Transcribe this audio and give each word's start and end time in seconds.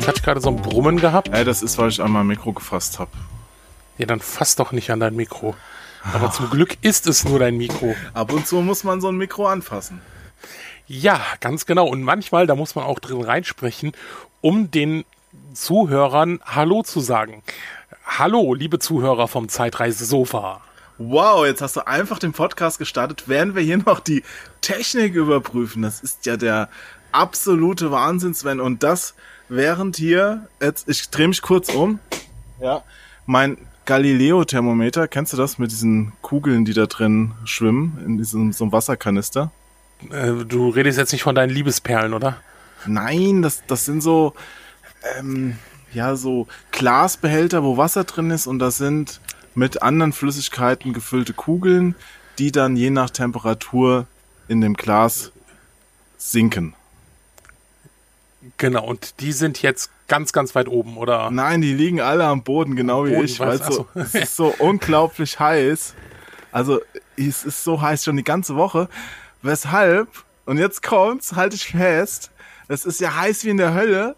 Jetzt 0.00 0.08
hatte 0.08 0.18
ich 0.20 0.24
gerade 0.24 0.40
so 0.40 0.48
ein 0.48 0.56
Brummen 0.56 0.98
gehabt. 0.98 1.28
Ja, 1.28 1.44
das 1.44 1.62
ist, 1.62 1.76
weil 1.76 1.90
ich 1.90 2.02
einmal 2.02 2.24
Mikro 2.24 2.54
gefasst 2.54 2.98
habe. 2.98 3.10
Ja, 3.98 4.06
dann 4.06 4.20
fass 4.20 4.56
doch 4.56 4.72
nicht 4.72 4.90
an 4.90 4.98
dein 4.98 5.14
Mikro. 5.14 5.54
Aber 6.14 6.32
zum 6.32 6.48
Glück 6.48 6.78
ist 6.80 7.06
es 7.06 7.26
nur 7.26 7.38
dein 7.38 7.58
Mikro. 7.58 7.94
Ab 8.14 8.32
und 8.32 8.46
zu 8.46 8.62
muss 8.62 8.82
man 8.82 9.02
so 9.02 9.08
ein 9.08 9.18
Mikro 9.18 9.46
anfassen. 9.46 10.00
Ja, 10.86 11.20
ganz 11.40 11.66
genau. 11.66 11.86
Und 11.86 12.02
manchmal, 12.02 12.46
da 12.46 12.54
muss 12.54 12.74
man 12.74 12.86
auch 12.86 12.98
drin 12.98 13.20
reinsprechen, 13.20 13.92
um 14.40 14.70
den 14.70 15.04
Zuhörern 15.52 16.40
Hallo 16.46 16.82
zu 16.82 17.00
sagen. 17.00 17.42
Hallo, 18.06 18.54
liebe 18.54 18.78
Zuhörer 18.78 19.28
vom 19.28 19.50
Zeitreise-Sofa. 19.50 20.62
Wow, 20.96 21.44
jetzt 21.44 21.60
hast 21.60 21.76
du 21.76 21.86
einfach 21.86 22.18
den 22.18 22.32
Podcast 22.32 22.78
gestartet, 22.78 23.24
während 23.26 23.54
wir 23.54 23.62
hier 23.62 23.76
noch 23.76 24.00
die 24.00 24.24
Technik 24.62 25.14
überprüfen. 25.14 25.82
Das 25.82 26.00
ist 26.00 26.24
ja 26.24 26.38
der 26.38 26.70
absolute 27.12 27.90
Wahnsinn, 27.90 28.32
Sven. 28.32 28.60
Und 28.60 28.82
das 28.82 29.14
während 29.50 29.96
hier, 29.96 30.46
jetzt, 30.60 30.88
ich 30.88 31.10
drehe 31.10 31.28
mich 31.28 31.42
kurz 31.42 31.68
um. 31.68 31.98
Ja. 32.60 32.82
Mein 33.26 33.58
Galileo-Thermometer, 33.84 35.08
kennst 35.08 35.32
du 35.32 35.36
das 35.36 35.58
mit 35.58 35.70
diesen 35.70 36.12
Kugeln, 36.22 36.64
die 36.64 36.72
da 36.72 36.86
drin 36.86 37.32
schwimmen, 37.44 37.98
in 38.06 38.18
diesem 38.18 38.52
so 38.52 38.64
einem 38.64 38.72
Wasserkanister? 38.72 39.50
Äh, 40.10 40.44
du 40.46 40.70
redest 40.70 40.98
jetzt 40.98 41.12
nicht 41.12 41.22
von 41.22 41.34
deinen 41.34 41.50
Liebesperlen, 41.50 42.14
oder? 42.14 42.36
Nein, 42.86 43.42
das, 43.42 43.62
das 43.66 43.84
sind 43.84 44.02
so, 44.02 44.34
ähm, 45.18 45.58
ja, 45.92 46.16
so 46.16 46.46
Glasbehälter, 46.70 47.62
wo 47.62 47.76
Wasser 47.76 48.04
drin 48.04 48.30
ist 48.30 48.46
und 48.46 48.58
das 48.58 48.78
sind 48.78 49.20
mit 49.54 49.82
anderen 49.82 50.12
Flüssigkeiten 50.12 50.92
gefüllte 50.92 51.32
Kugeln, 51.32 51.94
die 52.38 52.52
dann 52.52 52.76
je 52.76 52.90
nach 52.90 53.10
Temperatur 53.10 54.06
in 54.48 54.60
dem 54.60 54.74
Glas 54.74 55.32
sinken. 56.16 56.74
Genau, 58.56 58.84
und 58.86 59.20
die 59.20 59.32
sind 59.32 59.60
jetzt 59.62 59.90
ganz, 60.08 60.32
ganz 60.32 60.54
weit 60.54 60.68
oben, 60.68 60.96
oder? 60.96 61.30
Nein, 61.30 61.60
die 61.60 61.74
liegen 61.74 62.00
alle 62.00 62.24
am 62.24 62.42
Boden, 62.42 62.74
genau 62.74 63.04
wie 63.04 63.10
Boden, 63.10 63.24
ich, 63.24 63.38
weil 63.38 63.62
so, 63.62 63.86
es 63.94 64.14
ist 64.14 64.36
so 64.36 64.54
unglaublich 64.58 65.38
heiß. 65.38 65.94
Also, 66.52 66.80
es 67.16 67.44
ist 67.44 67.62
so 67.62 67.80
heiß 67.80 68.04
schon 68.04 68.16
die 68.16 68.24
ganze 68.24 68.56
Woche. 68.56 68.88
Weshalb, 69.42 70.08
und 70.46 70.58
jetzt 70.58 70.82
kommt's, 70.82 71.34
halte 71.34 71.56
ich 71.56 71.68
fest, 71.68 72.30
es 72.68 72.84
ist 72.84 73.00
ja 73.00 73.14
heiß 73.14 73.44
wie 73.44 73.50
in 73.50 73.56
der 73.56 73.74
Hölle. 73.74 74.16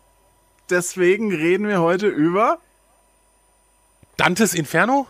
Deswegen 0.70 1.34
reden 1.34 1.66
wir 1.66 1.80
heute 1.80 2.06
über 2.06 2.58
Dantes 4.16 4.54
Inferno? 4.54 5.06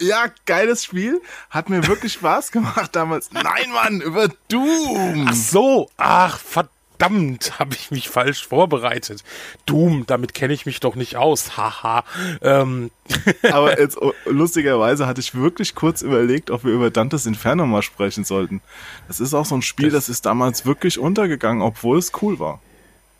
Ja, 0.00 0.26
geiles 0.44 0.84
Spiel. 0.84 1.22
Hat 1.48 1.70
mir 1.70 1.86
wirklich 1.86 2.12
Spaß 2.14 2.52
gemacht 2.52 2.94
damals. 2.94 3.32
Nein, 3.32 3.70
Mann, 3.72 4.00
über 4.00 4.28
Doom. 4.48 5.26
Ach 5.28 5.34
so, 5.34 5.88
ach 5.96 6.38
verdammt, 6.38 6.75
habe 7.58 7.74
ich 7.74 7.90
mich 7.90 8.08
falsch 8.08 8.46
vorbereitet. 8.46 9.22
Doom, 9.66 10.04
damit 10.06 10.34
kenne 10.34 10.54
ich 10.54 10.66
mich 10.66 10.80
doch 10.80 10.94
nicht 10.94 11.16
aus. 11.16 11.56
Haha. 11.56 12.04
ähm, 12.42 12.90
Aber 13.50 13.78
jetzt 13.78 13.96
oh, 14.00 14.12
lustigerweise 14.24 15.06
hatte 15.06 15.20
ich 15.20 15.34
wirklich 15.34 15.74
kurz 15.74 16.02
überlegt, 16.02 16.50
ob 16.50 16.64
wir 16.64 16.72
über 16.72 16.90
Dantes 16.90 17.26
Inferno 17.26 17.66
mal 17.66 17.82
sprechen 17.82 18.24
sollten. 18.24 18.60
Das 19.08 19.20
ist 19.20 19.34
auch 19.34 19.46
so 19.46 19.54
ein 19.56 19.62
Spiel, 19.62 19.90
das, 19.90 20.08
ist 20.08 20.26
damals 20.26 20.66
wirklich 20.66 20.98
untergegangen, 20.98 21.62
obwohl 21.62 21.98
es 21.98 22.12
cool 22.22 22.38
war. 22.38 22.60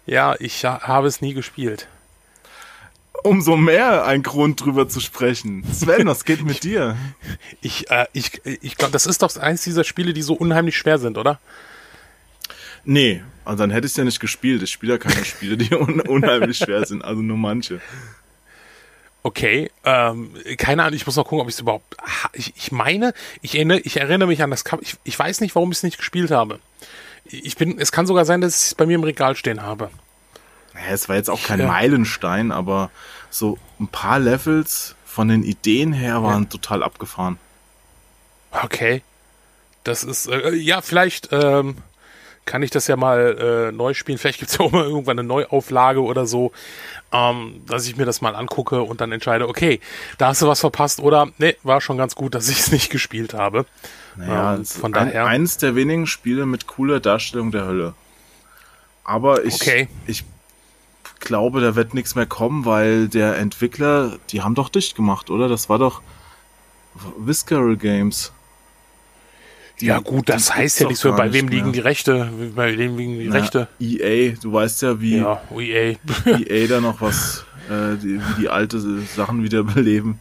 ja, 0.06 0.34
ich 0.38 0.64
ha- 0.64 0.80
habe 0.82 1.06
es 1.08 1.20
nie 1.20 1.34
gespielt. 1.34 1.88
Umso 3.22 3.56
mehr 3.56 4.04
ein 4.04 4.22
Grund 4.22 4.64
drüber 4.64 4.88
zu 4.88 5.00
sprechen. 5.00 5.64
Sven, 5.72 6.06
was 6.06 6.24
geht 6.24 6.44
mit 6.44 6.62
dir? 6.62 6.96
Ich, 7.60 7.90
äh, 7.90 8.06
ich, 8.12 8.40
ich 8.44 8.76
glaube, 8.76 8.92
das 8.92 9.06
ist 9.06 9.22
doch 9.22 9.36
eins 9.36 9.62
dieser 9.64 9.82
Spiele, 9.84 10.12
die 10.12 10.22
so 10.22 10.34
unheimlich 10.34 10.76
schwer 10.76 10.98
sind, 10.98 11.18
oder? 11.18 11.40
Nee, 12.86 13.22
also 13.44 13.58
dann 13.58 13.70
hätte 13.70 13.86
ich 13.86 13.92
es 13.92 13.96
ja 13.96 14.04
nicht 14.04 14.20
gespielt. 14.20 14.62
Ich 14.62 14.70
spiele 14.70 14.94
ja 14.94 14.98
keine 14.98 15.24
Spiele, 15.24 15.56
die 15.56 15.74
un 15.74 16.00
unheimlich 16.00 16.56
schwer 16.58 16.86
sind, 16.86 17.04
also 17.04 17.20
nur 17.20 17.36
manche. 17.36 17.80
Okay, 19.22 19.70
ähm, 19.84 20.30
keine 20.56 20.84
Ahnung, 20.84 20.94
ich 20.94 21.04
muss 21.04 21.16
noch 21.16 21.24
gucken, 21.24 21.40
ob 21.40 21.48
ich 21.48 21.54
es 21.56 21.60
überhaupt. 21.60 21.96
Ha- 22.00 22.30
Ich, 22.32 22.52
ich 22.56 22.70
meine, 22.70 23.12
ich 23.42 23.56
erinnere, 23.56 23.80
ich 23.80 23.96
erinnere 23.96 24.28
mich 24.28 24.40
an 24.42 24.50
das 24.50 24.64
Cover. 24.64 24.80
Ich, 24.82 24.96
ich 25.02 25.18
weiß 25.18 25.40
nicht, 25.40 25.54
warum 25.56 25.72
ich 25.72 25.78
es 25.78 25.82
nicht 25.82 25.98
gespielt 25.98 26.30
habe. 26.30 26.60
Ich 27.24 27.56
bin, 27.56 27.76
es 27.80 27.90
kann 27.90 28.06
sogar 28.06 28.24
sein, 28.24 28.40
dass 28.40 28.56
ich 28.56 28.66
es 28.68 28.74
bei 28.76 28.86
mir 28.86 28.94
im 28.94 29.02
Regal 29.02 29.34
stehen 29.34 29.62
habe. 29.62 29.90
Naja, 30.74 30.86
es 30.92 31.08
war 31.08 31.16
jetzt 31.16 31.28
auch 31.28 31.42
kein 31.42 31.58
Ja. 31.58 31.66
Meilenstein, 31.66 32.52
aber 32.52 32.90
so 33.30 33.58
ein 33.80 33.88
paar 33.88 34.20
Levels 34.20 34.94
von 35.04 35.26
den 35.26 35.42
Ideen 35.42 35.92
her 35.92 36.22
waren 36.22 36.48
total 36.48 36.84
abgefahren. 36.84 37.38
Okay. 38.52 39.02
Das 39.82 40.04
ist, 40.04 40.26
äh, 40.28 40.52
ja, 40.54 40.82
vielleicht 40.82 41.30
ähm, 41.32 41.78
kann 42.46 42.62
ich 42.62 42.70
das 42.70 42.86
ja 42.86 42.96
mal 42.96 43.68
äh, 43.70 43.72
neu 43.72 43.92
spielen. 43.92 44.18
Vielleicht 44.18 44.38
gibt 44.38 44.50
es 44.50 44.58
ja 44.58 44.64
auch 44.64 44.72
mal 44.72 44.84
irgendwann 44.84 45.18
eine 45.18 45.28
Neuauflage 45.28 46.02
oder 46.02 46.26
so, 46.26 46.52
ähm, 47.12 47.62
dass 47.66 47.86
ich 47.86 47.96
mir 47.96 48.06
das 48.06 48.20
mal 48.20 48.34
angucke 48.34 48.82
und 48.82 49.00
dann 49.00 49.12
entscheide, 49.12 49.48
okay, 49.48 49.80
da 50.18 50.28
hast 50.28 50.40
du 50.42 50.46
was 50.46 50.60
verpasst 50.60 51.00
oder, 51.00 51.28
nee, 51.38 51.56
war 51.64 51.80
schon 51.80 51.98
ganz 51.98 52.14
gut, 52.14 52.34
dass 52.36 52.48
ich 52.48 52.60
es 52.60 52.72
nicht 52.72 52.88
gespielt 52.90 53.34
habe. 53.34 53.66
Naja, 54.16 54.54
Ähm, 54.54 54.64
von 54.64 54.94
ein, 54.94 55.08
daher. 55.08 55.26
eines 55.26 55.58
der 55.58 55.74
wenigen 55.74 56.06
Spiele 56.06 56.46
mit 56.46 56.66
cooler 56.66 57.00
Darstellung 57.00 57.50
der 57.50 57.66
Hölle. 57.66 57.94
Aber 59.04 59.44
ich, 59.44 59.54
Okay. 59.54 59.88
ich 60.06 60.24
glaube, 61.20 61.60
da 61.60 61.74
wird 61.76 61.94
nichts 61.94 62.14
mehr 62.14 62.26
kommen, 62.26 62.64
weil 62.64 63.08
der 63.08 63.36
Entwickler, 63.38 64.18
die 64.30 64.42
haben 64.42 64.54
doch 64.54 64.68
dicht 64.68 64.94
gemacht, 64.96 65.30
oder? 65.30 65.48
Das 65.48 65.68
war 65.68 65.78
doch 65.78 66.00
Visceral 67.18 67.76
Games. 67.76 68.32
Die- 69.80 69.86
ja 69.86 69.98
gut, 69.98 70.28
das 70.30 70.54
heißt 70.54 70.80
ja 70.80 70.88
nicht 70.88 70.98
so, 70.98 71.12
bei 71.14 71.32
wem 71.32 71.48
liegen 71.48 71.64
mehr. 71.66 71.72
die 71.72 71.80
Rechte, 71.80 72.30
bei 72.54 72.76
wem 72.78 72.96
liegen 72.96 73.18
die 73.18 73.28
Na, 73.28 73.36
Rechte. 73.36 73.68
EA, 73.78 74.34
du 74.40 74.52
weißt 74.52 74.82
ja, 74.82 75.00
wie 75.00 75.18
Ja, 75.18 75.42
EA. 75.54 75.96
EA 76.24 76.66
da 76.66 76.80
noch 76.80 77.00
was, 77.02 77.44
äh, 77.68 77.96
die, 77.96 78.18
wie 78.20 78.40
die 78.40 78.48
alte 78.48 78.80
Sachen 79.02 79.42
wiederbeleben. 79.42 80.18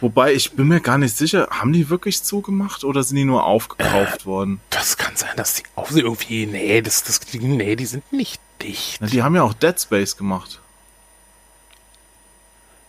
Wobei, 0.00 0.32
ich 0.32 0.52
bin 0.52 0.68
mir 0.68 0.80
gar 0.80 0.96
nicht 0.96 1.16
sicher, 1.16 1.48
haben 1.50 1.72
die 1.72 1.90
wirklich 1.90 2.22
zugemacht 2.22 2.84
oder 2.84 3.02
sind 3.02 3.16
die 3.16 3.24
nur 3.24 3.44
aufgekauft 3.44 4.24
worden? 4.26 4.60
Das 4.70 4.96
kann 4.96 5.14
sein, 5.16 5.30
dass 5.36 5.54
die 5.54 5.64
auch 5.76 5.90
irgendwie, 5.90 6.46
nee, 6.46 6.80
das, 6.82 7.02
das, 7.02 7.20
nee, 7.34 7.76
die 7.76 7.84
sind 7.86 8.10
nicht 8.12 8.40
dicht. 8.62 8.98
Na, 9.00 9.08
die 9.08 9.22
haben 9.22 9.34
ja 9.34 9.42
auch 9.42 9.52
Dead 9.54 9.78
Space 9.78 10.16
gemacht. 10.16 10.60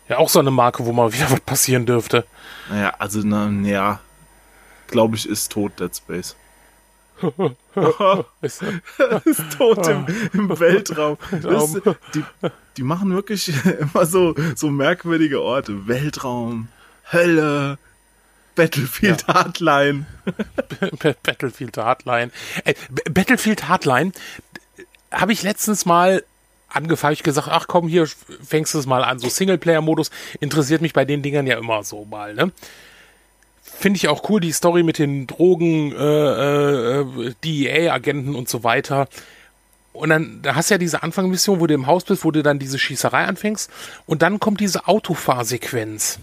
Ja, 0.08 0.18
auch 0.20 0.30
so 0.30 0.40
eine 0.40 0.52
Marke, 0.52 0.86
wo 0.86 0.92
mal 0.94 1.12
wieder 1.12 1.30
was 1.32 1.40
passieren 1.42 1.86
dürfte. 1.86 2.26
Naja, 2.70 2.94
also, 3.00 3.22
na, 3.24 3.50
ja, 3.68 4.00
glaube 4.92 5.16
ich, 5.16 5.28
ist 5.28 5.52
tot 5.52 5.80
Dead 5.80 5.96
Space. 5.96 6.36
Ist, 8.42 8.64
ist 9.26 9.44
tot 9.58 9.88
im, 9.88 10.06
im 10.34 10.60
Weltraum. 10.60 11.18
Weltraum. 11.30 11.82
die, 12.14 12.24
die 12.78 12.84
machen 12.84 13.14
wirklich 13.14 13.54
immer 13.80 14.06
so, 14.06 14.36
so 14.56 14.70
merkwürdige 14.70 15.42
Orte. 15.42 15.88
Weltraum, 15.88 16.68
Hölle, 17.12 17.78
Battlefield 18.56 19.28
Hardline. 19.28 20.06
Battlefield 21.24 21.78
Hardline. 21.78 22.32
Äh, 22.66 22.74
Battlefield 23.10 23.68
Hardline 23.68 24.12
habe 25.12 25.32
ich 25.32 25.44
letztens 25.44 25.86
mal 25.86 26.24
angefangen. 26.68 27.14
Ich 27.14 27.24
gesagt, 27.24 27.48
ach 27.50 27.68
komm, 27.68 27.88
hier 27.88 28.08
fängst 28.44 28.74
du 28.74 28.80
es 28.80 28.86
mal 28.86 29.04
an. 29.04 29.20
So 29.20 29.30
Singleplayer-Modus 29.30 30.12
interessiert 30.40 30.82
mich 30.82 30.94
bei 30.94 31.06
den 31.06 31.22
Dingern 31.22 31.48
ja 31.48 31.58
immer 31.58 31.84
so 31.84 32.06
mal, 32.06 32.34
ne? 32.34 32.52
Finde 33.82 33.98
ich 33.98 34.08
auch 34.08 34.30
cool, 34.30 34.40
die 34.40 34.52
Story 34.52 34.84
mit 34.84 35.00
den 35.00 35.26
Drogen, 35.26 35.92
äh, 35.92 37.00
äh, 37.02 37.34
DEA-Agenten 37.44 38.36
und 38.36 38.48
so 38.48 38.64
weiter. 38.64 39.08
Und 39.92 40.10
dann, 40.10 40.40
da 40.44 40.56
hast 40.56 40.70
du 40.70 40.76
ja 40.76 40.78
diese 40.78 41.02
Anfangsmission, 41.04 41.60
wo 41.60 41.68
du 41.68 41.74
im 41.74 41.88
Haus 41.88 42.04
bist, 42.04 42.24
wo 42.24 42.32
du 42.32 42.44
dann 42.44 42.60
diese 42.60 42.78
Schießerei 42.80 43.26
anfängst. 43.26 43.70
Und 44.06 44.22
dann 44.22 44.40
kommt 44.40 44.60
diese 44.60 44.88
Autofahrsequenz, 44.88 46.20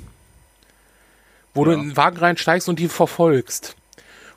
wo 1.52 1.64
du 1.64 1.72
Ja. 1.72 1.78
in 1.78 1.88
den 1.88 1.96
Wagen 1.96 2.16
reinsteigst 2.18 2.68
und 2.68 2.78
die 2.78 2.88
verfolgst 2.88 3.74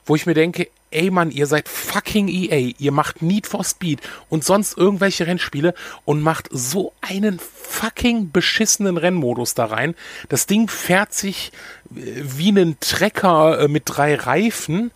wo 0.05 0.15
ich 0.15 0.25
mir 0.25 0.33
denke, 0.33 0.67
ey 0.91 1.09
Mann, 1.09 1.31
ihr 1.31 1.47
seid 1.47 1.67
fucking 1.67 2.27
EA, 2.27 2.73
ihr 2.77 2.91
macht 2.91 3.21
Need 3.21 3.47
for 3.47 3.63
Speed 3.63 4.01
und 4.29 4.43
sonst 4.43 4.77
irgendwelche 4.77 5.27
Rennspiele 5.27 5.73
und 6.05 6.21
macht 6.21 6.47
so 6.51 6.93
einen 7.01 7.39
fucking 7.39 8.31
beschissenen 8.31 8.97
Rennmodus 8.97 9.53
da 9.53 9.65
rein. 9.65 9.95
Das 10.29 10.45
Ding 10.45 10.67
fährt 10.67 11.13
sich 11.13 11.51
äh, 11.95 12.21
wie 12.21 12.49
einen 12.49 12.79
Trecker 12.79 13.61
äh, 13.61 13.67
mit 13.67 13.83
drei 13.85 14.15
Reifen. 14.15 14.91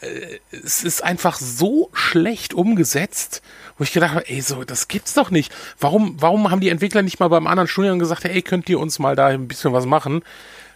Äh, 0.00 0.38
Es 0.50 0.84
ist 0.84 1.02
einfach 1.02 1.38
so 1.38 1.90
schlecht 1.92 2.54
umgesetzt, 2.54 3.42
wo 3.78 3.84
ich 3.84 3.92
gedacht 3.92 4.14
habe, 4.14 4.28
ey, 4.28 4.40
so, 4.42 4.64
das 4.64 4.88
gibt's 4.88 5.14
doch 5.14 5.30
nicht. 5.30 5.52
Warum, 5.80 6.16
warum 6.20 6.50
haben 6.50 6.60
die 6.60 6.68
Entwickler 6.68 7.02
nicht 7.02 7.20
mal 7.20 7.28
beim 7.28 7.46
anderen 7.46 7.68
Studio 7.68 7.96
gesagt, 7.98 8.24
ey, 8.24 8.42
könnt 8.42 8.68
ihr 8.68 8.78
uns 8.78 8.98
mal 8.98 9.16
da 9.16 9.28
ein 9.28 9.48
bisschen 9.48 9.72
was 9.72 9.86
machen? 9.86 10.22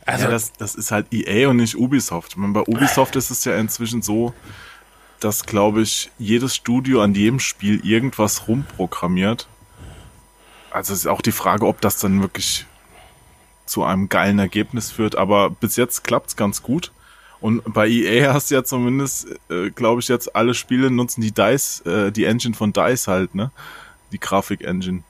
Also, 0.06 0.24
Ja, 0.24 0.30
das, 0.30 0.52
das 0.52 0.74
ist 0.74 0.92
halt 0.92 1.12
EA 1.12 1.48
und 1.48 1.56
nicht 1.56 1.76
Ubisoft. 1.76 2.36
Meine, 2.36 2.52
bei 2.52 2.62
Ubisoft 2.62 3.16
ist 3.16 3.30
es 3.30 3.44
ja 3.44 3.56
inzwischen 3.56 4.02
so, 4.02 4.32
dass, 5.20 5.44
glaube 5.44 5.82
ich, 5.82 6.10
jedes 6.18 6.54
Studio 6.54 7.02
an 7.02 7.14
jedem 7.14 7.40
Spiel 7.40 7.84
irgendwas 7.84 8.48
rumprogrammiert. 8.48 9.48
Also 10.70 10.92
es 10.92 11.00
ist 11.00 11.06
auch 11.06 11.22
die 11.22 11.32
Frage, 11.32 11.66
ob 11.66 11.80
das 11.80 11.98
dann 11.98 12.20
wirklich 12.20 12.66
zu 13.64 13.82
einem 13.82 14.08
geilen 14.08 14.38
Ergebnis 14.38 14.90
führt. 14.90 15.16
Aber 15.16 15.50
bis 15.50 15.76
jetzt 15.76 16.04
klappt's 16.04 16.36
ganz 16.36 16.62
gut. 16.62 16.92
Und 17.40 17.62
bei 17.72 17.88
EA 17.88 18.32
hast 18.32 18.50
du 18.50 18.54
ja 18.54 18.64
zumindest, 18.64 19.28
äh, 19.50 19.70
glaube 19.70 20.00
ich, 20.00 20.08
jetzt 20.08 20.36
alle 20.36 20.54
Spiele 20.54 20.90
nutzen 20.90 21.20
die 21.20 21.32
DICE, 21.32 21.80
äh, 21.86 22.12
die 22.12 22.24
Engine 22.24 22.54
von 22.54 22.72
DICE 22.72 23.08
halt, 23.08 23.34
ne? 23.34 23.50
Die 24.12 24.20
Grafik-Engine. 24.20 25.02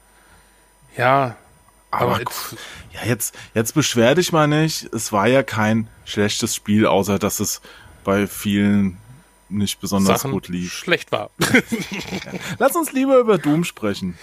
Ja, 0.96 1.36
Aber, 1.90 2.16
aber, 2.16 2.24
gu- 2.24 2.32
ja, 2.92 3.00
jetzt, 3.06 3.34
jetzt 3.54 3.74
beschwer 3.74 4.14
dich 4.14 4.32
mal 4.32 4.46
nicht. 4.48 4.92
Es 4.92 5.12
war 5.12 5.26
ja 5.28 5.42
kein 5.42 5.88
schlechtes 6.04 6.54
Spiel, 6.54 6.86
außer 6.86 7.18
dass 7.18 7.40
es 7.40 7.60
bei 8.04 8.26
vielen 8.26 8.98
nicht 9.48 9.80
besonders 9.80 10.22
Sachen 10.22 10.32
gut 10.32 10.48
lief. 10.48 10.72
schlecht 10.72 11.12
war. 11.12 11.30
Lass 12.58 12.74
uns 12.74 12.92
lieber 12.92 13.18
über 13.18 13.38
Doom 13.38 13.62
sprechen. 13.64 14.18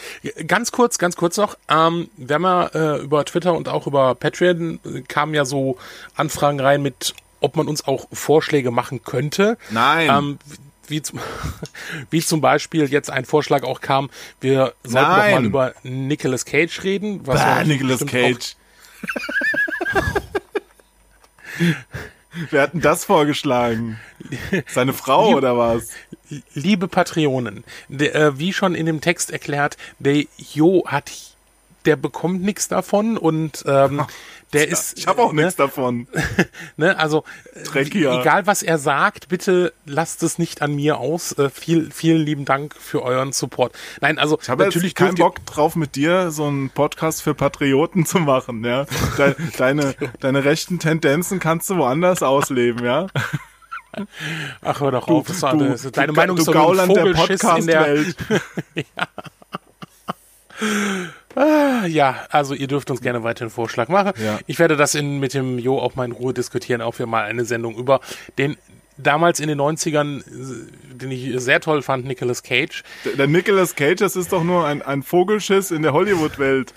Ganz 0.47 0.71
kurz, 0.71 0.97
ganz 0.97 1.15
kurz 1.15 1.37
noch. 1.37 1.57
Ähm, 1.69 2.09
wir 2.17 2.35
haben 2.35 2.43
ja 2.43 2.65
äh, 2.67 3.01
über 3.01 3.23
Twitter 3.25 3.53
und 3.53 3.69
auch 3.69 3.87
über 3.87 4.15
Patreon 4.15 4.79
äh, 4.85 5.01
kamen 5.01 5.33
ja 5.33 5.45
so 5.45 5.77
Anfragen 6.15 6.59
rein 6.59 6.81
mit, 6.81 7.13
ob 7.39 7.55
man 7.55 7.67
uns 7.69 7.87
auch 7.87 8.07
Vorschläge 8.11 8.71
machen 8.71 9.03
könnte. 9.03 9.57
Nein. 9.69 10.09
Ähm, 10.09 10.39
wie, 10.87 11.01
zum, 11.01 11.19
wie 12.09 12.21
zum 12.21 12.41
Beispiel 12.41 12.89
jetzt 12.91 13.09
ein 13.09 13.25
Vorschlag 13.25 13.63
auch 13.63 13.81
kam, 13.81 14.09
wir 14.41 14.73
sollten 14.83 15.09
doch 15.09 15.17
Nein. 15.17 15.33
mal 15.35 15.45
über 15.45 15.73
Nicolas 15.83 16.45
Cage 16.45 16.83
reden. 16.83 17.25
Was 17.25 17.39
Bah, 17.39 17.63
Nicolas 17.63 18.05
Cage. 18.05 18.55
Wer 22.49 22.61
hat 22.63 22.73
denn 22.73 22.81
das 22.81 23.05
vorgeschlagen? 23.05 23.99
Seine 24.67 24.93
Frau 24.93 25.27
Lieb- 25.27 25.37
oder 25.37 25.57
was? 25.57 25.89
Liebe 26.53 26.87
Patreonen, 26.87 27.63
der, 27.89 28.15
äh, 28.15 28.39
wie 28.39 28.53
schon 28.53 28.73
in 28.73 28.87
dem 28.87 29.01
Text 29.01 29.29
erklärt, 29.31 29.77
der 29.99 30.25
Jo 30.37 30.83
hat, 30.87 31.11
der 31.85 31.95
bekommt 31.95 32.41
nichts 32.43 32.67
davon 32.67 33.17
und 33.17 33.63
ähm, 33.67 34.05
der 34.53 34.67
ist. 34.67 34.97
Ich 34.99 35.07
habe 35.07 35.21
auch 35.21 35.33
ne, 35.33 35.41
nichts 35.43 35.55
davon. 35.55 36.07
Ne, 36.77 36.97
also 36.97 37.23
äh, 37.53 37.63
Dreckiger. 37.63 38.19
egal 38.21 38.47
was 38.47 38.63
er 38.63 38.77
sagt, 38.77 39.27
bitte 39.27 39.73
lasst 39.85 40.23
es 40.23 40.37
nicht 40.39 40.61
an 40.61 40.75
mir 40.75 40.97
aus. 40.97 41.31
Äh, 41.37 41.49
viel, 41.49 41.91
vielen 41.91 42.21
lieben 42.21 42.45
Dank 42.45 42.75
für 42.75 43.01
euren 43.03 43.31
Support. 43.31 43.73
Nein, 44.01 44.17
also 44.19 44.39
Ich 44.41 44.49
habe 44.49 44.63
natürlich 44.65 44.95
keinen 44.95 45.15
Bock 45.15 45.45
drauf, 45.45 45.75
mit 45.75 45.95
dir 45.95 46.31
so 46.31 46.45
einen 46.45 46.69
Podcast 46.69 47.21
für 47.21 47.33
Patrioten 47.35 48.05
zu 48.05 48.19
machen, 48.19 48.63
ja. 48.63 48.85
De 49.17 49.35
deine, 49.57 49.95
deine 50.19 50.43
rechten 50.45 50.79
Tendenzen 50.79 51.39
kannst 51.39 51.69
du 51.69 51.77
woanders 51.77 52.23
ausleben, 52.23 52.83
ja. 52.85 53.07
Ach, 54.61 54.79
hör 54.81 54.91
doch 54.91 55.07
auf. 55.07 55.27
das 55.27 55.41
war- 55.43 55.55
du, 55.57 55.69
das- 55.69 55.83
deine 55.91 56.07
du, 56.07 56.13
Meinung 56.13 56.35
du 56.35 56.41
ist 56.41 56.47
doch 56.47 56.53
nur 56.55 56.63
ein 56.63 56.67
Gauland 56.89 56.95
der 56.95 57.15
Vogelschiss 57.15 57.43
in 57.59 57.67
der. 57.67 57.79
Podcast-Welt. 57.79 58.15
Ah, 61.35 61.85
Ja, 61.87 62.25
also 62.29 62.53
ihr 62.53 62.67
dürft 62.67 62.89
uns 62.91 63.01
gerne 63.01 63.23
weiter 63.23 63.41
einen 63.43 63.49
Vorschlag 63.51 63.87
machen. 63.89 64.13
Ja. 64.23 64.39
Ich 64.47 64.59
werde 64.59 64.75
das 64.77 64.95
in, 64.95 65.19
mit 65.19 65.33
dem 65.33 65.57
Jo 65.59 65.79
auch 65.79 65.95
mal 65.95 66.05
in 66.05 66.11
Ruhe 66.11 66.33
diskutieren, 66.33 66.81
auch 66.81 66.99
wir 66.99 67.07
mal 67.07 67.23
eine 67.23 67.45
Sendung 67.45 67.75
über 67.75 67.99
den 68.37 68.57
damals 68.97 69.39
in 69.39 69.47
den 69.47 69.59
90ern, 69.59 70.19
äh, 70.21 70.93
den 70.95 71.09
ich 71.11 71.33
sehr 71.41 71.59
toll 71.59 71.81
fand, 71.81 72.05
Nicolas 72.05 72.43
Cage. 72.43 72.83
Der- 73.05 73.13
Der 73.13 73.27
Nicolas 73.27 73.75
Cage, 73.75 73.99
das 73.99 74.15
ist 74.15 74.31
doch 74.31 74.43
nur 74.43 74.67
ein, 74.67 74.81
ein 74.83 75.01
Vogelschiss 75.01 75.71
in 75.71 75.81
der 75.81 75.93
Hollywood-Welt. 75.93 76.73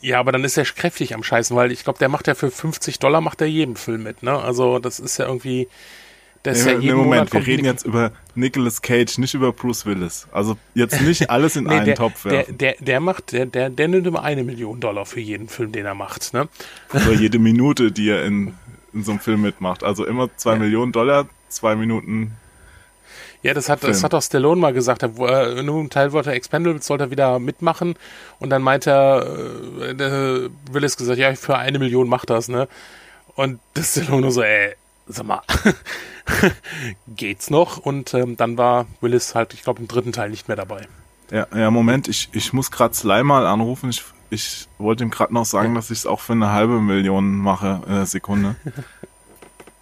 Ja, 0.00 0.20
aber 0.20 0.32
dann 0.32 0.44
ist 0.44 0.56
er 0.56 0.64
kräftig 0.64 1.14
am 1.14 1.22
Scheißen, 1.22 1.56
weil 1.56 1.72
ich 1.72 1.84
glaube, 1.84 1.98
der 1.98 2.08
macht 2.08 2.26
ja 2.26 2.34
für 2.34 2.50
50 2.50 2.98
Dollar 2.98 3.20
macht 3.20 3.40
er 3.40 3.46
jeden 3.46 3.76
Film 3.76 4.02
mit, 4.02 4.22
ne? 4.22 4.38
Also 4.38 4.78
das 4.78 4.98
ist 5.00 5.18
ja 5.18 5.26
irgendwie. 5.26 5.68
Das 6.46 6.58
ist 6.60 6.66
ja 6.66 6.78
Nee, 6.78 6.92
Moment, 6.92 7.06
Monat 7.08 7.32
wir 7.32 7.46
reden 7.46 7.64
jetzt 7.64 7.84
über 7.84 8.12
Nicolas 8.36 8.80
Cage, 8.80 9.18
nicht 9.18 9.34
über 9.34 9.52
Bruce 9.52 9.84
Willis. 9.84 10.28
Also 10.30 10.56
jetzt 10.74 11.00
nicht 11.00 11.28
alles 11.28 11.56
in 11.56 11.64
Nee, 11.66 11.74
einen 11.74 11.86
der, 11.86 11.94
Topf 11.96 12.22
der, 12.22 12.32
werfen. 12.32 12.58
der, 12.58 12.76
der 12.78 13.00
macht, 13.00 13.32
der, 13.32 13.46
der, 13.46 13.68
der 13.68 13.88
nimmt 13.88 14.06
immer 14.06 14.22
eine 14.22 14.44
Million 14.44 14.78
Dollar 14.78 15.06
für 15.06 15.18
jeden 15.18 15.48
Film, 15.48 15.72
den 15.72 15.86
er 15.86 15.96
macht, 15.96 16.32
ne? 16.32 16.48
Für 16.88 17.12
jede 17.20 17.40
Minute, 17.40 17.90
die 17.90 18.10
er 18.10 18.24
in, 18.24 18.54
in 18.92 19.02
so 19.02 19.10
einem 19.10 19.20
Film 19.20 19.42
mitmacht. 19.42 19.82
Also 19.82 20.06
immer 20.06 20.30
zwei 20.36 20.56
Millionen 20.56 20.92
Dollar, 20.92 21.26
zwei 21.48 21.74
Minuten. 21.74 22.36
Ja, 23.42 23.52
das 23.52 23.68
hat, 23.68 23.82
das 23.82 24.04
hat 24.04 24.12
doch 24.12 24.22
Stallone 24.22 24.60
mal 24.60 24.72
gesagt. 24.72 25.02
Er, 25.02 25.16
wo 25.16 25.26
er, 25.26 25.52
in 25.58 25.68
einem 25.68 25.90
Teil 25.90 26.12
wollte 26.12 26.30
er 26.30 26.36
Expendables, 26.36 26.86
sollte 26.86 27.04
er 27.04 27.10
wieder 27.10 27.40
mitmachen. 27.40 27.96
Und 28.38 28.50
dann 28.50 28.62
meinte 28.62 28.90
er, 28.90 29.90
äh, 29.90 29.94
der 29.94 30.48
Willis 30.70 30.96
gesagt, 30.96 31.18
ja, 31.18 31.34
für 31.34 31.58
eine 31.58 31.80
Million 31.80 32.08
macht 32.08 32.30
das, 32.30 32.48
ne? 32.48 32.68
Und 33.34 33.58
das 33.74 33.90
Stallone 33.92 34.22
nur 34.22 34.32
so, 34.32 34.42
ey, 34.42 34.74
sag 35.06 35.26
mal, 35.26 35.42
geht's 37.08 37.50
noch? 37.50 37.78
Und 37.78 38.14
ähm, 38.14 38.36
dann 38.36 38.58
war 38.58 38.86
Willis 39.00 39.34
halt, 39.34 39.54
ich 39.54 39.62
glaube, 39.62 39.80
im 39.80 39.88
dritten 39.88 40.12
Teil 40.12 40.30
nicht 40.30 40.48
mehr 40.48 40.56
dabei. 40.56 40.88
Ja, 41.30 41.46
ja 41.54 41.70
Moment, 41.70 42.08
ich, 42.08 42.28
ich 42.32 42.52
muss 42.52 42.70
gerade 42.70 42.94
Sly 42.94 43.22
mal 43.22 43.46
anrufen. 43.46 43.90
Ich, 43.90 44.04
ich 44.30 44.68
wollte 44.78 45.04
ihm 45.04 45.10
gerade 45.10 45.34
noch 45.34 45.44
sagen, 45.44 45.74
dass 45.74 45.90
ich 45.90 45.98
es 45.98 46.06
auch 46.06 46.20
für 46.20 46.32
eine 46.32 46.52
halbe 46.52 46.80
Million 46.80 47.36
mache 47.36 47.82
in 47.86 47.94
der 47.94 48.06
Sekunde. 48.06 48.56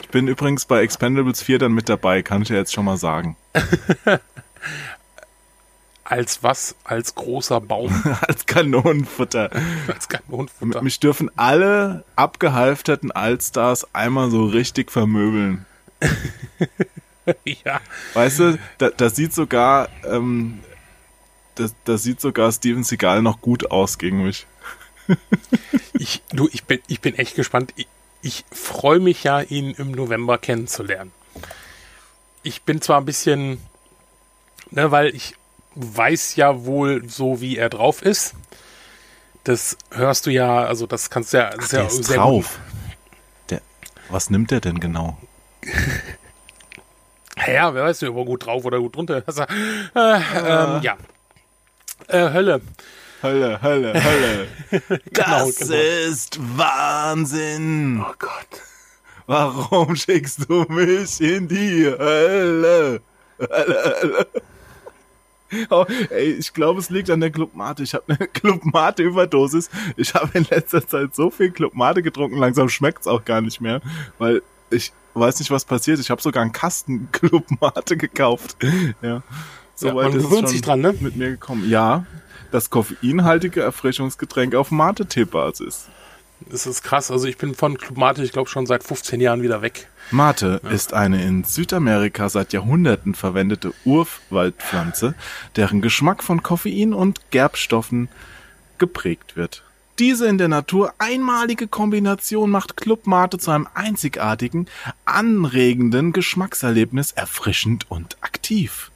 Ich 0.00 0.08
bin 0.08 0.28
übrigens 0.28 0.66
bei 0.66 0.82
Expendables 0.82 1.42
4 1.42 1.58
dann 1.58 1.72
mit 1.72 1.88
dabei, 1.88 2.22
kann 2.22 2.42
ich 2.42 2.48
ja 2.48 2.56
jetzt 2.56 2.72
schon 2.72 2.84
mal 2.84 2.96
sagen. 2.96 3.36
Als 6.04 6.42
was? 6.42 6.76
Als 6.84 7.14
großer 7.14 7.60
Baum, 7.60 7.90
Als 8.20 8.44
Kanonenfutter. 8.46 9.50
als 9.88 10.08
Kanonenfutter. 10.08 10.82
Mich 10.82 11.00
dürfen 11.00 11.30
alle 11.36 12.04
abgehalfterten 12.14 13.10
Allstars 13.10 13.94
einmal 13.94 14.30
so 14.30 14.44
richtig 14.44 14.92
vermöbeln. 14.92 15.64
ja. 17.44 17.80
Weißt 18.12 18.38
du, 18.38 18.58
da, 18.78 18.90
da 18.90 19.08
sieht 19.08 19.32
sogar, 19.32 19.88
ähm, 20.04 20.60
da, 21.54 21.68
da 21.84 21.96
sieht 21.96 22.20
sogar 22.20 22.52
Steven 22.52 22.84
Seagal 22.84 23.22
noch 23.22 23.40
gut 23.40 23.70
aus 23.70 23.98
gegen 23.98 24.22
mich. 24.24 24.46
Ich, 25.96 26.22
du, 26.32 26.48
ich 26.52 26.64
bin, 26.64 26.80
ich 26.88 27.00
bin 27.00 27.14
echt 27.14 27.36
gespannt. 27.36 27.72
Ich, 27.76 27.86
ich 28.20 28.44
freue 28.50 28.98
mich 28.98 29.22
ja, 29.22 29.40
ihn 29.40 29.70
im 29.70 29.92
November 29.92 30.38
kennenzulernen. 30.38 31.12
Ich 32.42 32.62
bin 32.62 32.80
zwar 32.80 33.00
ein 33.00 33.04
bisschen, 33.04 33.60
ne, 34.70 34.90
weil 34.90 35.14
ich 35.14 35.36
weiß 35.74 36.36
ja 36.36 36.64
wohl 36.64 37.08
so, 37.08 37.40
wie 37.40 37.56
er 37.56 37.68
drauf 37.68 38.02
ist. 38.02 38.34
Das 39.44 39.76
hörst 39.90 40.26
du 40.26 40.30
ja, 40.30 40.64
also 40.64 40.86
das 40.86 41.10
kannst 41.10 41.32
du 41.32 41.38
ja, 41.38 41.48
ist 41.48 41.72
ja 41.72 41.80
Der 41.80 41.88
ist 41.88 42.04
sehr 42.04 42.16
drauf. 42.16 42.58
Der, 43.50 43.60
was 44.08 44.30
nimmt 44.30 44.50
der 44.50 44.60
denn 44.60 44.80
genau? 44.80 45.18
Ja, 47.46 47.74
wer 47.74 47.84
weiß, 47.84 48.02
ob 48.04 48.16
er 48.16 48.24
gut 48.24 48.46
drauf 48.46 48.64
oder 48.64 48.78
gut 48.78 48.94
drunter. 48.96 49.22
ist. 49.26 49.38
äh, 49.38 49.44
ähm, 49.94 50.82
ja. 50.82 50.96
Äh, 52.08 52.32
Hölle. 52.32 52.60
Hölle, 53.22 53.60
Hölle, 53.62 54.04
Hölle. 54.04 54.48
Genau, 55.12 55.46
das 55.46 55.56
genau. 55.56 55.74
ist 55.74 56.38
Wahnsinn. 56.56 58.04
Oh 58.06 58.14
Gott. 58.18 58.62
Warum 59.26 59.96
schickst 59.96 60.48
du 60.48 60.64
mich 60.68 61.20
in 61.20 61.48
die 61.48 61.86
Hölle? 61.86 63.00
Hölle, 63.40 63.94
Hölle. 64.00 64.26
Oh, 65.70 65.84
ey, 66.10 66.32
ich 66.32 66.52
glaube, 66.52 66.80
es 66.80 66.90
liegt 66.90 67.10
an 67.10 67.20
der 67.20 67.30
Club 67.30 67.54
Mate. 67.54 67.82
Ich 67.82 67.94
habe 67.94 68.04
eine 68.08 68.28
Club 68.32 68.64
Mate 68.64 69.02
Überdosis. 69.02 69.70
Ich 69.96 70.14
habe 70.14 70.36
in 70.38 70.46
letzter 70.50 70.86
Zeit 70.86 71.14
so 71.14 71.30
viel 71.30 71.50
Club 71.50 71.74
Mate 71.74 72.02
getrunken, 72.02 72.38
langsam 72.38 72.68
schmeckt's 72.68 73.06
auch 73.06 73.24
gar 73.24 73.40
nicht 73.40 73.60
mehr, 73.60 73.80
weil 74.18 74.42
ich 74.70 74.92
weiß 75.14 75.38
nicht, 75.38 75.50
was 75.50 75.64
passiert. 75.64 76.00
Ich 76.00 76.10
habe 76.10 76.20
sogar 76.20 76.42
einen 76.42 76.52
Kasten 76.52 77.08
Club 77.12 77.44
Mate 77.60 77.96
gekauft. 77.96 78.56
Ja. 79.02 79.22
So 79.74 79.88
Ja, 79.88 79.94
weit 79.94 80.10
man 80.10 80.18
es 80.18 80.24
gewöhnt 80.24 80.48
sich 80.48 80.62
dran, 80.62 80.80
ne? 80.80 80.94
mit 81.00 81.16
mir 81.16 81.30
gekommen. 81.30 81.68
Ja, 81.68 82.06
das 82.52 82.70
koffeinhaltige 82.70 83.62
Erfrischungsgetränk 83.62 84.54
auf 84.54 84.70
Mate-Tee-Basis. 84.70 85.88
Das 86.50 86.66
ist 86.66 86.82
krass. 86.82 87.10
Also 87.10 87.26
ich 87.26 87.38
bin 87.38 87.54
von 87.54 87.78
Club 87.78 87.96
Mate, 87.96 88.22
ich 88.22 88.32
glaube, 88.32 88.50
schon 88.50 88.66
seit 88.66 88.84
15 88.84 89.20
Jahren 89.20 89.42
wieder 89.42 89.62
weg. 89.62 89.88
Mate 90.10 90.60
ist 90.70 90.92
eine 90.92 91.22
in 91.22 91.44
Südamerika 91.44 92.28
seit 92.28 92.52
Jahrhunderten 92.52 93.14
verwendete 93.14 93.72
Urwaldpflanze, 93.84 95.14
deren 95.56 95.80
Geschmack 95.80 96.22
von 96.22 96.42
Koffein 96.42 96.92
und 96.92 97.30
Gerbstoffen 97.30 98.08
geprägt 98.78 99.36
wird. 99.36 99.62
Diese 99.98 100.26
in 100.26 100.38
der 100.38 100.48
Natur 100.48 100.92
einmalige 100.98 101.68
Kombination 101.68 102.50
macht 102.50 102.76
Club 102.76 103.06
Mate 103.06 103.38
zu 103.38 103.52
einem 103.52 103.68
einzigartigen, 103.74 104.66
anregenden 105.04 106.12
Geschmackserlebnis, 106.12 107.12
erfrischend 107.12 107.90
und 107.90 108.16
aktiv. 108.20 108.90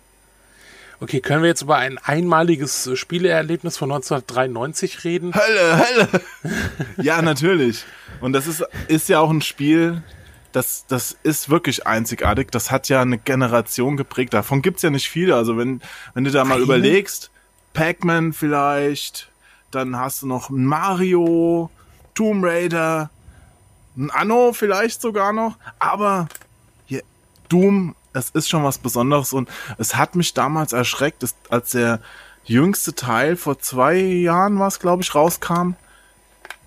Okay, 1.00 1.21
können 1.21 1.43
wir 1.43 1.49
jetzt 1.49 1.62
über 1.62 1.76
ein 1.76 1.99
einmaliges 1.99 2.87
äh, 2.87 2.97
Spieleerlebnis 2.97 3.76
von 3.76 3.90
1993 3.93 5.05
reden? 5.05 5.33
Hölle, 5.35 5.78
Hölle! 5.78 6.09
ja, 6.97 7.23
natürlich. 7.23 7.85
Und 8.21 8.33
das 8.33 8.47
ist, 8.47 8.64
ist 8.88 9.09
ja 9.09 9.21
auch 9.21 9.31
ein 9.31 9.43
Spiel, 9.43 10.02
das, 10.52 10.87
das 10.88 11.17
ist 11.23 11.50
wirklich 11.50 11.87
einzigartig. 11.87 12.50
Das 12.50 12.71
hat 12.71 12.88
ja 12.88 13.00
eine 13.00 13.19
Generation 13.19 13.97
geprägt. 13.97 14.35
Davon 14.35 14.62
gibt's 14.62 14.83
ja 14.83 14.90
nicht 14.90 15.09
viele. 15.09 15.37
Also 15.37 15.57
wenn, 15.57 15.81
wenn 16.14 16.25
du 16.25 16.31
da 16.31 16.45
mal 16.45 16.55
Eine? 16.55 16.64
überlegst, 16.64 17.31
Pac-Man 17.75 18.33
vielleicht, 18.33 19.31
dann 19.71 19.97
hast 19.97 20.23
du 20.23 20.26
noch 20.26 20.50
ein 20.50 20.64
Mario, 20.64 21.71
Tomb 22.14 22.45
Raider, 22.45 23.11
ein 23.97 24.11
Anno 24.11 24.52
vielleicht 24.52 25.00
sogar 25.00 25.33
noch. 25.33 25.59
Aber 25.78 26.28
hier, 26.87 27.02
Doom, 27.49 27.95
es 28.12 28.30
ist 28.30 28.48
schon 28.48 28.64
was 28.64 28.78
Besonderes 28.78 29.32
und 29.32 29.48
es 29.78 29.96
hat 29.96 30.14
mich 30.14 30.34
damals 30.34 30.72
erschreckt, 30.72 31.24
als 31.50 31.70
der 31.70 32.00
jüngste 32.44 32.94
Teil 32.94 33.36
vor 33.36 33.58
zwei 33.58 33.96
Jahren 33.96 34.58
war 34.58 34.68
es, 34.68 34.80
glaube 34.80 35.02
ich, 35.02 35.14
rauskam, 35.14 35.74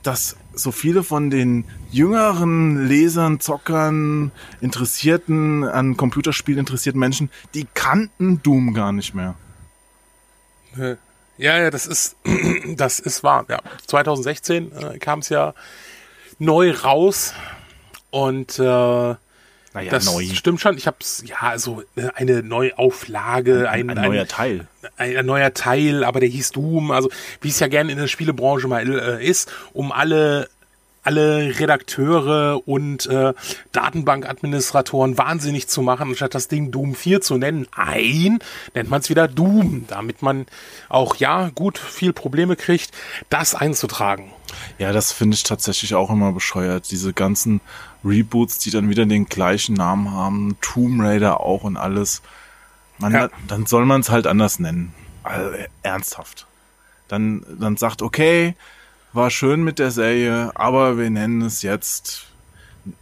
dass 0.03 0.35
so 0.53 0.71
viele 0.71 1.03
von 1.03 1.29
den 1.29 1.65
jüngeren 1.91 2.87
Lesern, 2.87 3.39
Zockern, 3.39 4.31
Interessierten, 4.59 5.63
an 5.63 5.97
Computerspielen 5.97 6.59
interessierten 6.59 6.99
Menschen, 6.99 7.29
die 7.53 7.67
kannten 7.73 8.41
Doom 8.41 8.73
gar 8.73 8.91
nicht 8.91 9.13
mehr. 9.13 9.35
Ja, 11.37 11.57
ja, 11.57 11.71
das 11.71 11.87
ist, 11.87 12.15
das 12.75 12.99
ist 12.99 13.23
wahr. 13.23 13.45
Ja, 13.49 13.59
2016 13.87 14.71
äh, 14.71 14.97
kam 14.99 15.19
es 15.19 15.29
ja 15.29 15.53
neu 16.39 16.71
raus 16.71 17.33
und 18.09 18.59
äh, 18.59 19.15
naja, 19.73 19.91
das 19.91 20.05
neu. 20.05 20.25
stimmt 20.33 20.59
schon. 20.59 20.77
Ich 20.77 20.87
habe 20.87 20.97
es 20.99 21.23
ja 21.25 21.37
also 21.39 21.83
äh, 21.95 22.09
eine 22.15 22.43
Neuauflage, 22.43 23.69
ein, 23.69 23.89
ein, 23.89 23.97
ein, 23.97 24.09
neuer 24.09 24.27
Teil, 24.27 24.67
ein, 24.97 25.15
ein, 25.15 25.25
neuer 25.25 25.53
Teil, 25.53 26.03
aber 26.03 26.19
der 26.19 26.29
hieß 26.29 26.51
Doom. 26.51 26.91
Also 26.91 27.09
wie 27.39 27.49
es 27.49 27.59
ja 27.59 27.67
gerne 27.67 27.91
in 27.91 27.97
der 27.97 28.07
Spielebranche 28.07 28.67
mal 28.67 28.87
äh, 28.87 29.25
ist, 29.25 29.51
um 29.73 29.91
alle 29.91 30.49
alle 31.03 31.59
Redakteure 31.59 32.67
und 32.67 33.07
äh, 33.07 33.33
Datenbankadministratoren 33.71 35.17
wahnsinnig 35.17 35.67
zu 35.67 35.81
machen, 35.81 36.09
anstatt 36.09 36.35
das 36.35 36.47
Ding 36.47 36.71
Doom 36.71 36.95
4 36.95 37.21
zu 37.21 37.37
nennen. 37.37 37.67
Ein, 37.71 38.39
nennt 38.73 38.89
man 38.89 39.01
es 39.01 39.09
wieder 39.09 39.27
Doom, 39.27 39.85
damit 39.87 40.21
man 40.21 40.45
auch, 40.89 41.15
ja, 41.15 41.49
gut, 41.49 41.77
viel 41.77 42.13
Probleme 42.13 42.55
kriegt, 42.55 42.91
das 43.29 43.55
einzutragen. 43.55 44.31
Ja, 44.77 44.91
das 44.91 45.11
finde 45.11 45.35
ich 45.35 45.43
tatsächlich 45.43 45.95
auch 45.95 46.09
immer 46.09 46.33
bescheuert. 46.33 46.91
Diese 46.91 47.13
ganzen 47.13 47.61
Reboots, 48.03 48.57
die 48.59 48.71
dann 48.71 48.89
wieder 48.89 49.05
den 49.05 49.25
gleichen 49.25 49.75
Namen 49.75 50.11
haben, 50.11 50.57
Tomb 50.61 51.01
Raider 51.01 51.41
auch 51.41 51.63
und 51.63 51.77
alles. 51.77 52.21
Man, 52.97 53.13
ja. 53.13 53.29
Dann 53.47 53.65
soll 53.65 53.85
man 53.85 54.01
es 54.01 54.09
halt 54.09 54.27
anders 54.27 54.59
nennen. 54.59 54.93
Also, 55.23 55.55
ernsthaft. 55.83 56.47
Dann, 57.07 57.45
dann 57.59 57.77
sagt, 57.77 58.01
okay, 58.01 58.55
war 59.13 59.29
schön 59.29 59.63
mit 59.63 59.79
der 59.79 59.91
Serie, 59.91 60.51
aber 60.55 60.97
wir 60.97 61.09
nennen 61.09 61.41
es 61.41 61.61
jetzt 61.61 62.27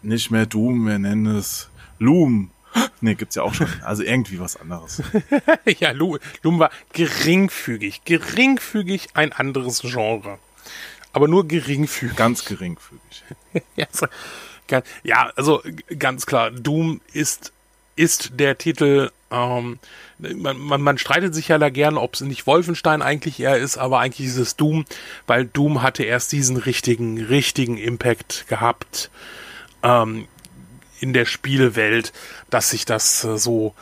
nicht 0.02 0.32
mehr 0.32 0.46
Doom, 0.46 0.88
wir 0.88 1.00
nennen 1.00 1.38
es 1.38 1.70
Loom. 2.00 2.52
Nee, 3.02 3.16
gibt's 3.16 3.36
ja 3.36 3.44
auch 3.44 3.54
schon. 3.54 3.68
Also 3.84 4.04
irgendwie 4.04 4.40
was 4.40 4.58
anderes. 4.58 5.02
ja, 5.80 5.92
Loom, 5.92 6.20
war 6.60 6.70
geringfügig, 6.92 8.04
geringfügig 8.04 9.10
ein 9.14 9.32
anderes 9.32 9.82
Genre. 9.82 10.38
Aber 11.14 11.28
nur 11.28 11.48
geringfügig. 11.48 12.18
Ganz 12.18 12.44
geringfügig. 12.44 13.24
ja, 13.76 13.88
also 15.36 15.62
ganz 15.98 16.26
klar, 16.26 16.52
Doom 16.52 17.02
ist, 17.14 17.52
ist 17.96 18.32
der 18.40 18.58
Titel 18.58 19.12
ähm, 19.32 19.80
man, 20.18 20.58
man, 20.58 20.82
man 20.82 20.98
streitet 20.98 21.34
sich 21.34 21.48
ja 21.50 21.58
da 21.58 21.70
gern, 21.70 21.98
ob 21.98 22.16
es 22.16 22.22
nicht 22.22 22.48
Wolfenstein 22.48 23.02
eigentlich 23.02 23.40
eher 23.40 23.58
ist, 23.58 23.78
aber 23.78 24.00
eigentlich 24.00 24.28
ist 24.28 24.38
es 24.38 24.56
Doom, 24.56 24.86
weil 25.28 25.46
Doom 25.46 25.82
hatte 25.82 26.04
erst 26.04 26.32
diesen 26.32 26.58
richtigen, 26.58 27.22
richtigen 27.22 27.78
Impact 27.78 28.48
gehabt 28.48 29.10
ähm, 29.84 30.28
in 31.00 31.14
der 31.14 31.26
Spielewelt, 31.26 32.12
dass 32.50 32.72
sich 32.72 32.86
das 32.86 33.24
äh, 33.24 33.38
so, 33.38 33.74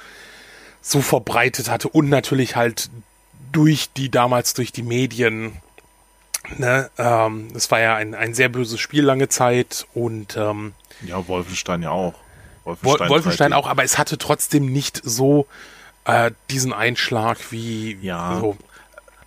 so 0.82 1.02
verbreitet 1.02 1.70
hatte 1.70 1.90
und 1.90 2.10
natürlich 2.10 2.56
halt 2.56 2.90
durch 3.52 3.90
die, 3.96 4.10
damals 4.10 4.54
durch 4.54 4.72
die 4.72 4.84
Medien. 4.84 5.54
Ne, 6.58 6.90
ähm, 6.98 7.50
es 7.56 7.70
war 7.72 7.80
ja 7.80 7.96
ein, 7.96 8.16
ein 8.16 8.34
sehr 8.34 8.50
böses 8.50 8.80
Spiel 8.80 9.04
lange 9.04 9.28
Zeit 9.28 9.86
und 9.94 10.38
ähm, 10.38 10.74
ja, 11.06 11.28
Wolfenstein 11.28 11.84
ja 11.84 11.92
auch. 11.92 12.14
Wolfenstein, 12.64 13.10
Wolfenstein 13.10 13.54
auch, 13.54 13.68
aber 13.68 13.84
es 13.84 13.98
hatte 13.98 14.18
trotzdem 14.18 14.72
nicht 14.72 15.02
so 15.04 15.48
äh, 16.06 16.32
diesen 16.50 16.74
Einschlag 16.74 17.38
wie 17.52 17.98
ja. 18.02 18.40
So. 18.40 18.58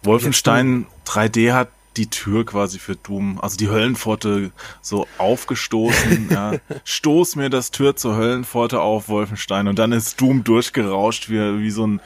Wolfenstein 0.03 0.87
3D 1.07 1.53
hat 1.53 1.69
die 1.97 2.09
Tür 2.09 2.47
quasi 2.47 2.79
für 2.79 2.97
Doom, 2.97 3.39
also 3.41 3.57
die 3.57 3.69
Höllenpforte 3.69 4.53
so 4.81 5.07
aufgestoßen. 5.19 6.29
ja. 6.31 6.55
Stoß 6.85 7.37
mir 7.37 7.51
das 7.51 7.71
Tür 7.71 7.97
zur 7.97 8.17
Höllenpforte 8.17 8.81
auf, 8.81 9.09
Wolfenstein, 9.09 9.69
und 9.69 9.79
dann 9.79 9.93
ist 9.93 10.21
Doom 10.21 10.45
durchgerauscht 10.45 11.29
wie, 11.29 11.61
wie 11.61 11.71
so 11.71 11.87
ein, 11.87 12.01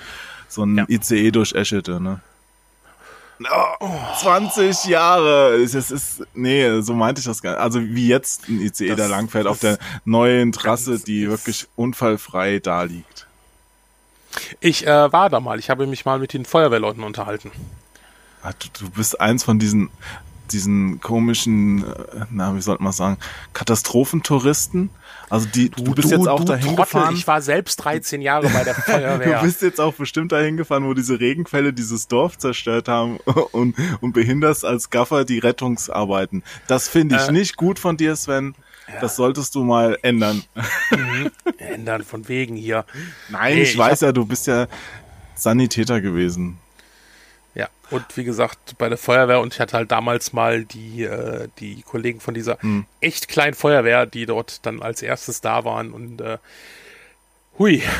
so 0.49 0.65
ein 0.65 0.77
ja. 0.77 0.85
ICE 0.89 1.31
durch 1.31 1.53
Eschede, 1.53 2.01
ne? 2.01 2.21
Oh, 3.81 3.89
20 4.21 4.85
Jahre. 4.85 5.55
Es 5.55 5.75
ist, 5.75 6.23
nee, 6.35 6.81
so 6.81 6.95
meinte 6.95 7.21
ich 7.21 7.27
das 7.27 7.43
gar 7.43 7.53
nicht. 7.53 7.61
Also 7.61 7.81
wie 7.81 8.09
jetzt 8.09 8.49
ein 8.49 8.61
ICE 8.61 8.89
das, 8.89 8.97
da 8.97 9.07
langfährt 9.07 9.47
auf 9.47 9.59
der 9.59 9.79
neuen 10.05 10.53
Trasse, 10.53 10.99
die 10.99 11.29
wirklich 11.29 11.67
unfallfrei 11.77 12.61
da 12.61 12.83
liegt. 12.85 13.27
Ich 14.61 14.87
äh, 14.87 15.13
war 15.13 15.31
da 15.31 15.41
mal. 15.41 15.59
Ich 15.59 15.71
habe 15.71 15.87
mich 15.87 16.05
mal 16.05 16.19
mit 16.19 16.33
den 16.33 16.45
Feuerwehrleuten 16.45 17.03
unterhalten. 17.03 17.51
Ach, 18.43 18.53
du, 18.55 18.85
du 18.85 18.91
bist 18.91 19.21
eins 19.21 19.45
von 19.45 19.59
diesen 19.59 19.91
diesen 20.53 21.01
komischen, 21.01 21.85
äh, 21.85 22.27
na, 22.31 22.55
wie 22.55 22.61
sollte 22.61 22.83
man 22.83 22.93
sagen, 22.93 23.19
Katastrophentouristen. 23.53 24.91
Also 25.35 25.49
die, 25.49 25.69
du, 25.69 25.83
du 25.83 25.95
bist 25.97 26.13
du, 26.13 26.15
jetzt 26.15 26.29
auch 26.29 26.45
dahin 26.45 26.77
Trottel, 26.77 26.85
gefahren. 26.85 27.15
Ich 27.17 27.27
war 27.27 27.43
selbst 27.43 27.75
13 27.79 28.23
Jahre 28.23 28.49
bei 28.51 28.63
der 28.63 28.75
Feuerwehr. 28.75 29.41
du 29.41 29.45
bist 29.45 29.63
jetzt 29.63 29.81
auch 29.81 29.93
bestimmt 29.93 30.31
dahin 30.31 30.57
gefahren, 30.57 30.87
wo 30.87 30.95
diese 30.95 31.19
Regenquelle 31.19 31.73
dieses 31.73 32.07
Dorf 32.07 32.39
zerstört 32.39 32.87
haben 32.87 33.17
und, 33.51 33.75
und 34.01 34.13
behinderst 34.13 34.65
als 34.65 34.91
Gaffer 34.91 35.25
die 35.25 35.41
Rettungsarbeiten. 35.41 36.45
Das 36.69 36.89
finde 36.89 37.17
ich 37.17 37.29
äh, 37.29 37.33
nicht 37.33 37.57
gut 37.57 37.81
von 37.81 37.97
dir, 37.97 38.15
Sven. 38.15 38.55
Ja. 38.87 39.01
Das 39.01 39.17
solltest 39.17 39.57
du 39.57 39.65
mal 39.65 39.99
ändern. 40.03 40.45
Mhm. 40.93 41.33
ändern 41.59 42.05
von 42.05 42.29
wegen 42.29 42.55
hier. 42.55 42.85
Nein, 43.29 43.55
hey, 43.55 43.63
ich, 43.63 43.73
ich 43.73 43.79
weiß 43.79 44.03
ja, 44.03 44.13
du 44.13 44.27
bist 44.27 44.47
ja 44.47 44.69
Sanitäter 45.35 46.01
gewesen. 46.01 46.59
Und 47.95 48.05
wie 48.17 48.25
gesagt, 48.25 48.77
bei 48.77 48.89
der 48.89 48.99
Feuerwehr 48.99 49.41
und 49.41 49.55
ich 49.55 49.61
hatte 49.61 49.77
halt 49.77 49.93
damals 49.93 50.33
mal 50.33 50.65
die, 50.65 51.05
äh, 51.05 51.47
die 51.61 51.83
Kollegen 51.83 52.19
von 52.19 52.35
dieser 52.35 52.59
hm. 52.61 52.87
echt 53.01 53.29
kleinen 53.29 53.55
Feuerwehr, 53.55 54.05
die 54.05 54.27
dort 54.27 54.67
dann 54.67 54.83
als 54.83 55.01
erstes 55.01 55.41
da 55.41 55.65
waren 55.65 55.93
und 55.93 56.21
äh, 56.21 56.39
hui. 57.59 57.83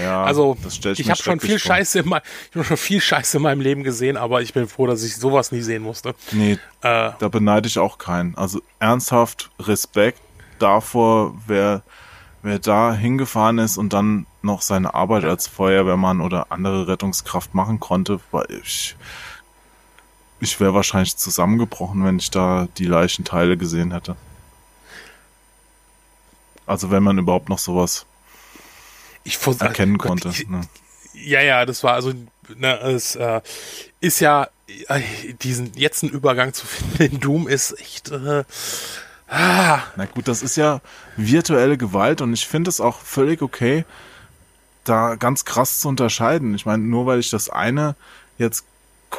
Ja, 0.00 0.22
also 0.22 0.56
ich, 0.68 1.00
ich 1.00 1.10
habe 1.10 1.20
schon 1.20 1.40
viel 1.40 1.58
vor. 1.58 1.74
Scheiße 1.74 2.00
in 2.00 2.08
mein, 2.08 2.20
ich 2.50 2.54
habe 2.54 2.64
schon 2.64 2.76
viel 2.76 3.00
Scheiße 3.00 3.38
in 3.38 3.42
meinem 3.42 3.60
Leben 3.60 3.82
gesehen, 3.82 4.16
aber 4.16 4.40
ich 4.40 4.52
bin 4.52 4.68
froh, 4.68 4.86
dass 4.86 5.02
ich 5.02 5.16
sowas 5.16 5.50
nie 5.50 5.62
sehen 5.62 5.82
musste. 5.82 6.14
Nee, 6.30 6.52
äh, 6.82 7.10
da 7.18 7.28
beneide 7.28 7.66
ich 7.66 7.78
auch 7.78 7.98
keinen. 7.98 8.36
Also 8.36 8.60
ernsthaft 8.78 9.50
Respekt 9.58 10.20
davor, 10.60 11.34
wer 11.48 11.82
wer 12.42 12.58
da 12.58 12.94
hingefahren 12.94 13.58
ist 13.58 13.76
und 13.76 13.92
dann 13.92 14.26
noch 14.42 14.62
seine 14.62 14.94
Arbeit 14.94 15.24
als 15.24 15.46
Feuerwehrmann 15.46 16.20
oder 16.20 16.50
andere 16.50 16.88
Rettungskraft 16.88 17.54
machen 17.54 17.80
konnte, 17.80 18.20
weil 18.30 18.46
ich, 18.62 18.96
ich 20.40 20.58
wäre 20.60 20.74
wahrscheinlich 20.74 21.16
zusammengebrochen, 21.16 22.04
wenn 22.04 22.18
ich 22.18 22.30
da 22.30 22.68
die 22.78 22.84
Leichenteile 22.84 23.56
gesehen 23.56 23.92
hätte. 23.92 24.16
Also 26.66 26.90
wenn 26.90 27.02
man 27.02 27.18
überhaupt 27.18 27.48
noch 27.48 27.58
sowas 27.58 28.06
ich 29.24 29.38
erkennen 29.58 29.98
Gott, 29.98 30.08
konnte. 30.08 30.28
Ich, 30.28 30.48
ne? 30.48 30.62
Ja, 31.12 31.42
ja, 31.42 31.66
das 31.66 31.82
war 31.82 31.94
also, 31.94 32.12
ne, 32.56 32.78
es 32.80 33.16
äh, 33.16 33.40
ist 34.00 34.20
ja 34.20 34.48
äh, 34.88 35.02
diesen 35.42 35.72
jetzt 35.74 36.02
einen 36.02 36.12
Übergang 36.12 36.54
zu 36.54 36.66
finden 36.66 37.02
in 37.02 37.20
Doom 37.20 37.48
ist 37.48 37.78
echt 37.78 38.10
äh, 38.10 38.44
Ah. 39.30 39.84
Na 39.94 40.06
gut, 40.06 40.26
das 40.26 40.42
ist 40.42 40.56
ja 40.56 40.80
virtuelle 41.16 41.78
Gewalt 41.78 42.20
und 42.20 42.32
ich 42.32 42.46
finde 42.48 42.68
es 42.68 42.80
auch 42.80 42.98
völlig 42.98 43.42
okay, 43.42 43.84
da 44.82 45.14
ganz 45.14 45.44
krass 45.44 45.80
zu 45.80 45.88
unterscheiden. 45.88 46.54
Ich 46.54 46.66
meine, 46.66 46.82
nur 46.82 47.06
weil 47.06 47.20
ich 47.20 47.30
das 47.30 47.48
eine 47.48 47.94
jetzt 48.38 48.64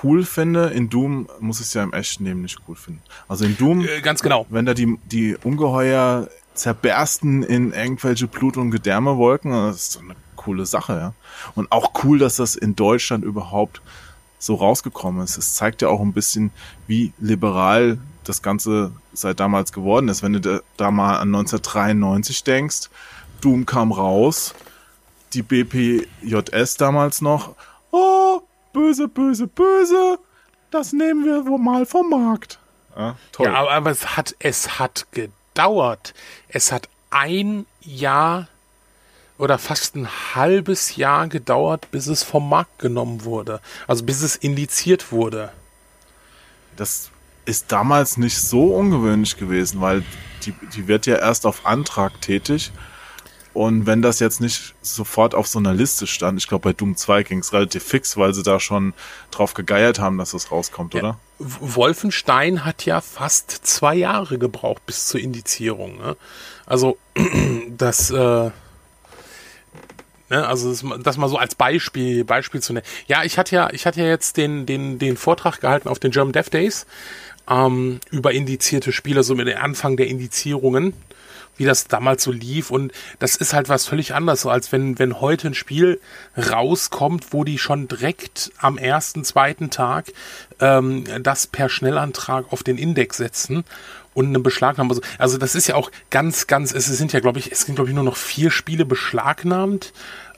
cool 0.03 0.23
finde, 0.23 0.67
in 0.67 0.89
Doom 0.89 1.27
muss 1.39 1.59
ich 1.59 1.67
es 1.67 1.73
ja 1.73 1.83
im 1.83 1.93
echten 1.93 2.25
Leben 2.25 2.41
nicht 2.41 2.59
cool 2.67 2.75
finden. 2.75 3.01
Also 3.27 3.45
in 3.45 3.57
Doom, 3.57 3.81
äh, 3.81 4.01
ganz 4.01 4.21
genau. 4.21 4.45
wenn 4.49 4.65
da 4.65 4.73
die, 4.73 4.97
die 5.05 5.35
Ungeheuer 5.43 6.27
zerbersten 6.53 7.43
in 7.43 7.73
irgendwelche 7.73 8.27
Blut- 8.27 8.57
und 8.57 8.71
Gedärmewolken, 8.71 9.51
das 9.51 9.75
ist 9.77 9.91
so 9.93 9.99
eine 9.99 10.15
coole 10.35 10.65
Sache, 10.65 10.93
ja. 10.93 11.13
Und 11.55 11.71
auch 11.71 11.91
cool, 12.03 12.19
dass 12.19 12.35
das 12.35 12.55
in 12.55 12.75
Deutschland 12.75 13.23
überhaupt 13.23 13.81
so 14.39 14.55
rausgekommen 14.55 15.23
ist. 15.23 15.37
Es 15.37 15.55
zeigt 15.55 15.81
ja 15.81 15.87
auch 15.87 16.01
ein 16.01 16.13
bisschen, 16.13 16.51
wie 16.87 17.13
liberal 17.19 17.99
das 18.23 18.41
Ganze 18.41 18.91
seit 19.13 19.39
damals 19.39 19.71
geworden 19.71 20.07
ist. 20.09 20.23
Wenn 20.23 20.33
du 20.33 20.63
da 20.77 20.91
mal 20.91 21.17
an 21.17 21.33
1993 21.33 22.43
denkst, 22.43 22.89
Doom 23.41 23.65
kam 23.65 23.91
raus, 23.91 24.53
die 25.33 25.41
BPJS 25.41 26.77
damals 26.77 27.21
noch, 27.21 27.55
oh, 27.91 28.30
böse, 28.73 29.07
böse, 29.07 29.47
böse, 29.47 30.19
das 30.71 30.93
nehmen 30.93 31.25
wir 31.25 31.45
wohl 31.45 31.59
mal 31.59 31.85
vom 31.85 32.09
Markt. 32.09 32.59
Ja, 32.95 33.15
toll. 33.31 33.47
Ja, 33.47 33.53
aber, 33.55 33.71
aber 33.71 33.91
es 33.91 34.17
hat, 34.17 34.35
es 34.39 34.79
hat 34.79 35.07
gedauert. 35.11 36.13
Es 36.47 36.71
hat 36.71 36.89
ein 37.09 37.65
Jahr 37.81 38.47
oder 39.37 39.57
fast 39.57 39.95
ein 39.95 40.07
halbes 40.35 40.95
Jahr 40.95 41.27
gedauert, 41.27 41.89
bis 41.91 42.07
es 42.07 42.23
vom 42.23 42.47
Markt 42.47 42.79
genommen 42.79 43.25
wurde. 43.25 43.59
Also 43.87 44.03
bis 44.05 44.21
es 44.21 44.35
indiziert 44.35 45.11
wurde. 45.11 45.51
Das 46.77 47.09
ist 47.45 47.71
damals 47.71 48.17
nicht 48.17 48.37
so 48.37 48.75
ungewöhnlich 48.75 49.37
gewesen, 49.37 49.81
weil 49.81 50.03
die, 50.45 50.53
die 50.73 50.87
wird 50.87 51.05
ja 51.05 51.17
erst 51.17 51.45
auf 51.45 51.65
Antrag 51.65 52.21
tätig. 52.21 52.71
Und 53.53 53.85
wenn 53.85 54.01
das 54.01 54.19
jetzt 54.19 54.39
nicht 54.39 54.75
sofort 54.81 55.35
auf 55.35 55.47
so 55.47 55.59
einer 55.59 55.73
Liste 55.73 56.07
stand, 56.07 56.39
ich 56.39 56.47
glaube 56.47 56.69
bei 56.69 56.73
Doom 56.73 56.95
2 56.95 57.23
ging 57.23 57.39
es 57.39 57.51
relativ 57.51 57.83
fix, 57.83 58.15
weil 58.15 58.33
sie 58.33 58.43
da 58.43 58.59
schon 58.59 58.93
drauf 59.29 59.53
gegeiert 59.53 59.99
haben, 59.99 60.17
dass 60.17 60.33
es 60.33 60.51
rauskommt, 60.51 60.93
ja. 60.93 60.99
oder? 61.01 61.19
Wolfenstein 61.39 62.63
hat 62.63 62.85
ja 62.85 63.01
fast 63.01 63.51
zwei 63.51 63.95
Jahre 63.95 64.37
gebraucht 64.37 64.85
bis 64.85 65.07
zur 65.07 65.19
Indizierung. 65.19 65.97
Ne? 65.97 66.15
Also 66.65 66.97
das, 67.77 68.09
äh, 68.11 68.51
Ne? 70.31 70.47
Also 70.47 70.69
das, 70.69 70.83
das 71.03 71.17
mal 71.17 71.27
so 71.27 71.35
als 71.35 71.55
Beispiel, 71.55 72.23
Beispiel 72.23 72.61
zu 72.61 72.71
nennen. 72.71 72.85
Ja, 73.05 73.25
ich 73.25 73.37
hatte 73.37 73.53
ja, 73.53 73.69
ich 73.73 73.85
hatte 73.85 73.99
ja 73.99 74.07
jetzt 74.07 74.37
den, 74.37 74.65
den, 74.65 74.97
den 74.97 75.17
Vortrag 75.17 75.59
gehalten 75.59 75.89
auf 75.89 75.99
den 75.99 76.11
German 76.11 76.31
Dev 76.31 76.49
Days 76.49 76.87
ähm, 77.49 77.99
über 78.11 78.31
indizierte 78.31 78.93
Spiele, 78.93 79.23
so 79.23 79.35
mit 79.35 79.49
dem 79.49 79.57
Anfang 79.57 79.97
der 79.97 80.07
Indizierungen 80.07 80.93
wie 81.61 81.65
das 81.65 81.85
damals 81.85 82.23
so 82.23 82.31
lief. 82.31 82.71
Und 82.71 82.91
das 83.19 83.35
ist 83.35 83.53
halt 83.53 83.69
was 83.69 83.85
völlig 83.85 84.15
anderes, 84.15 84.41
so 84.41 84.49
als 84.49 84.71
wenn, 84.71 84.97
wenn 84.97 85.21
heute 85.21 85.47
ein 85.47 85.53
Spiel 85.53 86.01
rauskommt, 86.35 87.27
wo 87.31 87.43
die 87.43 87.59
schon 87.59 87.87
direkt 87.87 88.51
am 88.57 88.79
ersten, 88.79 89.23
zweiten 89.23 89.69
Tag 89.69 90.11
ähm, 90.59 91.03
das 91.21 91.45
per 91.45 91.69
Schnellantrag 91.69 92.51
auf 92.51 92.63
den 92.63 92.79
Index 92.79 93.17
setzen 93.17 93.63
und 94.15 94.27
eine 94.27 94.39
Beschlagnahme. 94.39 94.99
Also 95.19 95.37
das 95.37 95.53
ist 95.53 95.67
ja 95.67 95.75
auch 95.75 95.91
ganz, 96.09 96.47
ganz, 96.47 96.73
es 96.73 96.87
sind 96.87 97.13
ja, 97.13 97.19
glaube 97.19 97.37
ich, 97.37 97.51
es 97.51 97.61
sind, 97.61 97.75
glaube 97.75 97.91
ich, 97.91 97.95
nur 97.95 98.03
noch 98.03 98.17
vier 98.17 98.49
Spiele 98.49 98.83
beschlagnahmt. 98.83 99.93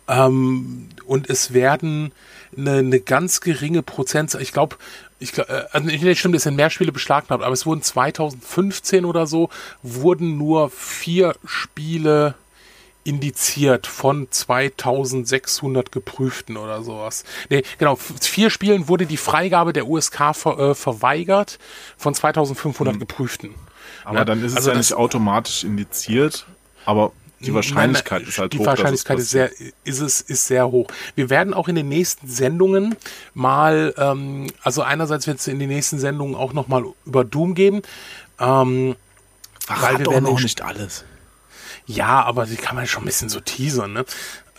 Ähm, 0.09 0.89
und 1.05 1.29
es 1.29 1.53
werden 1.53 2.11
eine, 2.57 2.79
eine 2.79 2.99
ganz 2.99 3.39
geringe 3.39 3.81
Prozentzahl, 3.81 4.41
ich 4.41 4.51
glaube, 4.51 4.75
ich, 5.23 5.37
äh, 5.37 5.63
also 5.71 5.87
nicht 5.87 6.19
stimmt, 6.19 6.35
es 6.35 6.43
sind 6.43 6.55
mehr 6.55 6.69
Spiele 6.69 6.91
beschlagnahmt, 6.91 7.43
aber 7.43 7.53
es 7.53 7.65
wurden 7.65 7.81
2015 7.81 9.05
oder 9.05 9.25
so, 9.25 9.49
wurden 9.81 10.37
nur 10.37 10.69
vier 10.69 11.35
Spiele 11.45 12.35
indiziert 13.05 13.85
von 13.87 14.27
2600 14.29 15.91
geprüften 15.91 16.55
oder 16.55 16.83
sowas. 16.83 17.25
Nee, 17.49 17.63
genau, 17.77 17.95
vier 17.97 18.49
Spielen 18.49 18.87
wurde 18.87 19.05
die 19.05 19.17
Freigabe 19.17 19.73
der 19.73 19.87
USK 19.87 20.33
ver, 20.33 20.59
äh, 20.59 20.75
verweigert 20.75 21.59
von 21.97 22.13
2500 22.13 22.93
hm. 22.93 22.99
geprüften. 22.99 23.55
Aber 24.05 24.19
ja, 24.19 24.25
dann 24.25 24.43
ist 24.43 24.51
es 24.51 24.57
also 24.57 24.71
ja 24.71 24.77
nicht 24.77 24.93
automatisch 24.93 25.63
indiziert, 25.63 26.45
aber 26.85 27.11
die 27.45 27.53
Wahrscheinlichkeit 27.53 28.19
nein, 28.19 28.21
nein, 28.21 28.29
ist 28.29 28.39
halt 28.39 28.53
die 28.53 28.57
hoch. 28.57 28.63
Die 28.63 28.67
Wahrscheinlichkeit 28.67 29.19
ist 29.19 29.29
sehr, 29.31 29.51
ist 29.83 29.99
es, 29.99 30.21
ist 30.21 30.47
sehr 30.47 30.71
hoch. 30.71 30.87
Wir 31.15 31.29
werden 31.29 31.53
auch 31.53 31.67
in 31.67 31.75
den 31.75 31.89
nächsten 31.89 32.27
Sendungen 32.27 32.95
mal, 33.33 33.93
ähm, 33.97 34.47
also 34.61 34.81
einerseits 34.81 35.27
wird 35.27 35.39
es 35.39 35.47
in 35.47 35.59
den 35.59 35.69
nächsten 35.69 35.99
Sendungen 35.99 36.35
auch 36.35 36.53
nochmal 36.53 36.83
über 37.05 37.23
Doom 37.23 37.55
gehen. 37.55 37.81
Ähm, 38.39 38.95
weil 39.67 39.99
wir 39.99 40.07
werden 40.07 40.23
noch 40.23 40.39
nicht 40.39 40.61
alles. 40.61 41.05
Ja, 41.85 42.23
aber 42.23 42.45
die 42.45 42.55
kann 42.55 42.75
man 42.75 42.87
schon 42.87 43.03
ein 43.03 43.07
bisschen 43.07 43.29
so 43.29 43.39
teasern, 43.39 43.93
ne? 43.93 44.05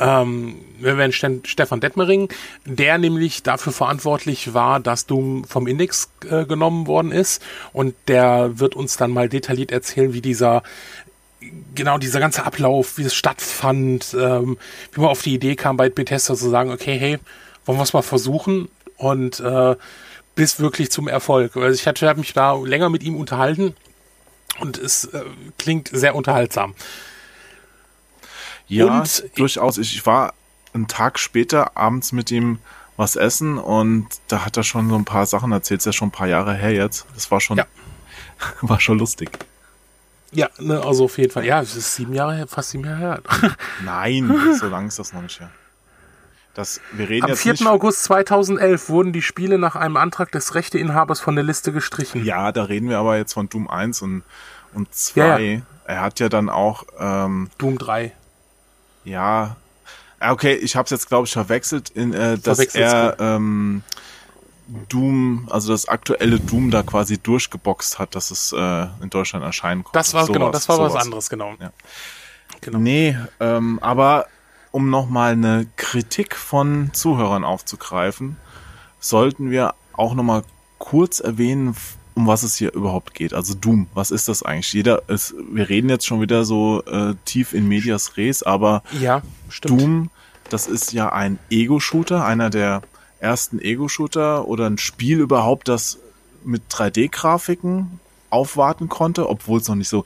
Ähm, 0.01 0.57
wir 0.81 0.99
werden 0.99 1.13
Sten 1.13 1.43
Stefan 1.45 1.81
Detmering, 1.81 2.29
der 2.65 2.99
nämlich 2.99 3.45
dafür 3.45 3.73
verantwortlich 3.73 4.53
war, 4.53 4.81
dass 4.81 5.07
Doom 5.07 5.45
vom 5.45 5.69
Index 5.69 6.11
äh, 6.29 6.45
genommen 6.47 6.89
worden 6.89 7.13
ist. 7.13 7.41
Und 7.73 7.95
der 8.09 8.59
wird 8.59 8.75
uns 8.75 8.97
dann 8.97 9.13
mal 9.13 9.29
detailliert 9.29 9.71
erzählen, 9.71 10.13
wie 10.13 10.21
dieser 10.21 10.65
genau 11.75 11.99
dieser 11.99 12.21
ganze 12.21 12.45
Ablauf, 12.45 12.99
wie 12.99 13.03
es 13.03 13.15
stattfand, 13.15 14.15
ähm, 14.19 14.59
wie 14.93 15.01
man 15.01 15.11
auf 15.11 15.23
die 15.23 15.35
Idee 15.35 15.57
kam, 15.57 15.77
bei 15.77 15.89
Bethesda 15.89 16.35
zu 16.35 16.49
sagen, 16.49 16.71
okay, 16.71 16.99
hey, 16.99 17.19
wollen 17.65 17.79
wir 17.79 17.83
es 17.83 17.93
mal 17.93 18.03
versuchen 18.03 18.69
und 18.97 19.41
äh, 19.41 19.77
bis 20.35 20.61
wirklich 20.61 20.91
zum 20.91 21.09
Erfolg. 21.09 21.57
Also 21.57 21.81
ich 21.81 21.87
hatte 21.87 22.09
hab 22.09 22.17
mich 22.17 22.33
da 22.33 22.55
länger 22.55 22.91
mit 22.91 23.03
ihm 23.03 23.17
unterhalten 23.17 23.75
und 24.61 24.79
es 24.79 25.05
äh, 25.05 25.23
klingt 25.59 25.89
sehr 25.93 26.15
unterhaltsam. 26.15 26.75
Ja, 28.67 29.01
und 29.01 29.25
durchaus. 29.37 29.79
Ich 29.79 30.07
war 30.07 30.35
einen 30.73 30.89
Tag 30.89 31.19
später 31.19 31.77
abends 31.77 32.13
mit 32.13 32.31
ihm 32.31 32.59
was 32.97 33.17
essen 33.17 33.59
und 33.59 34.07
da 34.29 34.45
hat 34.45 34.57
er 34.57 34.63
schon 34.63 34.89
so 34.89 34.95
ein 34.95 35.05
paar 35.05 35.27
Sachen 35.27 35.53
erzählt. 35.53 35.81
Das 35.81 35.87
ist 35.87 35.95
ja 35.95 35.99
schon 35.99 36.09
ein 36.09 36.13
paar 36.13 36.29
Jahre 36.29 36.55
her 36.55 36.73
jetzt. 36.73 37.07
Das 37.15 37.31
war 37.31 37.41
schon, 37.41 37.59
ja. 37.59 37.67
war 38.61 38.81
schon 38.81 38.99
lustig. 38.99 39.39
Ja, 40.35 40.49
ne, 40.59 40.83
also 40.85 41.05
auf 41.05 41.17
jeden 41.19 41.31
Fall. 41.31 41.45
Ja, 41.45 41.61
es 41.61 41.77
ist 41.77 41.95
sieben 41.95 42.13
Jahre 42.13 42.35
her, 42.35 42.47
fast 42.47 42.71
sieben 42.71 42.85
Jahre 42.85 42.99
her. 42.99 43.23
Nein, 43.85 44.57
so 44.59 44.67
lang 44.67 44.89
ist 44.89 44.99
das 44.99 45.13
noch 45.13 45.23
nicht 45.23 45.41
her. 45.41 45.51
Das, 46.55 46.81
wir 46.93 47.09
reden 47.09 47.25
Am 47.25 47.31
jetzt 47.31 47.43
4. 47.43 47.53
Nicht 47.53 47.67
August 47.67 48.05
2011 48.05 48.89
wurden 48.89 49.13
die 49.13 49.23
Spiele 49.23 49.59
nach 49.59 49.75
einem 49.75 49.97
Antrag 49.97 50.31
des 50.31 50.55
Rechteinhabers 50.55 51.21
von 51.21 51.35
der 51.35 51.45
Liste 51.45 51.73
gestrichen. 51.73 52.25
Ja, 52.25 52.53
da 52.53 52.65
reden 52.65 52.89
wir 52.89 52.99
aber 52.99 53.17
jetzt 53.17 53.33
von 53.33 53.49
Doom 53.49 53.69
1 53.69 54.03
und, 54.03 54.23
und 54.73 54.95
2. 54.95 55.21
Ja, 55.21 55.39
ja. 55.39 55.61
Er 55.87 56.01
hat 56.01 56.21
ja 56.21 56.29
dann 56.29 56.49
auch... 56.49 56.85
Ähm, 56.99 57.51
Doom 57.59 57.77
3. 57.77 58.13
Ja, 59.05 59.57
okay, 60.21 60.55
ich 60.55 60.77
habe 60.77 60.85
es 60.85 60.91
jetzt, 60.91 61.09
glaube 61.09 61.27
ich, 61.27 61.33
verwechselt, 61.33 61.91
in, 61.91 62.13
äh, 62.13 62.39
dass 62.39 62.61
er... 62.61 63.17
Ähm, 63.19 63.83
Doom, 64.89 65.49
also 65.51 65.73
das 65.73 65.89
aktuelle 65.89 66.41
Doom 66.41 66.71
da 66.71 66.83
quasi 66.83 67.19
durchgeboxt 67.19 67.99
hat, 67.99 68.15
dass 68.15 68.31
es 68.31 68.53
äh, 68.53 68.87
in 69.03 69.11
Deutschland 69.11 69.45
erscheinen 69.45 69.85
konnte. 69.85 69.99
Das 69.99 70.15
war 70.15 70.27
genau, 70.27 70.51
das 70.51 70.69
war 70.69 70.77
sowas. 70.77 70.95
was 70.95 71.03
anderes, 71.03 71.31
genau. 71.31 71.55
Ja. 71.61 71.73
genau. 72.61 72.79
Nee, 72.79 73.17
ähm, 73.41 73.79
aber 73.83 74.27
um 74.71 74.91
nochmal 74.91 75.33
eine 75.33 75.67
Kritik 75.77 76.35
von 76.35 76.91
Zuhörern 76.93 77.45
aufzugreifen, 77.45 78.37
sollten 79.01 79.51
wir 79.51 79.75
auch 79.93 80.15
nochmal 80.15 80.43
kurz 80.79 81.21
erwähnen, 81.21 81.77
um 82.15 82.27
was 82.27 82.43
es 82.43 82.57
hier 82.57 82.73
überhaupt 82.73 83.15
geht. 83.15 83.35
Also 83.35 83.55
Doom, 83.55 83.87
was 83.95 84.11
ist 84.11 84.29
das 84.29 84.43
eigentlich? 84.43 84.73
Jeder 84.73 85.09
ist, 85.09 85.35
wir 85.53 85.69
reden 85.69 85.89
jetzt 85.89 86.07
schon 86.07 86.21
wieder 86.21 86.45
so 86.45 86.83
äh, 86.85 87.15
tief 87.25 87.53
in 87.53 87.69
Medias 87.69 88.17
Res, 88.17 88.43
aber 88.43 88.83
ja. 89.01 89.23
Doom, 89.63 90.11
das 90.49 90.67
ist 90.67 90.93
ja 90.93 91.13
ein 91.13 91.39
Ego-Shooter, 91.51 92.25
einer 92.25 92.51
der 92.51 92.83
ersten 93.25 93.59
Ego-Shooter 93.59 94.47
oder 94.47 94.67
ein 94.67 94.79
Spiel 94.79 95.19
überhaupt, 95.19 95.69
das 95.69 95.99
mit 96.45 96.63
3D-Grafiken 96.71 97.99
aufwarten 98.31 98.89
konnte, 98.89 99.29
obwohl 99.29 99.61
es 99.61 99.69
noch 99.69 99.75
nicht 99.75 99.89
so 99.89 100.05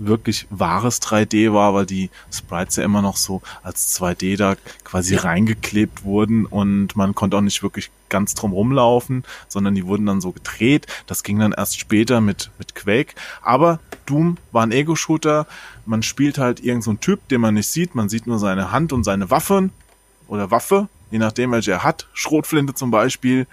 wirklich 0.00 0.46
wahres 0.50 1.00
3D 1.02 1.52
war, 1.52 1.74
weil 1.74 1.86
die 1.86 2.10
Sprites 2.32 2.76
ja 2.76 2.84
immer 2.84 3.02
noch 3.02 3.16
so 3.16 3.42
als 3.62 3.98
2D 3.98 4.36
da 4.36 4.56
quasi 4.82 5.14
reingeklebt 5.14 6.04
wurden 6.04 6.46
und 6.46 6.96
man 6.96 7.14
konnte 7.14 7.36
auch 7.36 7.42
nicht 7.42 7.62
wirklich 7.62 7.90
ganz 8.08 8.34
drum 8.34 8.52
rumlaufen, 8.52 9.24
sondern 9.48 9.74
die 9.74 9.86
wurden 9.86 10.06
dann 10.06 10.20
so 10.20 10.32
gedreht. 10.32 10.86
Das 11.06 11.22
ging 11.22 11.38
dann 11.38 11.52
erst 11.52 11.78
später 11.78 12.20
mit, 12.20 12.50
mit 12.58 12.74
Quake. 12.74 13.14
Aber 13.42 13.78
Doom 14.06 14.38
war 14.52 14.64
ein 14.64 14.72
Ego-Shooter. 14.72 15.46
Man 15.86 16.02
spielt 16.02 16.38
halt 16.38 16.60
irgendeinen 16.60 16.96
so 16.96 17.00
Typ, 17.00 17.28
den 17.28 17.40
man 17.40 17.54
nicht 17.54 17.68
sieht. 17.68 17.94
Man 17.94 18.08
sieht 18.08 18.26
nur 18.26 18.38
seine 18.38 18.72
Hand 18.72 18.92
und 18.92 19.04
seine 19.04 19.30
Waffen 19.30 19.70
oder 20.26 20.50
Waffe 20.50 20.88
je 21.10 21.18
nachdem, 21.18 21.52
welche 21.52 21.72
er 21.72 21.84
hat, 21.84 22.06
Schrotflinte 22.12 22.74
zum 22.74 22.90
Beispiel. 22.90 23.46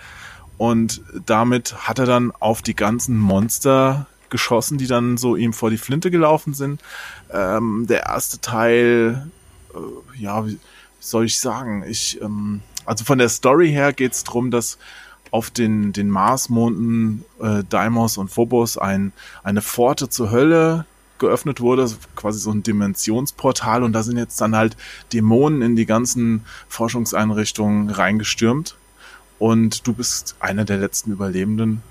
Und 0.58 1.02
damit 1.26 1.88
hat 1.88 2.00
er 2.00 2.06
dann 2.06 2.32
auf 2.32 2.62
die 2.62 2.76
ganzen 2.76 3.17
Monster 3.17 4.08
geschossen, 4.30 4.78
die 4.78 4.88
dann 4.88 5.17
so 5.17 5.36
ihm 5.36 5.54
vor 5.54 5.70
die 5.70 5.78
Flinte 5.78 6.12
gelaufen 6.12 6.54
sind. 6.54 6.82
Ähm, 7.32 7.86
der 7.88 8.04
erste 8.08 8.39
Teil, 8.41 9.28
äh, 9.74 10.22
ja, 10.22 10.46
wie 10.46 10.60
soll 11.00 11.26
ich 11.26 11.39
sagen? 11.39 11.84
Ich, 11.88 12.22
ähm, 12.22 12.62
also 12.86 13.06
von 13.06 13.20
der 13.20 13.30
Story 13.30 13.70
her 13.70 13.93
geht's 13.93 14.24
drum, 14.24 14.52
dass 14.52 14.78
auf 15.32 15.50
den, 15.50 15.93
den 15.93 16.10
Marsmonden 16.10 17.24
äh, 17.41 17.63
Deimos 17.70 18.17
und 18.17 18.30
Phobos 18.30 18.78
ein, 18.78 19.12
eine 19.43 19.62
Pforte 19.62 20.10
zur 20.10 20.32
Hölle 20.32 20.86
geöffnet 21.19 21.62
wurde, 21.62 21.89
quasi 22.15 22.39
so 22.39 22.51
ein 22.51 22.63
Dimensionsportal 22.63 23.84
und 23.84 23.93
da 23.93 24.03
sind 24.03 24.17
jetzt 24.17 24.39
dann 24.41 24.56
halt 24.56 24.77
Dämonen 25.13 25.62
in 25.62 25.75
die 25.75 25.86
ganzen 25.86 26.45
Forschungseinrichtungen 26.69 27.89
reingestürmt 27.89 28.75
und 29.39 29.86
du 29.88 29.93
bist 29.93 30.36
einer 30.39 30.65
der 30.65 30.77
letzten 30.77 31.12
Überlebenden, 31.12 31.82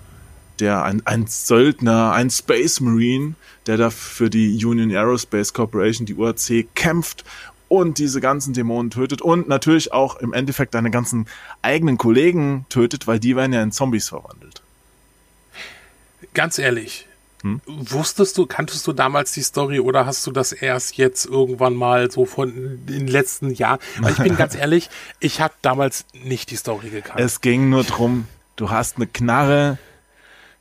der 0.61 0.85
ein, 0.85 1.03
ein 1.05 1.27
Söldner, 1.27 2.12
ein 2.12 2.31
Space 2.31 2.81
Marine, 2.81 3.35
der 3.67 3.77
da 3.77 3.91
für 3.91 4.31
die 4.31 4.65
Union 4.65 4.91
Aerospace 4.91 5.53
Corporation, 5.53 6.07
die 6.07 6.15
UAC, 6.15 6.67
kämpft 6.75 7.25
und 7.69 7.99
diese 7.99 8.21
ganzen 8.21 8.55
Dämonen 8.55 8.91
tötet 8.91 9.23
und 9.23 9.49
natürlich 9.49 9.93
auch 9.93 10.17
im 10.17 10.33
Endeffekt 10.33 10.75
deine 10.75 10.91
ganzen 10.91 11.27
eigenen 11.62 11.99
Kollegen 11.99 12.65
tötet, 12.69 13.07
weil 13.07 13.19
die 13.19 13.37
werden 13.37 13.53
ja 13.53 13.62
in 13.62 13.73
Zombies 13.73 14.09
verwandelt. 14.09 14.62
Ganz 16.35 16.59
ehrlich, 16.59 17.06
hm? 17.47 17.61
Wusstest 17.67 18.37
du, 18.39 18.47
kanntest 18.47 18.87
du 18.87 18.93
damals 18.93 19.33
die 19.33 19.43
Story 19.43 19.79
oder 19.79 20.05
hast 20.05 20.27
du 20.27 20.33
das 20.33 20.53
erst 20.53 20.97
jetzt 20.97 21.27
irgendwann 21.27 21.75
mal 21.75 22.11
so 22.11 22.25
von 22.25 22.81
den 22.87 23.07
letzten 23.07 23.51
Jahren? 23.51 23.79
Weil 24.01 24.13
ich 24.13 24.19
bin 24.19 24.37
ganz 24.39 24.57
ehrlich, 24.57 24.91
ich 25.21 25.41
habe 25.41 25.55
damals 25.63 26.07
nicht 26.13 26.51
die 26.51 26.57
Story 26.57 26.91
gekannt. 26.91 27.21
Es 27.21 27.41
ging 27.41 27.69
nur 27.69 27.85
drum, 27.85 28.27
du 28.57 28.71
hast 28.71 28.97
eine 28.97 29.07
Knarre, 29.07 29.79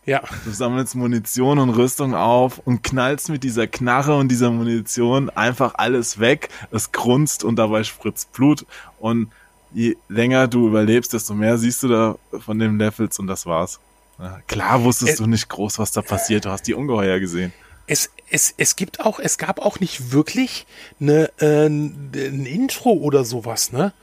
ja. 0.05 0.21
Du 0.43 0.51
sammelst 0.51 0.93
Munition 0.95 1.57
und 1.57 1.71
Rüstung 1.71 2.13
auf 2.13 2.59
und 2.59 2.83
knallst 2.83 3.29
mit 3.29 3.43
dieser 3.43 3.65
Knarre 3.65 4.15
und 4.15 4.27
dieser 4.27 4.51
Munition 4.51 5.31
einfach 5.31 5.73
alles 5.75 6.19
weg. 6.19 6.49
Es 6.69 6.91
grunzt 6.91 7.43
und 7.43 7.55
dabei 7.55 7.83
spritzt 7.83 8.31
Blut. 8.31 8.67
Und 8.99 9.31
je 9.73 9.97
länger 10.07 10.47
du 10.47 10.67
überlebst, 10.67 11.13
desto 11.13 11.33
mehr 11.33 11.57
siehst 11.57 11.81
du 11.81 11.87
da 11.87 12.15
von 12.39 12.59
den 12.59 12.77
Levels 12.77 13.17
und 13.17 13.25
das 13.25 13.47
war's. 13.47 13.79
Ja, 14.19 14.39
klar 14.47 14.83
wusstest 14.83 15.13
es, 15.13 15.17
du 15.17 15.27
nicht 15.27 15.49
groß, 15.49 15.79
was 15.79 15.91
da 15.91 16.01
passiert. 16.01 16.45
Du 16.45 16.49
hast 16.49 16.63
die 16.63 16.73
Ungeheuer 16.73 17.19
gesehen. 17.19 17.53
Es, 17.87 18.09
es, 18.29 18.53
es 18.57 18.75
gibt 18.75 19.01
auch, 19.01 19.19
es 19.19 19.37
gab 19.37 19.59
auch 19.59 19.79
nicht 19.79 20.11
wirklich 20.11 20.65
eine, 20.99 21.29
äh, 21.39 21.67
ein 21.67 22.45
Intro 22.45 22.91
oder 22.93 23.25
sowas, 23.25 23.71
ne? 23.71 23.93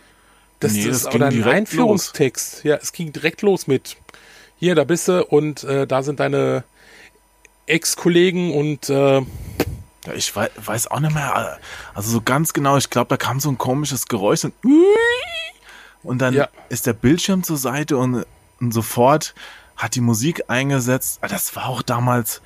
Das, 0.60 0.72
nee, 0.74 0.86
das, 0.86 1.02
das 1.02 1.14
oder 1.14 1.26
ein 1.26 1.42
Einführungstext. 1.42 2.56
Los. 2.56 2.62
Ja, 2.62 2.76
es 2.76 2.92
ging 2.92 3.12
direkt 3.12 3.42
los 3.42 3.66
mit 3.66 3.96
hier, 4.58 4.76
da 4.76 4.84
bist 4.84 5.08
du 5.08 5.24
und 5.24 5.64
äh, 5.64 5.86
da 5.88 6.04
sind 6.04 6.20
deine 6.20 6.62
Ex-Kollegen 7.66 8.54
und 8.54 8.88
äh, 8.88 9.18
Ja, 9.18 9.24
ich 10.14 10.34
weiß, 10.34 10.50
weiß 10.56 10.86
auch 10.88 11.00
nicht 11.00 11.14
mehr, 11.14 11.58
also 11.94 12.10
so 12.10 12.20
ganz 12.20 12.52
genau, 12.52 12.76
ich 12.76 12.90
glaube, 12.90 13.08
da 13.08 13.16
kam 13.16 13.40
so 13.40 13.48
ein 13.48 13.58
komisches 13.58 14.06
Geräusch 14.06 14.44
und, 14.44 14.54
und 16.04 16.18
dann 16.18 16.34
Ja. 16.34 16.48
ist 16.68 16.86
der 16.86 16.92
Bildschirm 16.92 17.42
zur 17.42 17.56
Seite 17.56 17.96
und, 17.96 18.24
und 18.60 18.72
sofort 18.72 19.34
hat 19.82 19.94
die 19.94 20.00
Musik 20.00 20.44
eingesetzt. 20.48 21.18
Ah, 21.22 21.28
Das 21.28 21.54
war 21.56 21.66
auch 21.66 21.82
damals 21.82 22.40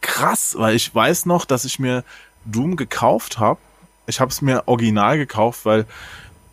krass, 0.00 0.54
weil 0.58 0.76
ich 0.76 0.94
weiß 0.94 1.26
noch, 1.26 1.44
dass 1.44 1.64
ich 1.64 1.78
mir 1.78 2.04
Doom 2.44 2.76
gekauft 2.76 3.38
habe. 3.38 3.58
Ich 4.06 4.20
habe 4.20 4.30
es 4.30 4.42
mir 4.42 4.64
original 4.66 5.18
gekauft, 5.18 5.64
weil 5.64 5.86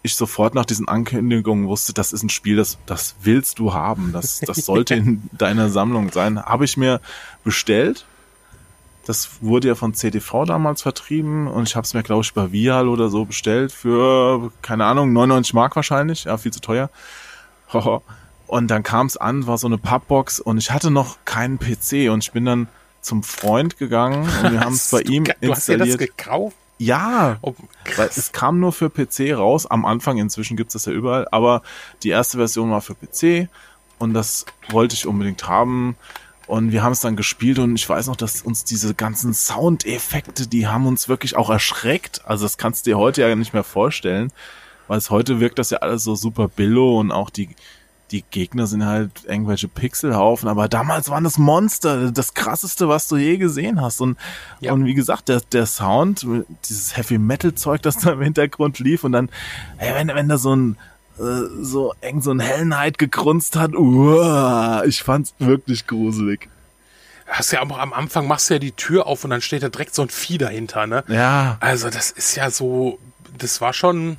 ich 0.01 0.15
sofort 0.15 0.53
nach 0.55 0.65
diesen 0.65 0.87
Ankündigungen 0.87 1.67
wusste, 1.67 1.93
das 1.93 2.11
ist 2.13 2.23
ein 2.23 2.29
Spiel, 2.29 2.55
das, 2.57 2.77
das 2.85 3.15
willst 3.21 3.59
du 3.59 3.73
haben. 3.73 4.11
Das, 4.11 4.39
das 4.39 4.57
sollte 4.65 4.95
in 4.95 5.29
deiner 5.31 5.69
Sammlung 5.69 6.11
sein. 6.11 6.43
Habe 6.43 6.65
ich 6.65 6.77
mir 6.77 6.99
bestellt. 7.43 8.05
Das 9.05 9.41
wurde 9.41 9.67
ja 9.67 9.75
von 9.75 9.93
CTV 9.93 10.45
damals 10.45 10.81
vertrieben 10.81 11.47
und 11.47 11.67
ich 11.67 11.75
habe 11.75 11.83
es 11.83 11.93
mir, 11.93 12.03
glaube 12.03 12.23
ich, 12.23 12.33
bei 12.33 12.53
Vial 12.53 12.87
oder 12.87 13.09
so 13.09 13.25
bestellt 13.25 13.73
für, 13.73 14.51
keine 14.61 14.85
Ahnung, 14.85 15.11
99 15.11 15.53
Mark 15.53 15.75
wahrscheinlich. 15.75 16.23
Ja, 16.23 16.37
viel 16.37 16.53
zu 16.53 16.61
teuer. 16.61 16.89
Und 18.53 18.67
dann 18.67 18.83
kam 18.83 19.07
es 19.07 19.17
an, 19.17 19.47
war 19.47 19.57
so 19.57 19.65
eine 19.65 19.79
Pappbox 19.79 20.39
und 20.39 20.59
ich 20.59 20.69
hatte 20.69 20.91
noch 20.91 21.17
keinen 21.25 21.57
PC 21.57 22.11
und 22.11 22.23
ich 22.23 22.31
bin 22.33 22.45
dann 22.45 22.67
zum 23.01 23.23
Freund 23.23 23.79
gegangen 23.79 24.29
und 24.43 24.51
wir 24.51 24.59
haben 24.63 24.73
es 24.75 24.91
bei 24.91 25.01
ihm 25.01 25.23
Du 25.23 25.31
hast 25.51 25.67
ja 25.67 25.75
das 25.77 25.87
installiert. 25.87 25.99
gekauft? 25.99 26.55
Ja, 26.77 27.37
Oh, 27.41 27.55
weil 27.95 28.09
es 28.15 28.31
kam 28.31 28.59
nur 28.59 28.71
für 28.71 28.91
PC 28.91 29.35
raus, 29.35 29.65
am 29.65 29.85
Anfang, 29.87 30.19
inzwischen 30.19 30.55
gibt 30.55 30.69
es 30.69 30.73
das 30.73 30.85
ja 30.85 30.91
überall, 30.91 31.27
aber 31.31 31.63
die 32.03 32.09
erste 32.09 32.37
Version 32.37 32.69
war 32.69 32.81
für 32.81 32.93
PC 32.93 33.49
und 33.97 34.13
das 34.13 34.45
wollte 34.69 34.93
ich 34.93 35.07
unbedingt 35.07 35.47
haben. 35.47 35.95
Und 36.45 36.71
wir 36.71 36.83
haben 36.83 36.91
es 36.91 36.99
dann 36.99 37.15
gespielt 37.15 37.57
und 37.57 37.75
ich 37.75 37.89
weiß 37.89 38.05
noch, 38.05 38.17
dass 38.17 38.43
uns 38.43 38.65
diese 38.65 38.93
ganzen 38.93 39.33
Soundeffekte, 39.33 40.45
die 40.45 40.67
haben 40.67 40.85
uns 40.85 41.09
wirklich 41.09 41.35
auch 41.37 41.49
erschreckt. 41.49 42.21
Also 42.25 42.45
das 42.45 42.57
kannst 42.59 42.85
du 42.85 42.91
dir 42.91 42.97
heute 42.99 43.21
ja 43.21 43.35
nicht 43.35 43.53
mehr 43.53 43.63
vorstellen, 43.63 44.31
weil 44.87 44.99
es 44.99 45.09
heute 45.09 45.39
wirkt 45.39 45.57
das 45.57 45.71
ja 45.71 45.79
alles 45.79 46.03
so 46.03 46.13
super 46.13 46.49
billo 46.49 46.99
und 46.99 47.11
auch 47.11 47.31
die, 47.31 47.49
die 48.11 48.23
Gegner 48.29 48.67
sind 48.67 48.85
halt 48.85 49.11
irgendwelche 49.25 49.67
Pixelhaufen, 49.67 50.47
aber 50.47 50.67
damals 50.67 51.09
waren 51.09 51.23
das 51.23 51.37
Monster, 51.39 52.11
das 52.11 52.33
krasseste, 52.35 52.87
was 52.87 53.07
du 53.07 53.15
je 53.17 53.37
gesehen 53.37 53.81
hast. 53.81 54.01
Und, 54.01 54.17
Ja. 54.59 54.71
und 54.73 54.85
wie 54.85 54.93
gesagt, 54.93 55.29
der, 55.29 55.41
der 55.51 55.65
Sound, 55.65 56.25
dieses 56.69 56.95
Heavy 56.95 57.17
Metal 57.17 57.55
Zeug, 57.55 57.81
das 57.81 57.97
da 57.97 58.11
im 58.11 58.21
Hintergrund 58.21 58.77
lief 58.79 59.03
und 59.03 59.13
dann, 59.13 59.29
ey, 59.77 59.95
wenn, 59.95 60.09
wenn 60.09 60.29
da 60.29 60.37
so 60.37 60.55
ein, 60.55 60.77
äh, 61.17 61.23
so 61.61 61.93
eng 62.01 62.21
so 62.21 62.31
ein 62.31 62.39
Hellenheit 62.39 62.97
gegrunzt 62.99 63.55
hat, 63.55 63.73
uah, 63.73 64.83
ich 64.85 65.01
fand's 65.01 65.33
wirklich 65.39 65.87
gruselig. 65.87 66.49
Hast 67.25 67.51
ja 67.51 67.61
auch 67.63 67.79
am 67.79 67.93
Anfang 67.93 68.27
machst 68.27 68.49
du 68.49 68.55
ja 68.55 68.59
die 68.59 68.73
Tür 68.73 69.07
auf 69.07 69.23
und 69.23 69.29
dann 69.31 69.41
steht 69.41 69.63
da 69.63 69.69
direkt 69.69 69.95
so 69.95 70.01
ein 70.03 70.09
Vieh 70.09 70.37
dahinter, 70.37 70.85
ne? 70.85 71.03
Ja, 71.07 71.57
Also 71.61 71.89
das 71.89 72.11
ist 72.11 72.35
ja 72.35 72.51
so, 72.51 72.99
das 73.37 73.59
war 73.61 73.73
schon, 73.73 74.17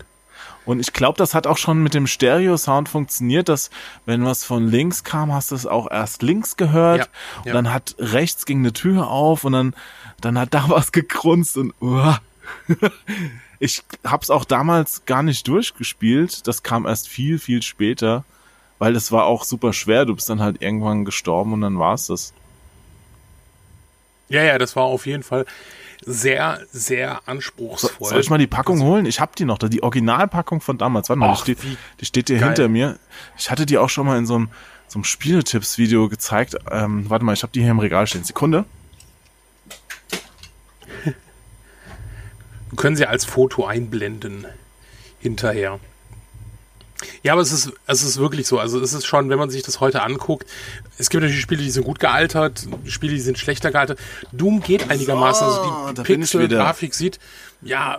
und 0.66 0.80
ich 0.80 0.92
glaube, 0.92 1.18
das 1.18 1.34
hat 1.34 1.46
auch 1.46 1.58
schon 1.58 1.82
mit 1.82 1.94
dem 1.94 2.06
Stereo-Sound 2.06 2.88
funktioniert, 2.88 3.48
dass 3.48 3.70
wenn 4.06 4.24
was 4.24 4.44
von 4.44 4.68
links 4.68 5.04
kam, 5.04 5.32
hast 5.32 5.50
du 5.50 5.54
es 5.54 5.66
auch 5.66 5.90
erst 5.90 6.22
links 6.22 6.56
gehört 6.56 6.98
Ja, 6.98 7.06
und 7.40 7.46
ja. 7.46 7.52
dann 7.52 7.72
hat 7.72 7.94
rechts 7.98 8.46
ging 8.46 8.60
eine 8.60 8.72
Tür 8.72 9.08
auf 9.08 9.44
und 9.44 9.52
dann, 9.52 9.74
dann 10.20 10.38
hat 10.38 10.54
da 10.54 10.64
was 10.68 10.92
gegrunzt 10.92 11.56
und 11.56 11.74
uah. 11.80 12.20
ich 13.58 13.82
hab's 14.04 14.30
auch 14.30 14.44
damals 14.44 15.04
gar 15.06 15.22
nicht 15.22 15.46
durchgespielt, 15.48 16.46
das 16.46 16.62
kam 16.62 16.86
erst 16.86 17.08
viel, 17.08 17.38
viel 17.38 17.62
später, 17.62 18.24
weil 18.78 18.96
es 18.96 19.12
war 19.12 19.24
auch 19.24 19.44
super 19.44 19.72
schwer, 19.72 20.04
du 20.04 20.14
bist 20.14 20.28
dann 20.28 20.40
halt 20.40 20.60
irgendwann 20.62 21.04
gestorben 21.04 21.52
und 21.52 21.60
dann 21.62 21.78
war's 21.78 22.06
das. 22.06 22.32
ja, 24.28 24.42
ja, 24.42 24.58
das 24.58 24.76
war 24.76 24.84
auf 24.84 25.06
jeden 25.06 25.22
Fall 25.22 25.46
sehr, 26.06 26.60
sehr 26.70 27.26
anspruchsvoll. 27.26 28.08
Soll 28.08 28.20
ich 28.20 28.30
mal 28.30 28.38
die 28.38 28.46
Packung 28.46 28.82
holen? 28.82 29.06
Ich 29.06 29.20
hab 29.20 29.36
die 29.36 29.44
noch, 29.44 29.58
da 29.58 29.68
die 29.68 29.82
Originalpackung 29.82 30.60
von 30.60 30.78
damals. 30.78 31.08
Warte 31.08 31.20
mal, 31.20 31.28
die 31.28 31.32
Ach, 31.34 31.42
steht, 31.42 31.62
wie 31.64 31.76
die 32.00 32.04
steht 32.04 32.28
hier 32.28 32.38
geil. 32.38 32.48
hinter 32.48 32.68
mir. 32.68 32.98
Ich 33.38 33.50
hatte 33.50 33.66
die 33.66 33.78
auch 33.78 33.88
schon 33.88 34.06
mal 34.06 34.18
in 34.18 34.26
so 34.26 34.34
einem, 34.36 34.48
so 34.88 34.98
einem 34.98 35.04
Spieletipps-Video 35.04 36.08
gezeigt. 36.08 36.56
Ähm, 36.70 37.08
warte 37.08 37.24
mal, 37.24 37.32
ich 37.32 37.42
habe 37.42 37.52
die 37.52 37.60
hier 37.62 37.70
im 37.70 37.78
Regal 37.78 38.06
stehen. 38.06 38.24
Sekunde. 38.24 38.64
Wir 41.04 41.14
können 42.76 42.96
sie 42.96 43.06
als 43.06 43.24
Foto 43.24 43.66
einblenden 43.66 44.46
hinterher. 45.20 45.80
Ja, 47.22 47.32
aber 47.32 47.42
es 47.42 47.52
ist, 47.52 47.72
es 47.86 48.02
ist 48.02 48.18
wirklich 48.18 48.46
so. 48.46 48.58
Also 48.58 48.80
es 48.80 48.92
ist 48.92 49.06
schon, 49.06 49.28
wenn 49.28 49.38
man 49.38 49.50
sich 49.50 49.62
das 49.62 49.80
heute 49.80 50.02
anguckt, 50.02 50.48
es 50.98 51.10
gibt 51.10 51.22
natürlich 51.22 51.42
Spiele, 51.42 51.62
die 51.62 51.70
sind 51.70 51.84
gut 51.84 51.98
gealtert, 51.98 52.66
Spiele, 52.86 53.14
die 53.14 53.20
sind 53.20 53.38
schlechter 53.38 53.70
gealtert. 53.70 53.98
Doom 54.32 54.60
geht 54.60 54.90
einigermaßen. 54.90 55.46
So, 55.46 55.54
also 55.54 56.02
die 56.02 56.08
wieder. 56.08 56.16
Pixel-Grafik 56.16 56.94
sieht, 56.94 57.18
ja, 57.62 57.98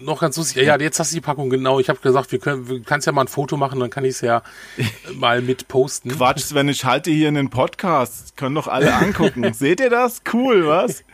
noch 0.00 0.20
ganz 0.20 0.36
lustig. 0.36 0.64
Ja, 0.64 0.78
jetzt 0.78 1.00
hast 1.00 1.12
du 1.12 1.16
die 1.16 1.20
Packung 1.20 1.50
genau. 1.50 1.80
Ich 1.80 1.88
habe 1.88 1.98
gesagt, 2.00 2.30
wir 2.32 2.38
können, 2.38 2.68
wir 2.68 2.82
kannst 2.82 3.06
ja 3.06 3.12
mal 3.12 3.22
ein 3.22 3.28
Foto 3.28 3.56
machen, 3.56 3.80
dann 3.80 3.90
kann 3.90 4.04
ich 4.04 4.16
es 4.16 4.20
ja 4.20 4.42
mal 5.14 5.42
mit 5.42 5.68
posten. 5.68 6.10
Quatsch, 6.10 6.40
Sven, 6.40 6.68
ich 6.68 6.84
halte 6.84 7.10
hier 7.10 7.28
einen 7.28 7.50
Podcast. 7.50 8.36
Können 8.36 8.54
doch 8.54 8.68
alle 8.68 8.94
angucken. 8.94 9.52
Seht 9.52 9.80
ihr 9.80 9.90
das? 9.90 10.22
Cool, 10.32 10.66
was? 10.66 11.04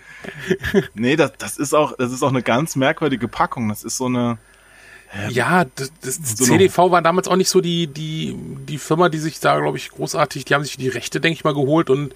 Nee, 0.95 1.17
das, 1.17 1.33
das 1.39 1.59
ist 1.59 1.75
auch, 1.75 1.97
das 1.97 2.13
ist 2.13 2.23
auch 2.23 2.31
eine 2.31 2.43
ganz 2.43 2.77
merkwürdige 2.77 3.29
Packung. 3.29 3.69
Das 3.69 3.85
ist 3.85 3.97
so 3.97 4.07
eine, 4.07 4.39
Ja, 5.31 5.65
das, 5.65 5.93
das 6.03 6.17
So 6.37 6.45
CDV 6.45 6.91
war 6.91 7.03
damals 7.03 7.29
auch 7.29 7.37
nicht 7.37 7.49
so 7.49 7.61
die, 7.61 7.87
die, 7.87 8.37
die 8.69 8.79
Firma, 8.79 9.09
die 9.09 9.19
sich 9.19 9.41
da, 9.41 9.59
glaube 9.61 9.77
ich, 9.77 9.91
großartig, 9.91 10.45
die 10.45 10.55
haben 10.55 10.65
sich 10.65 10.77
die 10.77 10.89
Rechte, 10.89 11.21
denke 11.21 11.37
ich 11.37 11.45
mal, 11.45 11.55
geholt 11.55 11.91
und 11.91 12.15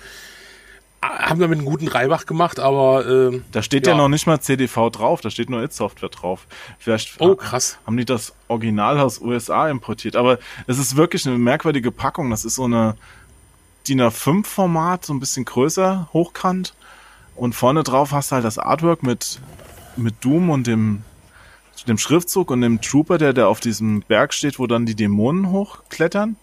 haben 1.00 1.40
damit 1.40 1.58
einen 1.58 1.66
guten 1.66 1.87
Reibach 1.87 2.26
gemacht, 2.26 2.58
aber 2.58 3.06
ähm, 3.06 3.44
da 3.52 3.62
steht 3.62 3.87
ja. 3.87 3.92
Ja. 3.92 3.98
noch 3.98 4.08
nicht 4.08 4.26
mal 4.26 4.40
CDV 4.40 4.90
drauf, 4.90 5.20
da 5.20 5.30
steht 5.30 5.48
nur 5.48 5.62
It 5.62 5.72
Software 5.72 6.08
drauf. 6.08 6.46
Vielleicht 6.78 7.20
oh 7.20 7.37
krass. 7.37 7.78
haben 7.87 7.96
die 7.96 8.04
das 8.04 8.34
Original 8.48 8.98
aus 8.98 9.20
USA 9.20 9.68
importiert. 9.70 10.16
Aber 10.16 10.38
es 10.66 10.78
ist 10.78 10.96
wirklich 10.96 11.24
eine 11.26 11.38
merkwürdige 11.38 11.92
Packung. 11.92 12.30
Das 12.30 12.44
ist 12.44 12.56
so 12.56 12.64
eine 12.64 12.96
DIN 13.87 14.00
A5 14.00 14.44
Format, 14.44 15.04
so 15.04 15.14
ein 15.14 15.20
bisschen 15.20 15.44
größer, 15.44 16.08
hochkant. 16.12 16.74
Und 17.37 17.54
vorne 17.54 17.84
drauf 17.84 18.11
hast 18.11 18.32
du 18.32 18.34
halt 18.34 18.44
das 18.44 18.58
Artwork 18.58 19.04
mit, 19.04 19.40
mit 19.96 20.16
Doom 20.24 20.50
und 20.50 20.66
dem, 20.66 21.04
dem 21.86 21.98
Schriftzug 21.98 22.50
und 22.50 22.60
dem 22.60 22.80
Trooper, 22.80 23.18
der, 23.18 23.32
der 23.32 23.48
auf 23.48 23.60
diesem 23.60 24.02
Berg 24.02 24.34
steht, 24.34 24.58
wo 24.58 24.66
dann 24.66 24.86
die 24.86 24.94
Dämonen 24.94 25.50
hochklettern. 25.50 26.36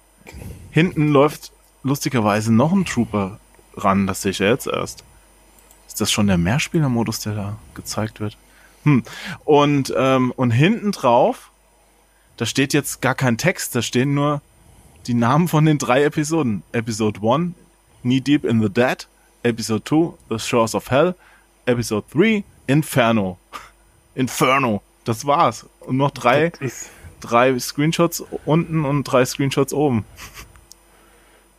Hinten 0.72 1.10
läuft 1.10 1.52
lustigerweise 1.84 2.54
noch 2.54 2.72
ein 2.72 2.86
Trooper 2.86 3.40
ran, 3.76 4.08
das 4.08 4.22
sehe 4.22 4.32
ich 4.32 4.40
ja 4.40 4.48
jetzt 4.48 4.68
erst. 4.68 5.04
Ist 5.88 6.02
das 6.02 6.12
schon 6.12 6.28
der 6.28 6.38
Mehrspielermodus, 6.38 7.20
der 7.20 7.36
da 7.36 7.58
gezeigt 7.74 8.20
wird? 8.20 8.38
Hm. 8.84 9.04
Und, 9.44 9.94
ähm, 9.96 10.32
und 10.36 10.52
hinten 10.52 10.92
drauf, 10.92 11.52
da 12.38 12.46
steht 12.46 12.74
jetzt 12.74 13.02
gar 13.02 13.16
kein 13.16 13.38
Text, 13.38 13.76
da 13.76 13.82
stehen 13.82 14.14
nur 14.14 14.42
die 15.08 15.14
Namen 15.14 15.48
von 15.48 15.66
den 15.66 15.78
drei 15.78 16.04
Episoden. 16.04 16.64
Episode 16.72 17.20
1, 17.22 17.54
Knee 18.02 18.20
Deep 18.20 18.46
in 18.46 18.62
the 18.62 18.70
Dead. 18.70 19.08
Episode 19.44 19.84
2, 19.84 20.14
The 20.30 20.40
Shores 20.40 20.74
of 20.74 20.90
Hell. 20.90 21.16
Episode 21.66 22.06
3, 22.12 22.44
Inferno. 22.68 23.38
Inferno. 24.16 24.82
Das 25.06 25.26
war's. 25.26 25.66
Und 25.80 25.98
noch 25.98 26.12
drei, 26.12 26.52
drei 27.22 27.58
Screenshots 27.58 28.24
unten 28.46 28.84
und 28.86 29.04
drei 29.06 29.24
Screenshots 29.24 29.72
oben. 29.72 30.04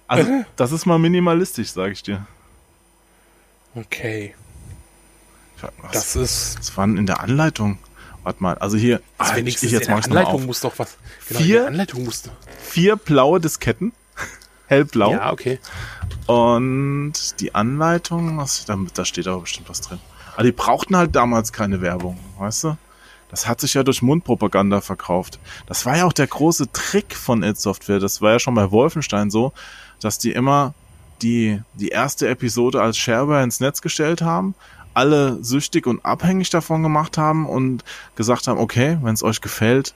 Also, 0.09 0.45
das 0.57 0.73
ist 0.73 0.87
mal 0.87 0.99
minimalistisch, 0.99 1.71
sag 1.71 1.93
ich 1.93 2.03
dir. 2.03 2.27
Okay. 3.75 4.35
Was, 5.81 5.93
Das 5.93 6.17
ist, 6.17 6.59
das 6.59 6.77
waren 6.77 6.97
in 6.97 7.07
der 7.07 7.21
Anleitung. 7.21 7.79
Warte 8.23 8.43
mal, 8.43 8.59
also 8.59 8.77
hier, 8.77 9.01
also 9.19 9.35
ah, 9.35 9.37
ich 9.37 9.63
jetzt 9.63 9.63
in 9.63 9.79
der 9.79 10.05
Anleitung 10.05 10.47
muss 10.47 10.61
doch 10.61 10.77
was. 10.79 10.97
Genau, 11.29 11.41
Vier? 11.41 11.67
Anleitung 11.69 12.05
muss 12.05 12.23
doch. 12.23 12.33
Vier 12.61 12.97
blaue 12.97 13.41
Disketten, 13.41 13.93
hellblau. 14.67 15.13
Ja, 15.13 15.33
okay. 15.33 15.61
Und 16.27 17.13
die 17.41 17.55
Anleitung, 17.55 18.39
was, 18.39 18.65
da, 18.65 18.77
da 18.95 19.05
steht 19.05 19.29
aber 19.29 19.43
bestimmt 19.43 19.69
was 19.69 19.81
drin. 19.81 20.01
Aber 20.35 20.43
die 20.43 20.53
brauchten 20.53 20.97
halt 20.97 21.15
damals 21.15 21.53
keine 21.53 21.81
Werbung, 21.81 22.19
weißt 22.39 22.65
du? 22.65 22.77
Das 23.29 23.49
hat 23.49 23.61
sich 23.61 23.75
ja 23.75 23.83
durch 23.83 24.03
Mundpropaganda 24.03 24.81
verkauft. 24.81 25.39
Das 25.67 25.85
war 25.85 25.97
ja 25.97 26.05
auch 26.05 26.13
der 26.13 26.27
große 26.29 26.71
Trick 26.73 27.15
von 27.15 27.43
It 27.43 27.59
Software. 27.59 27.99
Das 27.99 28.23
war 28.23 28.33
ja 28.33 28.39
schon 28.39 28.55
bei 28.55 28.71
Wolfenstein 28.71 29.31
so, 29.31 29.53
dass 30.01 30.19
die 30.19 30.33
immer 30.33 30.75
die, 31.23 31.61
die 31.75 31.89
erste 31.89 32.29
Episode 32.29 32.81
als 32.83 32.97
Shareware 32.99 33.43
ins 33.43 33.59
Netz 33.61 33.81
gestellt 33.83 34.23
haben, 34.23 34.55
alle 34.95 35.43
süchtig 35.43 35.87
und 35.87 36.05
abhängig 36.05 36.51
davon 36.51 36.83
gemacht 36.83 37.19
haben 37.19 37.47
und 37.47 37.85
gesagt 38.15 38.47
haben, 38.47 38.59
okay, 38.59 38.99
wenn 39.03 39.15
es 39.15 39.23
euch 39.23 39.41
gefällt, 39.41 39.95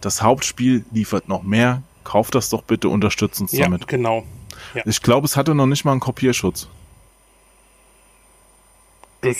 das 0.00 0.22
Hauptspiel 0.22 0.84
liefert 0.92 1.28
noch 1.28 1.42
mehr, 1.42 1.82
kauft 2.04 2.34
das 2.34 2.48
doch 2.48 2.62
bitte, 2.62 2.88
unterstützt 2.88 3.40
uns 3.40 3.52
Ja, 3.52 3.64
damit. 3.64 3.86
genau. 3.88 4.24
Ich 4.84 5.02
glaube, 5.02 5.26
es 5.26 5.36
hatte 5.36 5.54
noch 5.54 5.66
nicht 5.66 5.84
mal 5.84 5.92
einen 5.92 6.00
Kopierschutz. 6.00 6.68
Das 9.20 9.36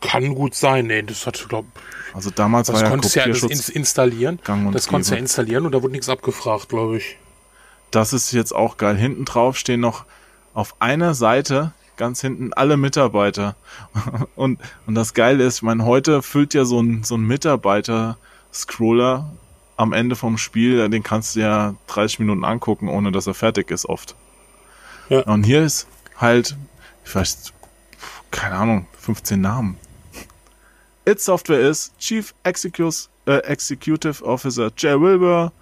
kann 0.00 0.34
gut 0.34 0.54
sein. 0.54 0.86
Nee, 0.86 1.02
das 1.02 1.26
hat, 1.26 1.48
glaube 1.48 1.68
Also 2.14 2.30
damals 2.30 2.68
das 2.68 2.76
war 2.76 2.84
ja 2.84 2.90
konntest 2.90 3.16
du 3.16 3.20
ja 3.20 3.28
das 3.28 3.42
ins 3.42 3.68
installieren. 3.68 4.38
Das 4.72 4.88
konntest 4.88 5.10
du 5.10 5.14
ja 5.14 5.20
installieren 5.20 5.66
und 5.66 5.72
da 5.72 5.82
wurde 5.82 5.92
nichts 5.92 6.08
abgefragt, 6.08 6.68
glaube 6.68 6.98
ich. 6.98 7.16
Das 7.90 8.12
ist 8.12 8.32
jetzt 8.32 8.54
auch 8.54 8.76
geil. 8.76 8.96
Hinten 8.96 9.24
drauf 9.24 9.56
stehen 9.56 9.80
noch 9.80 10.04
auf 10.54 10.76
einer 10.80 11.14
Seite 11.14 11.72
ganz 12.00 12.20
hinten 12.22 12.52
alle 12.54 12.78
Mitarbeiter. 12.78 13.54
Und, 14.34 14.58
und 14.86 14.94
das 14.94 15.12
Geile 15.12 15.44
ist, 15.44 15.56
ich 15.56 15.62
meine, 15.62 15.84
heute 15.84 16.22
füllt 16.22 16.54
ja 16.54 16.64
so 16.64 16.80
ein, 16.80 17.04
so 17.04 17.14
ein 17.14 17.20
Mitarbeiter-Scroller 17.20 19.30
am 19.76 19.92
Ende 19.92 20.16
vom 20.16 20.38
Spiel, 20.38 20.88
den 20.88 21.02
kannst 21.02 21.36
du 21.36 21.40
ja 21.40 21.74
30 21.88 22.20
Minuten 22.20 22.44
angucken, 22.44 22.88
ohne 22.88 23.12
dass 23.12 23.26
er 23.26 23.34
fertig 23.34 23.70
ist 23.70 23.86
oft. 23.86 24.14
Ja. 25.10 25.20
Und 25.24 25.44
hier 25.44 25.62
ist 25.62 25.86
halt, 26.16 26.56
vielleicht, 27.04 27.52
keine 28.30 28.54
Ahnung, 28.54 28.86
15 28.98 29.38
Namen. 29.38 29.76
It 31.06 31.20
Software 31.20 31.60
ist 31.60 31.96
Chief 31.98 32.34
Executive, 32.44 33.08
äh, 33.26 33.38
Executive 33.38 34.24
Officer 34.24 34.70
Jay 34.76 35.00
Wilbur, 35.00 35.52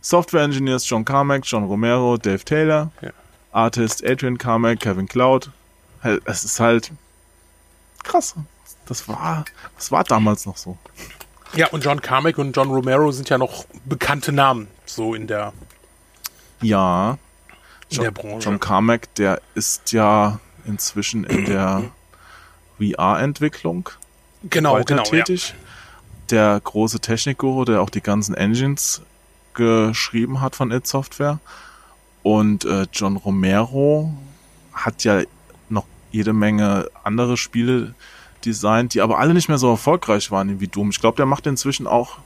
Software 0.00 0.42
Engineers 0.42 0.88
John 0.88 1.04
Carmack, 1.04 1.42
John 1.44 1.64
Romero, 1.64 2.16
Dave 2.16 2.44
Taylor, 2.44 2.90
ja. 3.00 3.10
Artist 3.52 4.04
Adrian 4.04 4.38
Carmack, 4.38 4.80
Kevin 4.80 5.06
Cloud. 5.06 5.50
Es 6.24 6.44
ist 6.44 6.58
halt 6.58 6.90
krass. 8.02 8.34
Das 8.86 9.06
war, 9.08 9.44
das 9.76 9.92
war 9.92 10.04
damals 10.04 10.46
noch 10.46 10.56
so. 10.56 10.76
Ja, 11.54 11.68
und 11.68 11.84
John 11.84 12.00
Carmack 12.00 12.38
und 12.38 12.56
John 12.56 12.70
Romero 12.70 13.12
sind 13.12 13.28
ja 13.28 13.38
noch 13.38 13.64
bekannte 13.84 14.32
Namen, 14.32 14.68
so 14.86 15.14
in 15.14 15.26
der, 15.26 15.52
ja, 16.62 17.18
in 17.90 17.96
John, 17.96 18.04
der 18.04 18.10
Branche. 18.10 18.48
John 18.48 18.58
Carmack, 18.58 19.14
der 19.16 19.40
ist 19.54 19.92
ja 19.92 20.40
inzwischen 20.64 21.24
in 21.24 21.44
der 21.44 21.84
VR-Entwicklung 22.78 23.90
genau, 24.48 24.82
genau, 24.84 25.02
tätig. 25.02 25.50
Ja. 25.50 25.56
Der 26.30 26.60
große 26.62 27.00
Technikguru, 27.00 27.64
der 27.64 27.82
auch 27.82 27.90
die 27.90 28.00
ganzen 28.00 28.34
Engines 28.34 29.02
geschrieben 29.54 30.40
hat 30.40 30.56
von 30.56 30.70
It 30.70 30.86
Software. 30.86 31.38
Und 32.22 32.64
äh, 32.64 32.86
John 32.92 33.16
Romero 33.16 34.12
hat 34.72 35.04
ja 35.04 35.22
noch 35.68 35.84
jede 36.10 36.32
Menge 36.32 36.88
andere 37.04 37.36
Spiele 37.36 37.94
designt, 38.44 38.94
die 38.94 39.00
aber 39.00 39.18
alle 39.18 39.34
nicht 39.34 39.48
mehr 39.48 39.58
so 39.58 39.70
erfolgreich 39.70 40.30
waren 40.30 40.60
wie 40.60 40.68
Doom. 40.68 40.90
Ich 40.90 41.00
glaube, 41.00 41.16
der 41.16 41.26
macht 41.26 41.46
inzwischen 41.46 41.86
auch, 41.86 42.18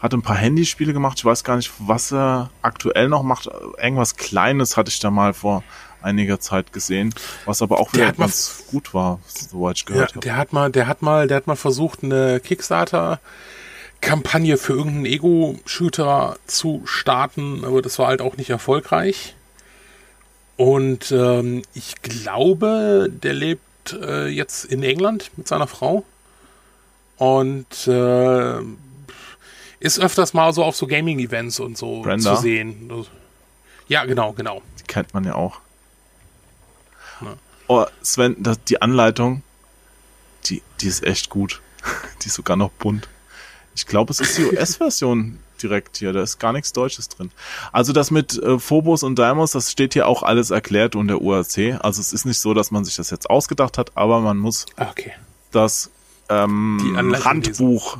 hat 0.00 0.12
ein 0.12 0.22
paar 0.22 0.36
Handyspiele 0.36 0.92
gemacht. 0.92 1.18
Ich 1.18 1.24
weiß 1.24 1.44
gar 1.44 1.56
nicht, 1.56 1.72
was 1.78 2.12
er 2.12 2.50
aktuell 2.62 3.08
noch 3.08 3.22
macht. 3.22 3.48
Irgendwas 3.80 4.16
Kleines 4.16 4.76
hatte 4.76 4.90
ich 4.90 5.00
da 5.00 5.10
mal 5.10 5.34
vor 5.34 5.62
einiger 6.04 6.40
Zeit 6.40 6.72
gesehen, 6.72 7.14
was 7.44 7.62
aber 7.62 7.80
auch 7.80 7.92
wieder 7.92 8.12
ganz 8.12 8.64
gut 8.70 8.94
war, 8.94 9.20
soweit 9.26 9.78
ich 9.78 9.86
gehört 9.86 10.10
ja, 10.10 10.16
habe. 10.16 10.20
Der 10.24 10.36
hat 10.36 10.52
mal, 10.52 10.70
der 10.70 10.86
hat 10.86 11.02
mal, 11.02 11.26
der 11.26 11.38
hat 11.38 11.46
mal 11.46 11.56
versucht, 11.56 12.04
eine 12.04 12.40
Kickstarter 12.40 13.20
Kampagne 14.04 14.58
für 14.58 14.74
irgendeinen 14.74 15.06
Ego-Shooter 15.06 16.36
zu 16.46 16.82
starten, 16.84 17.64
aber 17.64 17.80
das 17.80 17.98
war 17.98 18.08
halt 18.08 18.20
auch 18.20 18.36
nicht 18.36 18.50
erfolgreich. 18.50 19.34
Und 20.56 21.10
ähm, 21.10 21.62
ich 21.72 22.02
glaube, 22.02 23.08
der 23.10 23.32
lebt 23.32 23.92
äh, 23.92 24.28
jetzt 24.28 24.66
in 24.66 24.82
England 24.82 25.30
mit 25.36 25.48
seiner 25.48 25.66
Frau 25.66 26.04
und 27.16 27.88
äh, 27.88 28.58
ist 29.80 29.98
öfters 29.98 30.34
mal 30.34 30.52
so 30.52 30.62
auf 30.64 30.76
so 30.76 30.86
Gaming-Events 30.86 31.60
und 31.60 31.78
so 31.78 32.02
Brenda. 32.02 32.36
zu 32.36 32.42
sehen. 32.42 32.90
Ja, 33.88 34.04
genau, 34.04 34.32
genau. 34.32 34.62
Die 34.80 34.84
kennt 34.84 35.14
man 35.14 35.24
ja 35.24 35.34
auch. 35.34 35.60
Ja. 37.20 37.34
Oh, 37.66 37.86
Sven, 38.02 38.36
das, 38.38 38.62
die 38.64 38.82
Anleitung, 38.82 39.42
die, 40.46 40.62
die 40.80 40.86
ist 40.86 41.02
echt 41.02 41.30
gut. 41.30 41.60
die 42.22 42.28
ist 42.28 42.34
sogar 42.34 42.56
noch 42.56 42.70
bunt. 42.70 43.08
Ich 43.74 43.86
glaube, 43.86 44.12
es 44.12 44.20
ist 44.20 44.38
die 44.38 44.44
US-Version 44.44 45.38
direkt 45.62 45.96
hier. 45.96 46.12
Da 46.12 46.22
ist 46.22 46.38
gar 46.38 46.52
nichts 46.52 46.72
Deutsches 46.72 47.08
drin. 47.08 47.30
Also 47.72 47.92
das 47.92 48.10
mit 48.10 48.40
äh, 48.42 48.58
Phobos 48.58 49.02
und 49.02 49.18
Deimos, 49.18 49.52
das 49.52 49.70
steht 49.70 49.94
hier 49.94 50.06
auch 50.06 50.22
alles 50.22 50.50
erklärt 50.50 50.94
unter 50.94 51.20
UAC. 51.20 51.78
Also 51.80 52.00
es 52.00 52.12
ist 52.12 52.24
nicht 52.24 52.40
so, 52.40 52.54
dass 52.54 52.70
man 52.70 52.84
sich 52.84 52.96
das 52.96 53.10
jetzt 53.10 53.28
ausgedacht 53.30 53.78
hat, 53.78 53.96
aber 53.96 54.20
man 54.20 54.36
muss 54.36 54.66
ah, 54.76 54.88
okay. 54.90 55.12
das 55.50 55.90
ähm, 56.28 56.96
Handbuch, 57.24 57.98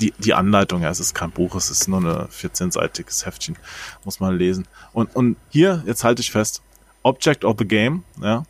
die, 0.00 0.12
die 0.18 0.34
Anleitung, 0.34 0.82
ja, 0.82 0.90
es 0.90 1.00
ist 1.00 1.14
kein 1.14 1.30
Buch, 1.30 1.54
es 1.56 1.70
ist 1.70 1.88
nur 1.88 2.00
ein 2.00 2.28
14-seitiges 2.28 3.26
Heftchen, 3.26 3.56
muss 4.04 4.20
man 4.20 4.36
lesen. 4.36 4.66
Und, 4.92 5.14
und 5.16 5.36
hier, 5.50 5.82
jetzt 5.86 6.04
halte 6.04 6.22
ich 6.22 6.30
fest, 6.30 6.62
Object 7.08 7.44
of 7.44 7.56
the 7.58 7.66
Game, 7.66 8.02
ja, 8.20 8.44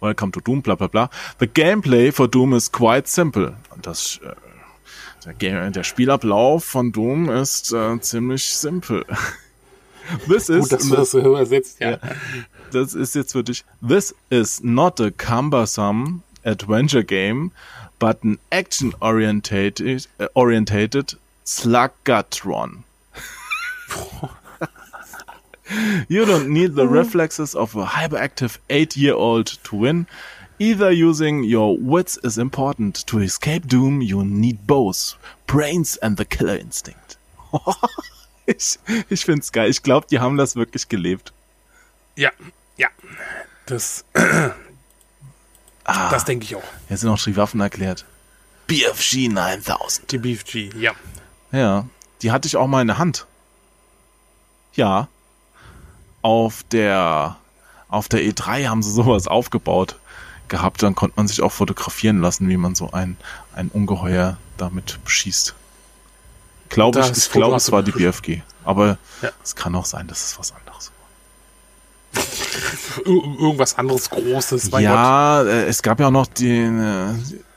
Welcome 0.00 0.32
to 0.32 0.40
Doom, 0.40 0.62
bla 0.62 0.74
bla 0.74 0.88
bla. 0.88 1.10
The 1.38 1.46
gameplay 1.46 2.10
for 2.10 2.28
Doom 2.28 2.54
is 2.54 2.70
quite 2.70 3.08
simple. 3.08 3.56
Das 3.82 4.20
äh, 4.22 5.32
der, 5.40 5.70
der 5.70 5.84
Spielablauf 5.84 6.64
von 6.64 6.92
Doom 6.92 7.28
ist 7.28 7.72
äh, 7.72 8.00
ziemlich 8.00 8.44
simpel. 8.44 9.04
This 10.28 10.48
is, 10.48 10.68
Gut, 10.68 10.72
dass 10.72 10.88
du 10.88 10.96
das 10.96 11.10
so 11.10 11.18
übersetzt, 11.18 11.80
ja. 11.80 11.98
Das 12.70 12.94
ist 12.94 13.14
jetzt 13.14 13.34
wirklich, 13.34 13.64
this 13.86 14.14
is 14.30 14.62
not 14.62 15.00
a 15.00 15.10
cumbersome 15.10 16.22
adventure 16.44 17.02
game, 17.02 17.50
but 17.98 18.22
an 18.22 18.38
action-orientated 18.50 20.06
uh, 20.20 20.26
orientated 20.34 21.16
sluggatron. 21.44 22.84
you 26.08 26.24
don't 26.24 26.48
need 26.48 26.74
the 26.74 26.86
reflexes 26.86 27.54
of 27.54 27.76
a 27.76 27.84
hyperactive 27.84 28.58
eight-year-old 28.68 29.46
to 29.64 29.76
win. 29.76 30.06
Either 30.58 30.90
using 30.90 31.44
your 31.44 31.76
wits 31.78 32.18
is 32.22 32.38
important. 32.38 33.06
To 33.06 33.20
escape 33.20 33.66
doom, 33.68 34.00
you 34.00 34.24
need 34.24 34.66
both. 34.66 35.16
Brains 35.46 35.98
and 35.98 36.16
the 36.16 36.24
Killer 36.24 36.56
Instinct. 36.56 37.18
ich 38.46 38.78
ich 39.10 39.24
finde 39.24 39.42
es 39.42 39.52
geil. 39.52 39.68
Ich 39.68 39.82
glaube, 39.82 40.06
die 40.10 40.18
haben 40.18 40.36
das 40.36 40.56
wirklich 40.56 40.88
gelebt. 40.88 41.32
Ja, 42.16 42.30
ja. 42.76 42.88
Das, 43.66 44.04
ah, 45.84 46.10
das 46.10 46.24
denke 46.24 46.44
ich 46.44 46.56
auch. 46.56 46.62
Jetzt 46.88 47.00
sind 47.00 47.10
auch 47.10 47.18
die 47.22 47.36
Waffen 47.36 47.60
erklärt. 47.60 48.06
BFG 48.66 49.28
9000. 49.28 50.10
Die 50.10 50.18
BFG, 50.18 50.70
ja. 50.76 50.92
Ja, 51.52 51.86
die 52.22 52.30
hatte 52.30 52.48
ich 52.48 52.56
auch 52.56 52.66
mal 52.66 52.80
in 52.80 52.88
der 52.88 52.98
Hand. 52.98 53.26
Ja. 54.74 55.08
Auf 56.26 56.64
der, 56.72 57.36
auf 57.88 58.08
der 58.08 58.20
E3 58.20 58.66
haben 58.66 58.82
sie 58.82 58.90
sowas 58.90 59.28
aufgebaut 59.28 59.94
gehabt, 60.48 60.82
dann 60.82 60.96
konnte 60.96 61.14
man 61.16 61.28
sich 61.28 61.40
auch 61.40 61.52
fotografieren 61.52 62.20
lassen, 62.20 62.48
wie 62.48 62.56
man 62.56 62.74
so 62.74 62.90
ein, 62.90 63.16
ein 63.54 63.68
Ungeheuer 63.68 64.36
damit 64.56 64.98
beschießt. 65.04 65.54
Glaube 66.68 66.98
ich, 66.98 67.16
ich 67.16 67.30
glaube, 67.30 67.54
es 67.54 67.70
war 67.70 67.84
die 67.84 67.92
BFG. 67.92 68.40
Aber 68.64 68.98
ja. 69.22 69.30
es 69.44 69.54
kann 69.54 69.76
auch 69.76 69.84
sein, 69.84 70.08
dass 70.08 70.24
es 70.24 70.36
was 70.36 70.52
anderes 70.52 70.90
war. 72.16 72.24
Irgendwas 73.06 73.78
anderes 73.78 74.10
Großes. 74.10 74.70
ja, 74.80 75.42
Gott. 75.42 75.52
Äh, 75.52 75.66
es 75.66 75.80
gab 75.80 76.00
ja 76.00 76.08
auch 76.08 76.10
noch 76.10 76.26
die, 76.26 76.68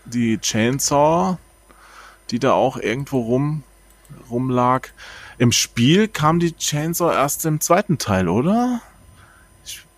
die 0.06 0.38
Chainsaw, 0.38 1.38
die 2.30 2.38
da 2.38 2.54
auch 2.54 2.78
irgendwo 2.78 3.22
rum, 3.22 3.64
rumlag. 4.30 4.90
Im 5.40 5.52
Spiel 5.52 6.08
kam 6.08 6.40
die 6.40 6.56
Chainsaw 6.56 7.14
erst 7.14 7.46
im 7.46 7.60
zweiten 7.60 7.98
Teil, 7.98 8.30
oder? 8.30 8.82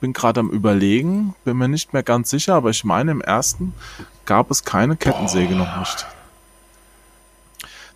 bin 0.02 0.12
gerade 0.14 0.42
am 0.42 0.50
überlegen, 0.50 1.36
bin 1.46 1.58
mir 1.58 1.70
nicht 1.70 1.94
mehr 1.94 2.04
ganz 2.04 2.30
sicher, 2.30 2.56
aber 2.56 2.72
ich 2.72 2.84
meine, 2.84 3.12
im 3.12 3.22
ersten 3.22 3.74
gab 4.26 4.52
es 4.52 4.66
keine 4.66 4.98
Kettensäge 4.98 5.54
Boah. 5.54 5.60
noch 5.60 5.80
nicht. 5.80 6.08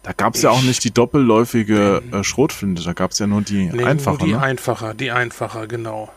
Da 0.04 0.14
gab 0.14 0.36
es 0.36 0.44
ja 0.44 0.52
auch 0.52 0.62
nicht 0.62 0.84
die 0.84 0.92
doppelläufige 0.92 2.04
äh, 2.12 2.24
Schrotflinte, 2.24 2.84
da 2.84 2.94
gab 2.94 3.12
es 3.12 3.20
ja 3.20 3.26
nur 3.26 3.42
die 3.42 3.66
nee, 3.66 3.84
einfache. 3.84 4.18
Nur 4.20 4.28
die 4.28 4.34
ne? 4.34 4.42
einfache, 4.42 4.96
die 4.96 5.12
einfache, 5.12 5.68
genau. 5.68 6.14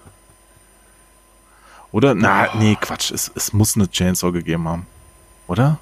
Oder? 1.90 2.14
Na, 2.14 2.54
nee, 2.56 2.76
Quatsch, 2.78 3.10
es, 3.10 3.32
es 3.34 3.54
muss 3.54 3.74
eine 3.74 3.90
Chainsaw 3.90 4.30
gegeben 4.30 4.68
haben. 4.68 4.86
Oder? 5.46 5.78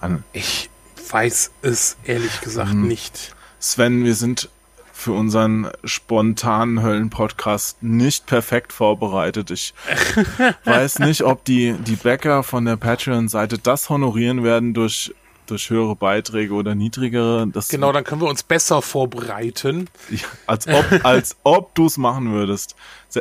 An 0.00 0.24
ich 0.32 0.68
weiß 1.10 1.52
es 1.62 1.96
ehrlich 2.04 2.40
gesagt 2.40 2.72
hm. 2.72 2.88
nicht. 2.88 3.36
Sven, 3.60 4.04
wir 4.04 4.16
sind 4.16 4.50
für 4.98 5.12
unseren 5.12 5.70
spontanen 5.84 6.82
Höllen-Podcast 6.82 7.84
nicht 7.84 8.26
perfekt 8.26 8.72
vorbereitet. 8.72 9.52
Ich 9.52 9.72
weiß 10.64 10.98
nicht, 10.98 11.22
ob 11.22 11.44
die, 11.44 11.74
die 11.74 11.94
Bäcker 11.94 12.42
von 12.42 12.64
der 12.64 12.76
Patreon-Seite 12.76 13.58
das 13.58 13.90
honorieren 13.90 14.42
werden 14.42 14.74
durch, 14.74 15.14
durch 15.46 15.70
höhere 15.70 15.94
Beiträge 15.94 16.52
oder 16.52 16.74
niedrigere. 16.74 17.46
Das 17.46 17.68
genau, 17.68 17.92
dann 17.92 18.02
können 18.02 18.22
wir 18.22 18.28
uns 18.28 18.42
besser 18.42 18.82
vorbereiten. 18.82 19.88
Ja, 20.10 20.26
als 20.48 20.66
ob, 20.66 20.84
als 21.04 21.36
ob 21.44 21.76
du 21.76 21.86
es 21.86 21.96
machen 21.96 22.32
würdest. 22.32 22.74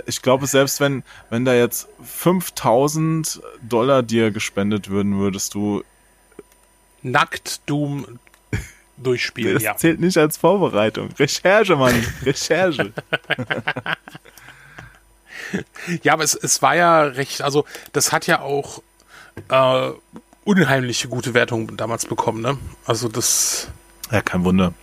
Ich 0.08 0.24
glaube, 0.24 0.48
selbst 0.48 0.80
wenn, 0.80 1.04
wenn 1.30 1.46
da 1.46 1.54
jetzt 1.54 1.90
5000 2.04 3.40
Dollar 3.62 4.02
dir 4.02 4.32
gespendet 4.32 4.90
würden, 4.90 5.20
würdest 5.20 5.54
du 5.54 5.84
Nackt 7.04 7.62
Doom 7.68 8.20
durchspielen. 8.98 9.56
Das 9.56 9.64
ja. 9.64 9.78
zählt 9.78 10.00
nicht 10.00 10.18
als 10.18 10.38
Vorbereitung. 10.38 11.10
Recherche, 11.18 11.76
Mann. 11.76 12.06
Recherche. 12.24 12.94
ja, 16.04 16.14
aber 16.14 16.24
es, 16.24 16.36
es 16.36 16.62
war 16.62 16.76
ja 16.76 17.02
recht, 17.02 17.42
also 17.42 17.66
das 17.94 18.12
hat 18.12 18.28
ja 18.28 18.42
auch 18.42 18.82
äh, 19.50 19.92
unheimliche 20.44 21.08
gute 21.08 21.34
Wertungen 21.34 21.78
damals 21.78 22.06
bekommen, 22.06 22.42
ne? 22.42 22.58
Also 22.86 23.10
das. 23.10 23.70
Ja, 24.12 24.22
kein 24.22 24.44
Wunder. 24.44 24.74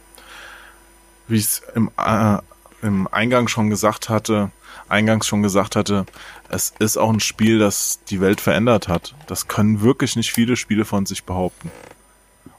Wie 1.26 1.38
es 1.38 1.62
im, 1.74 1.90
äh, 1.98 2.38
im 2.82 3.08
Eingang 3.08 3.48
schon 3.48 3.70
gesagt 3.70 4.10
hatte, 4.10 4.50
eingangs 4.88 5.26
schon 5.26 5.42
gesagt 5.42 5.74
hatte, 5.74 6.04
es 6.50 6.74
ist 6.78 6.98
auch 6.98 7.10
ein 7.10 7.20
Spiel, 7.20 7.58
das 7.58 8.04
die 8.04 8.20
Welt 8.20 8.40
verändert 8.40 8.88
hat. 8.88 9.14
Das 9.26 9.48
können 9.48 9.80
wirklich 9.80 10.16
nicht 10.16 10.32
viele 10.32 10.56
Spiele 10.56 10.84
von 10.84 11.06
sich 11.06 11.24
behaupten. 11.24 11.70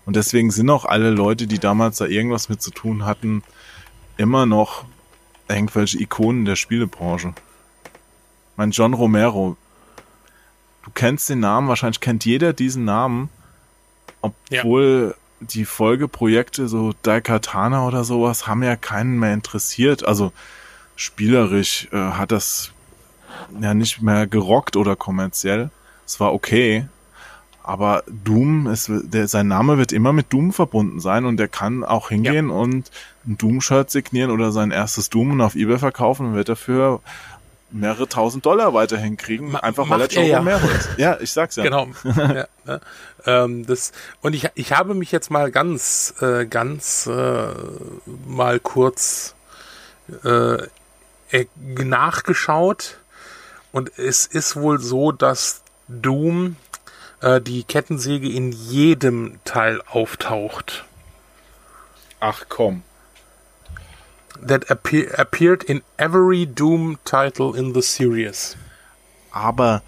Und 0.06 0.16
deswegen 0.16 0.52
sind 0.52 0.70
auch 0.70 0.86
alle 0.86 1.10
Leute, 1.10 1.48
die 1.48 1.60
damals 1.60 1.98
da 1.98 2.06
irgendwas 2.06 2.50
mit 2.50 2.62
zu 2.62 2.72
tun 2.72 3.06
hatten, 3.06 3.44
immer 4.18 4.46
noch 4.46 4.86
irgendwelche 5.48 6.00
Ikonen 6.00 6.46
der 6.46 6.56
Spielebranche. 6.56 7.34
Mein 8.56 8.72
John 8.72 8.94
Romero. 8.94 9.58
Du 10.84 10.92
kennst 10.94 11.30
den 11.30 11.40
Namen, 11.40 11.68
wahrscheinlich 11.68 12.00
kennt 12.00 12.26
jeder 12.26 12.54
diesen 12.54 12.86
Namen, 12.86 13.30
obwohl 14.22 15.16
ja. 15.16 15.48
die 15.48 15.66
Folgeprojekte, 15.66 16.68
so 16.68 16.94
Daikatana 17.02 17.88
oder 17.88 18.04
sowas, 18.04 18.48
haben 18.48 18.64
ja 18.64 18.76
keinen 18.76 19.20
mehr 19.20 19.34
interessiert. 19.34 20.06
Also 20.06 20.32
spielerisch 20.96 21.88
äh, 21.92 21.98
hat 21.98 22.32
das 22.32 22.72
ja 23.60 23.74
nicht 23.74 24.02
mehr 24.02 24.28
gerockt 24.28 24.76
oder 24.76 24.96
kommerziell. 24.96 25.72
Es 26.06 26.20
war 26.20 26.34
okay, 26.34 26.88
aber 27.68 28.04
Doom, 28.08 28.68
ist, 28.68 28.92
der, 28.92 29.28
sein 29.28 29.48
Name 29.48 29.78
wird 29.78 29.92
immer 29.92 30.14
mit 30.14 30.32
Doom 30.32 30.54
verbunden 30.54 31.00
sein 31.00 31.26
und 31.26 31.38
der 31.38 31.48
kann 31.48 31.84
auch 31.84 32.10
hingehen 32.10 32.50
ja. 32.50 32.56
und 32.56 32.92
ein 33.26 33.38
Doom-Shirt 33.38 33.90
signieren 33.90 34.30
oder 34.30 34.52
sein 34.52 34.72
erstes 34.72 35.10
Doom 35.10 35.32
und 35.32 35.42
auf 35.42 35.56
Ebay 35.56 35.80
verkaufen 35.80 36.28
und 36.28 36.36
wird 36.36 36.50
dafür 36.50 37.02
mehrere 37.72 38.08
tausend 38.08 38.46
Dollar 38.46 38.74
weiterhin 38.74 39.18
kriegen, 39.18 39.52
Ma 39.52 39.60
einfach 39.60 39.90
weil 39.90 40.02
er 40.02 40.08
Joe 40.08 40.26
ja. 40.26 40.38
Romero 40.38 40.68
ist. 40.68 40.90
Ja, 40.98 41.18
ich 41.20 41.32
sag's 41.32 41.56
ja. 41.56 41.64
Genau. 41.64 41.88
ja, 42.04 42.48
ne? 42.66 42.82
ähm, 43.26 43.66
das, 43.66 43.92
und 44.22 44.34
ich, 44.34 44.50
ich 44.54 44.72
habe 44.72 44.94
mich 44.94 45.12
jetzt 45.12 45.32
mal 45.32 45.52
ganz, 45.52 46.14
äh, 46.22 46.46
ganz 46.46 47.08
äh, 47.08 47.48
mal 48.28 48.60
kurz 48.60 49.36
äh, 50.24 50.58
nachgeschaut 51.58 53.00
und 53.72 53.98
es 53.98 54.26
ist 54.26 54.56
wohl 54.56 54.80
so, 54.80 55.12
dass 55.12 55.64
Doom 55.88 56.56
äh, 57.26 57.42
die 57.42 57.64
Kettensäge 57.64 58.30
in 58.30 58.52
jedem 58.52 59.40
Teil 59.44 59.82
auftaucht. 59.82 60.86
Ach 62.20 62.46
komm. 62.48 62.84
That 64.46 64.70
appear, 64.70 65.18
appeared 65.18 65.64
in 65.64 65.82
every 65.98 66.46
Doom 66.46 66.98
title 67.04 67.58
in 67.58 67.74
the 67.74 67.82
series. 67.82 68.56
Aber 69.32 69.82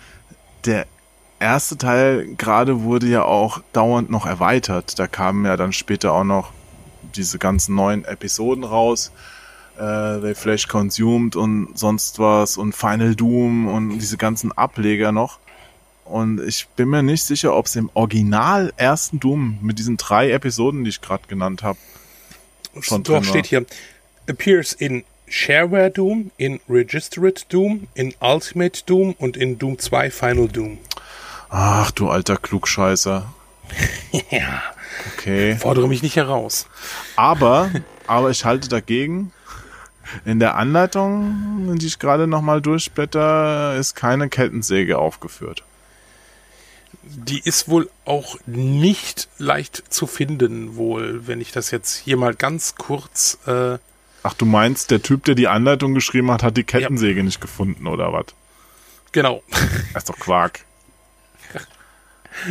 der 0.65 0.88
erste 1.39 1.78
Teil 1.78 2.36
gerade 2.36 2.82
wurde 2.82 3.08
ja 3.08 3.23
auch 3.23 3.62
dauernd 3.71 4.10
noch 4.10 4.26
erweitert. 4.26 4.97
Da 4.97 5.08
kamen 5.08 5.45
ja 5.45 5.58
dann 5.58 5.73
später 5.73 6.13
auch 6.13 6.23
noch 6.23 6.52
diese 7.15 7.38
ganzen 7.38 7.76
neuen 7.76 8.04
Episoden 8.04 8.63
raus. 8.63 9.12
Äh, 9.78 10.19
They 10.21 10.34
Flash 10.34 10.67
Consumed 10.67 11.36
und 11.36 11.78
sonst 11.78 12.17
was 12.17 12.58
und 12.58 12.73
Final 12.73 13.15
Doom 13.15 13.67
und 13.67 14.00
diese 14.00 14.17
ganzen 14.17 14.52
Ableger 14.52 15.12
noch. 15.12 15.39
Und 16.09 16.41
ich 16.41 16.67
bin 16.75 16.89
mir 16.89 17.03
nicht 17.03 17.23
sicher, 17.23 17.55
ob 17.55 17.65
es 17.65 17.75
im 17.75 17.89
Original 17.93 18.71
ersten 18.77 19.19
Doom 19.19 19.59
mit 19.61 19.77
diesen 19.77 19.97
drei 19.97 20.31
Episoden, 20.31 20.83
die 20.83 20.89
ich 20.89 21.01
gerade 21.01 21.27
genannt 21.27 21.63
habe, 21.63 21.77
schon 22.79 23.03
Doch, 23.03 23.15
drin 23.15 23.23
steht 23.23 23.47
hier. 23.47 23.65
Appears 24.29 24.73
in 24.73 25.03
Shareware 25.27 25.91
Doom, 25.91 26.31
in 26.37 26.59
Registered 26.69 27.45
Doom, 27.51 27.87
in 27.93 28.13
Ultimate 28.21 28.83
Doom 28.85 29.15
und 29.17 29.35
in 29.35 29.59
Doom 29.59 29.79
2 29.79 30.09
Final 30.09 30.47
Doom. 30.47 30.77
Ach, 31.49 31.91
du 31.91 32.09
alter 32.09 32.37
Klugscheißer. 32.37 33.33
ja. 34.29 34.61
Okay. 35.13 35.55
Fordere 35.57 35.89
mich 35.89 36.01
nicht 36.01 36.15
heraus. 36.15 36.67
Aber, 37.17 37.69
aber 38.07 38.29
ich 38.29 38.45
halte 38.45 38.69
dagegen. 38.69 39.33
In 40.23 40.39
der 40.39 40.55
Anleitung, 40.55 41.77
die 41.77 41.85
ich 41.85 41.99
gerade 41.99 42.27
nochmal 42.27 42.61
durchblätter, 42.61 43.75
ist 43.75 43.95
keine 43.95 44.29
Kettensäge 44.29 44.97
aufgeführt 44.97 45.63
die 47.04 47.39
ist 47.39 47.69
wohl 47.69 47.89
auch 48.06 48.38
nicht 48.45 49.30
leicht 49.38 49.93
zu 49.93 50.08
finden, 50.08 50.76
wohl, 50.76 51.28
wenn 51.28 51.41
ich 51.41 51.52
das 51.52 51.71
jetzt 51.71 51.95
hier 51.95 52.17
mal 52.17 52.34
ganz 52.34 52.76
kurz. 52.76 53.39
Äh 53.47 53.78
Ach, 54.23 54.34
du 54.34 54.45
meinst, 54.45 54.91
der 54.91 55.02
Typ, 55.02 55.26
der 55.26 55.36
die 55.36 55.47
Anleitung 55.47 55.93
geschrieben 55.93 56.32
hat, 56.32 56.43
hat 56.43 56.58
die 56.58 56.63
Kettensäge 56.63 57.19
ja. 57.19 57.23
nicht 57.23 57.39
gefunden, 57.39 57.88
oder 57.88 58.13
was? 58.13 58.26
Genau. 59.12 59.43
Das 59.93 60.04
ist 60.04 60.10
doch 60.10 60.19
Quark. 60.19 60.62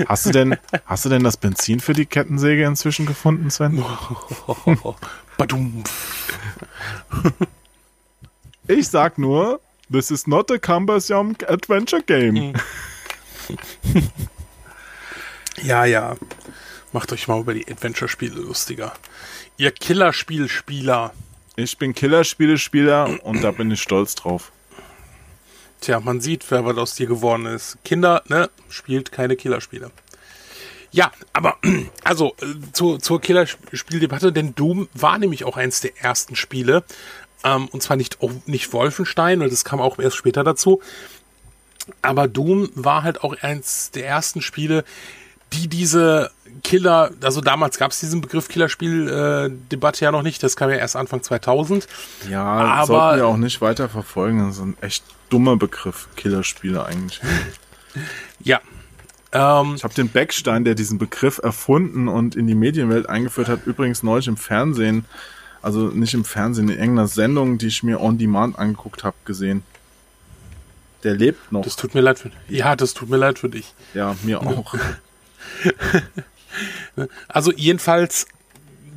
Hast 0.09 0.27
du 0.27 0.31
denn, 0.31 0.57
hast 0.85 1.05
du 1.05 1.09
denn 1.09 1.23
das 1.23 1.37
Benzin 1.37 1.81
für 1.81 1.93
die 1.93 2.07
Kettensäge 2.07 2.65
inzwischen 2.65 3.07
gefunden, 3.07 3.51
Sven? 3.51 3.79
ich 8.67 8.89
sag 8.89 9.19
nur, 9.19 9.61
this 9.91 10.11
is 10.11 10.27
not 10.27 10.51
a 10.51 10.59
cumbersome 10.59 11.35
adventure 11.47 12.03
game. 12.03 12.55
Ja, 15.63 15.85
ja. 15.85 16.17
Macht 16.93 17.13
euch 17.13 17.29
mal 17.29 17.41
über 17.41 17.55
die 17.55 17.67
Adventure-Spiele 17.71 18.41
lustiger. 18.41 18.93
Ihr 19.57 19.71
Killerspielspieler. 19.71 21.13
Ich 21.57 21.79
bin 21.79 21.95
Killerspielespieler 21.95 23.25
und 23.25 23.43
da 23.43 23.51
bin 23.51 23.71
ich 23.71 23.81
stolz 23.81 24.15
drauf. 24.15 24.53
Tja, 25.81 26.01
man 26.01 26.21
sieht, 26.21 26.45
wer 26.51 26.65
was 26.65 26.77
aus 26.77 26.95
dir 26.95 27.07
geworden 27.07 27.47
ist. 27.47 27.79
Kinder, 27.85 28.23
ne, 28.29 28.51
spielt 28.69 29.13
keine 29.13 29.37
Killerspiele. 29.37 29.91
Ja, 30.91 31.11
aber 31.33 31.59
also 32.05 32.35
äh, 32.41 32.73
zu, 32.73 32.99
zur 32.99 33.21
Killerspieldebatte, 33.21 34.33
denn 34.33 34.55
Doom 34.55 34.89
war 34.95 35.19
nämlich 35.19 35.45
auch 35.45 35.57
eins 35.57 35.81
der 35.81 35.97
ersten 35.99 36.37
Spiele. 36.37 36.85
Ähm, 37.45 37.69
und 37.69 37.83
zwar 37.83 37.97
nicht, 37.97 38.19
nicht 38.47 38.73
Wolfenstein, 38.73 39.43
und 39.43 39.53
das 39.53 39.65
kam 39.65 39.81
auch 39.81 39.99
erst 39.99 40.17
später 40.17 40.45
dazu. 40.45 40.81
Aber 42.03 42.29
Doom 42.29 42.71
war 42.75 43.03
halt 43.03 43.23
auch 43.23 43.37
eins 43.43 43.91
der 43.93 44.07
ersten 44.07 44.43
Spiele, 44.43 44.85
die 45.53 45.69
diese 45.69 46.31
Killer, 46.63 47.11
also 47.23 47.41
damals 47.41 47.79
gab 47.79 47.91
es 47.91 48.01
diesen 48.01 48.21
Begriff 48.21 48.49
Killerspiel-Debatte 48.49 50.01
äh, 50.01 50.05
ja 50.05 50.13
noch 50.13 50.23
nicht, 50.23 50.43
das 50.43 50.57
kam 50.57 50.71
ja 50.71 50.77
erst 50.77 50.97
Anfang 50.97 51.23
2000. 51.23 51.87
Ja, 52.31 52.45
aber 52.45 52.87
sollten 52.87 53.17
wir 53.19 53.27
auch 53.27 53.37
nicht 53.37 53.61
weiter 53.61 53.89
verfolgen, 53.89 54.47
das 54.47 54.57
ist 54.57 54.63
ein 54.63 54.77
echt 54.81 55.05
dummer 55.29 55.57
Begriff, 55.57 56.09
Killerspiele 56.17 56.85
eigentlich. 56.85 57.21
ja. 58.41 58.61
Ähm, 59.33 59.75
ich 59.77 59.85
habe 59.85 59.95
den 59.95 60.09
Beckstein, 60.09 60.65
der 60.65 60.75
diesen 60.75 60.99
Begriff 60.99 61.39
erfunden 61.39 62.09
und 62.09 62.37
in 62.37 62.47
die 62.47 62.55
Medienwelt 62.55 63.09
eingeführt 63.09 63.49
hat, 63.49 63.67
übrigens 63.67 64.03
neulich 64.03 64.29
im 64.29 64.37
Fernsehen, 64.37 65.05
also 65.63 65.89
nicht 65.89 66.15
im 66.15 66.25
Fernsehen, 66.25 66.69
in 66.69 66.79
irgendeiner 66.79 67.09
Sendung, 67.09 67.59
die 67.59 67.67
ich 67.67 67.83
mir 67.83 68.01
on 68.01 68.19
demand 68.19 68.59
angeguckt 68.59 69.05
habe, 69.05 69.17
gesehen. 69.25 69.63
Der 71.07 71.15
lebt 71.15 71.53
noch. 71.53 71.63
Das 71.63 71.77
tut 71.77 71.95
mir 71.95 72.01
leid 72.01 72.19
für 72.19 72.31
dich. 72.31 72.39
Ja, 72.49 72.75
das 72.75 72.93
tut 72.93 73.09
mir 73.09 73.17
leid 73.17 73.39
für 73.39 73.49
dich. 73.49 73.75
Ja, 73.95 74.17
mir 74.25 74.43
auch. 74.43 74.75
also 77.29 77.53
jedenfalls 77.53 78.27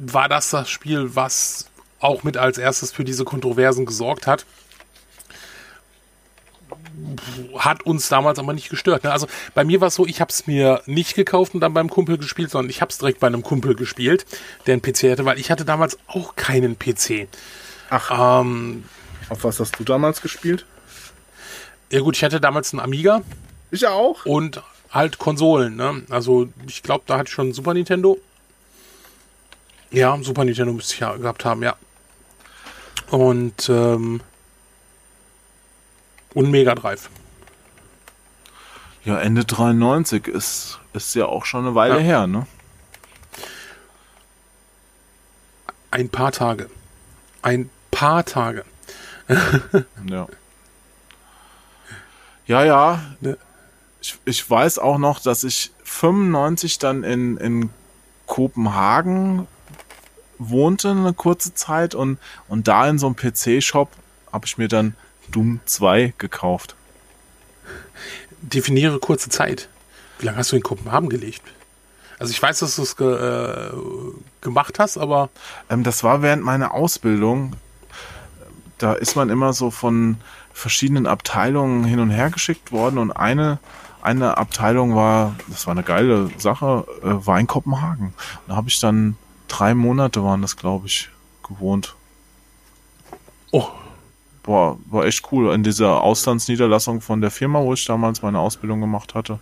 war 0.02 0.28
das 0.28 0.50
das 0.50 0.72
Spiel, 0.72 1.16
was 1.16 1.70
auch 2.00 2.24
mit 2.24 2.36
als 2.36 2.58
erstes 2.58 2.92
für 2.92 3.04
diese 3.04 3.26
Kontroversen 3.26 3.86
gesorgt 3.86 4.26
hat. 4.26 4.48
Hat 7.56 7.84
uns 7.84 8.10
damals 8.10 8.40
aber 8.40 8.54
nicht 8.54 8.72
gestört. 8.72 9.04
Ne? 9.04 9.12
Also 9.12 9.28
bei 9.54 9.64
mir 9.64 9.80
war 9.80 9.90
es 9.90 9.94
so, 9.94 10.08
ich 10.08 10.20
habe 10.20 10.32
es 10.32 10.48
mir 10.48 10.82
nicht 10.88 11.14
gekauft 11.14 11.54
und 11.54 11.60
dann 11.60 11.76
beim 11.76 11.92
Kumpel 11.92 12.18
gespielt, 12.18 12.50
sondern 12.50 12.72
ich 12.72 12.82
habe 12.82 12.90
es 12.90 12.98
direkt 12.98 13.20
bei 13.20 13.28
einem 13.28 13.44
Kumpel 13.44 13.76
gespielt, 13.76 14.26
der 14.66 14.74
einen 14.74 14.82
PC 14.82 15.12
hatte, 15.12 15.26
weil 15.26 15.38
ich 15.38 15.52
hatte 15.52 15.64
damals 15.64 16.00
auch 16.08 16.36
keinen 16.36 16.80
PC. 16.80 17.28
Ach. 17.92 18.42
Ähm, 18.42 18.86
auf 19.30 19.44
was 19.44 19.60
hast 19.60 19.78
du 19.78 19.84
damals 19.84 20.24
gespielt? 20.24 20.66
Ja 21.92 22.02
gut, 22.02 22.16
ich 22.16 22.24
hatte 22.24 22.40
damals 22.40 22.74
einen 22.74 22.82
Amiga. 22.82 23.22
Ich 23.72 23.88
auch. 23.88 24.26
Und 24.26 24.62
halt 24.92 25.18
Konsolen, 25.18 25.76
ne? 25.76 26.04
Also 26.10 26.50
ich 26.68 26.84
glaube, 26.84 27.04
da 27.08 27.18
hatte 27.18 27.30
ich 27.30 27.34
schon 27.34 27.54
Super 27.54 27.74
Nintendo. 27.74 28.18
Ja, 29.92 30.18
Super 30.22 30.46
Nintendo 30.46 30.74
müsste 30.74 30.94
ich 30.94 31.00
ja 31.00 31.16
gehabt 31.16 31.46
haben, 31.46 31.64
ja. 31.64 31.76
Und 33.10 33.70
ähm, 33.70 34.22
und 36.34 36.52
Mega 36.52 36.76
Drive. 36.76 37.10
Ja, 39.04 39.20
Ende 39.20 39.46
93 39.46 40.28
ist, 40.28 40.80
ist 40.94 41.16
ja 41.16 41.26
auch 41.26 41.46
schon 41.46 41.66
eine 41.66 41.76
Weile 41.76 41.96
ja. 41.96 42.02
her, 42.02 42.28
ne? 42.28 42.46
Ein 45.92 46.10
paar 46.10 46.32
Tage. 46.32 46.70
Ein 47.42 47.70
paar 47.90 48.26
Tage. 48.26 48.64
ja. 50.08 50.28
Ja, 52.50 52.66
ja. 52.66 53.00
Ne? 53.22 53.38
ich, 54.02 54.18
ich 54.26 54.50
weiß 54.50 54.80
auch 54.80 54.98
noch, 54.98 55.20
dass 55.20 55.44
ich 55.44 55.72
95 55.84 56.80
dann 56.80 57.04
in, 57.04 57.38
in 57.38 57.70
Kopenhagen 58.26 59.48
wohnte 60.40 60.90
eine 60.90 61.14
kurze 61.14 61.54
Zeit 61.54 61.94
und, 61.94 62.18
und 62.48 62.68
da 62.68 62.90
in 62.90 62.98
so 62.98 63.06
einem 63.06 63.16
PC-Shop 63.16 63.92
habe 64.34 64.48
ich 64.48 64.58
mir 64.58 64.68
dann 64.68 64.96
Doom 65.30 65.60
2 65.66 66.16
gekauft. 66.18 66.76
Definiere 68.42 68.98
kurze 68.98 69.30
Zeit. 69.30 69.70
Wie 70.18 70.26
lange 70.26 70.40
hast 70.40 70.52
du 70.52 70.56
in 70.56 70.64
Kopenhagen 70.64 71.10
gelebt? 71.10 71.44
Also 72.18 72.32
ich 72.32 72.42
weiß, 72.42 72.60
dass 72.60 72.78
du 72.78 72.82
es 72.82 72.98
ge 72.98 73.14
äh, 73.14 73.72
gemacht 74.42 74.80
hast, 74.80 74.98
aber... 74.98 75.30
Ähm, 75.70 75.84
das 75.84 76.04
war 76.04 76.24
während 76.24 76.44
meiner 76.44 76.74
Ausbildung 76.74 77.56
da 78.80 78.94
ist 78.94 79.16
man 79.16 79.30
immer 79.30 79.54
so 79.54 79.70
von 79.70 80.18
verschiedenen 80.60 81.08
Abteilungen 81.08 81.84
hin 81.84 82.00
und 82.00 82.10
her 82.10 82.30
geschickt 82.30 82.72
worden 82.72 82.98
und 82.98 83.12
eine 83.12 83.60
eine 84.02 84.38
Abteilung 84.38 84.96
war, 84.96 85.36
das 85.48 85.68
war 85.68 85.74
eine 85.74 85.84
geile 85.84 86.30
Sache, 86.38 86.86
äh, 87.04 87.26
war 87.26 87.40
in 87.40 87.48
Kopenhagen. 87.48 88.14
Da 88.48 88.56
habe 88.56 88.70
ich 88.70 88.80
dann 88.80 89.18
drei 89.50 89.74
Monate 89.74 90.24
waren 90.24 90.42
das, 90.42 90.56
glaube 90.56 90.88
ich, 90.88 91.10
gewohnt. 91.46 91.96
Oh. 93.52 93.68
Boah, 94.44 94.78
war 94.86 95.06
echt 95.06 95.32
cool. 95.32 95.54
In 95.54 95.64
dieser 95.64 96.02
Auslandsniederlassung 96.02 97.02
von 97.02 97.20
der 97.20 97.30
Firma, 97.30 97.60
wo 97.60 97.74
ich 97.74 97.84
damals 97.86 98.22
meine 98.22 98.40
Ausbildung 98.40 98.80
gemacht 98.80 99.16
hatte, 99.16 99.40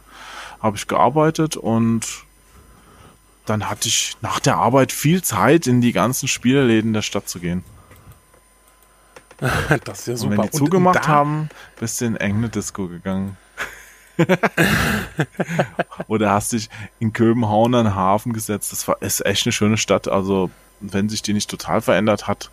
habe 0.59 0.76
ich 0.76 0.88
gearbeitet 0.88 1.55
und 1.55 2.01
dann 3.45 3.70
hatte 3.70 3.88
ich 3.88 4.18
nach 4.22 4.39
der 4.39 4.57
Arbeit 4.57 4.91
viel 4.91 5.22
Zeit, 5.22 5.68
in 5.68 5.82
die 5.82 5.93
ganzen 5.93 6.28
Spieleläden 6.28 6.93
der 6.93 7.03
Stadt 7.03 7.30
zu 7.30 7.39
gehen. 7.39 7.63
das 9.84 10.00
ist 10.00 10.08
ja 10.08 10.14
Und 10.14 10.20
super. 10.20 10.32
wenn 10.32 10.42
die 10.44 10.48
Und 10.50 10.54
zugemacht 10.54 11.04
da- 11.04 11.08
haben, 11.08 11.50
bist 11.80 12.02
du 12.02 12.06
in 12.06 12.14
irgendeine 12.16 12.50
Disco 12.50 12.88
gegangen. 12.88 13.38
Oder 16.08 16.32
hast 16.32 16.54
dich 16.54 16.70
in 17.00 17.14
Köbenhavn 17.14 17.76
an 17.76 17.86
den 17.86 17.96
Hafen 17.96 18.34
gesetzt. 18.34 18.72
Das 18.72 18.88
war, 18.88 19.02
ist 19.02 19.26
echt 19.26 19.46
eine 19.46 19.52
schöne 19.54 19.78
Stadt. 19.78 20.08
Also, 20.08 20.50
wenn 20.80 21.10
sich 21.10 21.22
die 21.22 21.34
nicht 21.34 21.50
total 21.50 21.82
verändert 21.82 22.28
hat, 22.28 22.50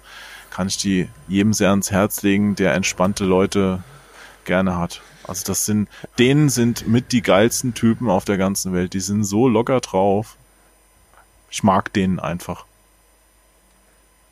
kann 0.51 0.69
ich 0.69 0.77
die 0.77 1.09
jedem 1.27 1.53
sehr 1.53 1.71
ans 1.71 1.91
Herz 1.91 2.23
legen, 2.23 2.55
der 2.55 2.75
entspannte 2.75 3.25
Leute 3.25 3.83
gerne 4.45 4.77
hat. 4.79 5.01
Also, 5.27 5.45
das 5.47 5.65
sind, 5.65 5.89
denen 6.19 6.49
sind 6.51 6.87
mit 6.87 7.13
die 7.13 7.23
geilsten 7.23 7.73
Typen 7.75 8.11
auf 8.11 8.25
der 8.27 8.37
ganzen 8.37 8.73
Welt. 8.75 8.93
Die 8.93 9.01
sind 9.01 9.25
so 9.25 9.49
locker 9.49 9.81
drauf. 9.81 10.37
Ich 11.51 11.63
mag 11.63 11.93
denen 11.93 12.19
einfach. 12.21 12.67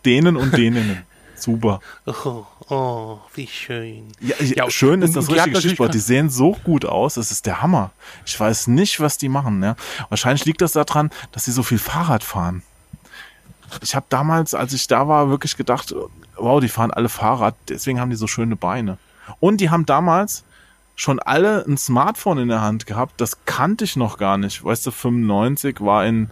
Denen 0.05 0.37
und 0.37 0.57
denen. 0.57 1.05
Super. 1.43 1.81
Oh, 2.07 2.47
oh, 2.69 3.19
wie 3.35 3.47
schön. 3.47 4.13
Ja, 4.21 4.37
Ja, 4.39 4.71
schön 4.71 5.03
ist 5.03 5.17
das 5.17 5.29
richtige 5.29 5.59
Stichwort. 5.59 5.93
Die 5.93 5.99
sehen 5.99 6.31
so 6.31 6.53
gut 6.53 6.85
aus, 6.85 7.15
das 7.15 7.33
ist 7.33 7.47
der 7.47 7.63
Hammer. 7.63 7.91
Ich 8.25 8.39
weiß 8.39 8.69
nicht, 8.69 9.01
was 9.01 9.19
die 9.19 9.29
machen. 9.29 9.63
Ja. 9.63 9.75
Wahrscheinlich 10.09 10.45
liegt 10.45 10.61
das 10.61 10.73
daran, 10.73 11.11
dass 11.33 11.45
sie 11.45 11.53
so 11.53 11.63
viel 11.63 11.79
Fahrrad 11.79 12.23
fahren. 12.23 12.63
Ich 13.83 13.97
habe 13.97 14.07
damals, 14.09 14.55
als 14.55 14.73
ich 14.73 14.87
da 14.87 15.09
war, 15.09 15.31
wirklich 15.31 15.57
gedacht, 15.57 15.95
wow, 16.37 16.61
die 16.61 16.69
fahren 16.69 16.93
alle 16.93 17.09
Fahrrad, 17.09 17.57
deswegen 17.69 17.99
haben 17.99 18.11
die 18.11 18.17
so 18.17 18.27
schöne 18.29 18.55
Beine. 18.55 18.99
Und 19.41 19.61
die 19.61 19.71
haben 19.71 19.87
damals 19.87 20.45
schon 20.95 21.19
alle 21.19 21.65
ein 21.67 21.79
Smartphone 21.79 22.39
in 22.39 22.49
der 22.49 22.61
Hand 22.61 22.87
gehabt, 22.87 23.21
das 23.21 23.45
kannte 23.47 23.85
ich 23.85 23.97
noch 23.97 24.19
gar 24.19 24.39
nicht. 24.39 24.63
Weißt 24.65 24.87
du, 24.87 24.91
95 24.91 25.81
war 25.81 26.07
in, 26.07 26.31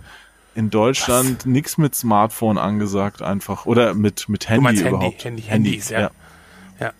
in 0.54 0.70
Deutschland 0.70 1.46
nichts 1.46 1.78
mit 1.78 1.94
Smartphone 1.94 2.58
angesagt 2.58 3.22
einfach. 3.22 3.66
Oder 3.66 3.94
mit, 3.94 4.28
mit 4.28 4.48
Handy 4.48 4.62
meinst 4.62 4.82
Handy, 4.82 4.96
überhaupt. 4.96 5.24
Handy, 5.24 5.42
Handys, 5.42 5.88
ja. 5.90 6.10
Ja. 6.80 6.92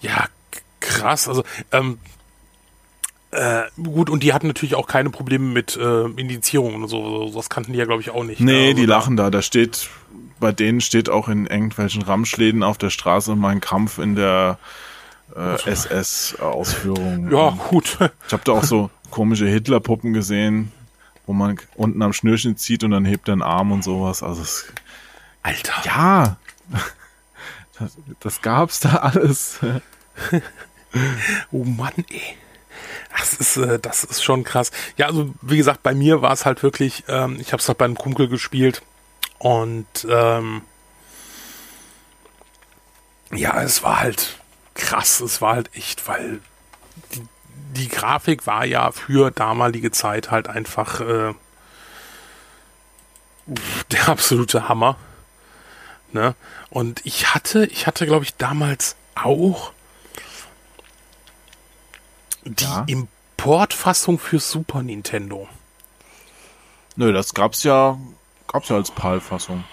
Ja, 0.00 0.26
k- 0.50 0.60
krass. 0.80 1.28
Also, 1.28 1.44
ähm, 1.72 1.98
äh, 3.30 3.62
gut, 3.82 4.10
und 4.10 4.22
die 4.22 4.32
hatten 4.32 4.46
natürlich 4.46 4.74
auch 4.76 4.86
keine 4.86 5.10
Probleme 5.10 5.44
mit 5.46 5.76
äh, 5.76 6.04
Indizierung 6.04 6.76
und 6.82 6.88
so. 6.88 7.30
Das 7.34 7.48
kannten 7.50 7.72
die 7.72 7.78
ja, 7.78 7.84
glaube 7.84 8.00
ich, 8.00 8.10
auch 8.10 8.24
nicht. 8.24 8.40
Nee, 8.40 8.68
Also 8.68 8.76
die 8.76 8.86
lachen 8.86 9.16
da. 9.16 9.30
Da 9.30 9.42
steht, 9.42 9.88
bei 10.40 10.52
denen 10.52 10.80
steht 10.80 11.08
auch 11.10 11.28
in 11.28 11.46
irgendwelchen 11.46 12.02
Ramschläden 12.02 12.62
auf 12.62 12.78
der 12.78 12.90
Straße 12.90 13.34
mein 13.34 13.60
Kampf 13.60 13.98
in 13.98 14.14
der 14.14 14.58
äh, 15.34 15.54
SS-Ausführung. 15.70 17.30
Ja, 17.32 17.50
gut. 17.70 17.98
Ich 18.26 18.32
habe 18.32 18.42
da 18.44 18.52
auch 18.52 18.64
so 18.64 18.90
komische 19.10 19.46
Hitler-Puppen 19.46 20.12
gesehen, 20.12 20.70
wo 21.26 21.32
man 21.32 21.58
unten 21.74 22.02
am 22.02 22.12
Schnürchen 22.12 22.56
zieht 22.56 22.84
und 22.84 22.90
dann 22.90 23.04
hebt 23.04 23.28
er 23.28 23.32
einen 23.32 23.42
Arm 23.42 23.72
und 23.72 23.82
sowas. 23.82 24.22
Also 24.22 24.42
es, 24.42 24.66
Alter. 25.42 25.74
ja, 25.84 26.36
das, 27.78 27.96
das 28.20 28.42
gab's 28.42 28.80
da 28.80 28.96
alles. 28.96 29.60
Oh 31.50 31.64
Mann, 31.64 31.92
ey. 32.08 32.36
Das 33.18 33.34
ist, 33.34 33.56
äh, 33.56 33.78
das 33.78 34.04
ist 34.04 34.22
schon 34.22 34.44
krass. 34.44 34.70
Ja, 34.96 35.06
also 35.06 35.34
wie 35.42 35.56
gesagt, 35.56 35.82
bei 35.82 35.94
mir 35.94 36.22
war 36.22 36.32
es 36.32 36.44
halt 36.46 36.62
wirklich, 36.62 37.04
ähm, 37.08 37.36
ich 37.40 37.52
habe 37.52 37.60
es 37.60 37.68
halt 37.68 37.78
bei 37.78 37.84
einem 37.84 37.96
Kumpel 37.96 38.28
gespielt 38.28 38.82
und 39.38 39.86
ähm, 40.08 40.62
ja, 43.32 43.60
es 43.62 43.82
war 43.82 44.00
halt 44.00 44.38
krass, 44.74 45.20
es 45.20 45.40
war 45.40 45.54
halt 45.54 45.74
echt, 45.74 46.06
weil 46.08 46.40
die 47.74 47.88
Grafik 47.88 48.46
war 48.46 48.64
ja 48.64 48.92
für 48.92 49.30
damalige 49.30 49.90
Zeit 49.90 50.30
halt 50.30 50.48
einfach 50.48 51.00
äh, 51.00 51.34
der 53.90 54.08
absolute 54.08 54.68
Hammer. 54.68 54.96
Ne? 56.12 56.34
Und 56.70 57.04
ich 57.04 57.34
hatte, 57.34 57.66
ich 57.66 57.86
hatte, 57.86 58.06
glaube 58.06 58.24
ich, 58.24 58.36
damals 58.36 58.96
auch 59.14 59.72
die 62.44 62.64
Ja. 62.64 62.84
Importfassung 62.86 64.18
für 64.18 64.38
Super 64.38 64.82
Nintendo. 64.82 65.48
Nö, 66.96 67.12
das 67.12 67.34
gab's 67.34 67.64
ja, 67.64 67.98
gab's 68.46 68.68
ja 68.68 68.76
als 68.76 68.90
PAL-Fassung. 68.92 69.64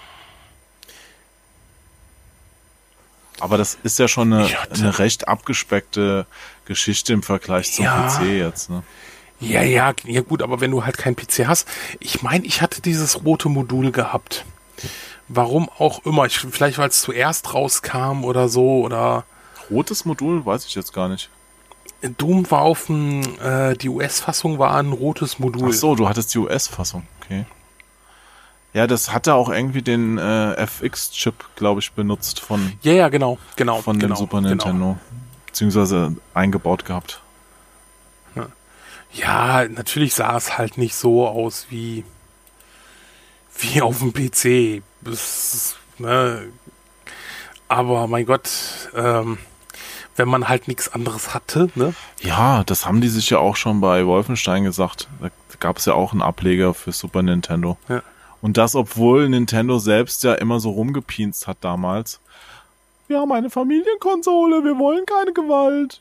Aber 3.38 3.58
das 3.58 3.76
ist 3.82 3.98
ja 3.98 4.08
schon 4.08 4.32
eine, 4.32 4.48
eine 4.70 4.98
recht 4.98 5.28
abgespeckte 5.28 6.26
Geschichte 6.64 7.12
im 7.12 7.22
Vergleich 7.22 7.72
zum 7.72 7.84
Ja. 7.84 8.08
PC 8.08 8.22
jetzt, 8.38 8.70
ne? 8.70 8.82
Ja, 9.40 9.62
ja, 9.62 9.92
ja 10.04 10.20
gut, 10.20 10.40
aber 10.42 10.60
wenn 10.60 10.70
du 10.70 10.84
halt 10.84 10.96
keinen 10.98 11.16
PC 11.16 11.46
hast, 11.48 11.66
ich 11.98 12.22
meine, 12.22 12.44
ich 12.44 12.62
hatte 12.62 12.80
dieses 12.80 13.24
rote 13.24 13.48
Modul 13.48 13.90
gehabt. 13.90 14.44
Warum 15.26 15.68
auch 15.78 16.04
immer, 16.04 16.26
ich, 16.26 16.38
vielleicht 16.38 16.78
weil 16.78 16.88
es 16.90 17.00
zuerst 17.02 17.52
rauskam 17.52 18.24
oder 18.24 18.48
so, 18.48 18.82
oder 18.82 19.24
Rotes 19.70 20.04
Modul, 20.04 20.44
weiß 20.44 20.66
ich 20.66 20.74
jetzt 20.74 20.92
gar 20.92 21.08
nicht. 21.08 21.30
Doom 22.18 22.50
war 22.50 22.62
auf 22.62 22.86
dem, 22.86 23.22
äh, 23.40 23.74
die 23.76 23.88
US-Fassung 23.88 24.58
war 24.58 24.76
ein 24.76 24.92
rotes 24.92 25.38
Modul. 25.38 25.70
Ach 25.70 25.74
so, 25.74 25.94
du 25.94 26.08
hattest 26.08 26.34
die 26.34 26.38
US-Fassung, 26.38 27.04
okay. 27.22 27.44
Ja, 28.74 28.86
das 28.86 29.12
hatte 29.12 29.34
auch 29.34 29.50
irgendwie 29.50 29.82
den 29.82 30.18
äh, 30.18 30.54
FX-Chip, 30.54 31.34
glaube 31.56 31.80
ich, 31.80 31.92
benutzt 31.92 32.40
von, 32.40 32.72
Ja, 32.82 32.92
ja, 32.92 33.08
genau, 33.08 33.38
genau. 33.56 33.82
von 33.82 33.98
genau, 33.98 34.14
dem 34.14 34.18
Super 34.18 34.38
genau. 34.38 34.48
Nintendo. 34.48 34.98
Beziehungsweise 35.52 36.16
eingebaut 36.34 36.84
gehabt. 36.84 37.22
Ja, 39.12 39.68
natürlich 39.68 40.14
sah 40.14 40.36
es 40.36 40.56
halt 40.56 40.78
nicht 40.78 40.94
so 40.94 41.28
aus 41.28 41.66
wie, 41.68 42.04
wie 43.58 43.82
auf 43.82 43.98
dem 43.98 44.12
PC. 44.12 44.82
Das, 45.02 45.76
ne, 45.98 46.48
aber 47.68 48.06
mein 48.06 48.24
Gott, 48.24 48.50
ähm, 48.94 49.38
wenn 50.16 50.28
man 50.28 50.48
halt 50.48 50.68
nichts 50.68 50.88
anderes 50.88 51.34
hatte, 51.34 51.68
ne? 51.74 51.94
Ja, 52.20 52.64
das 52.64 52.86
haben 52.86 53.00
die 53.00 53.08
sich 53.08 53.28
ja 53.30 53.38
auch 53.38 53.56
schon 53.56 53.80
bei 53.80 54.06
Wolfenstein 54.06 54.64
gesagt. 54.64 55.08
Da 55.20 55.28
gab 55.60 55.78
es 55.78 55.84
ja 55.84 55.94
auch 55.94 56.12
einen 56.12 56.22
Ableger 56.22 56.74
für 56.74 56.92
Super 56.92 57.22
Nintendo. 57.22 57.76
Ja. 57.88 58.02
Und 58.40 58.56
das, 58.56 58.74
obwohl 58.74 59.28
Nintendo 59.28 59.78
selbst 59.78 60.24
ja 60.24 60.34
immer 60.34 60.58
so 60.58 60.70
rumgepienst 60.70 61.46
hat 61.46 61.58
damals. 61.60 62.20
Wir 63.12 63.20
haben 63.20 63.32
eine 63.32 63.50
Familienkonsole, 63.50 64.64
wir 64.64 64.78
wollen 64.78 65.04
keine 65.04 65.34
Gewalt. 65.34 66.00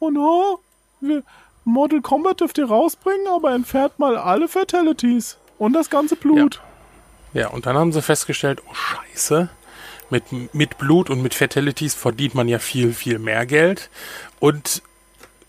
Und 0.00 0.16
oh, 0.18 0.58
wir, 1.00 1.22
Mortal 1.64 2.00
Kombat 2.00 2.40
dürft 2.40 2.58
ihr 2.58 2.66
rausbringen, 2.66 3.28
aber 3.28 3.54
entfernt 3.54 4.00
mal 4.00 4.16
alle 4.16 4.48
Fatalities 4.48 5.38
und 5.58 5.74
das 5.74 5.90
ganze 5.90 6.16
Blut. 6.16 6.60
Ja, 7.34 7.50
und 7.50 7.66
dann 7.66 7.76
haben 7.76 7.92
sie 7.92 8.02
festgestellt, 8.02 8.60
oh 8.68 8.74
Scheiße, 8.74 9.48
mit, 10.10 10.24
mit 10.52 10.76
Blut 10.76 11.08
und 11.08 11.22
mit 11.22 11.34
Fatalities 11.34 11.94
verdient 11.94 12.34
man 12.34 12.48
ja 12.48 12.58
viel, 12.58 12.92
viel 12.92 13.20
mehr 13.20 13.46
Geld. 13.46 13.88
Und 14.40 14.82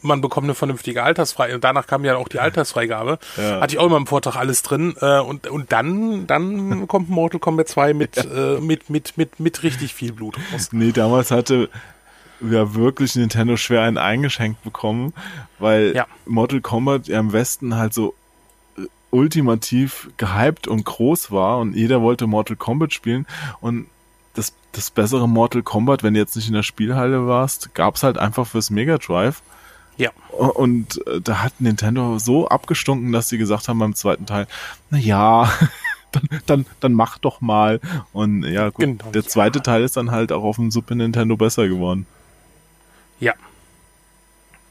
man 0.05 0.21
bekommt 0.21 0.45
eine 0.45 0.55
vernünftige 0.55 1.03
Altersfreigabe. 1.03 1.55
Und 1.55 1.63
danach 1.63 1.87
kam 1.87 2.05
ja 2.05 2.15
auch 2.15 2.27
die 2.27 2.39
Altersfreigabe. 2.39 3.19
Ja. 3.37 3.61
Hatte 3.61 3.75
ich 3.75 3.79
auch 3.79 3.85
immer 3.85 3.97
im 3.97 4.07
Vortrag 4.07 4.35
alles 4.35 4.61
drin. 4.61 4.95
Äh, 5.01 5.19
und, 5.19 5.47
und 5.47 5.71
dann, 5.71 6.27
dann 6.27 6.87
kommt 6.87 7.09
Mortal 7.09 7.39
Kombat 7.39 7.67
2 7.67 7.93
mit, 7.93 8.17
äh, 8.17 8.59
mit, 8.61 8.89
mit, 8.89 9.17
mit, 9.17 9.39
mit 9.39 9.63
richtig 9.63 9.93
viel 9.93 10.13
Blut 10.13 10.37
raus. 10.53 10.69
Nee, 10.71 10.91
damals 10.91 11.31
hatte 11.31 11.69
ja 12.41 12.73
wirklich 12.75 13.15
Nintendo 13.15 13.57
schwer 13.57 13.81
einen 13.83 13.97
eingeschenkt 13.97 14.63
bekommen, 14.63 15.13
weil 15.59 15.93
Ja. 15.95 16.05
Mortal 16.25 16.61
Kombat 16.61 17.07
ja 17.07 17.19
im 17.19 17.31
Westen 17.33 17.75
halt 17.75 17.93
so 17.93 18.13
äh, 18.77 18.81
ultimativ 19.11 20.09
gehypt 20.17 20.67
und 20.67 20.85
groß 20.85 21.31
war 21.31 21.59
und 21.59 21.75
jeder 21.75 22.01
wollte 22.01 22.27
Mortal 22.27 22.57
Kombat 22.57 22.93
spielen 22.93 23.25
und 23.61 23.87
das, 24.33 24.53
das 24.73 24.91
bessere 24.91 25.29
Mortal 25.29 25.63
Kombat, 25.63 26.03
wenn 26.03 26.13
du 26.13 26.19
jetzt 26.19 26.35
nicht 26.35 26.49
in 26.49 26.53
der 26.53 26.63
Spielhalle 26.63 27.25
warst, 27.25 27.73
gab's 27.73 28.03
halt 28.03 28.17
einfach 28.17 28.45
fürs 28.45 28.69
Mega 28.69 28.97
Drive. 28.97 29.41
Ja. 29.97 30.11
Und 30.31 31.05
äh, 31.07 31.21
da 31.21 31.41
hat 31.41 31.53
Nintendo 31.59 32.19
so 32.19 32.47
abgestunken, 32.47 33.11
dass 33.11 33.29
sie 33.29 33.37
gesagt 33.37 33.67
haben 33.67 33.79
beim 33.79 33.95
zweiten 33.95 34.25
Teil, 34.25 34.47
na 34.89 34.97
ja, 34.97 35.49
dann, 36.11 36.29
dann, 36.45 36.65
dann 36.81 36.93
mach 36.93 37.17
doch 37.17 37.39
mal. 37.41 37.79
Und 38.13 38.43
ja, 38.43 38.69
gut, 38.69 38.79
Genau, 38.85 39.11
der 39.11 39.21
ja. 39.23 39.27
zweite 39.27 39.61
Teil 39.61 39.83
ist 39.83 39.95
dann 39.97 40.11
halt 40.11 40.31
auch 40.31 40.43
auf 40.43 40.57
dem 40.57 40.71
Super 40.71 40.95
Nintendo 40.95 41.37
besser 41.37 41.67
geworden. 41.67 42.05
Ja, 43.19 43.33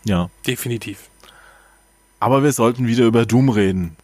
Ja. 0.05 0.29
definitiv. 0.47 1.09
Aber 2.21 2.43
wir 2.43 2.53
sollten 2.53 2.87
wieder 2.87 3.05
über 3.05 3.25
Doom 3.27 3.49
reden. 3.49 3.97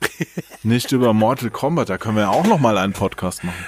Nicht 0.62 0.92
über 0.92 1.12
Mortal 1.14 1.50
Kombat, 1.50 1.88
da 1.88 1.96
können 1.98 2.16
wir 2.16 2.30
auch 2.30 2.46
noch 2.46 2.58
mal 2.60 2.76
einen 2.78 2.92
Podcast 2.92 3.44
machen. 3.44 3.64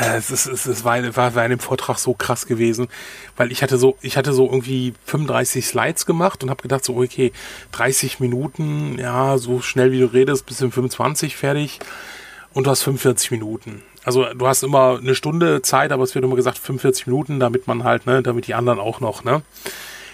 Äh, 0.00 0.16
es, 0.16 0.30
ist, 0.30 0.46
es, 0.46 0.66
ist, 0.66 0.84
war, 0.84 1.16
war, 1.16 1.34
war 1.34 1.44
in 1.44 1.50
dem 1.50 1.58
Vortrag 1.58 1.98
so 1.98 2.14
krass 2.14 2.46
gewesen, 2.46 2.88
weil 3.36 3.52
ich 3.52 3.62
hatte 3.62 3.78
so, 3.78 3.96
ich 4.00 4.16
hatte 4.16 4.32
so 4.32 4.46
irgendwie 4.46 4.94
35 5.06 5.66
Slides 5.66 6.06
gemacht 6.06 6.42
und 6.42 6.50
habe 6.50 6.62
gedacht 6.62 6.84
so, 6.84 6.96
okay, 6.96 7.32
30 7.72 8.20
Minuten, 8.20 8.98
ja, 8.98 9.38
so 9.38 9.60
schnell 9.60 9.92
wie 9.92 10.00
du 10.00 10.06
redest, 10.06 10.46
bis 10.46 10.60
in 10.60 10.72
25 10.72 11.36
fertig 11.36 11.78
und 12.52 12.66
du 12.66 12.70
hast 12.70 12.82
45 12.82 13.30
Minuten. 13.32 13.82
Also 14.04 14.24
du 14.34 14.46
hast 14.46 14.62
immer 14.62 14.98
eine 14.98 15.14
Stunde 15.14 15.62
Zeit, 15.62 15.92
aber 15.92 16.02
es 16.04 16.14
wird 16.14 16.24
immer 16.24 16.36
gesagt 16.36 16.58
45 16.58 17.06
Minuten, 17.06 17.40
damit 17.40 17.66
man 17.66 17.84
halt, 17.84 18.06
ne, 18.06 18.22
damit 18.22 18.46
die 18.46 18.54
anderen 18.54 18.78
auch 18.78 19.00
noch, 19.00 19.24
ne, 19.24 19.42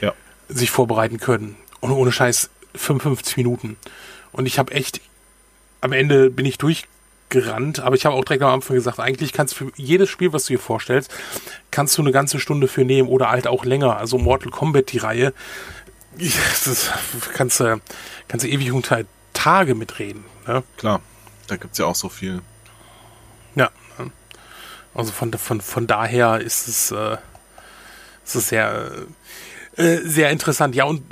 Ja. 0.00 0.12
sich 0.48 0.70
vorbereiten 0.70 1.18
können. 1.18 1.56
Und 1.80 1.92
ohne 1.92 2.12
Scheiß 2.12 2.50
55 2.74 3.36
Minuten. 3.36 3.76
Und 4.32 4.46
ich 4.46 4.58
habe 4.58 4.72
echt, 4.72 5.00
am 5.80 5.92
Ende 5.92 6.30
bin 6.30 6.46
ich 6.46 6.58
durchgerannt, 7.30 7.80
aber 7.80 7.96
ich 7.96 8.04
habe 8.04 8.14
auch 8.14 8.24
direkt 8.24 8.42
am 8.42 8.54
Anfang 8.54 8.76
gesagt, 8.76 8.98
eigentlich 8.98 9.32
kannst 9.32 9.54
du 9.54 9.66
für 9.66 9.72
jedes 9.76 10.08
Spiel, 10.08 10.32
was 10.32 10.46
du 10.46 10.54
dir 10.54 10.58
vorstellst, 10.58 11.12
kannst 11.70 11.96
du 11.96 12.02
eine 12.02 12.12
ganze 12.12 12.38
Stunde 12.40 12.68
für 12.68 12.84
nehmen 12.84 13.08
oder 13.08 13.30
halt 13.30 13.46
auch 13.46 13.64
länger. 13.64 13.96
Also 13.96 14.18
Mortal 14.18 14.50
Kombat, 14.50 14.92
die 14.92 14.98
Reihe, 14.98 15.32
das 16.18 16.90
kannst 17.34 17.60
du, 17.60 17.80
kannst 18.28 18.44
du 18.44 18.50
ewig 18.50 18.72
unter 18.72 19.04
Tage 19.32 19.74
mitreden. 19.74 20.24
Ne? 20.46 20.62
Klar, 20.76 21.00
da 21.46 21.56
gibt's 21.56 21.78
ja 21.78 21.86
auch 21.86 21.94
so 21.94 22.08
viel. 22.08 22.42
Ja. 23.54 23.70
ne? 23.98 24.10
Also 24.94 25.12
von, 25.12 25.32
von, 25.32 25.60
von 25.60 25.86
daher 25.86 26.40
ist 26.40 26.68
es, 26.68 26.90
äh, 26.90 27.16
ist 28.24 28.34
es 28.34 28.48
sehr, 28.48 28.92
äh, 29.76 29.98
sehr 29.98 30.30
interessant. 30.30 30.74
Ja, 30.74 30.84
und 30.84 31.02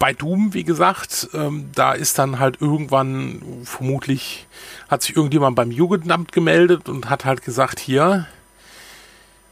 bei 0.00 0.14
Doom, 0.14 0.54
wie 0.54 0.64
gesagt, 0.64 1.28
ähm, 1.34 1.70
da 1.74 1.92
ist 1.92 2.18
dann 2.18 2.38
halt 2.38 2.60
irgendwann, 2.60 3.42
vermutlich 3.64 4.46
hat 4.88 5.02
sich 5.02 5.14
irgendjemand 5.14 5.54
beim 5.56 5.70
Jugendamt 5.70 6.32
gemeldet 6.32 6.88
und 6.88 7.10
hat 7.10 7.26
halt 7.26 7.42
gesagt, 7.42 7.78
hier, 7.78 8.26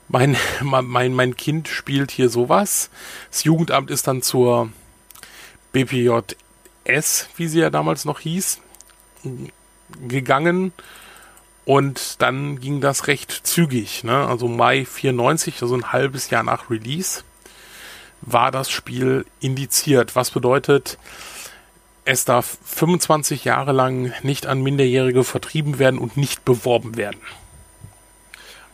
mein, 0.09 0.37
mein, 0.63 1.15
mein 1.15 1.37
Kind 1.37 1.69
spielt 1.69 2.11
hier 2.11 2.31
sowas. 2.31 2.89
Das 3.31 3.45
Jugendamt 3.45 3.91
ist 3.91 4.07
dann 4.09 4.23
zur 4.23 4.71
BPJS, 5.73 7.29
wie 7.37 7.47
sie 7.47 7.61
ja 7.61 7.69
damals 7.69 8.07
noch 8.07 8.21
hieß, 8.21 8.61
gegangen 10.09 10.73
und 11.67 12.23
dann 12.23 12.59
ging 12.59 12.81
das 12.81 13.07
recht 13.07 13.33
zügig. 13.33 14.03
Ne? 14.03 14.27
Also 14.27 14.49
Mai 14.49 14.87
94, 14.87 15.61
also 15.61 15.75
ein 15.75 15.93
halbes 15.93 16.31
Jahr 16.31 16.43
nach 16.43 16.71
Release, 16.71 17.23
war 18.23 18.51
das 18.51 18.71
Spiel 18.71 19.25
indiziert. 19.41 20.17
Was 20.17 20.31
bedeutet, 20.31 20.99
es 22.05 22.25
darf 22.25 22.59
25 22.65 23.45
Jahre 23.45 23.73
lang 23.73 24.13
nicht 24.23 24.47
an 24.47 24.63
Minderjährige 24.63 25.25
vertrieben 25.25 25.79
werden 25.79 25.99
und 25.99 26.17
nicht 26.17 26.45
beworben 26.45 26.97
werden. 26.97 27.21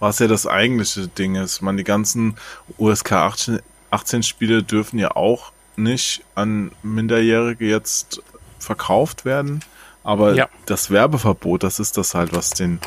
Was 0.00 0.18
ja 0.18 0.26
das 0.26 0.46
eigentliche 0.46 1.08
Ding 1.08 1.34
ist. 1.36 1.62
Man, 1.62 1.76
die 1.76 1.84
ganzen 1.84 2.36
USK 2.78 3.12
18, 3.12 3.60
18 3.90 4.22
Spiele 4.22 4.62
dürfen 4.62 4.98
ja 4.98 5.12
auch 5.16 5.52
nicht 5.76 6.22
an 6.34 6.70
Minderjährige 6.82 7.66
jetzt 7.66 8.22
verkauft 8.58 9.24
werden. 9.24 9.60
Aber 10.02 10.34
Ja. 10.34 10.48
das 10.66 10.90
Werbeverbot, 10.90 11.62
das 11.62 11.80
ist 11.80 11.96
das 11.96 12.14
halt, 12.14 12.34
was 12.34 12.50
den, 12.50 12.78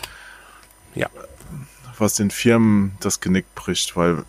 Ja. 0.95 1.09
was 1.97 2.15
den 2.15 2.29
Firmen 2.31 2.95
das 2.99 3.19
Genick 3.19 3.53
bricht, 3.55 3.95
weil 3.95 4.23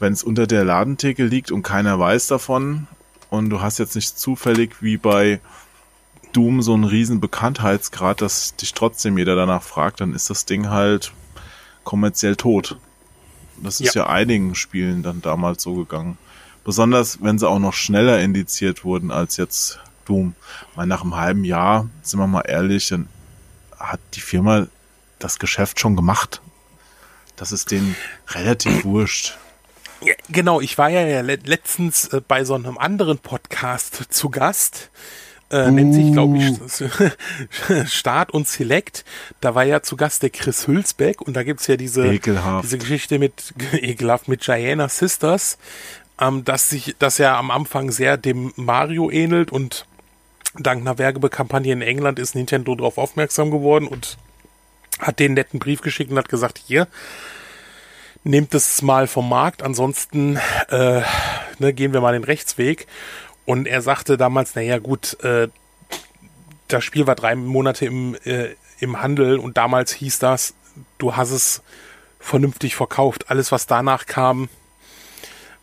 wenn 0.00 0.12
es 0.12 0.22
unter 0.22 0.46
der 0.46 0.64
Ladentheke 0.64 1.24
liegt 1.24 1.50
und 1.52 1.62
keiner 1.62 1.98
weiß 1.98 2.26
davon 2.26 2.86
und 3.28 3.50
du 3.50 3.60
hast 3.60 3.78
jetzt 3.78 3.94
nicht 3.94 4.18
zufällig 4.18 4.82
wie 4.82 4.96
bei 4.96 5.40
Doom 6.32 6.62
so 6.62 6.74
einen 6.74 6.84
riesen 6.84 7.20
Bekanntheitsgrad, 7.20 8.20
dass 8.20 8.56
dich 8.56 8.72
trotzdem 8.72 9.18
jeder 9.18 9.36
danach 9.36 9.62
fragt, 9.62 10.00
dann 10.00 10.14
ist 10.14 10.30
das 10.30 10.46
Ding 10.46 10.68
halt 10.68 11.12
kommerziell 11.84 12.36
tot. 12.36 12.78
Das 13.62 13.80
ist 13.80 13.94
ja. 13.94 14.06
einigen 14.06 14.54
Spielen 14.54 15.02
dann 15.02 15.20
damals 15.20 15.62
so 15.62 15.74
gegangen. 15.74 16.18
Besonders 16.64 17.22
wenn 17.22 17.38
sie 17.38 17.48
auch 17.48 17.58
noch 17.58 17.74
schneller 17.74 18.20
indiziert 18.20 18.84
wurden 18.84 19.10
als 19.10 19.36
jetzt 19.36 19.80
Doom. 20.06 20.34
Weil 20.74 20.86
nach 20.86 21.02
einem 21.02 21.16
halben 21.16 21.44
Jahr, 21.44 21.88
sind 22.02 22.20
wir 22.20 22.26
mal 22.26 22.42
ehrlich, 22.42 22.88
dann 22.88 23.08
hat 23.78 24.00
die 24.14 24.20
Firma 24.20 24.66
das 25.18 25.38
Geschäft 25.38 25.80
schon 25.80 25.96
gemacht. 25.96 26.40
Das 27.36 27.52
ist 27.52 27.70
denen 27.70 27.96
relativ 28.28 28.84
wurscht. 28.84 29.38
Ja, 30.02 30.14
Genau, 30.28 30.60
ich 30.60 30.78
war 30.78 30.88
ja 30.88 31.20
le 31.20 31.38
letztens 31.44 32.08
äh, 32.08 32.20
bei 32.26 32.44
so 32.44 32.54
einem 32.54 32.78
anderen 32.78 33.18
Podcast 33.18 34.12
zu 34.12 34.30
Gast. 34.30 34.90
Äh, 35.50 35.70
nennt 35.72 35.94
sich, 35.94 36.12
glaube 36.12 36.38
ich, 36.38 37.90
Start 37.92 38.30
und 38.30 38.46
Select. 38.46 39.04
Da 39.40 39.56
war 39.56 39.64
ja 39.64 39.82
zu 39.82 39.96
Gast 39.96 40.22
der 40.22 40.30
Chris 40.30 40.68
Hülsbeck 40.68 41.20
und 41.20 41.34
da 41.34 41.42
gibt's 41.42 41.66
ja 41.66 41.76
diese, 41.76 42.06
Ekelhaft. 42.06 42.62
diese 42.62 42.78
Geschichte 42.78 43.18
mit 43.18 43.52
ekelhaft 43.72 44.28
mit 44.28 44.42
Gianna 44.42 44.88
Sisters, 44.88 45.58
ähm, 46.20 46.44
dass 46.44 46.70
sich, 46.70 46.94
dass 47.00 47.18
er 47.18 47.36
am 47.36 47.50
Anfang 47.50 47.90
sehr 47.90 48.16
dem 48.16 48.52
Mario 48.54 49.10
ähnelt 49.10 49.50
und 49.50 49.86
dank 50.56 50.82
einer 50.82 50.98
Werbekampagne 50.98 51.72
in 51.72 51.82
England 51.82 52.20
ist 52.20 52.36
Nintendo 52.36 52.76
darauf 52.76 52.96
aufmerksam 52.96 53.50
geworden 53.50 53.88
und 53.88 54.18
hat 55.00 55.18
den 55.18 55.34
netten 55.34 55.58
Brief 55.58 55.80
geschickt 55.80 56.12
und 56.12 56.18
hat 56.18 56.28
gesagt, 56.28 56.60
hier, 56.64 56.86
nehmt 58.24 58.54
es 58.54 58.82
mal 58.82 59.06
vom 59.06 59.28
Markt, 59.28 59.62
ansonsten 59.62 60.38
äh, 60.68 61.02
ne, 61.58 61.72
gehen 61.72 61.92
wir 61.92 62.00
mal 62.00 62.12
den 62.12 62.24
Rechtsweg. 62.24 62.86
Und 63.46 63.66
er 63.66 63.82
sagte 63.82 64.16
damals, 64.16 64.54
naja 64.54 64.78
gut, 64.78 65.22
äh, 65.24 65.48
das 66.68 66.84
Spiel 66.84 67.06
war 67.06 67.14
drei 67.16 67.34
Monate 67.34 67.86
im, 67.86 68.16
äh, 68.24 68.50
im 68.78 69.02
Handel 69.02 69.38
und 69.38 69.56
damals 69.56 69.92
hieß 69.92 70.18
das, 70.18 70.54
du 70.98 71.16
hast 71.16 71.30
es 71.30 71.62
vernünftig 72.20 72.76
verkauft. 72.76 73.30
Alles, 73.30 73.50
was 73.50 73.66
danach 73.66 74.06
kam, 74.06 74.48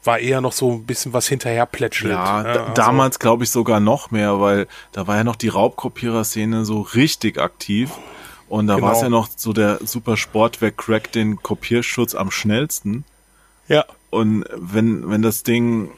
war 0.04 0.20
eher 0.20 0.42
noch 0.42 0.54
so 0.54 0.72
ein 0.72 0.86
bisschen 0.86 1.14
was 1.14 1.28
hinterher 1.28 1.66
plätschelt. 1.66 2.14
Ja, 2.14 2.42
ne? 2.44 2.50
Also- 2.50 2.74
damals 2.74 3.20
glaube 3.20 3.44
ich 3.44 3.52
sogar 3.52 3.80
noch 3.80 4.10
mehr, 4.12 4.40
weil 4.40 4.68
da 4.92 5.06
war 5.08 5.18
ja 5.18 5.24
noch 5.24 5.36
die 5.36 5.50
Raubkopierer-Szene 5.50 6.66
so 6.66 6.82
richtig 6.82 7.40
aktiv. 7.40 7.92
Und 8.50 8.68
da 8.68 8.76
Genau. 8.76 8.88
war 8.88 8.94
es 8.96 9.02
ja 9.02 9.10
noch 9.10 9.28
so 9.36 9.52
der 9.54 9.80
super 9.86 10.16
Sport, 10.18 10.62
wer 10.62 10.72
crackt 10.72 11.16
den 11.16 11.42
Kopierschutz 11.44 12.16
am 12.16 12.32
schnellsten. 12.32 13.04
Ja, 13.68 13.86
Und 14.10 14.46
wenn, 14.56 15.10
wenn 15.10 15.22
das 15.22 15.44
Ding 15.44 15.92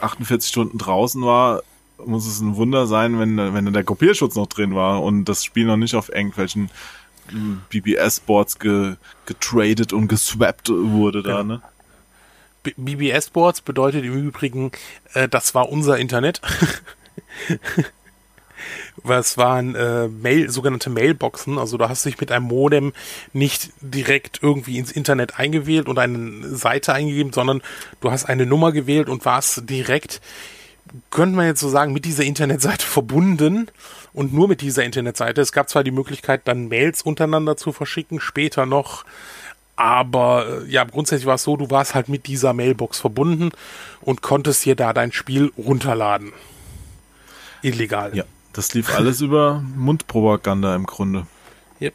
48 0.00 0.48
Stunden 0.48 0.78
draußen 0.78 1.22
war, 1.22 1.62
muss 2.04 2.26
es 2.26 2.40
ein 2.40 2.56
Wunder 2.56 2.86
sein, 2.86 3.18
wenn, 3.18 3.36
wenn 3.54 3.72
der 3.72 3.84
Kopierschutz 3.84 4.34
noch 4.36 4.46
drin 4.46 4.74
war 4.74 5.02
und 5.02 5.24
das 5.26 5.44
Spiel 5.44 5.66
noch 5.66 5.76
nicht 5.76 5.94
auf 5.94 6.08
irgendwelchen 6.10 6.70
hm, 7.28 7.60
BBS-Boards 7.70 8.58
ge, 8.58 8.96
getradet 9.26 9.92
und 9.92 10.08
geswappt 10.08 10.68
wurde 10.70 11.22
da, 11.22 11.38
Ja. 11.38 11.42
ne? 11.44 11.62
B- 12.62 12.74
BBS 12.76 13.30
Boards 13.30 13.60
bedeutet 13.60 14.04
im 14.04 14.14
Übrigen, 14.14 14.72
äh, 15.14 15.28
das 15.28 15.54
war 15.54 15.68
unser 15.68 15.98
Internet. 15.98 16.40
Was 19.02 19.36
waren 19.36 19.74
äh, 19.74 20.08
Mail, 20.08 20.50
sogenannte 20.50 20.90
Mailboxen, 20.90 21.58
also 21.58 21.76
du 21.76 21.88
hast 21.88 22.04
dich 22.04 22.18
mit 22.18 22.32
einem 22.32 22.46
Modem 22.46 22.92
nicht 23.32 23.70
direkt 23.80 24.40
irgendwie 24.42 24.78
ins 24.78 24.90
Internet 24.90 25.38
eingewählt 25.38 25.88
und 25.88 25.98
eine 25.98 26.48
Seite 26.56 26.92
eingegeben, 26.92 27.32
sondern 27.32 27.62
du 28.00 28.10
hast 28.10 28.24
eine 28.24 28.46
Nummer 28.46 28.72
gewählt 28.72 29.08
und 29.08 29.24
warst 29.24 29.68
direkt, 29.68 30.20
könnte 31.10 31.36
man 31.36 31.46
jetzt 31.46 31.60
so 31.60 31.68
sagen, 31.68 31.92
mit 31.92 32.04
dieser 32.04 32.24
Internetseite 32.24 32.86
verbunden 32.86 33.70
und 34.12 34.32
nur 34.32 34.48
mit 34.48 34.60
dieser 34.62 34.84
Internetseite. 34.84 35.40
Es 35.40 35.52
gab 35.52 35.68
zwar 35.68 35.84
die 35.84 35.90
Möglichkeit, 35.90 36.42
dann 36.44 36.68
Mails 36.68 37.02
untereinander 37.02 37.56
zu 37.56 37.72
verschicken, 37.72 38.18
später 38.18 38.64
noch, 38.64 39.04
aber 39.76 40.62
äh, 40.64 40.70
ja, 40.70 40.84
grundsätzlich 40.84 41.26
war 41.26 41.34
es 41.34 41.42
so, 41.42 41.56
du 41.56 41.70
warst 41.70 41.94
halt 41.94 42.08
mit 42.08 42.26
dieser 42.26 42.54
Mailbox 42.54 42.98
verbunden 42.98 43.50
und 44.00 44.22
konntest 44.22 44.64
dir 44.64 44.74
da 44.74 44.94
dein 44.94 45.12
Spiel 45.12 45.52
runterladen. 45.58 46.32
Illegal. 47.60 48.16
Ja, 48.16 48.24
das 48.56 48.74
lief 48.74 48.94
alles 48.94 49.20
über 49.20 49.62
Mundpropaganda 49.76 50.74
im 50.74 50.86
Grunde. 50.86 51.26
Yep. 51.80 51.94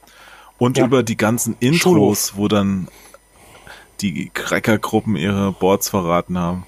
Und 0.58 0.78
Ja. 0.78 0.86
über 0.86 1.04
die 1.04 1.18
ganzen 1.18 1.56
Intros, 1.60 1.82
Schulhof. 1.82 2.34
wo 2.36 2.48
dann 2.48 2.88
die 4.02 4.30
Crackergruppen 4.34 5.16
ihre 5.16 5.52
Boards 5.52 5.90
verraten 5.90 6.38
haben. 6.38 6.66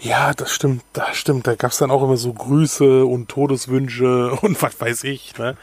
Ja, 0.00 0.32
das 0.34 0.52
stimmt, 0.52 0.82
das 0.92 1.16
stimmt. 1.16 1.46
Da 1.46 1.54
gab's 1.54 1.78
dann 1.78 1.90
auch 1.90 2.02
immer 2.02 2.16
so 2.16 2.32
Grüße 2.32 3.04
und 3.04 3.28
Todeswünsche 3.28 4.32
und 4.42 4.60
was 4.62 4.80
weiß 4.80 5.04
ich. 5.04 5.36
Ne? 5.38 5.56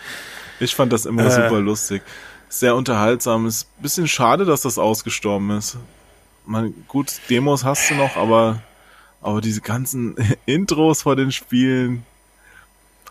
Ich 0.59 0.75
fand 0.75 0.93
das 0.93 1.05
immer 1.05 1.25
Äh. 1.25 1.31
super 1.31 1.59
lustig. 1.59 2.01
Sehr 2.49 2.75
unterhaltsam. 2.75 3.45
Ist 3.45 3.67
ein 3.77 3.81
bisschen 3.81 4.07
schade, 4.07 4.45
dass 4.45 4.61
das 4.61 4.77
ausgestorben 4.77 5.51
ist. 5.51 5.77
Man, 6.45 6.73
gut, 6.87 7.11
Demos 7.29 7.65
hast 7.65 7.89
du 7.89 7.95
noch, 7.95 8.15
aber, 8.15 8.61
aber 9.21 9.41
diese 9.41 9.61
ganzen 9.61 10.15
Intros 10.45 11.03
vor 11.03 11.15
den 11.15 11.31
Spielen 11.31 12.05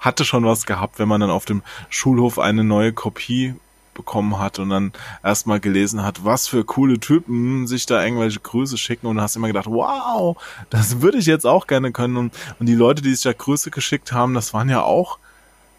hatte 0.00 0.24
schon 0.24 0.44
was 0.44 0.66
gehabt, 0.66 0.98
wenn 0.98 1.08
man 1.08 1.20
dann 1.20 1.30
auf 1.30 1.44
dem 1.44 1.62
Schulhof 1.88 2.38
eine 2.38 2.64
neue 2.64 2.92
Kopie 2.92 3.54
bekommen 3.94 4.38
hat 4.38 4.58
und 4.58 4.68
dann 4.68 4.92
erstmal 5.24 5.58
gelesen 5.58 6.04
hat, 6.04 6.24
was 6.24 6.46
für 6.46 6.64
coole 6.64 7.00
Typen 7.00 7.66
sich 7.66 7.86
da 7.86 8.04
irgendwelche 8.04 8.40
Grüße 8.40 8.76
schicken 8.76 9.06
und 9.06 9.20
hast 9.20 9.36
immer 9.36 9.46
gedacht, 9.48 9.66
wow, 9.66 10.36
das 10.70 11.00
würde 11.00 11.18
ich 11.18 11.26
jetzt 11.26 11.46
auch 11.46 11.66
gerne 11.66 11.92
können 11.92 12.16
und, 12.16 12.34
und 12.60 12.66
die 12.66 12.74
Leute, 12.74 13.02
die 13.02 13.14
sich 13.14 13.22
da 13.22 13.32
Grüße 13.32 13.70
geschickt 13.70 14.12
haben, 14.12 14.34
das 14.34 14.52
waren 14.52 14.68
ja 14.68 14.82
auch, 14.82 15.18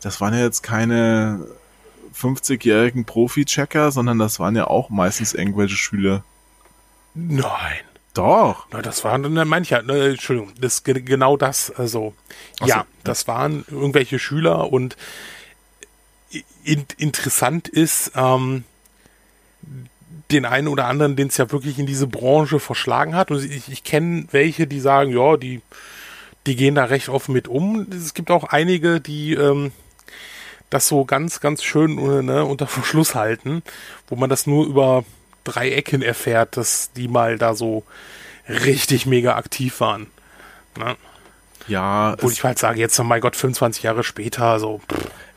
das 0.01 0.19
waren 0.19 0.33
ja 0.33 0.41
jetzt 0.41 0.63
keine 0.63 1.45
50-jährigen 2.19 3.05
Profi-Checker, 3.05 3.91
sondern 3.91 4.17
das 4.17 4.39
waren 4.39 4.55
ja 4.55 4.65
auch 4.65 4.89
meistens 4.89 5.33
irgendwelche 5.33 5.77
Schüler. 5.77 6.23
Nein. 7.13 7.86
Doch. 8.17 8.65
Na, 8.71 8.81
das 8.81 9.03
waren 9.03 9.23
dann 9.35 9.47
manche, 9.47 9.81
ne, 9.83 10.09
Entschuldigung, 10.09 10.53
das 10.59 10.83
ge- 10.83 11.01
genau 11.01 11.37
das, 11.37 11.71
also 11.71 12.13
so, 12.59 12.65
ja, 12.65 12.77
ja. 12.77 12.85
das 13.03 13.27
waren 13.27 13.65
irgendwelche 13.69 14.19
Schüler 14.19 14.71
und 14.71 14.97
in, 16.63 16.85
interessant 16.97 17.67
ist, 17.67 18.11
ähm, 18.15 18.63
den 20.31 20.45
einen 20.45 20.67
oder 20.67 20.87
anderen, 20.87 21.15
den 21.15 21.29
es 21.29 21.37
ja 21.37 21.51
wirklich 21.51 21.79
in 21.79 21.85
diese 21.85 22.07
Branche 22.07 22.59
verschlagen 22.59 23.15
hat. 23.15 23.31
Und 23.31 23.43
ich, 23.43 23.69
ich 23.71 23.83
kenne 23.83 24.27
welche, 24.31 24.67
die 24.67 24.81
sagen, 24.81 25.11
ja, 25.11 25.37
die, 25.37 25.61
die 26.45 26.55
gehen 26.55 26.75
da 26.75 26.85
recht 26.85 27.07
offen 27.09 27.33
mit 27.33 27.47
um. 27.47 27.87
Es 27.91 28.13
gibt 28.13 28.29
auch 28.29 28.43
einige, 28.43 28.99
die 28.99 29.33
ähm, 29.35 29.71
das 30.69 30.87
so 30.89 31.05
ganz, 31.05 31.39
ganz 31.39 31.63
schön 31.63 31.97
äh, 31.97 32.21
ne, 32.21 32.43
unter 32.43 32.67
Verschluss 32.67 33.15
halten, 33.15 33.63
wo 34.09 34.15
man 34.17 34.29
das 34.29 34.47
nur 34.47 34.65
über 34.65 35.05
drei 35.47 35.71
Ecken 35.71 36.01
erfährt, 36.01 36.57
dass 36.57 36.91
die 36.93 37.07
mal 37.07 37.37
da 37.37 37.55
so 37.55 37.83
richtig 38.47 39.05
mega 39.05 39.35
aktiv 39.35 39.79
waren. 39.79 40.07
Ne? 40.77 40.95
Ja, 41.67 42.15
Wo 42.21 42.29
ich 42.29 42.43
halt 42.43 42.59
sage, 42.59 42.79
jetzt, 42.79 42.99
oh 42.99 43.03
mein 43.03 43.19
Gott, 43.19 43.35
25 43.35 43.83
Jahre 43.83 44.03
später, 44.03 44.59
so, 44.59 44.79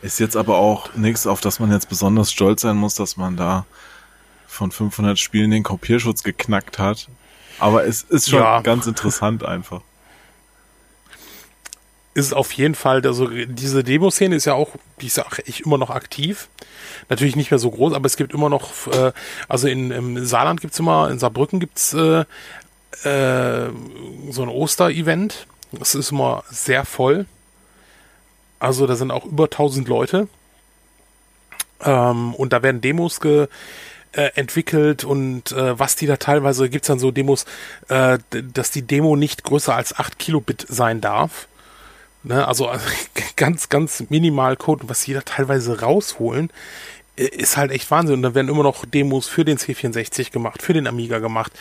ist 0.02 0.20
jetzt 0.20 0.36
aber 0.36 0.56
auch 0.58 0.94
nichts, 0.94 1.26
auf 1.26 1.40
das 1.40 1.58
man 1.58 1.72
jetzt 1.72 1.88
besonders 1.88 2.30
stolz 2.30 2.62
sein 2.62 2.76
muss, 2.76 2.94
dass 2.94 3.16
man 3.16 3.36
da 3.36 3.66
von 4.46 4.70
500 4.70 5.18
Spielen 5.18 5.50
den 5.50 5.62
Kopierschutz 5.62 6.22
geknackt 6.22 6.78
hat. 6.78 7.08
Aber 7.58 7.84
es 7.84 8.02
ist 8.02 8.30
schon 8.30 8.38
Ja. 8.40 8.60
ganz 8.62 8.86
interessant 8.86 9.44
einfach. 9.44 9.82
ist 12.14 12.34
auf 12.34 12.52
jeden 12.52 12.74
Fall, 12.74 13.02
also 13.06 13.28
diese 13.28 13.84
Demo-Szene 13.84 14.34
ist 14.34 14.44
ja 14.44 14.54
auch, 14.54 14.70
die 15.00 15.06
ist 15.06 15.18
auch 15.20 15.38
echt 15.38 15.60
immer 15.60 15.78
noch 15.78 15.90
aktiv. 15.90 16.48
Natürlich 17.10 17.36
nicht 17.36 17.50
mehr 17.50 17.58
so 17.58 17.70
groß, 17.70 17.92
aber 17.92 18.06
es 18.06 18.16
gibt 18.16 18.32
immer 18.32 18.48
noch, 18.48 18.86
äh, 18.86 19.12
also 19.48 19.68
in, 19.68 19.90
im 19.90 20.24
Saarland 20.24 20.60
gibt's 20.60 20.78
immer, 20.78 21.10
in 21.10 21.18
Saarbrücken 21.18 21.60
gibt's 21.60 21.92
äh, 21.92 22.20
äh, 23.04 23.70
so 24.30 24.42
ein 24.42 24.48
Oster-Event. 24.48 25.46
Das 25.72 25.94
ist 25.94 26.12
immer 26.12 26.44
sehr 26.48 26.84
voll. 26.84 27.26
Also 28.60 28.86
da 28.86 28.94
sind 28.94 29.10
auch 29.10 29.24
über 29.24 29.44
1000 29.44 29.88
Leute. 29.88 30.28
Ähm, 31.82 32.34
und 32.34 32.52
da 32.52 32.62
werden 32.62 32.80
Demos 32.80 33.20
ge, 33.20 33.48
äh, 34.12 34.30
entwickelt 34.34 35.04
und 35.04 35.52
äh, 35.52 35.78
was 35.78 35.96
die 35.96 36.06
da 36.06 36.16
teilweise, 36.16 36.68
gibt's 36.68 36.88
dann 36.88 36.98
so 36.98 37.10
Demos, 37.10 37.44
äh, 37.88 38.18
dass 38.30 38.70
die 38.70 38.82
Demo 38.82 39.16
nicht 39.16 39.44
größer 39.44 39.74
als 39.74 39.98
8 39.98 40.18
Kilobit 40.18 40.66
sein 40.68 41.00
darf. 41.00 41.48
Ne, 42.22 42.46
also 42.46 42.70
äh, 42.70 42.78
ganz, 43.36 43.68
ganz 43.68 44.04
minimal 44.10 44.56
Code, 44.56 44.88
was 44.88 45.02
die 45.02 45.14
da 45.14 45.22
teilweise 45.22 45.80
rausholen, 45.80 46.50
ist 47.20 47.56
halt 47.56 47.70
echt 47.70 47.90
Wahnsinn. 47.90 48.16
Und 48.16 48.22
da 48.22 48.34
werden 48.34 48.48
immer 48.48 48.62
noch 48.62 48.84
Demos 48.84 49.28
für 49.28 49.44
den 49.44 49.58
C64 49.58 50.30
gemacht, 50.30 50.62
für 50.62 50.72
den 50.72 50.86
Amiga 50.86 51.18
gemacht. 51.18 51.52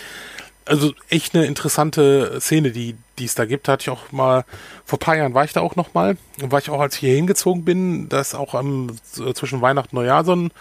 Also 0.66 0.94
echt 1.10 1.36
eine 1.36 1.46
interessante 1.46 2.40
Szene, 2.40 2.72
die 2.72 2.96
es 3.20 3.36
da 3.36 3.46
gibt. 3.46 3.68
Da 3.68 3.74
hatte 3.74 3.84
ich 3.84 3.90
auch 3.90 4.12
mal, 4.12 4.46
vor 4.86 4.98
ein 4.98 5.00
paar 5.00 5.18
Jahren 5.18 5.34
war 5.34 5.44
ich 5.44 5.54
da 5.54 5.62
auch 5.62 5.76
noch 5.76 5.94
mal. 5.94 6.18
War 6.38 6.60
ich 6.60 6.70
auch, 6.70 6.80
als 6.80 6.96
ich 6.96 7.00
hier 7.02 7.16
hingezogen 7.16 7.66
bin, 7.66 8.08
da 8.10 8.20
ist 8.20 8.36
auch 8.36 8.54
am, 8.54 8.98
zwischen 9.34 9.62
Weihnachten 9.62 9.98
und 9.98 10.04
Neujahr 10.04 10.24
so, 10.24 10.36
ein, 10.36 10.52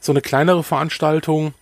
so 0.00 0.12
eine 0.12 0.22
kleinere 0.22 0.64
Veranstaltung, 0.64 1.52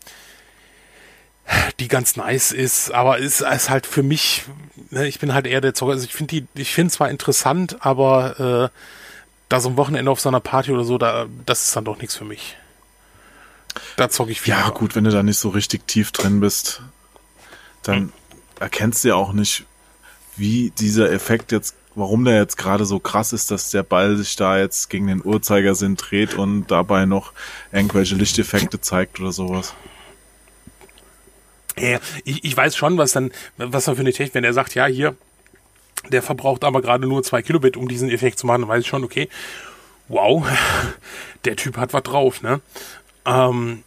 die 1.81 1.89
ganz 1.89 2.17
nice 2.17 2.53
ist, 2.53 2.93
aber 2.93 3.19
ist, 3.19 3.41
ist 3.41 3.71
halt 3.71 3.87
für 3.87 4.03
mich, 4.03 4.45
ne, 4.91 5.09
ich 5.09 5.19
bin 5.19 5.35
halt 5.35 5.47
eher 5.47 5.61
der 5.61 5.75
Zocker. 5.75 5.93
Also 5.93 6.05
ich 6.05 6.15
finde 6.15 6.41
die, 6.41 6.61
ich 6.61 6.75
finde 6.75 6.93
zwar 6.93 7.11
interessant, 7.11 7.79
aber 7.81 8.71
äh, 8.71 8.79
da 9.49 9.61
so 9.61 9.71
ein 9.71 9.77
Wochenende 9.77 10.11
auf 10.11 10.21
so 10.21 10.29
einer 10.29 10.41
Party 10.41 10.73
oder 10.73 10.85
so, 10.85 10.99
da, 10.99 11.27
das 11.47 11.65
ist 11.65 11.77
dann 11.77 11.85
doch 11.85 11.99
nichts 11.99 12.17
für 12.17 12.25
mich. 12.25 12.57
Da 13.97 14.09
zocke 14.09 14.31
ich 14.31 14.41
viel. 14.41 14.53
Ja, 14.53 14.71
gut, 14.71 14.95
wenn 14.95 15.05
du 15.05 15.11
da 15.11 15.23
nicht 15.23 15.39
so 15.39 15.49
richtig 15.51 15.87
tief 15.87 16.13
drin 16.13 16.41
bist, 16.41 16.83
dann 17.83 18.13
erkennst 18.61 19.05
du 19.05 19.09
ja 19.09 19.15
auch 19.15 19.33
nicht, 19.33 19.65
wie 20.37 20.71
dieser 20.79 21.11
Effekt 21.11 21.53
jetzt, 21.53 21.75
warum 21.95 22.25
der 22.25 22.37
jetzt 22.37 22.57
gerade 22.57 22.85
so 22.85 22.99
krass 22.99 23.33
ist, 23.33 23.51
dass 23.51 23.71
der 23.71 23.83
Ball 23.83 24.17
sich 24.17 24.37
da 24.37 24.59
jetzt 24.59 24.91
gegen 24.91 25.07
den 25.07 25.25
Uhrzeigersinn 25.25 25.97
dreht 25.97 26.35
und 26.35 26.71
dabei 26.71 27.07
noch 27.07 27.33
irgendwelche 27.73 28.15
Lichteffekte 28.15 28.81
zeigt 28.81 29.21
oder 29.21 29.33
sowas. 29.33 29.75
Ja, 31.77 31.99
ich, 32.25 32.45
ich 32.45 32.57
weiß 32.57 32.77
schon, 32.77 32.99
was 32.99 33.13
dann, 33.13 33.31
was 33.57 33.85
dann 33.85 33.95
für 33.95 34.01
eine 34.01 34.13
Technik, 34.13 34.35
wenn 34.35 34.45
er 34.45 34.53
sagt, 34.53 34.75
ja, 34.75 34.87
hier, 34.87 35.17
der 36.11 36.23
verbraucht 36.23 36.65
aber 36.65 36.83
gerade 36.83 37.07
nur 37.07 37.23
zwei 37.23 37.43
Kilobit, 37.43 37.77
um 37.77 37.89
diesen 37.89 38.11
Effekt 38.11 38.39
zu 38.39 38.47
machen, 38.47 38.63
dann 38.63 38.69
weiß 38.69 38.83
ich 38.83 38.89
schon, 38.89 39.05
okay, 39.05 39.29
wow, 40.09 40.47
der 41.45 41.57
Typ 41.57 41.77
hat 41.77 41.93
was 41.93 42.03
drauf, 42.03 42.43
ne? 42.43 42.61
Ähm, 43.29 43.85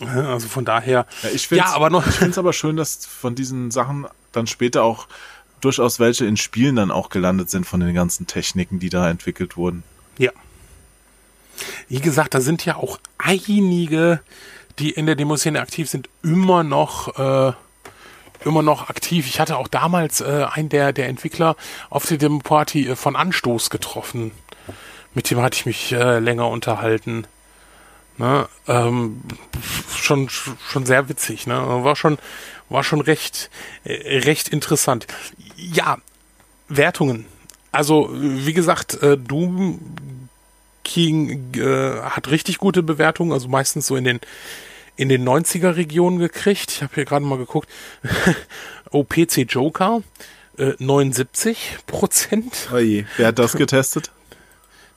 also 0.00 0.48
von 0.48 0.64
daher, 0.64 1.06
Ja, 1.22 1.30
ich 1.30 1.48
ja, 1.50 1.64
finde 1.66 2.30
es 2.30 2.38
aber 2.38 2.52
schön, 2.52 2.76
dass 2.76 3.06
von 3.06 3.34
diesen 3.34 3.70
Sachen 3.70 4.06
dann 4.32 4.46
später 4.46 4.82
auch 4.82 5.08
durchaus 5.60 5.98
welche 5.98 6.26
in 6.26 6.36
Spielen 6.36 6.76
dann 6.76 6.90
auch 6.90 7.08
gelandet 7.08 7.50
sind 7.50 7.66
von 7.66 7.80
den 7.80 7.94
ganzen 7.94 8.26
Techniken, 8.26 8.78
die 8.78 8.90
da 8.90 9.08
entwickelt 9.08 9.56
wurden. 9.56 9.82
Ja. 10.18 10.30
Wie 11.88 12.00
gesagt, 12.00 12.34
da 12.34 12.40
sind 12.40 12.64
ja 12.64 12.76
auch 12.76 12.98
einige, 13.18 14.20
die 14.78 14.90
in 14.90 15.06
der 15.06 15.14
Demoszene 15.14 15.60
aktiv 15.60 15.88
sind, 15.88 16.10
immer 16.22 16.62
noch, 16.62 17.18
äh, 17.18 17.52
immer 18.44 18.62
noch 18.62 18.90
aktiv. 18.90 19.26
Ich 19.26 19.40
hatte 19.40 19.56
auch 19.56 19.68
damals 19.68 20.20
äh, 20.20 20.46
einen 20.52 20.68
der, 20.68 20.92
der 20.92 21.08
Entwickler 21.08 21.56
auf 21.88 22.04
der 22.04 22.18
Demo-Party 22.18 22.90
äh, 22.90 22.96
von 22.96 23.16
Anstoß 23.16 23.70
getroffen. 23.70 24.32
Mit 25.14 25.30
dem 25.30 25.40
hatte 25.40 25.56
ich 25.56 25.64
mich 25.64 25.92
äh, 25.92 26.18
länger 26.18 26.48
unterhalten. 26.48 27.26
Ne? 28.18 28.48
Ähm, 28.66 29.22
schon, 29.94 30.28
schon 30.28 30.86
sehr 30.86 31.08
witzig, 31.08 31.46
ne? 31.46 31.54
War 31.54 31.96
schon, 31.96 32.18
war 32.68 32.82
schon 32.82 33.00
recht, 33.00 33.50
äh, 33.84 34.18
recht 34.18 34.48
interessant. 34.48 35.06
Ja, 35.56 35.98
Wertungen. 36.68 37.26
Also, 37.72 38.10
wie 38.12 38.54
gesagt, 38.54 39.02
äh, 39.02 39.18
Doom 39.18 39.80
King 40.84 41.54
äh, 41.54 42.00
hat 42.00 42.30
richtig 42.30 42.58
gute 42.58 42.82
Bewertungen, 42.82 43.32
also 43.32 43.48
meistens 43.48 43.86
so 43.86 43.96
in 43.96 44.04
den 44.04 44.20
in 44.96 45.10
den 45.10 45.28
90er 45.28 45.76
Regionen 45.76 46.18
gekriegt. 46.18 46.70
Ich 46.72 46.82
habe 46.82 46.94
hier 46.94 47.04
gerade 47.04 47.24
mal 47.24 47.36
geguckt. 47.36 47.68
OPC 48.90 49.46
Joker 49.46 50.02
äh, 50.58 50.72
79 50.78 51.78
Prozent. 51.86 52.68
Oje, 52.72 53.04
wer 53.16 53.26
hat 53.28 53.38
das 53.38 53.52
getestet? 53.52 54.10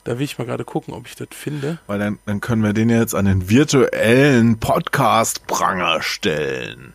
Da 0.04 0.18
will 0.18 0.24
ich 0.24 0.38
mal 0.38 0.44
gerade 0.44 0.64
gucken, 0.64 0.94
ob 0.94 1.06
ich 1.06 1.14
das 1.14 1.28
finde. 1.32 1.78
Weil 1.86 1.98
dann, 1.98 2.18
dann 2.24 2.40
können 2.40 2.62
wir 2.62 2.72
den 2.72 2.88
jetzt 2.88 3.14
an 3.14 3.26
den 3.26 3.50
virtuellen 3.50 4.58
Podcast-Pranger 4.58 6.00
stellen. 6.02 6.94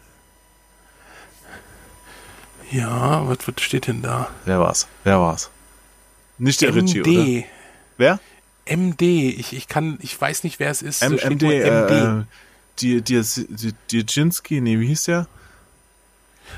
Ja, 2.72 3.28
was, 3.28 3.38
was 3.48 3.62
steht 3.62 3.88
denn 3.88 4.02
da? 4.02 4.30
Wer 4.46 4.60
war's? 4.60 4.88
Wer 5.04 5.20
war's? 5.20 5.52
Nicht 6.38 6.62
der 6.62 6.74
Ritchie, 6.74 7.02
oder? 7.02 7.12
MD. 7.12 7.46
Wer? 7.98 8.20
MD. 8.66 9.30
Ich, 9.30 9.54
ich 9.54 9.68
kann, 9.68 10.00
ich 10.02 10.20
weiß 10.20 10.44
nicht, 10.44 10.60
wer 10.60 10.72
es 10.72 10.82
ist. 10.82 11.04
M 11.04 11.18
steht 11.18 11.42
MD, 11.42 11.44
äh, 11.44 12.20
äh, 12.20 12.24
die, 12.80 13.02
die, 13.02 13.22
die, 13.22 13.74
Dierczynski, 13.92 14.62
nee, 14.62 14.80
wie 14.80 14.88
hieß 14.88 15.04
der? 15.06 15.28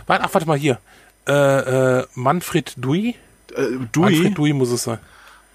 Warte, 0.06 0.24
ach, 0.24 0.34
warte 0.34 0.48
mal 0.48 0.58
hier. 0.58 0.80
Äh, 1.28 1.34
äh, 1.34 2.08
Manfred 2.16 2.74
Dui? 2.78 3.10
Äh, 3.10 3.16
Dewey? 3.94 4.12
Manfred 4.12 4.38
Dui 4.38 4.54
muss 4.54 4.72
es 4.72 4.84
sein. 4.84 5.00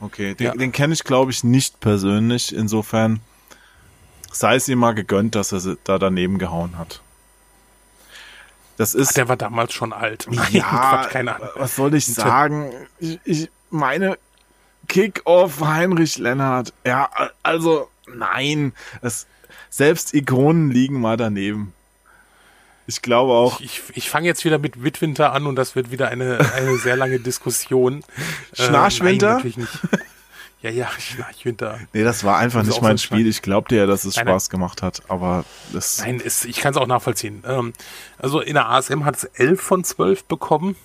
Okay, 0.02 0.34
den, 0.34 0.46
Ja. 0.46 0.52
den 0.54 0.72
kenne 0.72 0.92
ich, 0.94 1.04
glaube 1.04 1.30
ich, 1.30 1.44
nicht 1.44 1.78
persönlich. 1.80 2.54
Insofern 2.54 3.20
sei 4.32 4.56
es 4.56 4.68
ihm 4.68 4.78
mal 4.80 4.94
gegönnt, 4.94 5.34
dass 5.36 5.52
er 5.52 5.60
sie 5.60 5.78
da 5.84 5.98
daneben 5.98 6.38
gehauen 6.38 6.76
hat. 6.76 7.00
Das 8.76 8.96
Ach, 8.96 9.00
ist. 9.00 9.16
der 9.16 9.28
war 9.28 9.36
damals 9.36 9.72
schon 9.72 9.92
alt. 9.92 10.26
Nein, 10.30 10.48
ja, 10.50 10.62
Quatsch, 10.64 11.10
keine 11.10 11.36
Ahnung. 11.36 11.48
was 11.54 11.76
soll 11.76 11.94
ich 11.94 12.06
sagen? 12.06 12.72
Ich, 12.98 13.20
ich 13.24 13.50
meine, 13.70 14.18
Kick-Off 14.88 15.60
Heinrich 15.60 16.18
Lennart. 16.18 16.72
Ja, 16.84 17.08
also, 17.42 17.88
nein. 18.12 18.72
Es, 19.00 19.26
selbst 19.70 20.12
Ikonen 20.14 20.70
liegen 20.70 21.00
mal 21.00 21.16
daneben. 21.16 21.72
Ich 22.86 23.02
glaube 23.02 23.32
auch. 23.32 23.60
Ich, 23.60 23.82
ich 23.94 24.10
fange 24.10 24.26
jetzt 24.26 24.44
wieder 24.44 24.58
mit 24.58 24.82
Witwinter 24.82 25.32
an 25.32 25.46
und 25.46 25.56
das 25.56 25.76
wird 25.76 25.90
wieder 25.90 26.08
eine, 26.08 26.38
eine 26.54 26.76
sehr 26.78 26.96
lange 26.96 27.20
Diskussion. 27.20 28.04
Schnarchwinter? 28.52 29.26
nein, 29.26 29.36
natürlich 29.36 29.56
nicht. 29.56 29.78
Ja, 30.62 30.70
ja, 30.70 30.88
Schnarchwinter. 30.98 31.80
Nee, 31.92 32.04
das 32.04 32.22
war 32.22 32.38
einfach 32.38 32.60
Das 32.60 32.68
nicht 32.68 32.82
mein 32.82 32.96
so 32.96 33.02
Spiel. 33.04 33.26
Ich 33.26 33.42
glaubte 33.42 33.74
ja, 33.76 33.86
dass 33.86 34.04
es 34.04 34.14
Nein. 34.16 34.28
Spaß 34.28 34.48
gemacht 34.48 34.80
hat, 34.82 35.02
aber 35.08 35.44
das. 35.72 35.98
Nein, 35.98 36.20
ist, 36.20 36.44
ich 36.44 36.58
kann 36.60 36.72
es 36.72 36.76
auch 36.76 36.86
nachvollziehen. 36.86 37.42
Ähm, 37.46 37.72
also 38.18 38.40
in 38.40 38.54
der 38.54 38.68
ASM 38.68 39.04
hat 39.04 39.16
es 39.16 39.24
11 39.24 39.60
von 39.60 39.82
12 39.84 40.24
bekommen. 40.24 40.76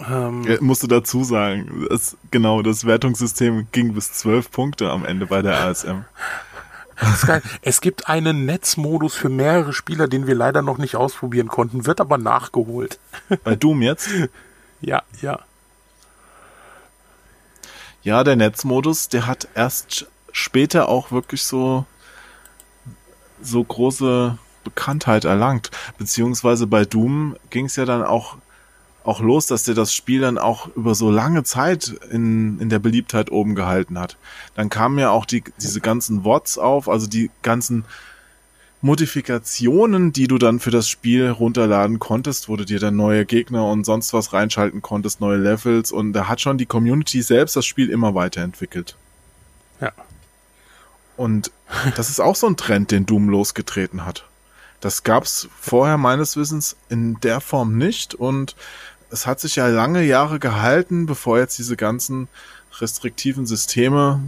Ähm, 0.00 0.44
Ja, 0.44 0.56
musst 0.60 0.82
du 0.82 0.86
dazu 0.86 1.24
sagen, 1.24 1.86
das, 1.90 2.16
genau, 2.30 2.62
das 2.62 2.86
Wertungssystem 2.86 3.66
ging 3.70 3.92
bis 3.92 4.12
zwölf 4.12 4.50
Punkte 4.50 4.90
am 4.90 5.04
Ende 5.04 5.26
bei 5.26 5.42
der 5.42 5.60
ASM. 5.60 6.04
Es 7.62 7.80
gibt 7.80 8.08
einen 8.08 8.44
Netzmodus 8.44 9.14
für 9.14 9.28
mehrere 9.28 9.72
Spieler, 9.72 10.08
den 10.08 10.26
wir 10.26 10.34
leider 10.34 10.62
noch 10.62 10.78
nicht 10.78 10.96
ausprobieren 10.96 11.48
konnten, 11.48 11.86
wird 11.86 12.00
aber 12.00 12.18
nachgeholt. 12.18 12.98
Bei 13.44 13.56
Doom 13.56 13.82
jetzt? 13.82 14.08
Ja, 14.84 15.04
ja. 15.20 15.38
Ja, 18.02 18.24
der 18.24 18.34
Netzmodus, 18.34 19.08
der 19.08 19.28
hat 19.28 19.46
erst 19.54 20.06
später 20.32 20.88
auch 20.88 21.12
wirklich 21.12 21.44
so, 21.44 21.86
so 23.40 23.62
große 23.62 24.38
Bekanntheit 24.64 25.24
erlangt. 25.24 25.70
Beziehungsweise 25.98 26.66
bei 26.66 26.84
Doom 26.84 27.36
ging 27.50 27.66
es 27.66 27.76
ja 27.76 27.84
dann 27.84 28.02
auch, 28.02 28.38
auch 29.04 29.20
los, 29.20 29.46
dass 29.46 29.64
der 29.64 29.74
das 29.74 29.92
Spiel 29.92 30.20
dann 30.20 30.38
auch 30.38 30.68
über 30.76 30.94
so 30.94 31.10
lange 31.10 31.42
Zeit 31.44 31.94
in, 32.10 32.58
in 32.60 32.68
der 32.68 32.78
Beliebtheit 32.78 33.30
oben 33.30 33.54
gehalten 33.54 33.98
hat. 33.98 34.16
Dann 34.54 34.68
kamen 34.68 34.98
ja 34.98 35.10
auch 35.10 35.24
die, 35.24 35.42
diese 35.60 35.80
ganzen 35.80 36.24
Wots 36.24 36.58
auf, 36.58 36.88
also 36.88 37.06
die 37.06 37.30
ganzen 37.42 37.84
Modifikationen, 38.80 40.12
die 40.12 40.26
du 40.26 40.38
dann 40.38 40.58
für 40.58 40.72
das 40.72 40.88
Spiel 40.88 41.30
runterladen 41.30 42.00
konntest, 42.00 42.48
wo 42.48 42.56
du 42.56 42.64
dir 42.64 42.80
dann 42.80 42.96
neue 42.96 43.24
Gegner 43.24 43.66
und 43.68 43.84
sonst 43.84 44.12
was 44.12 44.32
reinschalten 44.32 44.82
konntest, 44.82 45.20
neue 45.20 45.38
Levels 45.38 45.92
und 45.92 46.12
da 46.12 46.26
hat 46.26 46.40
schon 46.40 46.58
die 46.58 46.66
Community 46.66 47.22
selbst 47.22 47.54
das 47.54 47.64
Spiel 47.64 47.90
immer 47.90 48.16
weiterentwickelt. 48.16 48.96
Ja. 49.80 49.92
Und 51.16 51.52
das 51.96 52.10
ist 52.10 52.20
auch 52.20 52.34
so 52.34 52.48
ein 52.48 52.56
Trend, 52.56 52.90
den 52.90 53.06
Doom 53.06 53.28
losgetreten 53.28 54.04
hat. 54.04 54.26
Das 54.80 55.04
gab's 55.04 55.48
vorher 55.60 55.96
meines 55.96 56.36
Wissens 56.36 56.76
in 56.88 57.20
der 57.20 57.40
Form 57.40 57.78
nicht 57.78 58.16
und 58.16 58.56
es 59.12 59.26
hat 59.26 59.40
sich 59.40 59.56
ja 59.56 59.68
lange 59.68 60.02
Jahre 60.02 60.38
gehalten, 60.38 61.06
bevor 61.06 61.38
jetzt 61.38 61.58
diese 61.58 61.76
ganzen 61.76 62.28
restriktiven 62.80 63.46
Systeme 63.46 64.20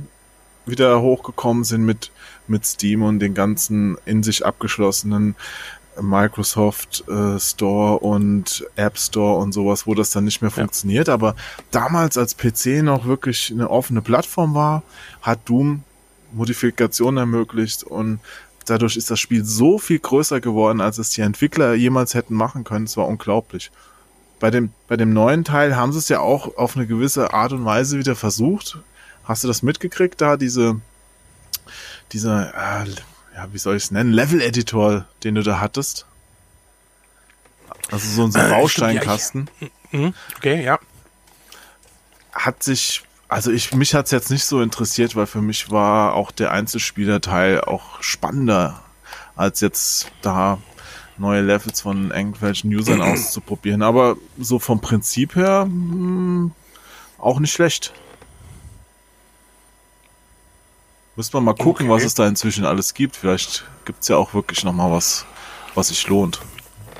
wieder 0.66 1.00
hochgekommen 1.00 1.64
sind 1.64 1.84
mit, 1.84 2.10
mit 2.46 2.66
Steam 2.66 3.02
und 3.02 3.18
den 3.18 3.34
ganzen 3.34 3.96
in 4.04 4.22
sich 4.22 4.44
abgeschlossenen 4.44 5.34
Microsoft 6.00 7.04
äh, 7.08 7.38
Store 7.38 7.98
und 8.00 8.66
App 8.76 8.98
Store 8.98 9.40
und 9.40 9.52
sowas, 9.52 9.86
wo 9.86 9.94
das 9.94 10.10
dann 10.10 10.24
nicht 10.24 10.42
mehr 10.42 10.50
ja. 10.50 10.56
funktioniert. 10.62 11.08
Aber 11.08 11.34
damals, 11.70 12.18
als 12.18 12.36
PC 12.36 12.82
noch 12.82 13.06
wirklich 13.06 13.50
eine 13.50 13.70
offene 13.70 14.02
Plattform 14.02 14.54
war, 14.54 14.82
hat 15.22 15.40
Doom 15.46 15.82
Modifikationen 16.32 17.18
ermöglicht 17.18 17.84
und 17.84 18.18
dadurch 18.66 18.96
ist 18.96 19.10
das 19.10 19.20
Spiel 19.20 19.44
so 19.44 19.78
viel 19.78 20.00
größer 20.00 20.40
geworden, 20.40 20.80
als 20.80 20.98
es 20.98 21.10
die 21.10 21.20
Entwickler 21.20 21.74
jemals 21.74 22.14
hätten 22.14 22.34
machen 22.34 22.64
können. 22.64 22.86
Es 22.86 22.96
war 22.96 23.06
unglaublich. 23.06 23.70
Bei 24.44 24.50
dem, 24.50 24.74
bei 24.88 24.98
dem 24.98 25.14
neuen 25.14 25.42
Teil 25.42 25.74
haben 25.74 25.90
sie 25.94 25.98
es 25.98 26.10
ja 26.10 26.20
auch 26.20 26.58
auf 26.58 26.76
eine 26.76 26.86
gewisse 26.86 27.32
Art 27.32 27.52
und 27.52 27.64
Weise 27.64 27.98
wieder 27.98 28.14
versucht. 28.14 28.76
Hast 29.24 29.42
du 29.42 29.48
das 29.48 29.62
mitgekriegt, 29.62 30.20
da 30.20 30.36
diese, 30.36 30.82
dieser, 32.12 32.48
äh, 32.48 32.90
ja, 33.34 33.48
wie 33.52 33.56
soll 33.56 33.76
ich 33.76 33.84
es 33.84 33.90
nennen, 33.90 34.12
Level-Editor, 34.12 35.06
den 35.22 35.36
du 35.36 35.42
da 35.42 35.60
hattest? 35.60 36.04
Also 37.90 38.06
so 38.06 38.24
ein 38.24 38.32
so 38.32 38.38
äh, 38.38 38.50
Bausteinkasten. 38.50 39.48
Ja, 39.60 39.98
mhm, 39.98 40.14
okay, 40.36 40.62
ja. 40.62 40.78
Hat 42.30 42.62
sich, 42.62 43.02
also 43.28 43.50
ich, 43.50 43.72
mich 43.72 43.94
hat's 43.94 44.10
jetzt 44.10 44.30
nicht 44.30 44.44
so 44.44 44.60
interessiert, 44.60 45.16
weil 45.16 45.24
für 45.24 45.40
mich 45.40 45.70
war 45.70 46.12
auch 46.12 46.30
der 46.30 46.50
Einzelspielerteil 46.50 47.62
auch 47.62 48.02
spannender, 48.02 48.82
als 49.36 49.62
jetzt 49.62 50.12
da 50.20 50.58
neue 51.18 51.42
Levels 51.42 51.80
von 51.80 52.10
irgendwelchen 52.10 52.74
Usern 52.74 53.00
auszuprobieren. 53.02 53.82
Aber 53.82 54.16
so 54.38 54.58
vom 54.58 54.80
Prinzip 54.80 55.36
her 55.36 55.66
mh, 55.66 55.70
hm, 55.70 56.52
auch 57.18 57.40
nicht 57.40 57.52
schlecht. 57.52 57.92
Müssen 61.16 61.32
wir 61.32 61.40
mal 61.40 61.54
gucken, 61.54 61.88
okay. 61.88 61.96
was 61.96 62.04
es 62.04 62.14
da 62.14 62.26
inzwischen 62.26 62.64
alles 62.64 62.92
gibt. 62.92 63.16
Vielleicht 63.16 63.64
gibt's 63.84 64.08
ja 64.08 64.16
auch 64.16 64.34
wirklich 64.34 64.64
nochmal 64.64 64.90
was, 64.90 65.24
was 65.74 65.88
sich 65.88 66.06
lohnt, 66.08 66.40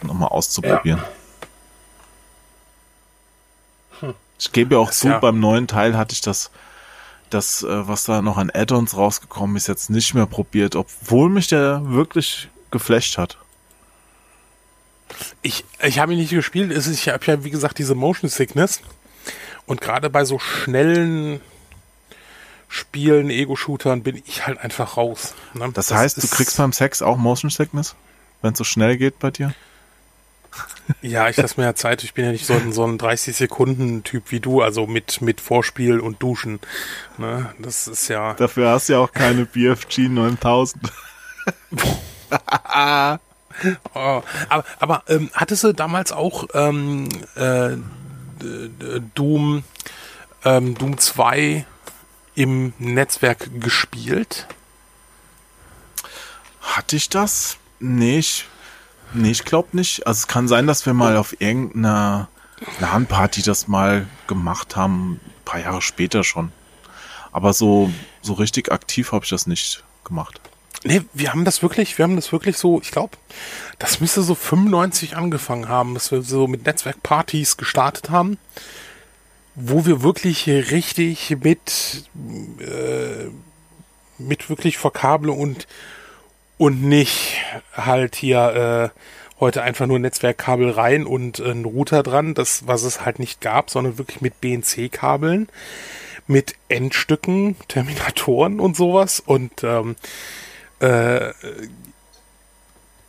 nochmal 0.02 0.28
auszuprobieren. 0.28 1.00
Ja. 4.00 4.08
Hm. 4.08 4.14
Ich 4.38 4.52
gebe 4.52 4.76
ja 4.76 4.80
auch 4.80 4.92
zu, 4.92 5.08
ja. 5.08 5.18
beim 5.18 5.40
neuen 5.40 5.66
Teil 5.66 5.96
hatte 5.96 6.12
ich 6.12 6.20
das, 6.20 6.52
das, 7.30 7.64
äh, 7.64 7.88
was 7.88 8.04
da 8.04 8.22
noch 8.22 8.36
an 8.36 8.50
Add-ons 8.54 8.96
rausgekommen 8.96 9.56
ist, 9.56 9.66
jetzt 9.66 9.90
nicht 9.90 10.14
mehr 10.14 10.26
probiert, 10.26 10.76
obwohl 10.76 11.28
mich 11.28 11.48
der 11.48 11.82
wirklich 11.84 12.48
geflasht 12.70 13.18
hat. 13.18 13.38
Ich, 15.42 15.64
ich 15.82 15.98
habe 15.98 16.12
ihn 16.12 16.18
nicht 16.18 16.30
gespielt. 16.30 16.72
Ich 16.72 17.08
habe 17.08 17.24
ja, 17.26 17.44
wie 17.44 17.50
gesagt, 17.50 17.78
diese 17.78 17.94
Motion 17.94 18.28
Sickness. 18.28 18.80
Und 19.66 19.80
gerade 19.80 20.10
bei 20.10 20.24
so 20.24 20.38
schnellen 20.38 21.40
Spielen, 22.68 23.30
Ego-Shootern 23.30 24.02
bin 24.02 24.20
ich 24.26 24.46
halt 24.46 24.58
einfach 24.58 24.96
raus. 24.96 25.34
Ne? 25.54 25.70
Das, 25.72 25.86
das, 25.86 25.98
heißt, 25.98 26.22
du 26.22 26.28
kriegst 26.28 26.56
beim 26.56 26.72
Sex 26.72 27.02
auch 27.02 27.16
Motion 27.16 27.50
Sickness, 27.50 27.94
wenn 28.42 28.52
es 28.52 28.58
so 28.58 28.64
schnell 28.64 28.96
geht 28.96 29.18
bei 29.20 29.30
dir? 29.30 29.54
Ja, 31.02 31.28
ich 31.28 31.36
lasse 31.36 31.60
mir 31.60 31.66
ja 31.66 31.74
Zeit. 31.74 32.04
Ich 32.04 32.14
bin 32.14 32.24
ja 32.24 32.32
nicht 32.32 32.46
so 32.46 32.54
ein, 32.54 32.72
so 32.72 32.84
ein 32.84 32.98
30-Sekunden-Typ 32.98 34.30
wie 34.30 34.40
du, 34.40 34.60
also 34.60 34.86
mit, 34.86 35.20
mit 35.20 35.40
Vorspiel 35.40 35.98
und 35.98 36.22
Duschen. 36.22 36.60
Ne? 37.18 37.54
Das 37.58 37.88
ist 37.88 38.08
ja. 38.08 38.34
Dafür 38.34 38.70
hast 38.70 38.88
du 38.88 38.94
ja 38.94 38.98
auch 38.98 39.12
keine 39.12 39.46
BFG 39.46 40.08
9000. 40.08 40.92
oh, 43.94 44.22
aber 44.48 44.64
aber 44.78 45.02
ähm, 45.08 45.30
hattest 45.32 45.64
du 45.64 45.72
damals 45.72 46.12
auch 46.12 46.46
ähm, 46.54 47.08
äh, 47.36 47.76
Doom, 49.14 49.64
ähm, 50.44 50.74
Doom 50.76 50.98
2 50.98 51.66
im 52.34 52.72
Netzwerk 52.78 53.48
gespielt? 53.60 54.46
Hatte 56.60 56.96
ich 56.96 57.08
das? 57.08 57.58
Nee, 57.78 58.18
ich, 58.18 58.46
nee, 59.12 59.30
ich 59.30 59.44
glaube 59.44 59.68
nicht. 59.72 60.06
Also 60.06 60.18
es 60.18 60.26
kann 60.26 60.48
sein, 60.48 60.66
dass 60.66 60.86
wir 60.86 60.94
mal 60.94 61.16
auf 61.16 61.40
irgendeiner 61.40 62.28
LAN-Party 62.80 63.42
das 63.42 63.68
mal 63.68 64.06
gemacht 64.26 64.74
haben, 64.76 65.12
ein 65.12 65.44
paar 65.44 65.60
Jahre 65.60 65.82
später 65.82 66.24
schon. 66.24 66.52
Aber 67.32 67.52
so, 67.52 67.92
so 68.22 68.32
richtig 68.34 68.72
aktiv 68.72 69.12
habe 69.12 69.24
ich 69.24 69.30
das 69.30 69.46
nicht 69.46 69.84
gemacht. 70.04 70.40
Nee, 70.84 71.02
wir 71.12 71.30
haben 71.32 71.44
das 71.44 71.62
wirklich, 71.62 71.98
wir 71.98 72.04
haben 72.04 72.16
das 72.16 72.30
wirklich 72.30 72.58
so, 72.58 72.80
ich 72.80 72.90
glaube, 72.90 73.16
das 73.78 74.00
müsste 74.00 74.22
so 74.22 74.34
95 74.34 75.16
angefangen 75.16 75.68
haben, 75.68 75.94
dass 75.94 76.12
wir 76.12 76.22
so 76.22 76.46
mit 76.46 76.66
Netzwerkpartys 76.66 77.56
gestartet 77.56 78.10
haben 78.10 78.38
wo 79.54 79.86
wir 79.86 80.02
wirklich 80.02 80.48
richtig 80.48 81.36
mit, 81.42 82.04
äh, 82.58 83.28
mit 84.18 84.50
wirklich 84.50 84.78
Verkabelung 84.78 85.38
und, 85.38 85.66
und 86.58 86.82
nicht 86.82 87.36
halt 87.74 88.16
hier 88.16 88.92
äh, 88.94 88.98
heute 89.40 89.62
einfach 89.62 89.86
nur 89.86 89.98
Netzwerkkabel 89.98 90.70
rein 90.70 91.06
und 91.06 91.38
äh, 91.38 91.50
ein 91.50 91.64
Router 91.64 92.02
dran, 92.02 92.34
das, 92.34 92.66
was 92.66 92.82
es 92.82 93.04
halt 93.04 93.18
nicht 93.18 93.40
gab, 93.40 93.70
sondern 93.70 93.98
wirklich 93.98 94.20
mit 94.20 94.40
BNC-Kabeln, 94.40 95.48
mit 96.26 96.54
Endstücken, 96.68 97.56
Terminatoren 97.68 98.58
und 98.58 98.76
sowas 98.76 99.20
und 99.20 99.62
ähm, 99.62 99.94
äh, 100.84 101.32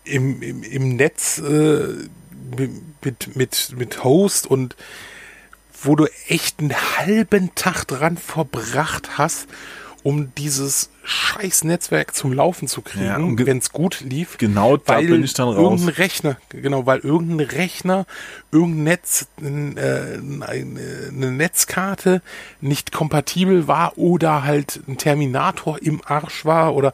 im, 0.06 0.42
im, 0.42 0.64
im 0.64 0.96
Netz 0.96 1.40
äh, 1.40 2.08
mit, 2.58 3.36
mit, 3.36 3.74
mit 3.76 4.04
Host 4.04 4.48
und 4.48 4.76
wo 5.82 5.96
du 5.96 6.08
echt 6.28 6.60
einen 6.60 6.74
halben 6.98 7.54
Tag 7.56 7.86
dran 7.86 8.18
verbracht 8.18 9.18
hast, 9.18 9.48
um 10.04 10.34
dieses 10.36 10.90
scheiß 11.04 11.64
Netzwerk 11.64 12.16
zum 12.16 12.32
Laufen 12.32 12.68
zu 12.68 12.82
kriegen, 12.82 13.06
ja, 13.06 13.46
wenn 13.48 13.58
es 13.58 13.72
gut 13.72 14.02
lief. 14.02 14.38
Genau, 14.38 14.78
da 14.78 15.00
bin 15.00 15.24
ich 15.24 15.34
dann 15.34 15.50
raus. 15.50 15.58
Irgendein 15.58 15.96
Rechner, 15.96 16.38
genau, 16.50 16.86
weil 16.86 17.00
irgendein 17.00 17.48
Rechner, 17.48 18.06
irgendein 18.52 18.84
Netz, 18.84 19.28
äh, 19.42 19.46
eine 20.48 21.32
Netzkarte 21.32 22.22
nicht 22.62 22.92
kompatibel 22.92 23.68
war 23.68 23.98
oder 23.98 24.44
halt 24.44 24.82
ein 24.88 24.98
Terminator 24.98 25.82
im 25.82 26.02
Arsch 26.06 26.46
war 26.46 26.76
oder 26.76 26.94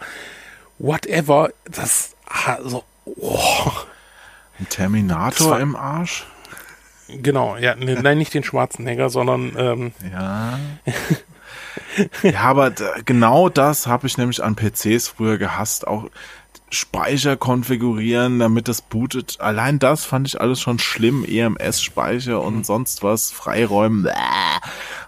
whatever. 0.82 1.52
Das, 1.66 2.16
also, 2.26 2.84
oh. 3.06 3.72
Ein 4.60 4.70
Terminator 4.70 5.60
im 5.60 5.76
Arsch? 5.76 6.26
Genau, 7.08 7.58
ja, 7.58 7.76
ne, 7.76 8.02
nein, 8.02 8.18
nicht 8.18 8.34
den 8.34 8.44
schwarzen 8.44 8.86
Hänger, 8.88 9.10
sondern 9.10 9.54
ähm, 9.58 9.92
ja. 10.12 10.60
ja, 12.24 12.40
aber 12.42 12.72
genau 13.06 13.50
das 13.50 13.88
habe 13.88 14.08
ich 14.08 14.18
nämlich 14.18 14.42
an 14.44 14.56
PCs 14.56 15.10
früher 15.10 15.38
gehasst, 15.38 15.88
auch 15.88 16.10
Speicher 16.74 17.36
konfigurieren, 17.36 18.40
damit 18.40 18.70
das 18.70 18.82
bootet. 18.82 19.42
Allein 19.42 19.78
das 19.78 20.06
fand 20.06 20.28
ich 20.28 20.40
alles 20.40 20.62
schon 20.62 20.80
schlimm. 20.80 21.26
EMS-Speicher 21.26 22.42
und 22.42 22.58
mhm. 22.58 22.64
sonst 22.64 23.04
was, 23.04 23.30
Freiräumen. 23.32 24.08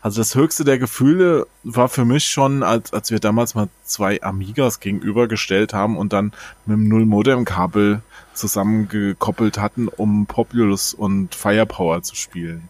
Also 0.02 0.20
das 0.20 0.36
höchste 0.36 0.66
der 0.66 0.78
Gefühle 0.78 1.48
war 1.64 1.88
für 1.88 2.04
mich 2.04 2.26
schon, 2.26 2.64
als, 2.64 2.92
als 2.92 3.12
wir 3.12 3.20
damals 3.20 3.56
mal 3.56 3.70
zwei 3.86 4.22
Amigas 4.22 4.82
gegenübergestellt 4.82 5.74
haben 5.74 5.96
und 5.96 6.12
dann 6.12 6.34
mit 6.66 6.78
dem 6.78 6.90
Null-Modem-Kabel 6.90 8.02
zusammengekoppelt 8.34 9.58
hatten, 9.58 9.88
um 9.88 10.26
Populous 10.26 10.94
und 10.94 11.34
Firepower 11.34 12.04
zu 12.04 12.16
spielen. 12.16 12.68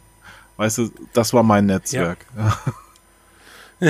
Weißt 0.58 0.78
du, 0.78 0.92
das 1.14 1.34
war 1.34 1.42
mein 1.42 1.66
Netzwerk. 1.66 2.20
Ja. 2.38 2.58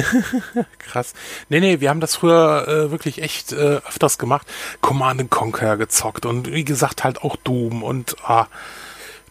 Krass. 0.80 1.14
Nee, 1.50 1.60
nee, 1.60 1.80
wir 1.80 1.90
haben 1.90 2.00
das 2.00 2.16
früher 2.16 2.68
äh, 2.68 2.92
wirklich 2.92 3.22
echt 3.22 3.52
äh, 3.52 3.82
öfters 3.88 4.18
gemacht. 4.18 4.48
Command 4.82 5.30
Conquer 5.30 5.78
gezockt 5.78 6.26
und 6.26 6.52
wie 6.52 6.66
gesagt 6.66 7.04
halt 7.04 7.22
auch 7.22 7.36
Doom 7.36 7.84
und 7.84 8.16
ah, 8.24 8.48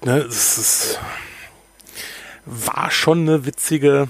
ne, 0.05 0.19
es 0.19 0.59
ist, 0.59 1.01
war 2.45 2.91
schon 2.91 3.23
eine 3.23 3.47
witzige, 3.47 4.09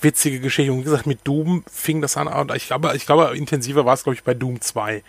witzige 0.00 0.40
Geschichte. 0.40 0.72
Und 0.72 0.80
wie 0.80 0.84
gesagt, 0.84 1.06
mit 1.06 1.26
Doom 1.26 1.64
fing 1.70 2.00
das 2.00 2.16
an. 2.16 2.28
Und 2.28 2.54
ich 2.54 2.66
glaube, 2.66 2.94
ich 2.96 3.06
glaube, 3.06 3.36
intensiver 3.36 3.84
war 3.84 3.94
es, 3.94 4.04
glaube 4.04 4.14
ich, 4.14 4.24
bei 4.24 4.34
Doom 4.34 4.60
2. 4.60 5.02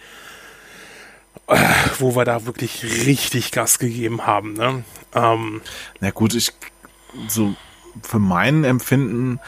Äh, 1.47 1.55
wo 1.97 2.15
wir 2.15 2.25
da 2.25 2.45
wirklich 2.45 2.83
richtig 2.83 3.51
Gas 3.51 3.79
gegeben 3.79 4.27
haben. 4.27 4.53
Ne? 4.53 4.83
Ähm, 5.15 5.61
Na 5.99 6.11
gut, 6.11 6.35
ich 6.35 6.53
so 7.27 7.55
für 8.03 8.19
mein 8.19 8.63
Empfinden 8.63 9.39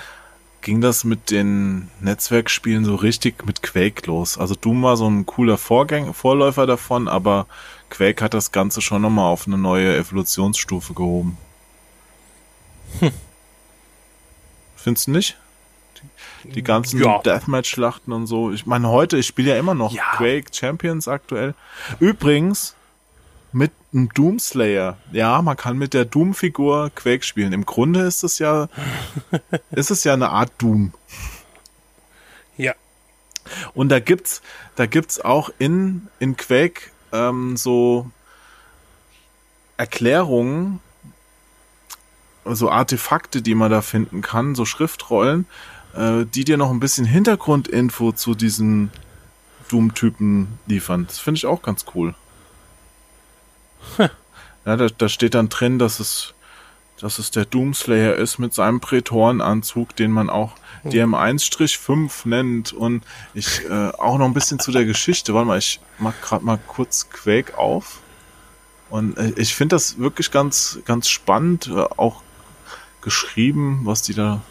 ging 0.61 0.81
das 0.81 1.03
mit 1.03 1.31
den 1.31 1.89
Netzwerkspielen 1.99 2.85
so 2.85 2.95
richtig 2.95 3.45
mit 3.45 3.61
Quake 3.61 4.05
los. 4.07 4.37
Also 4.37 4.55
Doom 4.55 4.83
war 4.83 4.97
so 4.97 5.09
ein 5.09 5.25
cooler 5.25 5.57
Vorgänger, 5.57 6.13
Vorläufer 6.13 6.65
davon, 6.65 7.07
aber 7.07 7.47
Quake 7.89 8.23
hat 8.23 8.33
das 8.33 8.51
Ganze 8.51 8.81
schon 8.81 9.01
nochmal 9.01 9.31
auf 9.31 9.47
eine 9.47 9.57
neue 9.57 9.95
Evolutionsstufe 9.97 10.93
gehoben. 10.93 11.37
Hm. 12.99 13.11
Findest 14.75 15.07
du 15.07 15.11
nicht? 15.11 15.37
Die, 16.43 16.49
die 16.49 16.63
ganzen 16.63 17.01
ja. 17.01 17.19
Deathmatch-Schlachten 17.19 18.11
und 18.11 18.25
so. 18.25 18.51
Ich 18.51 18.65
meine, 18.65 18.89
heute, 18.89 19.17
ich 19.17 19.27
spiele 19.27 19.51
ja 19.51 19.59
immer 19.59 19.75
noch 19.75 19.93
ja. 19.93 20.03
Quake 20.15 20.47
Champions 20.51 21.07
aktuell. 21.07 21.53
Übrigens, 21.99 22.75
mit 23.53 23.71
einem 23.93 24.09
Doomslayer. 24.09 24.97
Ja, 25.11 25.41
man 25.41 25.57
kann 25.57 25.77
mit 25.77 25.93
der 25.93 26.05
Doom-Figur 26.05 26.91
Quake 26.95 27.23
spielen. 27.23 27.53
Im 27.53 27.65
Grunde 27.65 28.01
ist 28.01 28.23
es 28.23 28.39
ja, 28.39 28.69
ist 29.71 29.91
es 29.91 30.03
ja 30.03 30.13
eine 30.13 30.29
Art 30.29 30.51
Doom. 30.57 30.93
Ja. 32.57 32.73
Und 33.73 33.89
da 33.89 33.99
gibt's, 33.99 34.41
da 34.75 34.85
gibt's 34.85 35.19
auch 35.19 35.49
in, 35.57 36.07
in 36.19 36.37
Quake 36.37 36.91
ähm, 37.11 37.57
so 37.57 38.09
Erklärungen, 39.77 40.79
so 42.45 42.69
Artefakte, 42.69 43.41
die 43.41 43.55
man 43.55 43.71
da 43.71 43.81
finden 43.81 44.21
kann, 44.21 44.55
so 44.55 44.65
Schriftrollen, 44.65 45.45
äh, 45.95 46.25
die 46.25 46.45
dir 46.45 46.57
noch 46.57 46.71
ein 46.71 46.79
bisschen 46.79 47.05
Hintergrundinfo 47.05 48.11
zu 48.13 48.35
diesen 48.35 48.91
Doom-Typen 49.69 50.59
liefern. 50.67 51.05
Das 51.07 51.19
finde 51.19 51.39
ich 51.39 51.45
auch 51.45 51.61
ganz 51.61 51.85
cool. 51.95 52.15
Ja, 54.65 54.77
da, 54.77 54.87
da 54.95 55.09
steht 55.09 55.33
dann 55.33 55.49
drin, 55.49 55.79
dass 55.79 55.99
es, 55.99 56.33
dass 56.99 57.17
es 57.17 57.31
der 57.31 57.45
Doomslayer 57.45 58.15
ist 58.15 58.37
mit 58.37 58.53
seinem 58.53 58.79
Prätorenanzug, 58.79 59.95
den 59.95 60.11
man 60.11 60.29
auch 60.29 60.53
DM1-5 60.85 62.27
nennt. 62.27 62.73
Und 62.73 63.03
ich 63.33 63.65
äh, 63.65 63.89
auch 63.97 64.17
noch 64.17 64.25
ein 64.25 64.33
bisschen 64.33 64.59
zu 64.59 64.71
der 64.71 64.85
Geschichte. 64.85 65.33
Warte 65.33 65.47
mal, 65.47 65.57
ich 65.57 65.79
mach 65.97 66.13
gerade 66.21 66.45
mal 66.45 66.59
kurz 66.67 67.09
Quake 67.09 67.57
auf. 67.57 68.01
Und 68.89 69.17
äh, 69.17 69.33
ich 69.35 69.55
finde 69.55 69.75
das 69.75 69.97
wirklich 69.97 70.31
ganz, 70.31 70.79
ganz 70.85 71.09
spannend, 71.09 71.67
äh, 71.67 71.81
auch 71.97 72.21
geschrieben, 73.01 73.81
was 73.83 74.03
die 74.03 74.13
da 74.13 74.41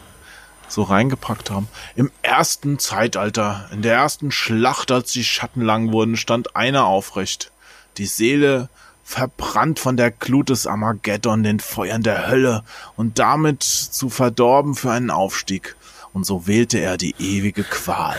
so 0.67 0.83
reingepackt 0.83 1.49
haben. 1.49 1.67
Im 1.95 2.11
ersten 2.21 2.79
Zeitalter, 2.79 3.69
in 3.71 3.81
der 3.81 3.95
ersten 3.95 4.31
Schlacht, 4.31 4.91
als 4.91 5.11
die 5.11 5.23
Schatten 5.23 5.61
lang 5.61 5.91
wurden, 5.91 6.17
stand 6.17 6.55
einer 6.55 6.85
aufrecht. 6.85 7.51
Die 7.97 8.05
Seele 8.05 8.69
verbrannt 9.11 9.79
von 9.79 9.97
der 9.97 10.09
Glut 10.09 10.49
des 10.49 10.65
Armageddon, 10.65 11.43
den 11.43 11.59
Feuern 11.59 12.01
der 12.01 12.29
Hölle 12.29 12.63
und 12.95 13.19
damit 13.19 13.61
zu 13.61 14.09
verdorben 14.09 14.73
für 14.73 14.91
einen 14.91 15.11
Aufstieg. 15.11 15.75
Und 16.13 16.25
so 16.25 16.47
wählte 16.47 16.79
er 16.79 16.97
die 16.97 17.15
ewige 17.19 17.63
Qual. 17.63 18.17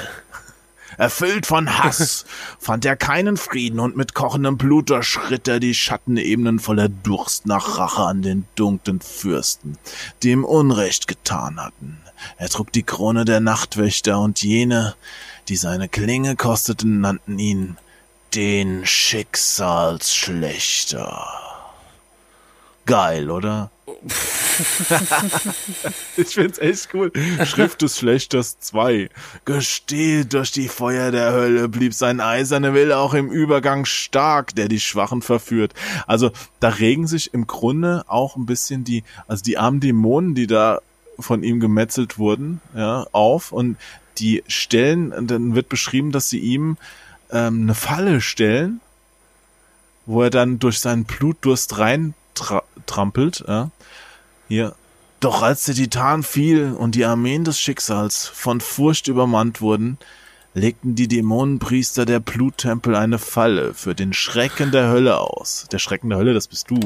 Erfüllt 0.98 1.46
von 1.46 1.78
Hass 1.78 2.26
fand 2.58 2.84
er 2.84 2.96
keinen 2.96 3.38
Frieden 3.38 3.80
und 3.80 3.96
mit 3.96 4.14
kochendem 4.14 4.58
Blut 4.58 4.90
durchschritt 4.90 5.48
er 5.48 5.60
die 5.60 5.74
Schattenebenen 5.74 6.58
voller 6.58 6.90
Durst 6.90 7.46
nach 7.46 7.78
Rache 7.78 8.02
an 8.02 8.20
den 8.20 8.44
dunklen 8.54 9.00
Fürsten, 9.00 9.78
die 10.22 10.30
ihm 10.30 10.44
Unrecht 10.44 11.08
getan 11.08 11.58
hatten. 11.58 11.98
Er 12.36 12.50
trug 12.50 12.70
die 12.70 12.82
Krone 12.82 13.24
der 13.24 13.40
Nachtwächter 13.40 14.20
und 14.20 14.42
jene, 14.42 14.94
die 15.48 15.56
seine 15.56 15.88
Klinge 15.88 16.36
kosteten, 16.36 17.00
nannten 17.00 17.38
ihn 17.38 17.78
den 18.34 18.86
Schicksalsschlechter. 18.86 21.28
Geil, 22.86 23.30
oder? 23.30 23.70
ich 26.16 26.28
find's 26.28 26.58
echt 26.58 26.88
cool. 26.94 27.12
Schrift 27.44 27.82
des 27.82 27.98
Schlechters 27.98 28.58
2. 28.58 29.10
Gestählt 29.44 30.32
durch 30.32 30.50
die 30.50 30.68
Feuer 30.68 31.10
der 31.10 31.32
Hölle 31.32 31.68
blieb 31.68 31.92
sein 31.94 32.20
eiserne 32.20 32.74
Wille 32.74 32.96
auch 32.96 33.14
im 33.14 33.30
Übergang 33.30 33.84
stark, 33.84 34.54
der 34.56 34.68
die 34.68 34.80
Schwachen 34.80 35.22
verführt. 35.22 35.74
Also, 36.06 36.30
da 36.58 36.70
regen 36.70 37.06
sich 37.06 37.32
im 37.34 37.46
Grunde 37.46 38.04
auch 38.08 38.36
ein 38.36 38.46
bisschen 38.46 38.82
die, 38.82 39.04
also 39.28 39.44
die 39.44 39.58
armen 39.58 39.80
Dämonen, 39.80 40.34
die 40.34 40.48
da 40.48 40.80
von 41.18 41.42
ihm 41.42 41.60
gemetzelt 41.60 42.18
wurden, 42.18 42.60
ja, 42.74 43.06
auf 43.12 43.52
und 43.52 43.76
die 44.18 44.42
stellen, 44.48 45.28
dann 45.28 45.54
wird 45.54 45.68
beschrieben, 45.68 46.12
dass 46.12 46.28
sie 46.28 46.38
ihm 46.38 46.76
ähm, 47.32 47.62
eine 47.62 47.74
Falle 47.74 48.20
stellen, 48.20 48.80
wo 50.06 50.22
er 50.22 50.30
dann 50.30 50.58
durch 50.58 50.80
seinen 50.80 51.04
Blutdurst 51.04 51.78
rein 51.78 52.14
tra 52.34 52.62
trampelt. 52.86 53.44
Ja. 53.46 53.70
Hier. 54.48 54.74
Doch 55.20 55.42
als 55.42 55.64
der 55.64 55.76
Titan 55.76 56.24
fiel 56.24 56.72
und 56.72 56.96
die 56.96 57.04
Armeen 57.04 57.44
des 57.44 57.60
Schicksals 57.60 58.26
von 58.26 58.60
Furcht 58.60 59.06
übermannt 59.06 59.60
wurden, 59.60 59.98
legten 60.54 60.96
die 60.96 61.06
Dämonenpriester 61.08 62.04
der 62.04 62.18
Bluttempel 62.20 62.96
eine 62.96 63.18
Falle 63.18 63.72
für 63.72 63.94
den 63.94 64.12
Schrecken 64.12 64.72
der 64.72 64.88
Hölle 64.88 65.18
aus. 65.18 65.66
Der 65.70 65.78
Schrecken 65.78 66.10
der 66.10 66.18
Hölle, 66.18 66.34
das 66.34 66.48
bist 66.48 66.70
du. 66.70 66.80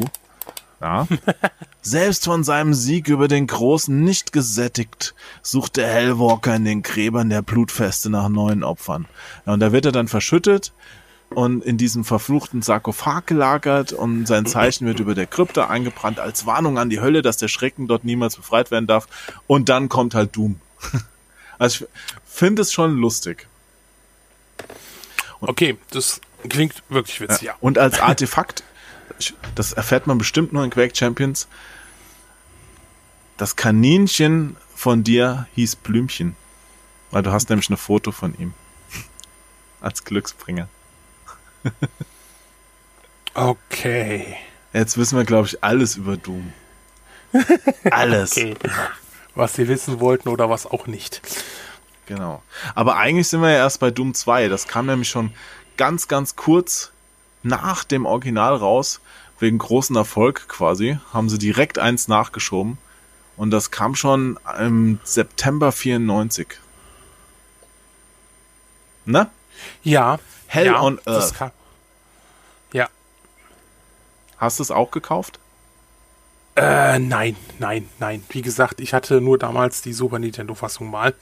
Ja. 0.80 1.06
Selbst 1.82 2.24
von 2.24 2.44
seinem 2.44 2.74
Sieg 2.74 3.08
über 3.08 3.28
den 3.28 3.46
Großen 3.46 4.02
nicht 4.02 4.32
gesättigt, 4.32 5.14
sucht 5.42 5.76
der 5.76 5.88
Hellwalker 5.88 6.54
in 6.54 6.64
den 6.64 6.82
Gräbern 6.82 7.30
der 7.30 7.42
Blutfeste 7.42 8.10
nach 8.10 8.28
neuen 8.28 8.64
Opfern. 8.64 9.06
Ja, 9.46 9.54
und 9.54 9.60
da 9.60 9.72
wird 9.72 9.86
er 9.86 9.92
dann 9.92 10.08
verschüttet 10.08 10.72
und 11.30 11.64
in 11.64 11.76
diesem 11.76 12.04
verfluchten 12.04 12.62
Sarkophag 12.62 13.26
gelagert 13.26 13.92
und 13.92 14.26
sein 14.26 14.46
Zeichen 14.46 14.86
wird 14.86 15.00
über 15.00 15.14
der 15.14 15.26
Krypta 15.26 15.66
eingebrannt 15.66 16.20
als 16.20 16.46
Warnung 16.46 16.78
an 16.78 16.90
die 16.90 17.00
Hölle, 17.00 17.22
dass 17.22 17.36
der 17.36 17.48
Schrecken 17.48 17.88
dort 17.88 18.04
niemals 18.04 18.36
befreit 18.36 18.70
werden 18.70 18.86
darf. 18.86 19.08
Und 19.46 19.68
dann 19.68 19.88
kommt 19.88 20.14
halt 20.14 20.36
Doom. 20.36 20.60
Also 21.58 21.86
ich 21.86 21.90
finde 22.26 22.60
es 22.60 22.70
schon 22.70 22.98
lustig. 22.98 23.48
Und 25.40 25.48
okay, 25.48 25.78
das 25.90 26.20
klingt 26.50 26.82
wirklich 26.90 27.18
witzig, 27.22 27.42
ja. 27.44 27.54
Und 27.60 27.78
als 27.78 27.98
Artefakt 27.98 28.62
das 29.54 29.72
erfährt 29.72 30.06
man 30.06 30.18
bestimmt 30.18 30.52
nur 30.52 30.64
in 30.64 30.70
Quake 30.70 30.94
Champions. 30.94 31.48
Das 33.36 33.56
Kaninchen 33.56 34.56
von 34.74 35.04
dir 35.04 35.46
hieß 35.54 35.76
Blümchen. 35.76 36.36
Weil 37.10 37.22
du 37.22 37.32
hast 37.32 37.48
nämlich 37.48 37.70
ein 37.70 37.76
Foto 37.76 38.12
von 38.12 38.36
ihm. 38.38 38.54
Als 39.80 40.04
Glücksbringer. 40.04 40.68
okay. 43.34 44.36
Jetzt 44.72 44.98
wissen 44.98 45.16
wir, 45.16 45.24
glaube 45.24 45.46
ich, 45.48 45.62
alles 45.62 45.96
über 45.96 46.16
Doom. 46.16 46.52
Alles. 47.90 48.32
okay. 48.32 48.54
Was 49.34 49.54
sie 49.54 49.68
wissen 49.68 50.00
wollten 50.00 50.28
oder 50.28 50.48
was 50.48 50.66
auch 50.66 50.86
nicht. 50.86 51.22
Genau. 52.06 52.42
Aber 52.74 52.96
eigentlich 52.96 53.28
sind 53.28 53.42
wir 53.42 53.50
ja 53.50 53.56
erst 53.56 53.80
bei 53.80 53.90
Doom 53.90 54.14
2. 54.14 54.48
Das 54.48 54.66
kam 54.66 54.86
nämlich 54.86 55.08
schon 55.08 55.32
ganz, 55.76 56.08
ganz 56.08 56.36
kurz 56.36 56.92
nach 57.42 57.84
dem 57.84 58.06
Original 58.06 58.54
raus, 58.54 59.00
wegen 59.38 59.58
großen 59.58 59.96
Erfolg 59.96 60.48
quasi, 60.48 60.98
haben 61.12 61.28
sie 61.28 61.38
direkt 61.38 61.78
eins 61.78 62.08
nachgeschoben. 62.08 62.78
Und 63.36 63.50
das 63.50 63.70
kam 63.70 63.94
schon 63.94 64.38
im 64.58 64.98
September 65.04 65.72
94. 65.72 66.58
Ne? 69.04 69.30
Ja. 69.82 70.18
Hell 70.46 70.66
ja, 70.66 70.80
on 70.80 71.00
Earth. 71.06 71.34
ja. 72.72 72.88
Hast 74.38 74.58
du 74.58 74.62
es 74.62 74.70
auch 74.70 74.90
gekauft? 74.90 75.38
Äh, 76.56 76.98
nein, 76.98 77.36
nein, 77.58 77.88
nein. 77.98 78.24
Wie 78.30 78.40
gesagt, 78.40 78.80
ich 78.80 78.94
hatte 78.94 79.20
nur 79.20 79.38
damals 79.38 79.82
die 79.82 79.92
Super 79.92 80.18
Nintendo-Fassung 80.18 80.90
mal 80.90 81.14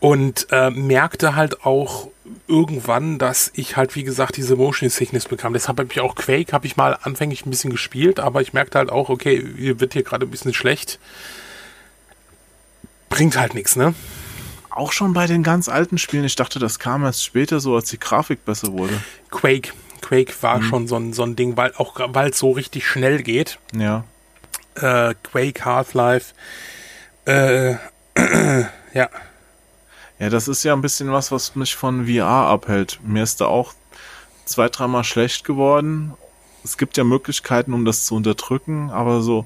und 0.00 0.46
äh, 0.50 0.70
merkte 0.70 1.34
halt 1.34 1.64
auch 1.64 2.08
irgendwann, 2.48 3.18
dass 3.18 3.50
ich 3.54 3.76
halt, 3.76 3.94
wie 3.94 4.04
gesagt, 4.04 4.36
diese 4.36 4.56
Motion 4.56 4.90
Sickness 4.90 5.26
bekam. 5.26 5.52
Deshalb 5.52 5.78
habe 5.78 5.92
ich 5.92 6.00
auch 6.00 6.14
Quake, 6.14 6.52
habe 6.52 6.66
ich 6.66 6.76
mal 6.76 6.96
anfänglich 7.02 7.46
ein 7.46 7.50
bisschen 7.50 7.70
gespielt, 7.70 8.20
aber 8.20 8.40
ich 8.40 8.52
merkte 8.52 8.78
halt 8.78 8.90
auch, 8.90 9.08
okay, 9.08 9.36
ihr 9.36 9.80
wird 9.80 9.92
hier 9.92 10.02
gerade 10.02 10.26
ein 10.26 10.30
bisschen 10.30 10.54
schlecht. 10.54 10.98
Bringt 13.08 13.38
halt 13.38 13.54
nichts, 13.54 13.76
ne? 13.76 13.94
Auch 14.70 14.92
schon 14.92 15.14
bei 15.14 15.26
den 15.26 15.42
ganz 15.42 15.68
alten 15.68 15.96
Spielen. 15.96 16.24
Ich 16.24 16.36
dachte, 16.36 16.58
das 16.58 16.78
kam 16.78 17.04
erst 17.04 17.24
später 17.24 17.60
so, 17.60 17.74
als 17.74 17.88
die 17.88 17.98
Grafik 17.98 18.44
besser 18.44 18.72
wurde. 18.72 19.00
Quake. 19.30 19.72
Quake 20.02 20.34
war 20.42 20.58
mhm. 20.58 20.62
schon 20.64 20.88
so 20.88 20.96
ein, 20.96 21.12
so 21.12 21.22
ein 21.22 21.34
Ding, 21.34 21.56
weil 21.56 21.72
auch 21.76 21.94
weil 22.08 22.30
es 22.30 22.38
so 22.38 22.50
richtig 22.50 22.86
schnell 22.86 23.22
geht. 23.22 23.58
Ja. 23.74 24.04
Äh, 24.74 25.14
Quake, 25.22 25.64
Half-Life. 25.64 26.34
Äh, 27.24 27.76
ja. 28.92 29.08
Ja, 30.18 30.30
das 30.30 30.48
ist 30.48 30.62
ja 30.64 30.72
ein 30.72 30.80
bisschen 30.80 31.12
was, 31.12 31.30
was 31.30 31.56
mich 31.56 31.76
von 31.76 32.06
VR 32.06 32.26
abhält. 32.26 33.00
Mir 33.02 33.22
ist 33.22 33.40
da 33.40 33.46
auch 33.46 33.74
zwei, 34.46 34.68
dreimal 34.68 35.04
schlecht 35.04 35.44
geworden. 35.44 36.14
Es 36.64 36.78
gibt 36.78 36.96
ja 36.96 37.04
Möglichkeiten, 37.04 37.74
um 37.74 37.84
das 37.84 38.06
zu 38.06 38.14
unterdrücken, 38.14 38.90
aber 38.90 39.20
so, 39.20 39.44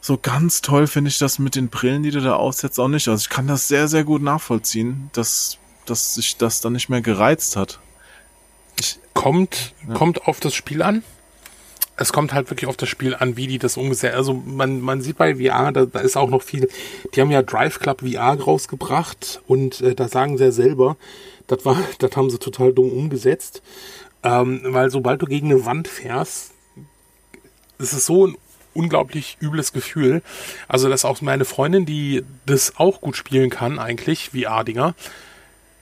so 0.00 0.16
ganz 0.16 0.62
toll 0.62 0.86
finde 0.86 1.08
ich 1.08 1.18
das 1.18 1.38
mit 1.38 1.56
den 1.56 1.68
Brillen, 1.68 2.02
die 2.02 2.10
du 2.10 2.20
da 2.20 2.36
aufsetzt, 2.36 2.78
auch 2.78 2.88
nicht. 2.88 3.08
Also 3.08 3.22
ich 3.22 3.28
kann 3.28 3.48
das 3.48 3.68
sehr, 3.68 3.88
sehr 3.88 4.04
gut 4.04 4.22
nachvollziehen, 4.22 5.10
dass, 5.12 5.58
dass 5.84 6.14
sich 6.14 6.36
das 6.36 6.60
dann 6.60 6.72
nicht 6.72 6.88
mehr 6.88 7.00
gereizt 7.02 7.56
hat. 7.56 7.80
Ich, 8.78 8.98
kommt, 9.14 9.74
ja. 9.88 9.94
kommt 9.94 10.26
auf 10.26 10.38
das 10.38 10.54
Spiel 10.54 10.82
an. 10.82 11.02
Es 11.96 12.12
kommt 12.12 12.34
halt 12.34 12.50
wirklich 12.50 12.68
auf 12.68 12.76
das 12.76 12.88
Spiel 12.88 13.14
an, 13.14 13.36
wie 13.36 13.46
die 13.46 13.58
das 13.58 13.76
umgesetzt 13.76 14.14
Also 14.14 14.34
man, 14.34 14.80
man 14.80 15.00
sieht 15.00 15.16
bei 15.16 15.36
VR, 15.36 15.72
da, 15.72 15.86
da 15.86 16.00
ist 16.00 16.16
auch 16.16 16.28
noch 16.28 16.42
viel. 16.42 16.68
Die 17.14 17.20
haben 17.20 17.30
ja 17.30 17.42
Drive 17.42 17.78
Club 17.78 18.02
VR 18.02 18.38
rausgebracht 18.38 19.40
und 19.46 19.80
äh, 19.80 19.94
da 19.94 20.08
sagen 20.08 20.36
sie 20.36 20.44
ja 20.44 20.52
selber, 20.52 20.96
das 21.46 21.64
war, 21.64 21.76
das 21.98 22.16
haben 22.16 22.30
sie 22.30 22.38
total 22.38 22.72
dumm 22.72 22.90
umgesetzt. 22.90 23.62
Ähm, 24.22 24.60
weil 24.64 24.90
sobald 24.90 25.22
du 25.22 25.26
gegen 25.26 25.50
eine 25.50 25.64
Wand 25.64 25.88
fährst, 25.88 26.52
ist 27.78 27.92
es 27.92 28.06
so 28.06 28.26
ein 28.26 28.36
unglaublich 28.74 29.38
übles 29.40 29.72
Gefühl. 29.72 30.22
Also, 30.68 30.88
dass 30.88 31.04
auch 31.04 31.20
meine 31.22 31.44
Freundin, 31.44 31.86
die 31.86 32.24
das 32.44 32.74
auch 32.76 33.00
gut 33.00 33.16
spielen 33.16 33.50
kann, 33.50 33.78
eigentlich, 33.78 34.30
VR-Dinger, 34.30 34.94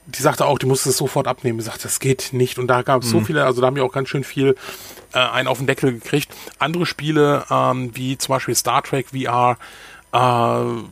die 0.07 0.21
sagte 0.21 0.45
auch, 0.45 0.59
die 0.59 0.65
musste 0.65 0.89
es 0.89 0.97
sofort 0.97 1.27
abnehmen. 1.27 1.57
Die 1.57 1.65
sagte, 1.65 1.83
das 1.83 1.99
geht 1.99 2.29
nicht. 2.31 2.59
Und 2.59 2.67
da 2.67 2.83
gab 2.83 3.01
es 3.01 3.07
mhm. 3.07 3.11
so 3.11 3.21
viele, 3.21 3.45
also 3.45 3.61
da 3.61 3.67
haben 3.67 3.75
wir 3.75 3.83
auch 3.83 3.91
ganz 3.91 4.09
schön 4.09 4.23
viel 4.23 4.55
äh, 5.15 5.19
einen 5.19 5.47
auf 5.47 5.57
den 5.57 5.67
Deckel 5.67 5.93
gekriegt. 5.93 6.31
Andere 6.59 6.85
Spiele, 6.85 7.45
ähm, 7.49 7.95
wie 7.95 8.17
zum 8.17 8.33
Beispiel 8.33 8.53
Star 8.53 8.83
Trek 8.83 9.07
VR, 9.09 9.57
äh, 10.11 10.83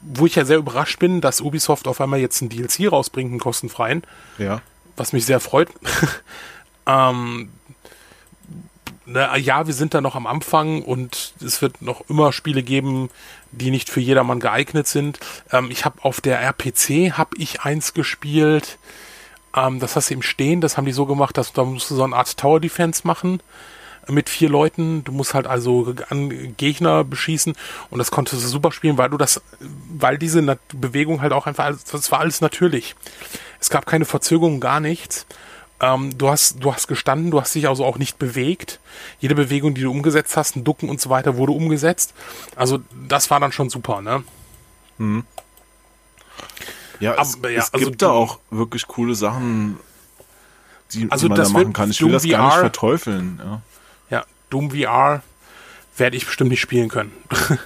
wo 0.00 0.26
ich 0.26 0.34
ja 0.34 0.44
sehr 0.44 0.58
überrascht 0.58 0.98
bin, 0.98 1.20
dass 1.20 1.40
Ubisoft 1.40 1.88
auf 1.88 2.00
einmal 2.00 2.20
jetzt 2.20 2.40
ein 2.40 2.48
DLC 2.48 2.90
rausbringt, 2.90 3.30
einen 3.30 3.40
kostenfreien. 3.40 4.02
Ja. 4.38 4.62
Was 4.96 5.12
mich 5.12 5.26
sehr 5.26 5.40
freut. 5.40 5.68
ähm, 6.86 7.50
na, 9.06 9.36
ja, 9.36 9.66
wir 9.66 9.74
sind 9.74 9.92
da 9.92 10.00
noch 10.00 10.14
am 10.14 10.26
Anfang 10.26 10.82
und 10.82 11.34
es 11.44 11.60
wird 11.60 11.82
noch 11.82 12.08
immer 12.08 12.32
Spiele 12.32 12.62
geben, 12.62 13.10
die 13.50 13.70
nicht 13.70 13.90
für 13.90 14.00
jedermann 14.00 14.40
geeignet 14.40 14.86
sind. 14.86 15.18
Ähm, 15.50 15.70
ich 15.70 15.84
habe 15.84 16.02
auf 16.02 16.20
der 16.20 16.40
RPC 16.40 17.12
habe 17.12 17.36
ich 17.36 17.62
eins 17.62 17.94
gespielt. 17.94 18.78
Ähm, 19.54 19.80
das 19.80 19.96
hast 19.96 20.10
du 20.10 20.14
im 20.14 20.22
Stehen, 20.22 20.60
das 20.60 20.76
haben 20.76 20.86
die 20.86 20.92
so 20.92 21.06
gemacht, 21.06 21.36
dass 21.38 21.52
da 21.52 21.64
musst 21.64 21.90
du 21.90 21.94
so 21.94 22.04
eine 22.04 22.16
Art 22.16 22.36
Tower 22.36 22.60
Defense 22.60 23.02
machen 23.04 23.40
mit 24.08 24.28
vier 24.28 24.48
Leuten. 24.48 25.04
Du 25.04 25.12
musst 25.12 25.34
halt 25.34 25.46
also 25.46 25.94
Gegner 26.56 27.04
beschießen 27.04 27.54
und 27.90 27.98
das 27.98 28.10
konntest 28.10 28.42
du 28.42 28.48
super 28.48 28.72
spielen, 28.72 28.98
weil 28.98 29.10
du 29.10 29.16
das, 29.16 29.40
weil 29.60 30.18
diese 30.18 30.42
Nat 30.42 30.58
Bewegung 30.74 31.20
halt 31.20 31.32
auch 31.32 31.46
einfach, 31.46 31.72
das 31.90 32.10
war 32.10 32.20
alles 32.20 32.40
natürlich. 32.40 32.94
Es 33.60 33.70
gab 33.70 33.86
keine 33.86 34.04
Verzögerung, 34.04 34.60
gar 34.60 34.80
nichts. 34.80 35.26
Ähm, 35.80 36.16
du 36.16 36.28
hast, 36.28 36.62
du 36.62 36.72
hast 36.72 36.86
gestanden, 36.86 37.30
du 37.30 37.40
hast 37.40 37.54
dich 37.54 37.68
also 37.68 37.84
auch 37.84 37.98
nicht 37.98 38.18
bewegt. 38.18 38.80
Jede 39.20 39.34
Bewegung, 39.34 39.74
die 39.74 39.82
du 39.82 39.90
umgesetzt 39.90 40.36
hast, 40.36 40.56
ein 40.56 40.64
Ducken 40.64 40.88
und 40.88 41.00
so 41.00 41.10
weiter, 41.10 41.36
wurde 41.36 41.52
umgesetzt. 41.52 42.14
Also 42.56 42.80
das 43.08 43.30
war 43.30 43.40
dann 43.40 43.52
schon 43.52 43.70
super, 43.70 44.00
ne? 44.00 44.22
Mhm. 44.98 45.24
Ja, 47.00 47.14
es, 47.20 47.36
Aber, 47.36 47.50
ja, 47.50 47.60
es 47.60 47.72
also 47.72 47.86
gibt 47.86 48.02
da 48.02 48.10
auch 48.10 48.38
wirklich 48.50 48.86
coole 48.86 49.14
Sachen, 49.14 49.78
die, 50.92 51.10
also 51.10 51.26
die 51.26 51.30
man 51.30 51.42
da 51.42 51.48
machen 51.48 51.72
kann. 51.72 51.90
Ich 51.90 52.00
will 52.00 52.12
das 52.12 52.28
gar 52.28 52.46
nicht 52.46 52.58
verteufeln. 52.58 53.40
Ja, 53.42 53.62
ja 54.10 54.24
Doom 54.50 54.70
VR 54.70 55.22
werde 55.96 56.16
ich 56.16 56.26
bestimmt 56.26 56.50
nicht 56.50 56.60
spielen 56.60 56.88
können. 56.88 57.12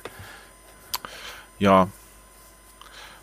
ja, 1.59 1.89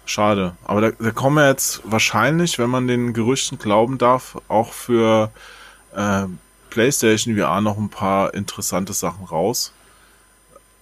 Schade. 0.05 0.55
Aber 0.63 0.81
da, 0.81 0.91
da 0.91 1.11
kommen 1.11 1.37
ja 1.37 1.49
jetzt 1.49 1.81
wahrscheinlich, 1.83 2.59
wenn 2.59 2.69
man 2.69 2.87
den 2.87 3.13
Gerüchten 3.13 3.57
glauben 3.57 3.97
darf, 3.97 4.37
auch 4.47 4.71
für 4.71 5.31
äh, 5.95 6.25
PlayStation 6.69 7.35
VR 7.35 7.61
noch 7.61 7.77
ein 7.77 7.89
paar 7.89 8.33
interessante 8.33 8.93
Sachen 8.93 9.25
raus. 9.25 9.73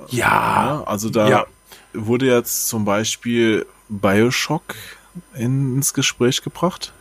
Ja. 0.10 0.28
ja 0.28 0.84
also 0.86 1.10
da 1.10 1.30
ja. 1.30 1.46
wurde 1.94 2.26
jetzt 2.26 2.68
zum 2.68 2.84
Beispiel 2.84 3.66
Bioshock 3.88 4.76
ins 5.34 5.94
Gespräch 5.94 6.42
gebracht. 6.42 6.94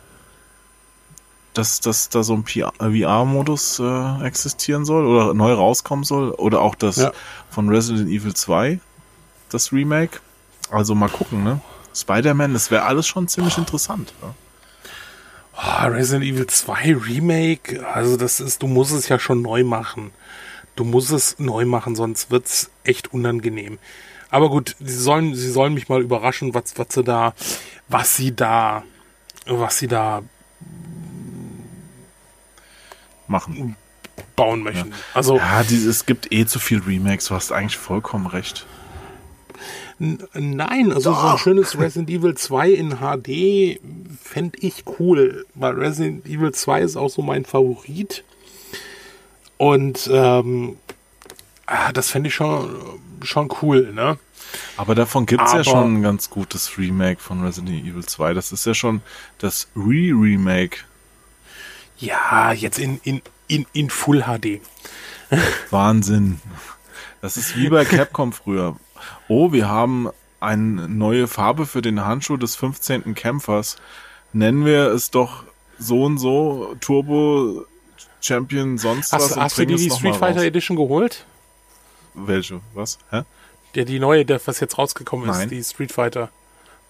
Dass, 1.53 1.79
dass 1.81 2.09
da 2.09 2.23
so 2.23 2.33
ein 2.33 2.45
VR-Modus 2.45 3.79
äh, 3.79 4.25
existieren 4.25 4.85
soll 4.85 5.05
oder 5.05 5.35
neu 5.35 5.53
rauskommen 5.53 6.03
soll. 6.03 6.31
Oder 6.31 6.61
auch 6.61 6.73
das 6.73 6.95
ja. 6.95 7.11
von 7.51 7.69
Resident 7.69 8.09
Evil 8.09 8.33
2, 8.33 8.79
das 9.49 9.71
Remake. 9.71 10.19
Also 10.71 10.95
mal 10.95 11.09
gucken, 11.09 11.43
ne? 11.43 11.61
Spider-Man, 11.95 12.53
das 12.53 12.71
wäre 12.71 12.83
alles 12.83 13.05
schon 13.05 13.27
ziemlich 13.27 13.57
interessant. 13.59 14.13
Ja. 14.23 14.33
Oh, 15.55 15.87
Resident 15.87 16.25
Evil 16.25 16.47
2 16.47 16.95
Remake, 16.95 17.87
also 17.87 18.17
das 18.17 18.39
ist, 18.39 18.63
du 18.63 18.67
musst 18.67 18.91
es 18.91 19.07
ja 19.07 19.19
schon 19.19 19.43
neu 19.43 19.63
machen. 19.63 20.11
Du 20.75 20.83
musst 20.83 21.11
es 21.11 21.37
neu 21.37 21.65
machen, 21.65 21.95
sonst 21.95 22.31
wird 22.31 22.47
es 22.47 22.71
echt 22.83 23.13
unangenehm. 23.13 23.77
Aber 24.33 24.49
gut, 24.49 24.75
sie 24.79 24.95
sollen, 24.95 25.35
sie 25.35 25.51
sollen 25.51 25.75
mich 25.75 25.89
mal 25.89 26.01
überraschen, 26.01 26.55
was, 26.55 26.75
was 26.75 26.87
sie 26.89 27.03
da, 27.03 27.35
was 27.87 28.15
sie 28.15 28.35
da, 28.35 28.83
was 29.45 29.77
sie 29.77 29.85
da 29.85 30.23
machen, 33.27 33.75
bauen 34.35 34.63
möchten. 34.63 34.89
Ja. 34.89 34.95
Also 35.13 35.37
ja, 35.37 35.61
die, 35.61 35.75
es 35.75 36.07
gibt 36.07 36.31
eh 36.31 36.47
zu 36.47 36.57
viel 36.57 36.79
Remakes. 36.79 37.25
Du 37.27 37.35
hast 37.35 37.51
eigentlich 37.51 37.77
vollkommen 37.77 38.25
recht. 38.25 38.65
Nein, 39.99 40.91
also 40.91 41.11
Doch. 41.11 41.21
so 41.21 41.27
ein 41.27 41.37
schönes 41.37 41.77
Resident 41.77 42.09
Evil 42.09 42.33
2 42.33 42.71
in 42.71 42.97
HD 43.01 43.79
fände 44.19 44.57
ich 44.61 44.85
cool, 44.97 45.45
weil 45.53 45.75
Resident 45.75 46.25
Evil 46.25 46.51
2 46.51 46.81
ist 46.81 46.97
auch 46.97 47.11
so 47.11 47.21
mein 47.21 47.45
Favorit. 47.45 48.23
Und 49.57 50.09
ähm, 50.11 50.77
ah, 51.67 51.91
das 51.91 52.09
fände 52.09 52.29
ich 52.29 52.33
schon, 52.33 52.67
schon 53.23 53.49
cool, 53.61 53.91
ne? 53.93 54.17
Aber 54.77 54.93
davon 54.93 55.25
gibt 55.25 55.43
es 55.43 55.53
ja 55.53 55.63
schon 55.63 55.95
ein 55.95 56.01
ganz 56.03 56.29
gutes 56.29 56.77
Remake 56.77 57.19
von 57.19 57.43
Resident 57.43 57.83
Evil 57.85 58.05
2. 58.05 58.33
Das 58.33 58.51
ist 58.51 58.65
ja 58.65 58.73
schon 58.73 59.01
das 59.39 59.67
Re-Remake. 59.75 60.79
Ja, 61.97 62.51
jetzt 62.51 62.77
in, 62.77 62.99
in, 63.03 63.21
in, 63.47 63.65
in 63.73 63.89
Full 63.89 64.23
HD. 64.23 64.61
Wahnsinn. 65.71 66.39
Das 67.21 67.37
ist 67.37 67.57
wie 67.57 67.69
bei 67.69 67.85
Capcom 67.85 68.33
früher 68.33 68.75
oh, 69.27 69.51
wir 69.51 69.69
haben 69.69 70.09
eine 70.39 70.87
neue 70.89 71.27
Farbe 71.27 71.65
für 71.65 71.81
den 71.81 72.05
Handschuh 72.05 72.37
des 72.37 72.55
15. 72.55 73.15
Kämpfers. 73.15 73.77
Nennen 74.33 74.65
wir 74.65 74.87
es 74.87 75.11
doch 75.11 75.43
so 75.79 76.03
und 76.03 76.17
so 76.17 76.75
Turbo 76.81 77.65
Champion 78.21 78.77
sonst 78.77 79.13
hast, 79.13 79.31
was. 79.31 79.37
Hast 79.37 79.57
du 79.57 79.65
dir 79.65 79.77
die 79.77 79.89
Street 79.89 80.15
Fighter 80.15 80.39
raus. 80.39 80.47
Edition 80.47 80.77
geholt? 80.77 81.25
Welche? 82.13 82.61
Was? 82.73 82.99
Hä? 83.09 83.23
Der, 83.75 83.85
die 83.85 83.99
neue, 83.99 84.25
der, 84.25 84.39
was 84.45 84.59
jetzt 84.59 84.77
rausgekommen 84.77 85.29
ist, 85.29 85.37
Nein. 85.37 85.49
die 85.49 85.63
Street 85.63 85.91
Fighter. 85.91 86.29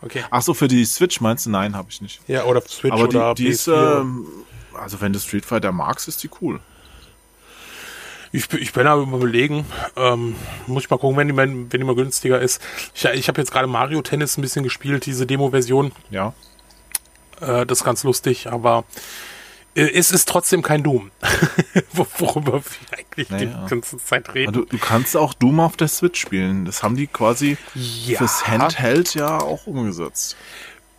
Okay. 0.02 0.24
Ach 0.30 0.42
so, 0.42 0.54
für 0.54 0.68
die 0.68 0.84
Switch 0.84 1.22
meinst 1.22 1.46
du? 1.46 1.50
Nein, 1.50 1.76
habe 1.76 1.88
ich 1.90 2.02
nicht. 2.02 2.20
Ja, 2.28 2.44
oder 2.44 2.62
Switch 2.62 2.92
Aber 2.92 3.04
oder 3.04 3.34
die, 3.36 3.44
die 3.44 3.50
ist, 3.50 3.68
äh, 3.68 3.72
also 4.74 5.00
wenn 5.00 5.14
du 5.14 5.20
Street 5.20 5.46
Fighter 5.46 5.72
magst, 5.72 6.08
ist 6.08 6.22
die 6.24 6.30
cool. 6.42 6.60
Ich, 8.34 8.52
ich 8.54 8.74
bin 8.74 8.88
aber 8.88 9.04
überlegen, 9.04 9.66
ähm, 9.96 10.36
muss 10.66 10.84
ich 10.84 10.90
mal 10.90 10.98
gucken, 10.98 11.16
wenn 11.18 11.28
die, 11.28 11.38
wenn 11.38 11.70
die 11.70 11.84
mal 11.84 11.96
günstiger 11.96 12.42
ist. 12.42 12.62
Ich, 12.96 13.06
ich 13.06 13.28
habe 13.28 13.40
jetzt 13.40 13.52
gerade 13.52 13.68
Mario 13.68 14.02
Tennis 14.02 14.38
ein 14.38 14.42
bisschen 14.42 14.64
gespielt, 14.64 15.06
diese 15.06 15.28
Demo-Version. 15.28 15.92
Ja. 16.10 16.34
Äh, 17.40 17.66
das 17.66 17.80
ist 17.80 17.84
ganz 17.84 18.04
lustig, 18.04 18.48
aber 18.52 18.86
es 19.76 20.12
ist 20.12 20.30
trotzdem 20.30 20.62
kein 20.62 20.84
Doom, 20.84 21.10
worüber 21.94 22.62
wir 22.64 22.98
eigentlich 22.98 23.30
naja. 23.30 23.46
die 23.46 23.70
ganze 23.70 23.98
Zeit 23.98 24.34
reden. 24.36 24.54
Du, 24.54 24.66
du, 24.66 24.78
kannst 24.78 25.18
auch 25.18 25.34
Doom 25.34 25.60
auf 25.60 25.78
der 25.78 25.88
Switch 25.88 26.20
spielen. 26.20 26.66
Das 26.66 26.84
haben 26.84 26.96
die 26.96 27.08
quasi 27.08 27.58
ja. 27.74 28.20
fürs 28.20 28.48
Handheld 28.48 29.16
ja 29.16 29.40
auch 29.40 29.66
umgesetzt. 29.66 30.36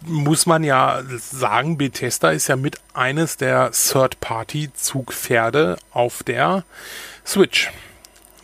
Muss 0.07 0.47
man 0.47 0.65
ja 0.65 1.03
sagen, 1.19 1.79
Bethesda 1.79 2.31
ist 2.31 2.49
ja 2.49 2.57
mit 2.57 2.79
eines 2.93 3.37
der 3.37 3.71
Third-Party-Zugpferde 3.71 5.79
auf 5.93 6.23
der 6.23 6.65
Switch. 7.25 7.71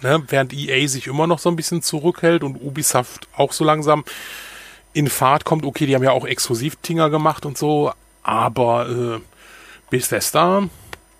Ne? 0.01 0.23
Während 0.29 0.55
EA 0.55 0.89
sich 0.89 1.07
immer 1.07 1.27
noch 1.27 1.39
so 1.39 1.51
ein 1.51 1.57
bisschen 1.57 1.83
zurückhält 1.83 2.45
und 2.45 2.57
Ubisoft 2.57 3.29
auch 3.37 3.53
so 3.53 3.65
langsam 3.65 4.05
in 4.93 5.09
Fahrt 5.09 5.45
kommt. 5.45 5.67
Okay, 5.67 5.87
die 5.87 5.95
haben 5.95 6.03
ja 6.03 6.13
auch 6.13 6.25
Exklusiv-Tinger 6.25 7.11
gemacht 7.11 7.45
und 7.45 7.59
so, 7.59 7.93
aber 8.23 8.89
äh, 8.89 9.21
Bethesda, 9.91 10.69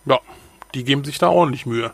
ja, 0.07 0.21
die 0.75 0.85
geben 0.85 1.05
sich 1.05 1.19
da 1.19 1.29
ordentlich 1.29 1.67
Mühe. 1.67 1.93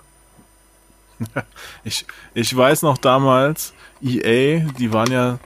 Ich, 1.85 2.05
ich 2.35 2.55
weiß 2.55 2.83
noch 2.83 2.99
damals, 2.99 3.73
EA, 4.03 4.69
die 4.79 4.93
waren 4.93 5.11
ja, 5.11 5.39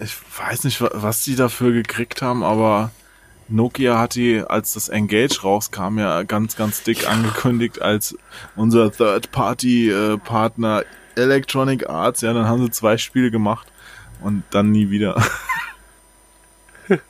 ich 0.00 0.16
weiß 0.38 0.64
nicht, 0.64 0.80
was 0.80 1.22
die 1.22 1.36
dafür 1.36 1.72
gekriegt 1.72 2.20
haben, 2.22 2.42
aber 2.42 2.90
Nokia 3.48 3.98
hat 3.98 4.14
die, 4.14 4.42
als 4.42 4.72
das 4.72 4.88
Engage 4.88 5.42
rauskam, 5.42 5.98
ja 5.98 6.22
ganz, 6.22 6.56
ganz 6.56 6.82
dick 6.82 7.08
angekündigt 7.08 7.82
als 7.82 8.16
unser 8.56 8.90
Third-Party-Partner 8.90 10.82
äh, 10.82 11.20
Electronic 11.20 11.88
Arts. 11.88 12.22
Ja, 12.22 12.32
dann 12.32 12.46
haben 12.46 12.62
sie 12.64 12.70
zwei 12.70 12.96
Spiele 12.96 13.30
gemacht 13.30 13.66
und 14.22 14.42
dann 14.50 14.70
nie 14.70 14.90
wieder. 14.90 15.22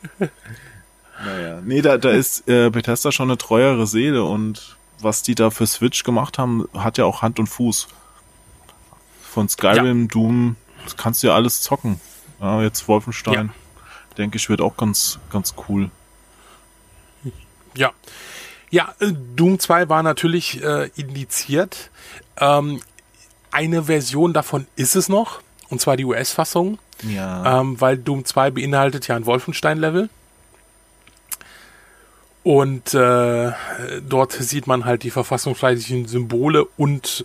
naja, 1.25 1.61
nee, 1.63 1.83
da, 1.83 1.99
da 1.99 2.11
ist 2.11 2.49
äh, 2.49 2.71
Bethesda 2.71 3.13
schon 3.13 3.31
eine 3.31 3.39
treuere 3.39 3.87
Seele 3.87 4.25
und 4.25 4.77
was 5.01 5.23
die 5.23 5.35
da 5.35 5.51
für 5.51 5.67
Switch 5.67 6.05
gemacht 6.05 6.39
haben, 6.39 6.67
hat 6.75 6.99
ja 6.99 7.05
auch 7.05 7.23
Hand 7.23 7.39
und 7.39 7.49
Fuß. 7.49 7.89
Von 9.23 9.49
Skyrim, 9.49 10.03
ja. 10.03 10.09
Doom, 10.09 10.57
das 10.85 10.97
kannst 10.97 11.23
du 11.23 11.29
ja 11.29 11.35
alles 11.35 11.63
zocken. 11.63 12.01
Ja, 12.41 12.63
jetzt 12.63 12.87
Wolfenstein, 12.89 13.47
ja. 13.47 14.15
denke 14.19 14.37
ich, 14.37 14.49
wird 14.49 14.61
auch 14.61 14.77
ganz, 14.77 15.19
ganz 15.31 15.55
cool. 15.69 15.91
Ja. 17.75 17.93
Ja, 18.71 18.95
äh, 19.01 19.13
Doom 19.37 19.59
2 19.59 19.89
war 19.89 20.03
natürlich 20.03 20.63
äh, 20.63 20.91
indiziert. 20.97 21.91
Ähm, 22.39 22.81
eine 23.51 23.85
Version 23.85 24.33
davon 24.33 24.67
ist 24.77 24.97
es 24.97 25.09
noch, 25.09 25.41
und 25.69 25.81
zwar 25.81 25.97
die 25.97 26.05
US-Fassung. 26.05 26.79
Ja. 27.03 27.61
Ähm, 27.61 27.81
weil 27.81 27.99
Doom 27.99 28.25
2 28.25 28.51
beinhaltet 28.51 29.09
ja 29.09 29.17
ein 29.17 29.27
Wolfenstein-Level. 29.27 30.09
Und 32.43 32.93
äh, 32.95 33.53
dort 34.09 34.33
sieht 34.33 34.67
man 34.67 34.85
halt 34.85 35.05
die 35.05 35.11
verfassungsfeindlichen 35.11 36.07
Symbole 36.07 36.65
und 36.77 37.25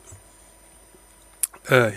äh, 1.68 1.92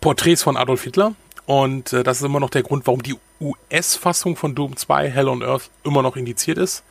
Porträts 0.00 0.42
von 0.42 0.56
Adolf 0.56 0.82
Hitler. 0.82 1.14
Und 1.46 1.92
äh, 1.92 2.02
das 2.02 2.18
ist 2.18 2.24
immer 2.24 2.40
noch 2.40 2.50
der 2.50 2.62
Grund, 2.62 2.86
warum 2.86 3.02
die 3.02 3.14
US-Fassung 3.40 4.36
von 4.36 4.54
Doom 4.54 4.76
2, 4.76 5.10
Hell 5.10 5.28
on 5.28 5.42
Earth, 5.42 5.70
immer 5.84 6.02
noch 6.02 6.16
indiziert 6.16 6.58
ist. 6.58 6.82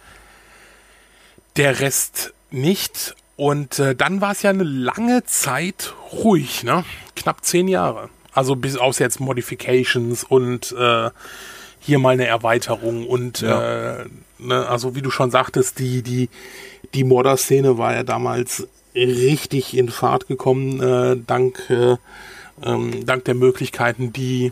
Der 1.58 1.80
Rest 1.80 2.34
nicht. 2.52 3.16
Und 3.36 3.80
äh, 3.80 3.96
dann 3.96 4.22
war 4.22 4.32
es 4.32 4.44
ja 4.44 4.52
eine 4.52 4.64
lange 4.64 5.24
Zeit 5.26 5.94
ruhig, 6.12 6.64
ne? 6.64 6.86
Knapp 7.16 7.44
zehn 7.44 7.68
Jahre. 7.68 8.10
Also 8.32 8.56
bis 8.56 8.78
aus 8.78 9.00
jetzt 9.00 9.20
Modifications 9.20 10.24
und 10.24 10.72
äh, 10.72 11.10
hier 11.84 12.00
mal 12.00 12.12
eine 12.12 12.26
Erweiterung 12.26 13.08
und 13.08 13.42
ja. 13.42 14.00
äh, 14.02 14.06
ne, 14.40 14.66
also 14.68 14.96
wie 14.96 15.02
du 15.02 15.12
schon 15.12 15.32
sagtest, 15.32 15.80
die, 15.80 16.02
die, 16.02 16.30
die 16.94 17.04
Modder-Szene 17.04 17.78
war 17.78 17.94
ja 17.94 18.04
damals 18.04 18.68
richtig 18.96 19.76
in 19.76 19.90
Fahrt 19.90 20.28
gekommen, 20.28 20.82
äh, 20.82 21.18
dank, 21.26 21.70
äh, 21.70 21.98
ähm, 22.64 23.06
dank 23.06 23.26
der 23.26 23.36
Möglichkeiten, 23.36 24.14
die 24.14 24.52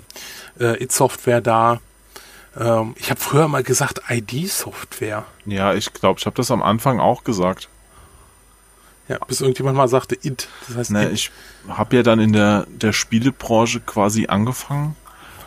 äh, 0.59 0.84
It-Software 0.84 1.41
da 1.41 1.79
ähm, 2.59 2.95
ich 2.97 3.09
habe 3.09 3.19
früher 3.19 3.47
mal 3.47 3.63
gesagt 3.63 4.01
ID-Software. 4.09 5.25
Ja, 5.45 5.73
ich 5.73 5.93
glaube, 5.93 6.19
ich 6.19 6.25
habe 6.25 6.36
das 6.36 6.51
am 6.51 6.61
Anfang 6.61 6.99
auch 6.99 7.23
gesagt. 7.23 7.69
Ja, 9.07 9.17
bis 9.27 9.41
irgendjemand 9.41 9.77
mal 9.77 9.88
sagte 9.88 10.15
It. 10.21 10.47
Das 10.67 10.77
heißt 10.77 10.91
ne, 10.91 11.07
It. 11.07 11.13
Ich 11.13 11.32
habe 11.67 11.95
ja 11.95 12.03
dann 12.03 12.19
in 12.19 12.34
der, 12.34 12.65
der 12.69 12.93
Spielebranche 12.93 13.79
quasi 13.79 14.27
angefangen 14.27 14.95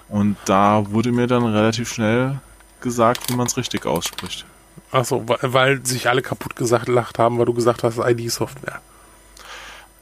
und 0.09 0.37
da 0.45 0.91
wurde 0.91 1.13
mir 1.13 1.27
dann 1.27 1.45
relativ 1.45 1.93
schnell 1.93 2.41
gesagt, 2.81 3.31
wie 3.31 3.35
man 3.35 3.47
es 3.47 3.57
richtig 3.57 3.87
ausspricht. 3.87 4.45
Achso, 4.93 5.27
weil, 5.27 5.39
weil 5.43 5.87
sich 5.87 6.09
alle 6.09 6.23
kaputt 6.23 6.57
gesagt 6.57 6.89
lacht 6.89 7.19
haben, 7.19 7.39
weil 7.39 7.47
du 7.47 7.55
gesagt 7.55 7.83
hast, 7.83 7.99
ID-Software. 7.99 8.81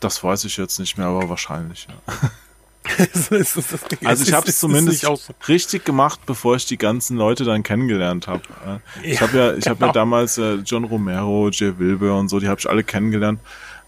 Das 0.01 0.23
weiß 0.23 0.45
ich 0.45 0.57
jetzt 0.57 0.79
nicht 0.79 0.99
mehr, 0.99 1.07
aber 1.07 1.29
wahrscheinlich, 1.29 1.87
ja. 1.89 2.29
also 4.05 4.25
ich 4.25 4.33
habe 4.33 4.49
es 4.49 4.59
zumindest 4.59 5.03
so. 5.03 5.17
richtig 5.49 5.85
gemacht, 5.85 6.21
bevor 6.27 6.57
ich 6.57 6.67
die 6.67 6.79
ganzen 6.79 7.17
Leute 7.17 7.45
dann 7.45 7.63
kennengelernt 7.63 8.27
habe. 8.27 8.43
Ich 9.03 9.21
habe 9.21 9.39
ja, 9.39 9.55
ich 9.55 9.65
genau. 9.65 9.77
habe 9.77 9.87
ja 9.87 9.93
damals 9.93 10.39
äh, 10.39 10.55
John 10.65 10.85
Romero, 10.85 11.49
Jay 11.51 11.79
Wilbur 11.79 12.19
und 12.19 12.29
so, 12.29 12.41
die 12.41 12.49
habe 12.49 12.59
ich 12.59 12.69
alle 12.69 12.83
kennengelernt. 12.83 13.41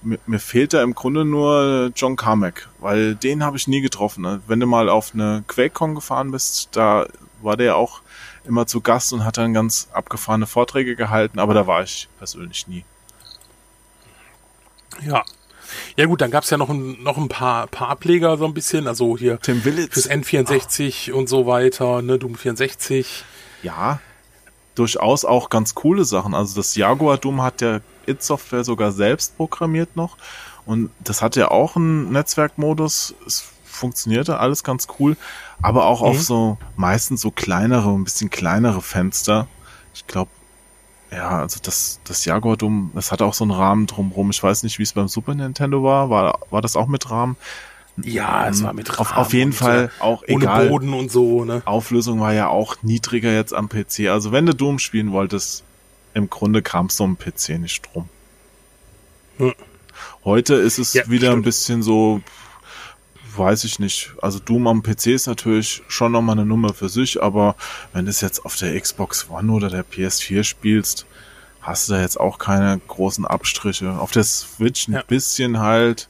Mir, 0.03 0.19
mir 0.27 0.39
fehlt 0.39 0.75
da 0.75 0.83
im 0.83 0.95
Grunde 0.95 1.25
nur 1.25 1.91
John 1.97 2.17
Carmack, 2.17 2.69
weil 2.79 3.15
den 3.15 3.43
habe 3.43 3.57
ich 3.57 3.67
nie 3.67 3.81
getroffen. 3.81 4.23
Ne? 4.23 4.41
Wenn 4.47 4.61
du 4.61 4.67
mal 4.67 4.89
auf 4.89 5.13
eine 5.15 5.45
QuakeCon 5.49 5.95
gefahren 5.95 6.31
bist, 6.31 6.69
da 6.73 7.07
war 7.43 7.57
der 7.57 7.77
auch 7.77 8.01
immer 8.45 8.67
zu 8.67 8.81
Gast 8.81 9.13
und 9.13 9.25
hat 9.25 9.39
dann 9.39 9.55
ganz 9.55 9.89
abgefahrene 9.93 10.47
Vorträge 10.47 10.97
gehalten, 10.97 11.39
aber 11.39 11.55
da 11.55 11.67
war 11.67 11.83
ich 11.83 12.09
persönlich 12.19 12.69
nie. 12.69 12.85
Ja. 15.03 15.25
Ja 15.97 16.07
gut, 16.07 16.21
dann 16.21 16.31
gab 16.31 16.45
es 16.45 16.51
ja 16.51 16.57
noch 16.57 16.71
ein, 16.71 17.03
noch 17.03 17.17
ein 17.17 17.29
paar, 17.29 17.67
paar 17.67 17.89
Ableger 17.89 18.37
so 18.37 18.45
ein 18.45 18.55
bisschen, 18.55 18.87
also 18.87 19.17
hier 19.17 19.39
Tim 19.41 19.65
Willits. 19.65 19.95
fürs 19.95 20.11
N64 20.11 21.13
oh. 21.13 21.19
und 21.19 21.29
so 21.29 21.47
weiter, 21.47 22.03
ne, 22.03 22.19
Doom 22.19 22.35
64. 22.35 23.25
Ja, 23.63 24.01
durchaus 24.75 25.25
auch 25.25 25.51
ganz 25.51 25.75
coole 25.75 26.05
Sachen. 26.05 26.35
Also 26.35 26.57
das 26.57 26.75
Jaguar 26.77 27.19
Doom 27.19 27.43
hat 27.43 27.61
der 27.61 27.81
It 28.07 28.23
Software 28.23 28.65
sogar 28.65 28.93
selbst 28.93 29.37
programmiert 29.37 29.97
noch 29.97 30.17
und 30.67 30.91
das 31.01 31.23
hat 31.23 31.37
ja 31.37 31.51
auch 31.51 31.77
einen 31.77 32.13
Netzwerkmodus. 32.13 33.15
Es 33.27 33.45
funktionierte 33.65 34.39
alles 34.39 34.65
ganz 34.65 34.87
cool, 34.99 35.17
aber 35.63 35.87
auch 35.87 36.01
mhm. 36.01 36.07
auf 36.07 36.23
so 36.23 36.59
meistens 36.77 37.21
so 37.21 37.31
kleinere, 37.31 37.91
ein 37.91 38.05
bisschen 38.05 38.31
kleinere 38.31 38.81
Fenster. 38.81 39.47
Ich 39.95 40.07
glaube, 40.07 40.31
ja, 41.15 41.39
also 41.41 41.61
das, 41.63 42.01
das 42.05 42.25
Jaguar 42.25 42.57
Dome, 42.57 42.91
das 42.95 43.13
hat 43.13 43.23
auch 43.23 43.35
so 43.35 43.45
einen 43.45 43.51
Rahmen 43.51 43.87
drumrum. 43.87 44.31
Ich 44.31 44.43
weiß 44.43 44.63
nicht, 44.63 44.79
wie 44.79 44.83
es 44.83 44.93
beim 44.93 45.09
Super 45.09 45.35
Nintendo 45.35 45.83
war. 45.83 46.11
War, 46.11 46.41
war 46.51 46.63
das 46.63 46.77
auch 46.77 46.87
mit 46.87 47.11
Rahmen? 47.11 47.37
Ja, 48.03 48.49
es 48.49 48.63
war 48.63 48.73
mit 48.73 48.89
Rahmen. 48.91 49.01
Auf, 49.01 49.17
auf 49.17 49.33
jeden 49.33 49.53
Fall 49.53 49.91
so, 49.99 50.05
auch 50.05 50.23
ohne 50.23 50.45
egal. 50.45 50.69
Boden 50.69 50.93
und 50.95 51.13
so, 51.13 51.45
ne? 51.45 51.63
Auflösung 51.65 52.21
war 52.21 52.35
ja 52.35 52.49
auch 52.49 52.77
niedriger 52.83 53.33
jetzt 53.33 53.55
am 53.55 53.69
PC. 53.69 54.09
Also 54.09 54.33
wenn 54.33 54.47
du 54.47 54.55
Doom 54.55 54.79
spielen 54.79 55.13
wolltest, 55.13 55.63
im 56.15 56.29
Grunde 56.29 56.63
kam 56.63 56.87
es 56.87 56.97
so 56.97 57.05
am 57.05 57.17
PC 57.17 57.61
nicht 57.61 57.89
drum. 57.93 58.09
Hm. 59.39 59.55
Heute 60.25 60.55
ist 60.55 60.79
es 60.79 60.95
ja, 60.95 61.09
wieder 61.09 61.29
stimmt. 61.29 61.41
ein 61.41 61.43
bisschen 61.43 61.83
so, 61.83 62.21
weiß 63.37 63.65
ich 63.65 63.79
nicht. 63.79 64.13
Also 64.21 64.39
Doom 64.39 64.67
am 64.67 64.83
PC 64.83 65.09
ist 65.09 65.27
natürlich 65.27 65.83
schon 65.89 66.13
nochmal 66.13 66.39
eine 66.39 66.47
Nummer 66.47 66.75
für 66.75 66.89
sich, 66.89 67.23
aber 67.23 67.57
wenn 67.93 68.05
du 68.05 68.11
es 68.11 68.21
jetzt 68.21 68.45
auf 68.45 68.57
der 68.57 68.79
Xbox 68.81 69.29
One 69.31 69.53
oder 69.53 69.71
der 69.71 69.85
PS4 69.85 70.45
spielst, 70.45 71.07
hast 71.61 71.89
du 71.89 71.95
da 71.95 72.01
jetzt 72.01 72.21
auch 72.21 72.39
keine 72.39 72.81
großen 72.87 73.25
Abstriche. 73.25 73.99
Auf 73.99 74.11
der 74.11 74.25
Switch 74.25 74.89
ein 74.89 74.95
ja. 74.95 75.03
bisschen 75.03 75.59
halt, 75.59 76.09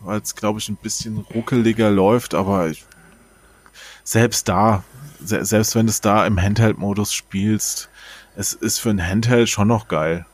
weil 0.00 0.20
es 0.20 0.34
glaube 0.34 0.58
ich 0.58 0.68
ein 0.68 0.76
bisschen 0.76 1.18
ruckeliger 1.18 1.90
läuft, 1.90 2.34
aber 2.34 2.68
ich, 2.68 2.84
selbst 4.04 4.48
da, 4.48 4.82
se 5.22 5.44
selbst 5.44 5.74
wenn 5.74 5.86
du 5.86 5.90
es 5.90 6.00
da 6.00 6.26
im 6.26 6.40
Handheld-Modus 6.40 7.12
spielst, 7.12 7.88
es 8.36 8.52
ist 8.52 8.78
für 8.78 8.90
ein 8.90 9.04
Handheld 9.04 9.48
schon 9.48 9.68
noch 9.68 9.88
geil. 9.88 10.24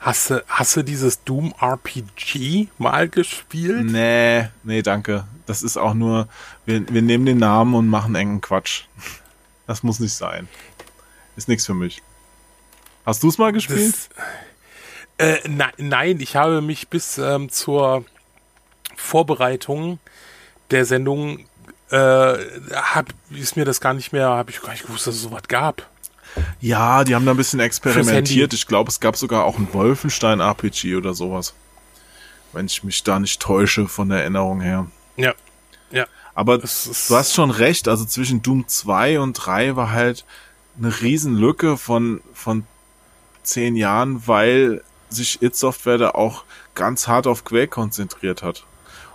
Hast 0.00 0.30
du, 0.30 0.44
hast 0.46 0.76
du 0.76 0.82
dieses 0.82 1.24
Doom 1.24 1.52
RPG 1.60 2.68
mal 2.78 3.08
gespielt? 3.08 3.84
Nee, 3.84 4.48
nee, 4.62 4.82
danke. 4.82 5.24
Das 5.46 5.62
ist 5.62 5.76
auch 5.76 5.94
nur, 5.94 6.28
wir, 6.66 6.88
wir 6.88 7.02
nehmen 7.02 7.26
den 7.26 7.38
Namen 7.38 7.74
und 7.74 7.88
machen 7.88 8.14
engen 8.14 8.40
Quatsch. 8.40 8.84
Das 9.66 9.82
muss 9.82 9.98
nicht 9.98 10.14
sein. 10.14 10.48
Ist 11.36 11.48
nichts 11.48 11.66
für 11.66 11.74
mich. 11.74 12.02
Hast 13.04 13.22
du 13.22 13.28
es 13.28 13.38
mal 13.38 13.52
gespielt? 13.52 13.94
Das, 15.16 15.36
äh, 15.44 15.48
na, 15.48 15.70
nein, 15.78 16.20
ich 16.20 16.36
habe 16.36 16.62
mich 16.62 16.88
bis 16.88 17.18
ähm, 17.18 17.48
zur 17.50 18.04
Vorbereitung 18.96 19.98
der 20.70 20.84
Sendung 20.84 21.46
äh, 21.90 21.96
hab, 21.96 23.06
ist 23.30 23.56
mir 23.56 23.64
das 23.64 23.80
gar 23.80 23.94
nicht 23.94 24.12
mehr, 24.12 24.28
habe 24.28 24.50
ich 24.50 24.60
gar 24.60 24.72
nicht 24.72 24.86
gewusst, 24.86 25.06
dass 25.06 25.16
es 25.16 25.22
sowas 25.22 25.42
gab. 25.48 25.88
Ja, 26.60 27.04
die 27.04 27.14
haben 27.14 27.24
da 27.24 27.32
ein 27.32 27.36
bisschen 27.36 27.60
experimentiert. 27.60 28.52
Ich 28.52 28.66
glaube, 28.66 28.90
es 28.90 29.00
gab 29.00 29.16
sogar 29.16 29.44
auch 29.44 29.58
ein 29.58 29.68
Wolfenstein-RPG 29.72 30.96
oder 30.96 31.14
sowas. 31.14 31.54
Wenn 32.52 32.66
ich 32.66 32.82
mich 32.84 33.02
da 33.02 33.18
nicht 33.18 33.40
täusche 33.40 33.88
von 33.88 34.08
der 34.08 34.20
Erinnerung 34.20 34.60
her. 34.60 34.86
Ja. 35.16 35.34
Ja. 35.90 36.06
Aber 36.34 36.58
du 36.58 36.64
hast 36.64 37.34
schon 37.34 37.50
recht, 37.50 37.88
also 37.88 38.04
zwischen 38.04 38.42
Doom 38.42 38.68
2 38.68 39.20
und 39.20 39.34
3 39.34 39.76
war 39.76 39.90
halt 39.90 40.24
eine 40.78 41.00
Riesenlücke 41.00 41.76
von, 41.76 42.20
von 42.32 42.64
zehn 43.42 43.76
Jahren, 43.76 44.26
weil 44.26 44.82
sich 45.08 45.42
It 45.42 45.56
Software 45.56 45.98
da 45.98 46.10
auch 46.10 46.44
ganz 46.74 47.08
hart 47.08 47.26
auf 47.26 47.44
Quake 47.44 47.68
konzentriert 47.68 48.42
hat. 48.42 48.64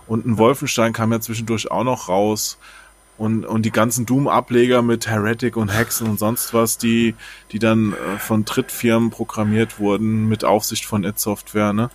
Und 0.06 0.26
ein 0.26 0.38
Wolfenstein 0.38 0.92
kam 0.92 1.12
ja 1.12 1.20
zwischendurch 1.20 1.70
auch 1.70 1.84
noch 1.84 2.08
raus 2.08 2.58
und, 3.16 3.44
und 3.44 3.62
die 3.62 3.70
ganzen 3.70 4.06
Doom-Ableger 4.06 4.82
mit 4.82 5.06
Heretic 5.06 5.56
und 5.56 5.68
Hexen 5.68 6.08
und 6.08 6.18
sonst 6.18 6.52
was, 6.52 6.78
die, 6.78 7.14
die 7.52 7.58
dann 7.58 7.92
äh, 7.92 8.18
von 8.18 8.44
Drittfirmen 8.44 9.10
programmiert 9.10 9.78
wurden 9.78 10.28
mit 10.28 10.44
Aufsicht 10.44 10.84
von 10.84 11.04
It 11.04 11.18
Software, 11.18 11.72
ne? 11.72 11.90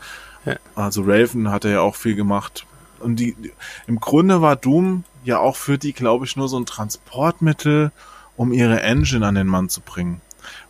Ja. 0.45 0.55
Also 0.75 1.03
Raven 1.05 1.51
hat 1.51 1.65
er 1.65 1.71
ja 1.71 1.81
auch 1.81 1.95
viel 1.95 2.15
gemacht. 2.15 2.65
Und 2.99 3.17
die, 3.17 3.35
im 3.87 3.99
Grunde 3.99 4.41
war 4.41 4.55
Doom 4.55 5.03
ja 5.23 5.39
auch 5.39 5.57
für 5.57 5.77
die, 5.77 5.93
glaube 5.93 6.25
ich, 6.25 6.35
nur 6.35 6.47
so 6.47 6.57
ein 6.57 6.65
Transportmittel, 6.65 7.91
um 8.37 8.53
ihre 8.53 8.81
Engine 8.81 9.25
an 9.25 9.35
den 9.35 9.47
Mann 9.47 9.69
zu 9.69 9.81
bringen. 9.81 10.21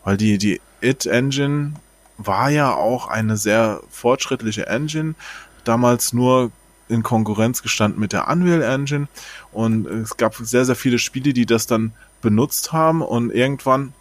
Weil 0.03 0.17
die, 0.17 0.39
die 0.39 0.59
It 0.81 1.05
Engine 1.05 1.73
war 2.17 2.49
ja 2.49 2.73
auch 2.73 3.07
eine 3.07 3.37
sehr 3.37 3.81
fortschrittliche 3.89 4.67
Engine, 4.67 5.15
damals 5.63 6.13
nur 6.13 6.51
in 6.89 7.03
Konkurrenz 7.03 7.61
gestanden 7.61 7.99
mit 7.99 8.13
der 8.13 8.27
Unreal 8.27 8.61
Engine 8.61 9.07
und 9.51 9.85
es 9.87 10.17
gab 10.17 10.35
sehr, 10.35 10.65
sehr 10.65 10.75
viele 10.75 10.99
Spiele, 10.99 11.33
die 11.33 11.45
das 11.45 11.67
dann 11.67 11.93
benutzt 12.21 12.73
haben 12.73 13.01
und 13.01 13.31
irgendwann 13.31 13.93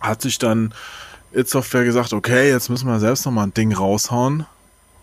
hat 0.00 0.22
sich 0.22 0.38
dann 0.38 0.74
It 1.32 1.48
Software 1.48 1.84
gesagt, 1.84 2.12
okay, 2.12 2.50
jetzt 2.50 2.68
müssen 2.68 2.88
wir 2.88 2.98
selbst 2.98 3.24
nochmal 3.26 3.46
ein 3.46 3.54
Ding 3.54 3.72
raushauen, 3.72 4.46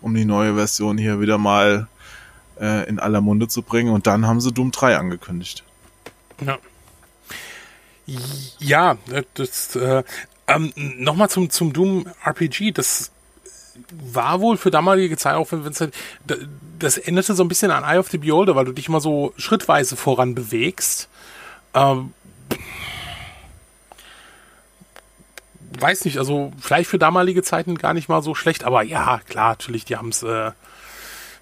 um 0.00 0.14
die 0.14 0.24
neue 0.24 0.54
Version 0.54 0.98
hier 0.98 1.20
wieder 1.20 1.38
mal 1.38 1.88
äh, 2.60 2.88
in 2.88 2.98
aller 2.98 3.20
Munde 3.20 3.48
zu 3.48 3.62
bringen 3.62 3.92
und 3.92 4.06
dann 4.06 4.26
haben 4.26 4.40
sie 4.40 4.52
Doom 4.52 4.70
3 4.70 4.96
angekündigt. 4.96 5.64
Ja. 6.44 6.58
Ja, 8.58 8.98
das, 9.34 9.76
äh, 9.76 10.02
ähm, 10.46 10.72
nochmal 10.76 11.30
zum, 11.30 11.48
zum 11.48 11.72
Doom 11.72 12.06
RPG, 12.22 12.72
das 12.72 13.10
war 13.90 14.40
wohl 14.40 14.56
für 14.56 14.70
damalige 14.70 15.16
Zeit 15.16 15.34
auch, 15.34 15.50
wenn 15.50 15.66
es 15.66 15.80
halt, 15.80 15.94
das 16.78 16.98
änderte 16.98 17.34
so 17.34 17.44
ein 17.44 17.48
bisschen 17.48 17.70
an 17.70 17.84
Eye 17.84 17.98
of 17.98 18.08
the 18.10 18.18
Beholder, 18.18 18.54
weil 18.56 18.64
du 18.64 18.72
dich 18.72 18.88
immer 18.88 19.00
so 19.00 19.32
schrittweise 19.36 19.96
voran 19.96 20.34
bewegst. 20.34 21.08
Ähm, 21.74 22.12
weiß 25.80 26.04
nicht, 26.04 26.18
also 26.18 26.52
vielleicht 26.60 26.88
für 26.88 26.98
damalige 26.98 27.42
Zeiten 27.42 27.76
gar 27.76 27.94
nicht 27.94 28.08
mal 28.08 28.22
so 28.22 28.34
schlecht, 28.34 28.64
aber 28.64 28.82
ja, 28.82 29.20
klar, 29.28 29.50
natürlich, 29.50 29.84
die 29.84 29.96
haben 29.96 30.10
es, 30.10 30.22
äh, 30.22 30.52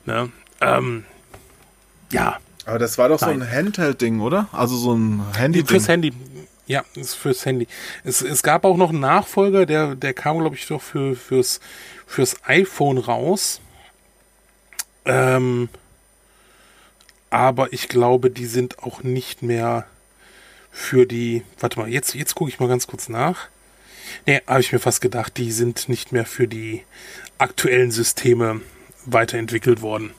ne, 0.07 0.31
ähm, 0.61 1.05
ja. 2.11 2.39
Aber 2.65 2.79
das 2.79 2.97
war 2.97 3.09
doch 3.09 3.21
Nein. 3.21 3.41
so 3.41 3.45
ein 3.45 3.51
Handheld-Ding, 3.51 4.21
oder? 4.21 4.49
Also 4.53 4.77
so 4.77 4.95
ein 4.95 5.23
Handy-Ding. 5.37 5.67
Fürs 5.67 5.89
Handy. 5.89 6.13
Ja, 6.67 6.85
ist 6.95 7.15
fürs 7.15 7.45
Handy. 7.45 7.67
Es, 8.05 8.23
es 8.23 8.43
gab 8.43 8.65
auch 8.65 8.77
noch 8.77 8.91
einen 8.91 9.01
Nachfolger, 9.01 9.67
der, 9.67 9.97
der 9.97 10.15
kam, 10.15 10.39
glaube 10.39 10.55
ich, 10.55 10.67
doch 10.69 10.81
für, 10.81 11.17
fürs, 11.17 11.61
fürs 12.13 12.37
iPhone 12.45 12.99
raus. 12.99 13.61
Ähm, 15.05 15.69
aber 17.31 17.73
ich 17.73 17.89
glaube, 17.89 18.31
die 18.31 18.45
sind 18.45 18.81
auch 18.81 19.03
nicht 19.03 19.43
mehr 19.43 19.87
für 20.71 21.07
die. 21.07 21.43
Warte 21.59 21.81
mal, 21.81 21.89
jetzt, 21.89 22.15
jetzt 22.15 22.35
gucke 22.35 22.51
ich 22.51 22.61
mal 22.61 22.69
ganz 22.69 22.87
kurz 22.87 23.09
nach. 23.09 23.49
Ne, 24.27 24.43
habe 24.47 24.61
ich 24.61 24.73
mir 24.73 24.79
fast 24.79 25.01
gedacht, 25.01 25.39
die 25.39 25.51
sind 25.51 25.89
nicht 25.89 26.13
mehr 26.13 26.27
für 26.27 26.47
die 26.47 26.85
aktuellen 27.39 27.91
Systeme 27.91 28.61
weiterentwickelt 29.07 29.81
worden. 29.81 30.13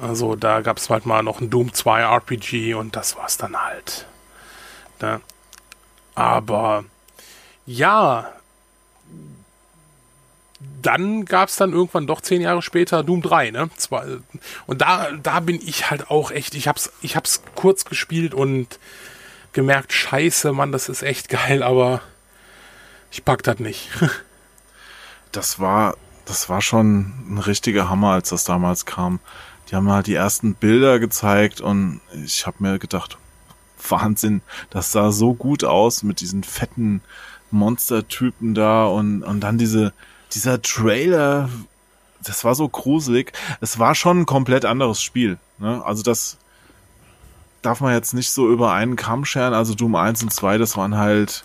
Also 0.00 0.34
da 0.34 0.62
gab 0.62 0.78
es 0.78 0.88
halt 0.88 1.04
mal 1.04 1.22
noch 1.22 1.42
ein 1.42 1.50
Doom 1.50 1.74
2 1.74 2.00
RPG 2.00 2.72
und 2.72 2.96
das 2.96 3.16
war's 3.16 3.36
dann 3.36 3.54
halt. 3.54 4.06
Ne? 5.02 5.20
Aber 6.14 6.84
ja, 7.66 8.32
dann 10.82 11.24
gab 11.24 11.48
es 11.48 11.56
dann 11.56 11.72
irgendwann 11.72 12.06
doch 12.06 12.20
zehn 12.20 12.40
Jahre 12.40 12.62
später 12.62 13.02
Doom 13.02 13.22
3, 13.22 13.50
ne? 13.50 13.70
Und 14.66 14.80
da, 14.80 15.10
da 15.22 15.40
bin 15.40 15.60
ich 15.60 15.90
halt 15.90 16.10
auch 16.10 16.30
echt, 16.30 16.54
ich 16.54 16.68
hab's, 16.68 16.92
ich 17.00 17.16
hab's 17.16 17.42
kurz 17.54 17.84
gespielt 17.84 18.34
und 18.34 18.78
gemerkt, 19.52 19.92
scheiße, 19.92 20.52
Mann, 20.52 20.72
das 20.72 20.88
ist 20.88 21.02
echt 21.02 21.28
geil, 21.28 21.62
aber 21.62 22.02
ich 23.10 23.24
pack 23.24 23.42
das 23.42 23.58
nicht. 23.58 23.88
das 25.32 25.58
war, 25.58 25.96
das 26.24 26.48
war 26.48 26.60
schon 26.60 27.12
ein 27.28 27.38
richtiger 27.38 27.88
Hammer, 27.88 28.12
als 28.12 28.30
das 28.30 28.44
damals 28.44 28.86
kam. 28.86 29.20
Die 29.70 29.76
haben 29.76 29.90
halt 29.90 30.06
die 30.06 30.14
ersten 30.14 30.54
Bilder 30.54 30.98
gezeigt 30.98 31.60
und 31.60 32.00
ich 32.24 32.46
habe 32.46 32.56
mir 32.60 32.78
gedacht, 32.78 33.18
Wahnsinn, 33.88 34.42
das 34.68 34.92
sah 34.92 35.10
so 35.10 35.34
gut 35.34 35.64
aus 35.64 36.02
mit 36.02 36.20
diesen 36.20 36.44
fetten 36.44 37.02
Monstertypen 37.50 38.54
da 38.54 38.84
und, 38.84 39.22
und 39.22 39.40
dann 39.40 39.58
diese, 39.58 39.92
dieser 40.32 40.62
Trailer, 40.62 41.48
das 42.22 42.44
war 42.44 42.54
so 42.54 42.68
gruselig. 42.68 43.32
Es 43.60 43.78
war 43.78 43.94
schon 43.94 44.20
ein 44.20 44.26
komplett 44.26 44.64
anderes 44.64 45.02
Spiel. 45.02 45.38
Ne? 45.58 45.82
Also 45.84 46.02
das 46.02 46.36
darf 47.62 47.80
man 47.80 47.92
jetzt 47.92 48.14
nicht 48.14 48.30
so 48.30 48.50
über 48.50 48.72
einen 48.72 48.96
Kamm 48.96 49.24
scheren. 49.24 49.54
Also 49.54 49.74
Doom 49.74 49.94
1 49.96 50.22
und 50.22 50.32
2, 50.32 50.58
das 50.58 50.76
waren 50.76 50.96
halt, 50.96 51.44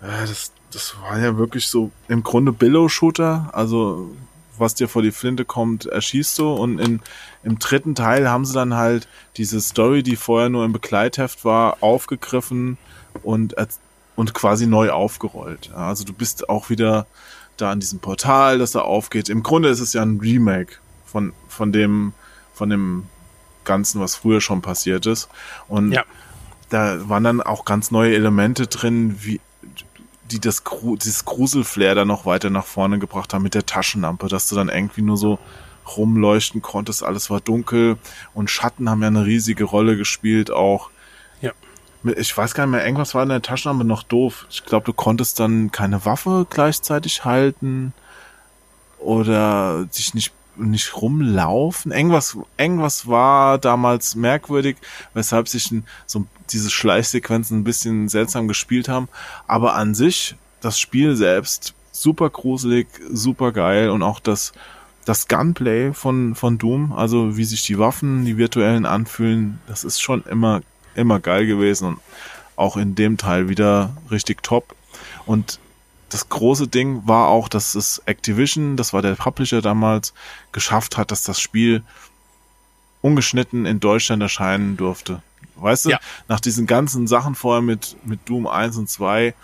äh, 0.00 0.26
das, 0.26 0.52
das 0.70 0.96
war 1.02 1.18
ja 1.18 1.36
wirklich 1.36 1.68
so 1.68 1.90
im 2.08 2.22
Grunde 2.22 2.52
Billow-Shooter. 2.52 3.50
Also 3.52 4.10
was 4.58 4.74
dir 4.74 4.88
vor 4.88 5.02
die 5.02 5.12
Flinte 5.12 5.44
kommt, 5.44 5.86
erschießt 5.86 6.38
du. 6.38 6.52
Und 6.52 6.78
in, 6.78 7.00
im 7.42 7.58
dritten 7.58 7.94
Teil 7.94 8.28
haben 8.28 8.44
sie 8.44 8.54
dann 8.54 8.74
halt 8.74 9.08
diese 9.36 9.60
Story, 9.60 10.02
die 10.02 10.16
vorher 10.16 10.48
nur 10.48 10.64
im 10.64 10.72
Begleitheft 10.72 11.44
war, 11.44 11.78
aufgegriffen 11.82 12.78
und, 13.22 13.54
und 14.16 14.34
quasi 14.34 14.66
neu 14.66 14.90
aufgerollt. 14.90 15.70
Also 15.74 16.04
du 16.04 16.12
bist 16.12 16.48
auch 16.48 16.70
wieder 16.70 17.06
da 17.56 17.70
an 17.70 17.80
diesem 17.80 17.98
Portal, 17.98 18.58
das 18.58 18.72
da 18.72 18.80
aufgeht. 18.80 19.28
Im 19.28 19.42
Grunde 19.42 19.68
ist 19.68 19.80
es 19.80 19.92
ja 19.92 20.02
ein 20.02 20.20
Remake 20.20 20.76
von, 21.04 21.32
von 21.48 21.72
dem, 21.72 22.12
von 22.54 22.70
dem 22.70 23.04
Ganzen, 23.64 24.00
was 24.00 24.16
früher 24.16 24.40
schon 24.40 24.62
passiert 24.62 25.06
ist. 25.06 25.28
Und 25.68 25.92
ja. 25.92 26.04
da 26.70 27.08
waren 27.08 27.24
dann 27.24 27.40
auch 27.40 27.64
ganz 27.64 27.90
neue 27.90 28.14
Elemente 28.14 28.66
drin, 28.66 29.16
wie, 29.20 29.40
die 30.30 30.40
das, 30.40 30.62
dieses 31.02 31.24
Gruselflair 31.24 31.94
dann 31.94 32.08
noch 32.08 32.26
weiter 32.26 32.50
nach 32.50 32.66
vorne 32.66 32.98
gebracht 32.98 33.32
haben 33.32 33.42
mit 33.42 33.54
der 33.54 33.66
Taschenlampe, 33.66 34.28
dass 34.28 34.48
du 34.48 34.56
dann 34.56 34.68
irgendwie 34.68 35.02
nur 35.02 35.16
so 35.16 35.38
rumleuchten 35.96 36.62
konntest, 36.62 37.04
alles 37.04 37.30
war 37.30 37.40
dunkel 37.40 37.96
und 38.34 38.50
Schatten 38.50 38.90
haben 38.90 39.02
ja 39.02 39.08
eine 39.08 39.24
riesige 39.24 39.62
Rolle 39.62 39.96
gespielt 39.96 40.50
auch 40.50 40.90
ich 42.08 42.36
weiß 42.36 42.54
gar 42.54 42.66
nicht 42.66 42.72
mehr, 42.72 42.84
irgendwas 42.84 43.14
war 43.14 43.22
in 43.22 43.28
der 43.28 43.42
Taschenlampe 43.42 43.84
noch 43.84 44.02
doof. 44.02 44.46
Ich 44.50 44.64
glaube, 44.64 44.84
du 44.86 44.92
konntest 44.92 45.40
dann 45.40 45.72
keine 45.72 46.04
Waffe 46.04 46.46
gleichzeitig 46.48 47.24
halten 47.24 47.92
oder 48.98 49.86
dich 49.96 50.14
nicht 50.14 50.32
nicht 50.58 50.96
rumlaufen. 50.96 51.92
Irgendwas, 51.92 52.36
irgendwas 52.56 53.06
war 53.06 53.58
damals 53.58 54.14
merkwürdig, 54.14 54.76
weshalb 55.14 55.48
sich 55.48 55.70
so 56.06 56.26
diese 56.50 56.70
Schleichsequenzen 56.70 57.58
ein 57.58 57.64
bisschen 57.64 58.08
seltsam 58.08 58.48
gespielt 58.48 58.88
haben. 58.88 59.08
Aber 59.46 59.74
an 59.74 59.94
sich, 59.94 60.36
das 60.60 60.78
Spiel 60.78 61.16
selbst, 61.16 61.74
super 61.92 62.30
gruselig, 62.30 62.88
super 63.10 63.52
geil 63.52 63.90
und 63.90 64.02
auch 64.02 64.20
das, 64.20 64.52
das 65.04 65.28
Gunplay 65.28 65.92
von, 65.92 66.34
von 66.34 66.58
Doom, 66.58 66.92
also 66.92 67.36
wie 67.36 67.44
sich 67.44 67.62
die 67.62 67.78
Waffen, 67.78 68.24
die 68.24 68.36
virtuellen 68.36 68.86
anfühlen, 68.86 69.60
das 69.66 69.84
ist 69.84 70.00
schon 70.00 70.24
immer 70.24 70.62
immer 70.96 71.20
geil 71.20 71.46
gewesen 71.46 71.88
und 71.88 72.00
auch 72.56 72.76
in 72.76 72.94
dem 72.94 73.16
Teil 73.18 73.48
wieder 73.48 73.96
richtig 74.10 74.42
top. 74.42 74.74
Und 75.26 75.60
das 76.08 76.28
große 76.28 76.68
Ding 76.68 77.02
war 77.06 77.28
auch, 77.28 77.48
dass 77.48 77.74
es 77.74 78.02
Activision, 78.06 78.76
das 78.76 78.92
war 78.92 79.02
der 79.02 79.14
Publisher 79.14 79.60
damals, 79.60 80.14
geschafft 80.52 80.96
hat, 80.96 81.10
dass 81.10 81.22
das 81.22 81.40
Spiel 81.40 81.82
ungeschnitten 83.02 83.66
in 83.66 83.80
Deutschland 83.80 84.22
erscheinen 84.22 84.76
durfte. 84.76 85.22
Weißt 85.56 85.86
du, 85.86 85.90
ja. 85.90 86.00
nach 86.28 86.40
diesen 86.40 86.66
ganzen 86.66 87.06
Sachen 87.06 87.34
vorher 87.34 87.62
mit, 87.62 87.96
mit 88.04 88.20
Doom 88.28 88.46
1 88.46 88.76
und 88.76 88.88
2, 88.88 89.34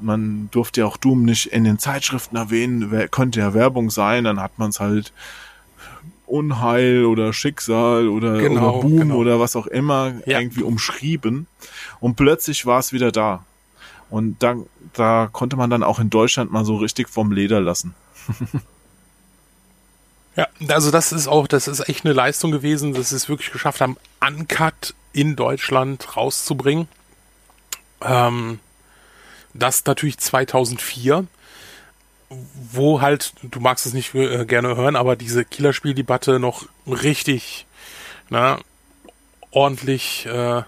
man 0.00 0.48
durfte 0.50 0.80
ja 0.80 0.86
auch 0.86 0.96
Doom 0.96 1.24
nicht 1.24 1.46
in 1.46 1.64
den 1.64 1.78
Zeitschriften 1.78 2.36
erwähnen, 2.36 3.08
könnte 3.10 3.40
ja 3.40 3.54
Werbung 3.54 3.90
sein, 3.90 4.24
dann 4.24 4.40
hat 4.40 4.58
man 4.58 4.70
es 4.70 4.80
halt 4.80 5.12
Unheil 6.30 7.04
oder 7.04 7.32
Schicksal 7.32 8.08
oder, 8.08 8.38
genau, 8.38 8.72
oder 8.72 8.80
Boom 8.80 8.96
genau. 8.98 9.16
oder 9.16 9.40
was 9.40 9.56
auch 9.56 9.66
immer 9.66 10.14
ja. 10.26 10.40
irgendwie 10.40 10.62
umschrieben. 10.62 11.46
Und 12.00 12.16
plötzlich 12.16 12.66
war 12.66 12.78
es 12.78 12.92
wieder 12.92 13.12
da. 13.12 13.44
Und 14.10 14.42
da, 14.42 14.56
da 14.92 15.28
konnte 15.30 15.56
man 15.56 15.70
dann 15.70 15.82
auch 15.82 15.98
in 16.00 16.10
Deutschland 16.10 16.50
mal 16.50 16.64
so 16.64 16.76
richtig 16.76 17.08
vom 17.08 17.32
Leder 17.32 17.60
lassen. 17.60 17.94
ja, 20.36 20.48
also 20.68 20.90
das 20.90 21.12
ist 21.12 21.28
auch, 21.28 21.46
das 21.46 21.68
ist 21.68 21.88
echt 21.88 22.04
eine 22.04 22.14
Leistung 22.14 22.50
gewesen, 22.50 22.92
dass 22.94 23.10
sie 23.10 23.16
es 23.16 23.28
wirklich 23.28 23.52
geschafft 23.52 23.80
haben, 23.80 23.96
Uncut 24.26 24.94
in 25.12 25.36
Deutschland 25.36 26.16
rauszubringen. 26.16 26.88
Ähm, 28.02 28.58
das 29.54 29.84
natürlich 29.84 30.18
2004 30.18 31.26
wo 32.72 33.00
halt, 33.00 33.32
du 33.42 33.60
magst 33.60 33.86
es 33.86 33.92
nicht 33.92 34.14
äh, 34.14 34.44
gerne 34.44 34.76
hören, 34.76 34.96
aber 34.96 35.16
diese 35.16 35.44
Killerspieldebatte 35.44 36.38
noch 36.38 36.66
richtig 36.86 37.66
na, 38.28 38.56
ne, 38.56 38.62
ordentlich 39.50 40.26
äh, 40.26 40.62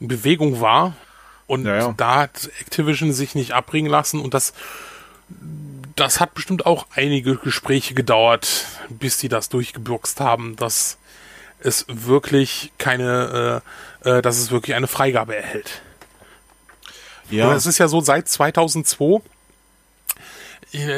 in 0.00 0.08
Bewegung 0.08 0.60
war. 0.60 0.94
Und 1.46 1.64
ja, 1.64 1.76
ja. 1.76 1.94
da 1.96 2.16
hat 2.16 2.50
Activision 2.60 3.12
sich 3.12 3.34
nicht 3.34 3.52
abbringen 3.52 3.90
lassen 3.90 4.20
und 4.20 4.34
das, 4.34 4.52
das 5.96 6.20
hat 6.20 6.34
bestimmt 6.34 6.66
auch 6.66 6.86
einige 6.90 7.36
Gespräche 7.36 7.94
gedauert, 7.94 8.66
bis 8.90 9.16
die 9.18 9.28
das 9.28 9.48
durchgebürxt 9.48 10.20
haben, 10.20 10.56
dass 10.56 10.98
es 11.60 11.86
wirklich 11.88 12.72
keine, 12.78 13.62
äh, 14.04 14.18
äh, 14.18 14.22
dass 14.22 14.38
es 14.38 14.50
wirklich 14.50 14.76
eine 14.76 14.88
Freigabe 14.88 15.36
erhält. 15.36 15.80
Ja. 17.30 17.48
Und 17.48 17.56
es 17.56 17.66
ist 17.66 17.78
ja 17.78 17.88
so, 17.88 18.00
seit 18.00 18.28
2002 18.28 19.22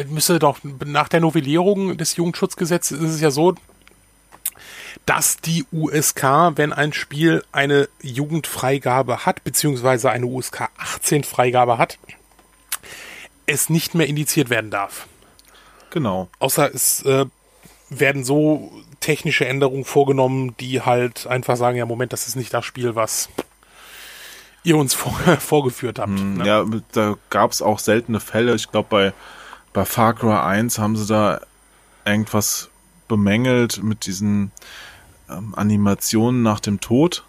müsste 0.09 0.38
doch 0.38 0.59
nach 0.84 1.09
der 1.09 1.20
Novellierung 1.20 1.97
des 1.97 2.16
Jugendschutzgesetzes 2.16 3.01
ist 3.01 3.10
es 3.14 3.20
ja 3.20 3.30
so, 3.30 3.55
dass 5.06 5.38
die 5.38 5.64
USK, 5.72 6.22
wenn 6.56 6.72
ein 6.72 6.92
Spiel 6.92 7.44
eine 7.52 7.88
Jugendfreigabe 8.02 9.24
hat, 9.26 9.44
beziehungsweise 9.44 10.10
eine 10.10 10.26
USK 10.26 10.68
18 10.76 11.24
Freigabe 11.24 11.78
hat, 11.78 11.98
es 13.47 13.70
nicht 13.70 13.94
mehr 13.94 14.06
indiziert 14.06 14.51
werden 14.51 14.70
darf. 14.70 15.06
Genau. 15.90 16.28
Außer 16.38 16.72
es 16.72 17.02
äh, 17.05 17.26
werden 17.88 18.24
so 18.24 18.72
technische 19.01 19.47
Änderungen 19.47 19.84
vorgenommen, 19.84 20.55
die 20.60 20.82
halt 20.82 21.26
einfach 21.26 21.56
sagen, 21.56 21.76
ja, 21.76 21.86
Moment, 21.86 22.12
das 22.12 22.28
ist 22.28 22.36
nicht 22.36 22.55
das 22.55 22.64
Spiel, 22.64 22.94
was 22.94 23.28
ihr 24.62 24.76
uns 24.76 24.94
vor, 24.94 25.12
vorgeführt 25.40 25.98
habt. 25.98 26.18
Hm, 26.18 26.38
ne? 26.38 26.47
Ja, 26.47 26.64
da 26.92 27.16
gab 27.30 27.51
es 27.51 27.62
auch 27.62 27.78
seltene 27.78 28.20
Fälle. 28.20 28.55
Ich 28.55 28.70
glaube, 28.70 28.88
bei 28.90 29.12
bei 29.72 29.84
Far 29.84 30.14
Cry 30.14 30.38
1 30.38 30.78
haben 30.78 30.97
sie 30.97 31.06
da 31.06 31.40
irgendwas 32.05 32.70
bemängelt 33.09 33.82
mit 33.82 34.06
diesen 34.06 34.52
ähm, 35.28 35.55
Animationen 35.56 36.42
nach 36.42 36.60
dem 36.60 36.80
Tod. 36.80 37.24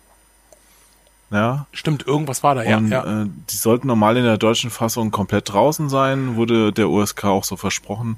Ja. 1.32 1.66
Stimmt, 1.72 2.06
irgendwas 2.06 2.44
war 2.44 2.56
da, 2.56 2.64
ja. 2.64 2.78
Und, 2.78 2.90
ja. 2.90 3.24
Äh, 3.24 3.28
die 3.50 3.56
sollten 3.56 3.88
normal 3.88 4.18
in 4.18 4.24
der 4.24 4.38
deutschen 4.38 4.70
Fassung 4.70 5.12
komplett 5.12 5.52
draußen 5.52 5.90
sein, 5.90 6.36
wurde 6.36 6.74
der 6.74 6.90
USK 6.90 7.26
auch 7.26 7.44
so 7.44 7.56
versprochen. 7.56 8.18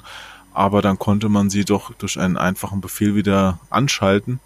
aber 0.55 0.83
dann 0.83 0.99
konnte 0.99 1.29
man 1.29 1.49
sie 1.49 1.65
doch 1.65 1.93
durch 1.93 2.19
einen 2.19 2.37
einfachen 2.37 2.79
Befehl 2.79 3.15
wieder 3.15 3.59
anschalten. 3.69 4.39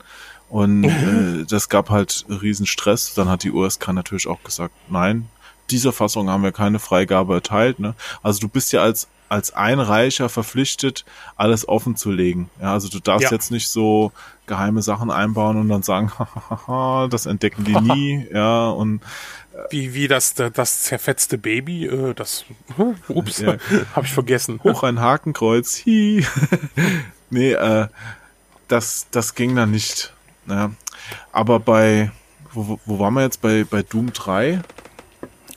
Und 0.49 0.83
äh, 0.85 1.45
das 1.45 1.69
gab 1.69 1.89
halt 1.89 2.25
riesen 2.29 2.65
Stress. 2.65 3.13
Dann 3.13 3.29
hat 3.29 3.43
die 3.43 3.51
USK 3.51 3.89
natürlich 3.89 4.27
auch 4.27 4.41
gesagt, 4.43 4.73
nein, 4.89 5.27
dieser 5.69 5.91
Fassung 5.91 6.29
haben 6.29 6.43
wir 6.43 6.53
keine 6.53 6.79
Freigabe 6.79 7.35
erteilt. 7.35 7.79
Ne? 7.79 7.93
Also 8.23 8.39
du 8.39 8.47
bist 8.47 8.71
ja 8.71 8.81
als 8.81 9.07
als 9.29 9.53
Einreicher 9.53 10.29
verpflichtet, 10.29 11.05
alles 11.35 11.67
offen 11.67 11.95
zu 11.95 12.11
legen. 12.11 12.49
Ja, 12.61 12.73
also 12.73 12.89
du 12.89 12.99
darfst 12.99 13.25
ja. 13.25 13.31
jetzt 13.31 13.51
nicht 13.51 13.69
so 13.69 14.11
geheime 14.45 14.81
Sachen 14.81 15.11
einbauen 15.11 15.57
und 15.57 15.69
dann 15.69 15.83
sagen, 15.83 16.11
das 17.09 17.25
entdecken 17.25 17.63
die 17.65 17.79
nie, 17.79 18.27
ja, 18.33 18.69
und 18.69 19.01
wie, 19.71 19.93
wie 19.93 20.07
das, 20.07 20.35
das 20.35 20.83
zerfetzte 20.83 21.37
Baby, 21.37 21.87
äh, 21.87 22.13
das, 22.13 22.45
ups, 23.07 23.39
ja. 23.41 23.57
hab 23.95 24.05
ich 24.05 24.13
vergessen. 24.13 24.59
Hoch 24.63 24.83
ein 24.83 24.99
Hakenkreuz, 24.99 25.83
hi. 25.85 26.25
nee, 27.29 27.53
äh, 27.53 27.87
das, 28.67 29.07
das 29.11 29.35
ging 29.35 29.55
dann 29.55 29.71
nicht. 29.71 30.13
Ja. 30.47 30.71
Aber 31.31 31.59
bei, 31.59 32.11
wo, 32.53 32.79
wo 32.85 32.99
waren 32.99 33.13
wir 33.15 33.23
jetzt? 33.23 33.41
Bei, 33.41 33.63
bei 33.63 33.81
Doom 33.81 34.13
3? 34.13 34.61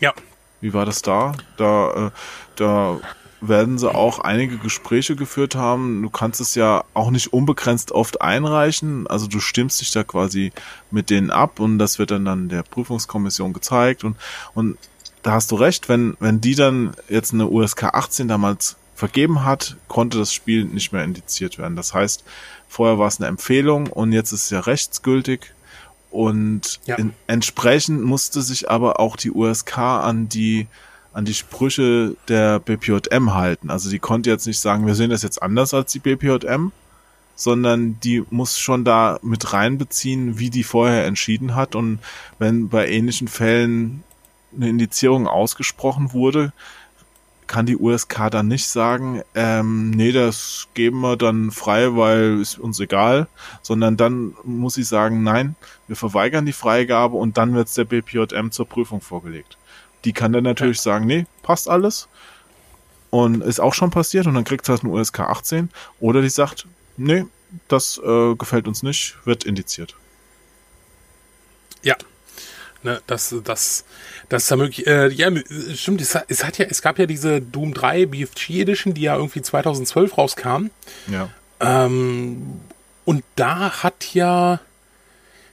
Ja. 0.00 0.14
Wie 0.60 0.72
war 0.72 0.86
das 0.86 1.02
da? 1.02 1.32
Da, 1.56 2.06
äh, 2.06 2.10
da 2.56 2.98
werden 3.40 3.78
sie 3.78 3.92
auch 3.92 4.18
einige 4.18 4.58
Gespräche 4.58 5.16
geführt 5.16 5.54
haben. 5.54 6.02
Du 6.02 6.10
kannst 6.10 6.40
es 6.40 6.54
ja 6.54 6.84
auch 6.94 7.10
nicht 7.10 7.32
unbegrenzt 7.32 7.92
oft 7.92 8.20
einreichen. 8.20 9.06
Also 9.06 9.26
du 9.26 9.40
stimmst 9.40 9.80
dich 9.80 9.90
da 9.92 10.04
quasi 10.04 10.52
mit 10.90 11.10
denen 11.10 11.30
ab 11.30 11.60
und 11.60 11.78
das 11.78 11.98
wird 11.98 12.10
dann 12.10 12.24
dann 12.24 12.48
der 12.48 12.62
Prüfungskommission 12.62 13.52
gezeigt 13.52 14.04
und, 14.04 14.16
und 14.54 14.76
da 15.22 15.32
hast 15.32 15.50
du 15.50 15.56
recht, 15.56 15.88
wenn, 15.88 16.16
wenn 16.18 16.40
die 16.40 16.54
dann 16.54 16.94
jetzt 17.08 17.34
eine 17.34 17.46
USK 17.46 17.84
18 17.84 18.28
damals 18.28 18.76
vergeben 18.94 19.44
hat, 19.44 19.76
konnte 19.88 20.18
das 20.18 20.32
Spiel 20.32 20.64
nicht 20.64 20.92
mehr 20.92 21.04
indiziert 21.04 21.58
werden. 21.58 21.76
Das 21.76 21.92
heißt, 21.92 22.24
vorher 22.68 22.98
war 22.98 23.08
es 23.08 23.18
eine 23.18 23.28
Empfehlung 23.28 23.86
und 23.88 24.12
jetzt 24.12 24.32
ist 24.32 24.44
es 24.44 24.50
ja 24.50 24.60
rechtsgültig 24.60 25.52
und 26.10 26.80
ja. 26.86 26.96
In, 26.96 27.12
entsprechend 27.26 28.02
musste 28.02 28.42
sich 28.42 28.70
aber 28.70 28.98
auch 28.98 29.16
die 29.16 29.30
USK 29.30 29.78
an 29.78 30.28
die 30.28 30.66
an 31.12 31.24
die 31.24 31.34
Sprüche 31.34 32.16
der 32.28 32.60
BPJM 32.60 33.34
halten. 33.34 33.70
Also 33.70 33.90
die 33.90 33.98
konnte 33.98 34.30
jetzt 34.30 34.46
nicht 34.46 34.60
sagen, 34.60 34.86
wir 34.86 34.94
sehen 34.94 35.10
das 35.10 35.22
jetzt 35.22 35.42
anders 35.42 35.74
als 35.74 35.92
die 35.92 35.98
BPJM, 35.98 36.72
sondern 37.34 37.98
die 38.00 38.22
muss 38.30 38.58
schon 38.58 38.84
da 38.84 39.18
mit 39.22 39.52
reinbeziehen, 39.52 40.38
wie 40.38 40.50
die 40.50 40.62
vorher 40.62 41.06
entschieden 41.06 41.54
hat. 41.54 41.74
Und 41.74 41.98
wenn 42.38 42.68
bei 42.68 42.88
ähnlichen 42.88 43.28
Fällen 43.28 44.04
eine 44.54 44.68
Indizierung 44.68 45.26
ausgesprochen 45.26 46.12
wurde, 46.12 46.52
kann 47.50 47.66
die 47.66 47.76
USK 47.76 48.30
dann 48.30 48.46
nicht 48.46 48.68
sagen, 48.68 49.22
ähm, 49.34 49.90
nee, 49.90 50.12
das 50.12 50.68
geben 50.74 51.00
wir 51.00 51.16
dann 51.16 51.50
frei, 51.50 51.96
weil 51.96 52.40
ist 52.40 52.60
uns 52.60 52.78
egal, 52.78 53.26
sondern 53.60 53.96
dann 53.96 54.36
muss 54.44 54.74
sie 54.74 54.84
sagen, 54.84 55.24
nein, 55.24 55.56
wir 55.88 55.96
verweigern 55.96 56.46
die 56.46 56.52
Freigabe 56.52 57.16
und 57.16 57.38
dann 57.38 57.54
wird 57.54 57.66
es 57.66 57.74
der 57.74 57.86
BPJM 57.86 58.52
zur 58.52 58.68
Prüfung 58.68 59.00
vorgelegt. 59.00 59.58
Die 60.04 60.12
kann 60.12 60.32
dann 60.32 60.44
natürlich 60.44 60.78
ja. 60.78 60.82
sagen, 60.82 61.06
nee, 61.06 61.26
passt 61.42 61.68
alles. 61.68 62.08
Und 63.10 63.42
ist 63.42 63.60
auch 63.60 63.74
schon 63.74 63.90
passiert 63.90 64.26
und 64.26 64.34
dann 64.34 64.44
kriegt 64.44 64.64
sie 64.64 64.72
halt 64.72 64.84
eine 64.84 64.92
USK 64.92 65.20
18. 65.20 65.68
Oder 65.98 66.22
die 66.22 66.28
sagt, 66.28 66.66
nee, 66.96 67.24
das 67.68 68.00
äh, 68.04 68.34
gefällt 68.36 68.68
uns 68.68 68.82
nicht, 68.82 69.16
wird 69.24 69.44
indiziert. 69.44 69.96
Ja. 71.82 71.96
Ne, 72.82 73.02
das, 73.06 73.34
das, 73.44 73.84
das 74.30 74.44
ist 74.44 74.50
ja 74.50 74.56
möglich. 74.56 74.86
Äh, 74.86 75.08
ja, 75.08 75.30
stimmt, 75.74 76.00
es, 76.00 76.16
es, 76.28 76.44
hat 76.44 76.56
ja, 76.56 76.64
es 76.64 76.80
gab 76.80 76.98
ja 76.98 77.04
diese 77.04 77.42
Doom 77.42 77.74
3 77.74 78.06
BFG 78.06 78.62
Edition, 78.62 78.94
die 78.94 79.02
ja 79.02 79.16
irgendwie 79.16 79.42
2012 79.42 80.16
rauskam. 80.16 80.70
Ja. 81.08 81.28
Ähm, 81.60 82.60
und 83.04 83.24
da 83.36 83.82
hat 83.82 84.14
ja 84.14 84.60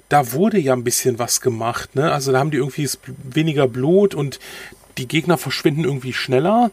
da 0.10 0.32
wurde 0.32 0.60
ja 0.60 0.74
ein 0.74 0.84
bisschen 0.84 1.20
was 1.20 1.42
gemacht, 1.42 1.96
ne? 1.96 2.12
Also 2.12 2.32
da 2.32 2.40
haben 2.40 2.52
die 2.52 2.58
irgendwie 2.58 2.90
weniger 3.24 3.68
Blut 3.68 4.16
und 4.16 4.40
die 4.98 5.08
Gegner 5.08 5.38
verschwinden 5.38 5.84
irgendwie 5.84 6.14
schneller. 6.14 6.72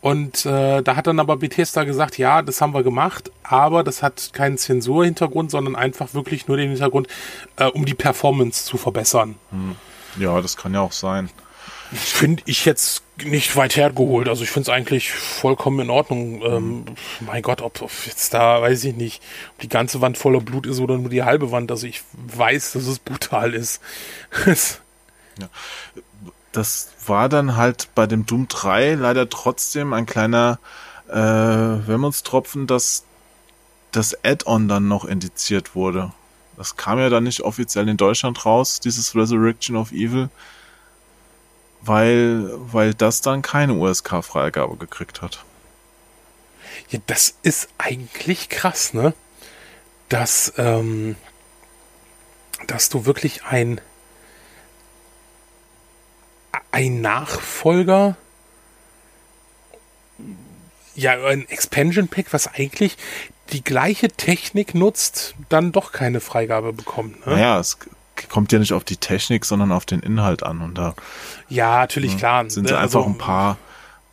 Und 0.00 0.46
äh, 0.46 0.82
da 0.82 0.94
hat 0.94 1.08
dann 1.08 1.18
aber 1.18 1.36
Bethesda 1.36 1.84
gesagt, 1.84 2.16
ja, 2.18 2.42
das 2.42 2.60
haben 2.60 2.74
wir 2.74 2.84
gemacht, 2.84 3.32
aber 3.42 3.82
das 3.82 4.02
hat 4.02 4.30
keinen 4.32 4.56
Zensurhintergrund, 4.56 5.50
sondern 5.50 5.74
einfach 5.74 6.14
wirklich 6.14 6.46
nur 6.46 6.56
den 6.58 6.70
Hintergrund, 6.70 7.08
äh, 7.56 7.64
um 7.64 7.84
die 7.84 7.94
Performance 7.94 8.64
zu 8.66 8.76
verbessern. 8.76 9.34
Hm. 9.50 9.74
Ja, 10.18 10.40
das 10.40 10.56
kann 10.56 10.74
ja 10.74 10.80
auch 10.80 10.92
sein. 10.92 11.30
Finde 11.92 12.42
ich 12.46 12.64
jetzt 12.64 13.02
nicht 13.24 13.56
weit 13.56 13.76
hergeholt. 13.76 14.28
Also 14.28 14.42
ich 14.42 14.50
finde 14.50 14.70
es 14.70 14.76
eigentlich 14.76 15.12
vollkommen 15.12 15.80
in 15.80 15.90
Ordnung. 15.90 16.42
Ähm, 16.42 16.84
mein 17.20 17.42
Gott, 17.42 17.62
ob, 17.62 17.80
ob, 17.82 17.90
jetzt 18.06 18.34
da, 18.34 18.60
weiß 18.60 18.84
ich 18.84 18.94
nicht, 18.94 19.22
ob 19.52 19.60
die 19.60 19.68
ganze 19.68 20.00
Wand 20.00 20.18
voller 20.18 20.40
Blut 20.40 20.66
ist 20.66 20.80
oder 20.80 20.98
nur 20.98 21.10
die 21.10 21.22
halbe 21.22 21.50
Wand. 21.50 21.70
Also 21.70 21.86
ich 21.86 22.02
weiß, 22.12 22.72
dass 22.72 22.86
es 22.86 22.98
brutal 22.98 23.54
ist. 23.54 23.80
ja. 25.38 25.48
Das 26.52 26.92
war 27.06 27.28
dann 27.28 27.56
halt 27.56 27.88
bei 27.94 28.06
dem 28.06 28.24
Doom 28.24 28.48
3 28.48 28.94
leider 28.94 29.28
trotzdem 29.28 29.92
ein 29.92 30.06
kleiner 30.06 30.58
äh, 31.08 31.14
Wermutstropfen, 31.14 32.66
dass 32.66 33.04
das 33.92 34.24
Add-on 34.24 34.68
dann 34.68 34.88
noch 34.88 35.04
indiziert 35.04 35.74
wurde. 35.74 36.12
Das 36.56 36.76
kam 36.76 36.98
ja 36.98 37.10
dann 37.10 37.24
nicht 37.24 37.42
offiziell 37.42 37.88
in 37.88 37.98
Deutschland 37.98 38.44
raus, 38.46 38.80
dieses 38.80 39.14
Resurrection 39.14 39.76
of 39.76 39.92
Evil 39.92 40.30
weil, 41.86 42.50
weil 42.56 42.94
das 42.94 43.20
dann 43.20 43.42
keine 43.42 43.74
USK-Freigabe 43.74 44.76
gekriegt 44.76 45.22
hat. 45.22 45.44
Ja, 46.88 46.98
das 47.06 47.36
ist 47.42 47.68
eigentlich 47.78 48.48
krass, 48.48 48.94
ne? 48.94 49.14
Dass, 50.08 50.52
ähm, 50.56 51.16
dass 52.66 52.88
du 52.88 53.06
wirklich 53.06 53.44
ein, 53.44 53.80
ein 56.70 57.00
Nachfolger, 57.00 58.16
ja, 60.94 61.12
ein 61.24 61.48
Expansion 61.48 62.08
Pack, 62.08 62.32
was 62.32 62.46
eigentlich 62.46 62.96
die 63.52 63.62
gleiche 63.62 64.08
Technik 64.08 64.74
nutzt, 64.74 65.34
dann 65.48 65.72
doch 65.72 65.92
keine 65.92 66.20
Freigabe 66.20 66.72
bekommt. 66.72 67.26
Ne? 67.26 67.34
Naja, 67.34 67.60
es 67.60 67.78
kommt 68.28 68.52
ja 68.52 68.58
nicht 68.58 68.72
auf 68.72 68.84
die 68.84 68.96
Technik, 68.96 69.44
sondern 69.44 69.72
auf 69.72 69.86
den 69.86 70.00
Inhalt 70.00 70.42
an. 70.42 70.60
Und 70.60 70.76
da 70.76 70.94
ja, 71.48 71.78
natürlich 71.78 72.12
ja, 72.12 72.18
klar. 72.18 72.50
Sind 72.50 72.68
sie 72.68 72.74
ne, 72.74 72.80
einfach 72.80 73.00
also, 73.00 73.10
ein 73.10 73.18
paar, 73.18 73.58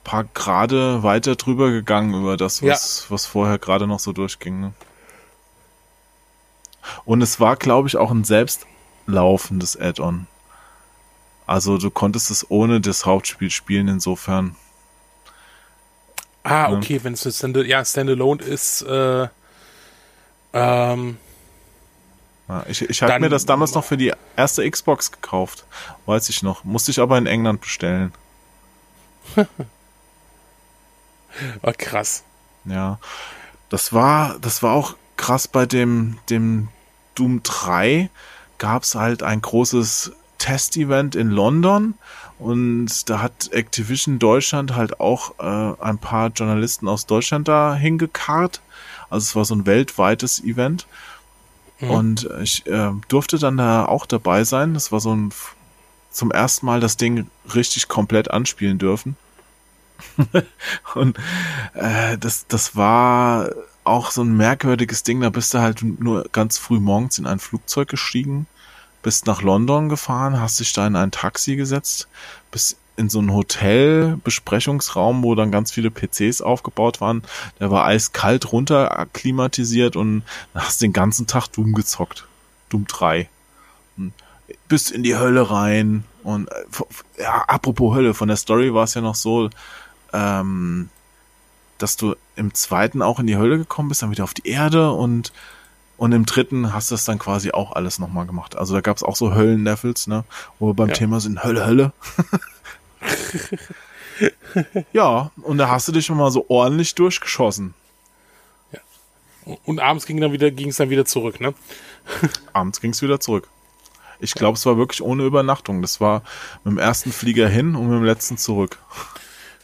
paar 0.03 0.25
Grade 0.33 1.03
weiter 1.03 1.35
drüber 1.35 1.71
gegangen 1.71 2.13
über 2.13 2.37
das, 2.37 2.61
was, 2.61 3.05
ja. 3.05 3.13
was 3.13 3.25
vorher 3.25 3.57
gerade 3.57 3.87
noch 3.87 3.99
so 3.99 4.11
durchging. 4.11 4.59
Ne? 4.59 4.73
Und 7.05 7.21
es 7.21 7.39
war, 7.39 7.55
glaube 7.55 7.87
ich, 7.87 7.97
auch 7.97 8.11
ein 8.11 8.23
selbstlaufendes 8.23 9.79
Add-on. 9.79 10.27
Also 11.45 11.77
du 11.77 11.91
konntest 11.91 12.31
es 12.31 12.49
ohne 12.49 12.81
das 12.81 13.05
Hauptspiel 13.05 13.49
spielen, 13.49 13.87
insofern. 13.87 14.55
Ah, 16.43 16.69
ne? 16.69 16.77
okay, 16.77 16.99
wenn 17.03 17.13
es 17.13 17.37
Stand 17.37 17.57
ja, 17.57 17.83
Standalone 17.83 18.41
ist, 18.41 18.81
äh, 18.83 19.27
ähm, 20.53 21.17
ja, 22.49 22.65
ich 22.67 22.81
ich 22.81 23.01
habe 23.01 23.19
mir 23.19 23.29
das 23.29 23.45
damals 23.45 23.73
noch 23.73 23.85
für 23.85 23.97
die 23.97 24.13
erste 24.35 24.69
Xbox 24.69 25.11
gekauft. 25.11 25.65
Weiß 26.05 26.29
ich 26.29 26.43
noch. 26.43 26.63
Musste 26.63 26.91
ich 26.91 26.99
aber 26.99 27.17
in 27.17 27.25
England 27.25 27.61
bestellen. 27.61 28.13
oh, 31.61 31.71
krass. 31.77 32.23
Ja. 32.65 32.99
Das 33.69 33.93
war, 33.93 34.37
das 34.39 34.61
war 34.61 34.73
auch 34.73 34.95
krass 35.17 35.47
bei 35.47 35.65
dem, 35.65 36.19
dem 36.29 36.67
Doom 37.15 37.41
3 37.43 38.09
gab 38.57 38.83
es 38.83 38.95
halt 38.95 39.23
ein 39.23 39.41
großes 39.41 40.13
Test-Event 40.37 41.15
in 41.15 41.29
London 41.29 41.95
und 42.39 43.09
da 43.09 43.21
hat 43.21 43.51
Activision 43.51 44.19
Deutschland 44.19 44.75
halt 44.75 44.99
auch 44.99 45.39
äh, 45.39 45.81
ein 45.81 45.97
paar 45.97 46.29
Journalisten 46.29 46.87
aus 46.87 47.05
Deutschland 47.05 47.47
da 47.47 47.75
hingekarrt. 47.75 48.61
Also 49.09 49.23
es 49.23 49.35
war 49.35 49.45
so 49.45 49.55
ein 49.55 49.65
weltweites 49.65 50.43
Event 50.43 50.87
Mhm. 51.79 51.89
Und 51.89 52.29
ich 52.41 52.65
äh, 52.67 52.91
durfte 53.07 53.37
dann 53.37 53.57
da 53.57 53.85
auch 53.85 54.05
dabei 54.05 54.43
sein. 54.43 54.73
Das 54.73 54.91
war 54.91 54.99
so 54.99 55.15
ein 55.15 55.31
zum 56.11 56.31
ersten 56.31 56.65
Mal 56.65 56.79
das 56.79 56.95
Ding 56.97 57.27
richtig 57.53 57.87
komplett 57.87 58.31
anspielen 58.31 58.77
dürfen. 58.77 59.15
und 60.95 61.17
äh, 61.73 62.17
das, 62.17 62.45
das 62.47 62.75
war 62.75 63.49
auch 63.83 64.11
so 64.11 64.21
ein 64.21 64.35
merkwürdiges 64.35 65.03
Ding. 65.03 65.21
Da 65.21 65.29
bist 65.29 65.53
du 65.53 65.59
halt 65.59 65.81
nur 65.81 66.25
ganz 66.31 66.57
früh 66.57 66.79
morgens 66.79 67.17
in 67.17 67.25
ein 67.25 67.39
Flugzeug 67.39 67.89
gestiegen, 67.89 68.47
bist 69.01 69.25
nach 69.25 69.41
London 69.41 69.89
gefahren, 69.89 70.39
hast 70.39 70.59
dich 70.59 70.73
da 70.73 70.87
in 70.87 70.95
ein 70.95 71.11
Taxi 71.11 71.55
gesetzt, 71.55 72.07
bist 72.51 72.77
in 72.95 73.09
so 73.09 73.19
ein 73.19 73.33
Hotel, 73.33 74.17
Besprechungsraum, 74.23 75.23
wo 75.23 75.35
dann 75.35 75.51
ganz 75.51 75.71
viele 75.71 75.89
PCs 75.89 76.41
aufgebaut 76.41 77.01
waren. 77.01 77.23
Der 77.59 77.71
war 77.71 77.85
eiskalt 77.85 78.51
runter 78.51 78.99
akklimatisiert 78.99 79.95
und 79.95 80.23
hast 80.53 80.81
den 80.81 80.93
ganzen 80.93 81.25
Tag 81.25 81.47
Doom 81.47 81.73
gezockt. 81.73 82.27
Doom 82.69 82.85
3. 82.87 83.29
Und 83.97 84.13
bist 84.67 84.91
in 84.91 85.03
die 85.03 85.15
Hölle 85.15 85.49
rein. 85.49 86.03
Und 86.23 86.49
ja, 87.17 87.43
apropos 87.47 87.95
Hölle, 87.95 88.13
von 88.13 88.27
der 88.27 88.37
Story 88.37 88.73
war 88.73 88.83
es 88.83 88.93
ja 88.93 89.01
noch 89.01 89.15
so, 89.15 89.49
ähm, 90.13 90.89
dass 91.79 91.97
du 91.97 92.15
im 92.35 92.53
zweiten 92.53 93.01
auch 93.01 93.19
in 93.19 93.27
die 93.27 93.37
Hölle 93.37 93.57
gekommen 93.57 93.89
bist, 93.89 94.03
dann 94.03 94.11
wieder 94.11 94.23
auf 94.23 94.33
die 94.33 94.47
Erde 94.47 94.91
und 94.91 95.33
und 95.95 96.11
im 96.11 96.25
dritten 96.25 96.73
hast 96.73 96.91
du 96.91 96.95
es 96.95 97.05
dann 97.05 97.19
quasi 97.19 97.51
auch 97.51 97.73
alles 97.73 97.99
nochmal 97.99 98.25
gemacht. 98.25 98.57
Also 98.57 98.73
da 98.73 98.81
gab 98.81 98.97
es 98.97 99.03
auch 99.03 99.15
so 99.15 99.35
Höllen-Levels, 99.35 100.07
ne? 100.07 100.25
Wo 100.59 100.67
wir 100.67 100.73
beim 100.73 100.89
ja. 100.89 100.95
Thema 100.95 101.19
sind, 101.19 101.43
Hölle, 101.43 101.65
Hölle. 101.65 101.93
ja, 104.93 105.31
und 105.41 105.57
da 105.57 105.69
hast 105.69 105.87
du 105.87 105.91
dich 105.91 106.05
schon 106.05 106.17
mal 106.17 106.31
so 106.31 106.45
ordentlich 106.49 106.95
durchgeschossen. 106.95 107.73
Ja. 108.71 108.79
Und 109.65 109.79
abends 109.79 110.05
ging 110.05 110.19
dann 110.21 110.31
wieder, 110.31 110.51
ging 110.51 110.69
es 110.69 110.77
dann 110.77 110.89
wieder 110.89 111.05
zurück, 111.05 111.39
ne? 111.39 111.53
abends 112.53 112.81
ging 112.81 112.91
es 112.91 113.01
wieder 113.01 113.19
zurück. 113.19 113.47
Ich 114.19 114.35
glaube, 114.35 114.57
es 114.57 114.65
war 114.65 114.77
wirklich 114.77 115.01
ohne 115.01 115.25
Übernachtung. 115.25 115.81
Das 115.81 115.99
war 115.99 116.23
mit 116.63 116.73
dem 116.73 116.77
ersten 116.77 117.11
Flieger 117.11 117.49
hin 117.49 117.75
und 117.75 117.89
mit 117.89 117.97
dem 117.97 118.05
letzten 118.05 118.37
zurück. 118.37 118.79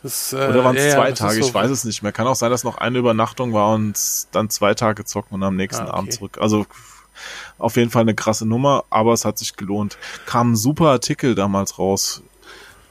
Das, 0.03 0.33
äh, 0.33 0.35
Oder 0.35 0.63
waren 0.63 0.75
es 0.75 0.85
ja, 0.85 0.95
zwei 0.95 1.09
ja, 1.09 1.15
Tage? 1.15 1.41
So 1.41 1.47
ich 1.47 1.53
weiß 1.53 1.69
es 1.71 1.83
nicht 1.85 2.03
mehr. 2.03 2.11
Kann 2.11 2.27
auch 2.27 2.35
sein, 2.35 2.51
dass 2.51 2.63
noch 2.63 2.77
eine 2.77 2.99
Übernachtung 2.99 3.53
war 3.53 3.73
und 3.73 3.97
dann 4.31 4.49
zwei 4.49 4.73
Tage 4.73 5.05
zocken 5.05 5.35
und 5.35 5.43
am 5.43 5.55
nächsten 5.55 5.83
ah, 5.83 5.89
okay. 5.89 5.97
Abend 5.97 6.13
zurück. 6.13 6.37
Also 6.41 6.65
auf 7.57 7.75
jeden 7.75 7.91
Fall 7.91 8.01
eine 8.01 8.15
krasse 8.15 8.45
Nummer, 8.45 8.85
aber 8.89 9.13
es 9.13 9.25
hat 9.25 9.37
sich 9.37 9.55
gelohnt. 9.55 9.97
Kam 10.25 10.53
ein 10.53 10.55
super 10.55 10.87
Artikel 10.87 11.35
damals 11.35 11.79
raus. 11.79 12.23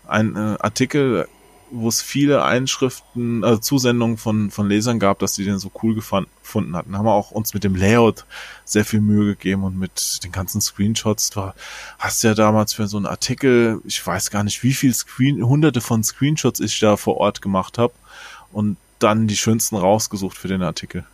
Ein 0.08 0.36
äh, 0.36 0.56
Artikel, 0.58 1.28
wo 1.70 1.88
es 1.88 2.00
viele 2.00 2.44
Einschriften, 2.44 3.44
also 3.44 3.58
Zusendungen 3.58 4.16
von, 4.16 4.50
von 4.50 4.68
Lesern 4.68 4.98
gab, 4.98 5.18
dass 5.18 5.34
die 5.34 5.44
den 5.44 5.58
so 5.58 5.70
cool 5.82 5.94
gefunden 5.94 6.76
hatten. 6.76 6.96
Haben 6.96 7.04
wir 7.04 7.12
auch 7.12 7.30
uns 7.30 7.54
mit 7.54 7.64
dem 7.64 7.76
Layout 7.76 8.24
sehr 8.64 8.84
viel 8.84 9.00
Mühe 9.00 9.26
gegeben 9.26 9.64
und 9.64 9.78
mit 9.78 10.24
den 10.24 10.32
ganzen 10.32 10.60
Screenshots. 10.60 11.30
Du 11.30 11.52
hast 11.98 12.22
ja 12.22 12.34
damals 12.34 12.72
für 12.72 12.86
so 12.86 12.96
einen 12.96 13.06
Artikel, 13.06 13.80
ich 13.84 14.04
weiß 14.04 14.30
gar 14.30 14.44
nicht, 14.44 14.62
wie 14.62 14.72
viel 14.72 14.94
Screen, 14.94 15.44
hunderte 15.44 15.80
von 15.80 16.02
Screenshots 16.02 16.60
ich 16.60 16.80
da 16.80 16.96
vor 16.96 17.18
Ort 17.18 17.42
gemacht 17.42 17.78
habe 17.78 17.92
und 18.50 18.76
dann 18.98 19.28
die 19.28 19.36
schönsten 19.36 19.76
rausgesucht 19.76 20.36
für 20.36 20.48
den 20.48 20.62
Artikel. 20.62 21.04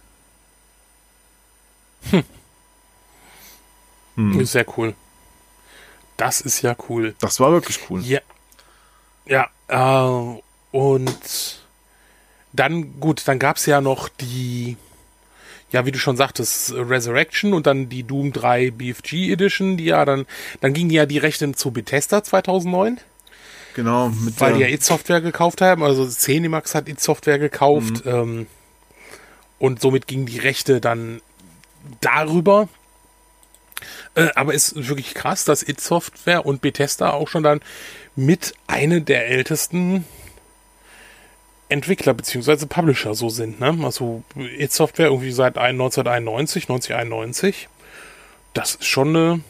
Hm. 2.11 2.25
Hm. 4.16 4.45
Sehr 4.45 4.66
cool. 4.79 4.95
Das 6.16 6.41
ist 6.41 6.62
ja 6.62 6.77
cool. 6.89 7.15
Das 7.19 7.41
war 7.41 7.51
wirklich 7.51 7.81
cool. 7.91 8.01
Ja. 8.03 8.21
Ja, 9.26 9.48
äh, 9.68 10.40
und 10.72 11.60
dann, 12.52 13.01
gut, 13.01 13.22
dann 13.26 13.38
gab 13.38 13.56
es 13.56 13.66
ja 13.66 13.80
noch 13.80 14.09
die, 14.09 14.76
ja, 15.70 15.86
wie 15.86 15.92
du 15.92 15.98
schon 15.98 16.16
sagtest, 16.16 16.72
Resurrection 16.74 17.52
und 17.52 17.66
dann 17.66 17.88
die 17.88 18.05
Doom 18.05 18.32
3 18.32 18.70
BFG 18.70 19.32
Edition, 19.32 19.76
die 19.76 19.86
ja 19.86 20.05
dann, 20.05 20.26
dann 20.60 20.72
gingen 20.72 20.90
ja 20.90 21.06
die 21.06 21.18
Rechte 21.18 21.51
zu 21.52 21.70
Bethesda 21.70 22.22
2009. 22.22 23.01
Genau, 23.74 24.12
Weil 24.38 24.55
die 24.55 24.60
ja 24.60 24.68
It 24.68 24.84
Software 24.84 25.20
gekauft 25.20 25.60
haben, 25.60 25.82
also 25.82 26.06
Cinemax 26.06 26.76
hat 26.76 26.88
It 26.88 27.01
Software 27.01 27.40
gekauft, 27.40 28.05
mhm. 28.05 28.12
ähm, 28.12 28.46
und 29.59 29.80
somit 29.80 30.06
gingen 30.06 30.26
die 30.26 30.38
Rechte 30.38 30.80
dann 30.80 31.20
darüber. 32.01 32.68
Äh, 34.14 34.28
aber 34.34 34.55
es 34.55 34.72
ist 34.72 34.88
wirklich 34.88 35.14
krass, 35.14 35.44
dass 35.44 35.62
It 35.62 35.80
Software 35.80 36.46
und 36.46 36.60
Bethesda 36.60 37.10
auch 37.10 37.28
schon 37.28 37.42
dann 37.42 37.60
mit 38.16 38.55
einer 38.66 39.01
der 39.01 39.28
ältesten 39.28 40.05
Entwickler 41.69 42.15
bzw. 42.15 42.66
Publisher 42.66 43.15
so 43.15 43.28
sind. 43.28 43.61
Ne? 43.61 43.77
Also 43.82 44.23
It 44.36 44.73
Software 44.73 45.07
irgendwie 45.07 45.32
seit 45.32 45.59
1991, 45.59 46.65
1991. 46.65 47.69
Das 48.53 48.77
ist 48.77 48.86
schon 48.86 49.09
eine, 49.09 49.41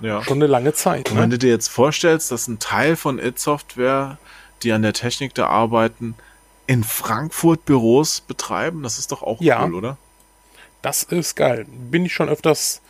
ja. 0.00 0.22
schon 0.22 0.38
eine 0.38 0.46
lange 0.46 0.74
Zeit. 0.74 1.08
Und 1.10 1.16
ne? 1.16 1.22
wenn 1.22 1.30
du 1.30 1.38
dir 1.38 1.50
jetzt 1.50 1.68
vorstellst, 1.68 2.30
dass 2.30 2.46
ein 2.46 2.58
Teil 2.58 2.96
von 2.96 3.18
It 3.18 3.38
Software, 3.38 4.18
die 4.62 4.72
an 4.72 4.82
der 4.82 4.92
Technik 4.92 5.34
da 5.34 5.46
arbeiten, 5.48 6.14
in 6.66 6.84
Frankfurt 6.84 7.64
Büros 7.64 8.20
betreiben, 8.20 8.82
das 8.82 8.98
ist 8.98 9.10
doch 9.10 9.22
auch 9.22 9.40
ja. 9.40 9.64
cool, 9.64 9.74
oder? 9.74 9.96
Das 10.82 11.02
ist 11.02 11.34
geil. 11.34 11.66
Bin 11.68 12.04
ich 12.04 12.12
schon 12.12 12.28
öfters 12.28 12.82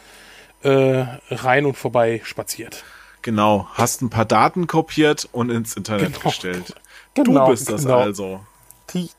äh, 0.62 1.04
rein 1.30 1.64
und 1.64 1.76
vorbei 1.76 2.20
spaziert. 2.24 2.84
Genau, 3.22 3.68
hast 3.72 4.02
ein 4.02 4.10
paar 4.10 4.24
Daten 4.24 4.66
kopiert 4.66 5.28
und 5.32 5.50
ins 5.50 5.76
Internet 5.76 6.14
genau. 6.14 6.24
gestellt. 6.24 6.74
Genau, 7.14 7.46
du 7.46 7.50
bist 7.50 7.68
das 7.68 7.82
genau. 7.82 7.98
also. 7.98 8.40
Die, 8.94 9.10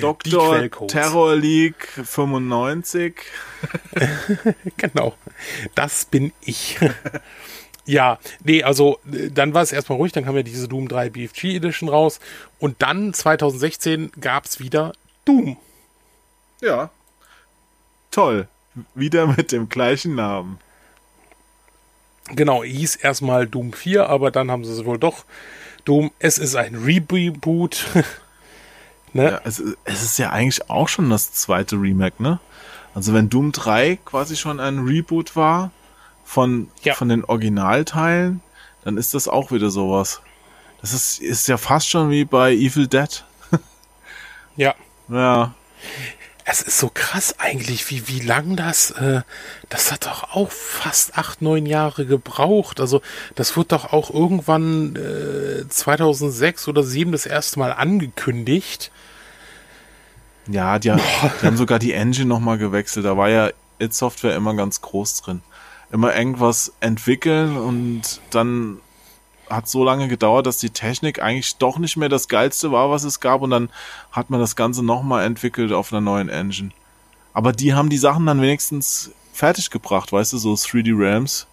Dr. 0.00 0.60
Die 0.60 0.86
Terror 0.88 1.36
League 1.36 1.86
95. 2.02 3.14
genau, 4.76 5.14
das 5.76 6.06
bin 6.06 6.32
ich. 6.40 6.78
ja, 7.84 8.18
nee, 8.42 8.64
also 8.64 8.98
dann 9.04 9.54
war 9.54 9.62
es 9.62 9.70
erstmal 9.70 9.98
ruhig, 9.98 10.10
dann 10.10 10.24
kam 10.24 10.34
ja 10.34 10.42
diese 10.42 10.66
Doom 10.66 10.88
3 10.88 11.10
BFG 11.10 11.54
Edition 11.56 11.88
raus 11.88 12.18
und 12.58 12.82
dann 12.82 13.14
2016 13.14 14.10
gab 14.20 14.46
es 14.46 14.58
wieder 14.58 14.92
Doom. 15.24 15.56
Ja, 16.60 16.90
toll. 18.10 18.48
Wieder 18.94 19.28
mit 19.28 19.52
dem 19.52 19.68
gleichen 19.68 20.16
Namen. 20.16 20.58
Genau, 22.34 22.62
hieß 22.62 22.96
erstmal 22.96 23.46
Doom 23.46 23.72
4, 23.72 24.08
aber 24.08 24.30
dann 24.30 24.50
haben 24.50 24.64
sie 24.64 24.72
es 24.72 24.84
wohl 24.84 24.98
doch. 24.98 25.24
Doom, 25.84 26.10
es 26.18 26.38
ist 26.38 26.54
ein 26.54 26.74
Reboot. 26.74 27.86
ne? 29.12 29.32
Ja, 29.32 29.40
es, 29.44 29.62
es 29.84 30.02
ist 30.02 30.18
ja 30.18 30.30
eigentlich 30.30 30.68
auch 30.70 30.88
schon 30.88 31.10
das 31.10 31.32
zweite 31.32 31.76
Remake, 31.76 32.22
ne? 32.22 32.40
Also 32.94 33.14
wenn 33.14 33.28
Doom 33.28 33.52
3 33.52 33.98
quasi 34.04 34.36
schon 34.36 34.60
ein 34.60 34.80
Reboot 34.80 35.36
war 35.36 35.70
von, 36.24 36.68
ja. 36.82 36.94
von 36.94 37.08
den 37.08 37.24
Originalteilen, 37.24 38.40
dann 38.84 38.96
ist 38.96 39.14
das 39.14 39.28
auch 39.28 39.52
wieder 39.52 39.70
sowas. 39.70 40.20
Das 40.80 40.92
ist, 40.92 41.20
ist 41.20 41.48
ja 41.48 41.56
fast 41.56 41.88
schon 41.88 42.10
wie 42.10 42.24
bei 42.24 42.52
Evil 42.52 42.86
Dead. 42.86 43.24
ja. 44.56 44.74
Ja 45.08 45.54
es 46.50 46.62
ist 46.62 46.78
so 46.78 46.90
krass 46.92 47.34
eigentlich, 47.38 47.90
wie, 47.90 48.08
wie 48.08 48.20
lang 48.20 48.56
das, 48.56 48.90
äh, 48.92 49.20
das 49.68 49.92
hat 49.92 50.06
doch 50.06 50.34
auch 50.34 50.50
fast 50.50 51.18
acht, 51.18 51.42
neun 51.42 51.66
Jahre 51.66 52.06
gebraucht. 52.06 52.80
Also 52.80 53.02
das 53.34 53.54
wird 53.58 53.72
doch 53.72 53.92
auch 53.92 54.08
irgendwann 54.08 54.96
äh, 54.96 55.68
2006 55.68 56.66
oder 56.68 56.80
2007 56.80 57.12
das 57.12 57.26
erste 57.26 57.58
Mal 57.58 57.72
angekündigt. 57.72 58.90
Ja, 60.48 60.78
die, 60.78 60.88
die 60.88 61.46
haben 61.46 61.58
sogar 61.58 61.78
die 61.78 61.92
Engine 61.92 62.26
nochmal 62.26 62.56
gewechselt. 62.56 63.04
Da 63.04 63.18
war 63.18 63.28
ja 63.28 63.50
It 63.78 63.92
Software 63.92 64.34
immer 64.34 64.54
ganz 64.54 64.80
groß 64.80 65.20
drin. 65.20 65.42
Immer 65.92 66.16
irgendwas 66.16 66.72
entwickeln 66.80 67.58
und 67.58 68.22
dann 68.30 68.80
hat 69.50 69.68
so 69.68 69.84
lange 69.84 70.08
gedauert, 70.08 70.46
dass 70.46 70.58
die 70.58 70.70
Technik 70.70 71.20
eigentlich 71.22 71.56
doch 71.56 71.78
nicht 71.78 71.96
mehr 71.96 72.08
das 72.08 72.28
geilste 72.28 72.72
war, 72.72 72.90
was 72.90 73.04
es 73.04 73.20
gab 73.20 73.42
und 73.42 73.50
dann 73.50 73.70
hat 74.12 74.30
man 74.30 74.40
das 74.40 74.56
Ganze 74.56 74.84
nochmal 74.84 75.24
entwickelt 75.24 75.72
auf 75.72 75.92
einer 75.92 76.00
neuen 76.00 76.28
Engine. 76.28 76.70
Aber 77.32 77.52
die 77.52 77.74
haben 77.74 77.88
die 77.88 77.98
Sachen 77.98 78.26
dann 78.26 78.40
wenigstens 78.40 79.12
fertig 79.32 79.70
gebracht, 79.70 80.12
weißt 80.12 80.32
du, 80.32 80.38
so 80.38 80.54
3D 80.54 80.92
Rams, 80.94 81.46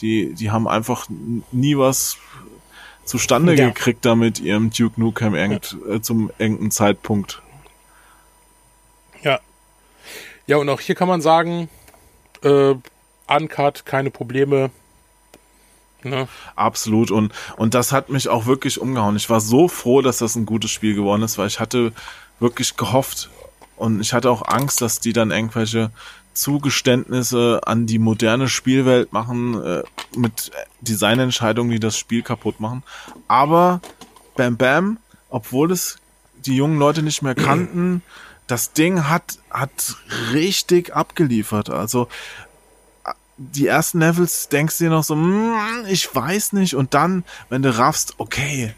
die, 0.00 0.34
die 0.34 0.50
haben 0.50 0.68
einfach 0.68 1.06
nie 1.50 1.76
was 1.76 2.16
zustande 3.04 3.54
ja. 3.54 3.68
gekriegt 3.68 4.04
damit 4.04 4.40
ihrem 4.40 4.70
Duke 4.70 5.00
Nukem 5.00 5.34
irgend, 5.34 5.76
äh, 5.88 6.00
zum 6.00 6.30
irgendeinem 6.38 6.70
Zeitpunkt. 6.70 7.42
Ja. 9.22 9.40
Ja, 10.46 10.56
und 10.56 10.68
auch 10.68 10.80
hier 10.80 10.94
kann 10.94 11.08
man 11.08 11.20
sagen, 11.20 11.68
äh, 12.42 12.74
Uncut, 13.26 13.84
keine 13.84 14.10
Probleme, 14.10 14.70
Ne? 16.04 16.28
Absolut. 16.56 17.10
Und, 17.10 17.32
und 17.56 17.74
das 17.74 17.92
hat 17.92 18.08
mich 18.08 18.28
auch 18.28 18.46
wirklich 18.46 18.80
umgehauen. 18.80 19.16
Ich 19.16 19.30
war 19.30 19.40
so 19.40 19.68
froh, 19.68 20.02
dass 20.02 20.18
das 20.18 20.36
ein 20.36 20.46
gutes 20.46 20.70
Spiel 20.70 20.94
geworden 20.94 21.22
ist, 21.22 21.38
weil 21.38 21.46
ich 21.46 21.60
hatte 21.60 21.92
wirklich 22.40 22.76
gehofft 22.76 23.30
und 23.76 24.00
ich 24.00 24.12
hatte 24.12 24.30
auch 24.30 24.42
Angst, 24.46 24.80
dass 24.80 25.00
die 25.00 25.12
dann 25.12 25.30
irgendwelche 25.30 25.90
Zugeständnisse 26.34 27.60
an 27.66 27.86
die 27.86 27.98
moderne 27.98 28.48
Spielwelt 28.48 29.12
machen, 29.12 29.62
äh, 29.62 29.82
mit 30.16 30.50
Designentscheidungen, 30.80 31.70
die 31.70 31.80
das 31.80 31.98
Spiel 31.98 32.22
kaputt 32.22 32.60
machen. 32.60 32.82
Aber 33.28 33.80
Bam 34.36 34.56
Bam, 34.56 34.98
obwohl 35.28 35.70
es 35.72 35.98
die 36.46 36.56
jungen 36.56 36.78
Leute 36.78 37.02
nicht 37.02 37.22
mehr 37.22 37.34
kannten, 37.34 38.02
das 38.46 38.72
Ding 38.72 39.08
hat, 39.08 39.38
hat 39.50 39.96
richtig 40.32 40.94
abgeliefert. 40.94 41.70
Also 41.70 42.08
die 43.36 43.66
ersten 43.66 44.00
Levels 44.00 44.48
denkst 44.48 44.78
du 44.78 44.84
dir 44.84 44.90
noch 44.90 45.04
so, 45.04 45.16
mm, 45.16 45.86
ich 45.88 46.14
weiß 46.14 46.52
nicht. 46.52 46.76
Und 46.76 46.94
dann, 46.94 47.24
wenn 47.48 47.62
du 47.62 47.76
raffst, 47.76 48.14
okay, 48.18 48.74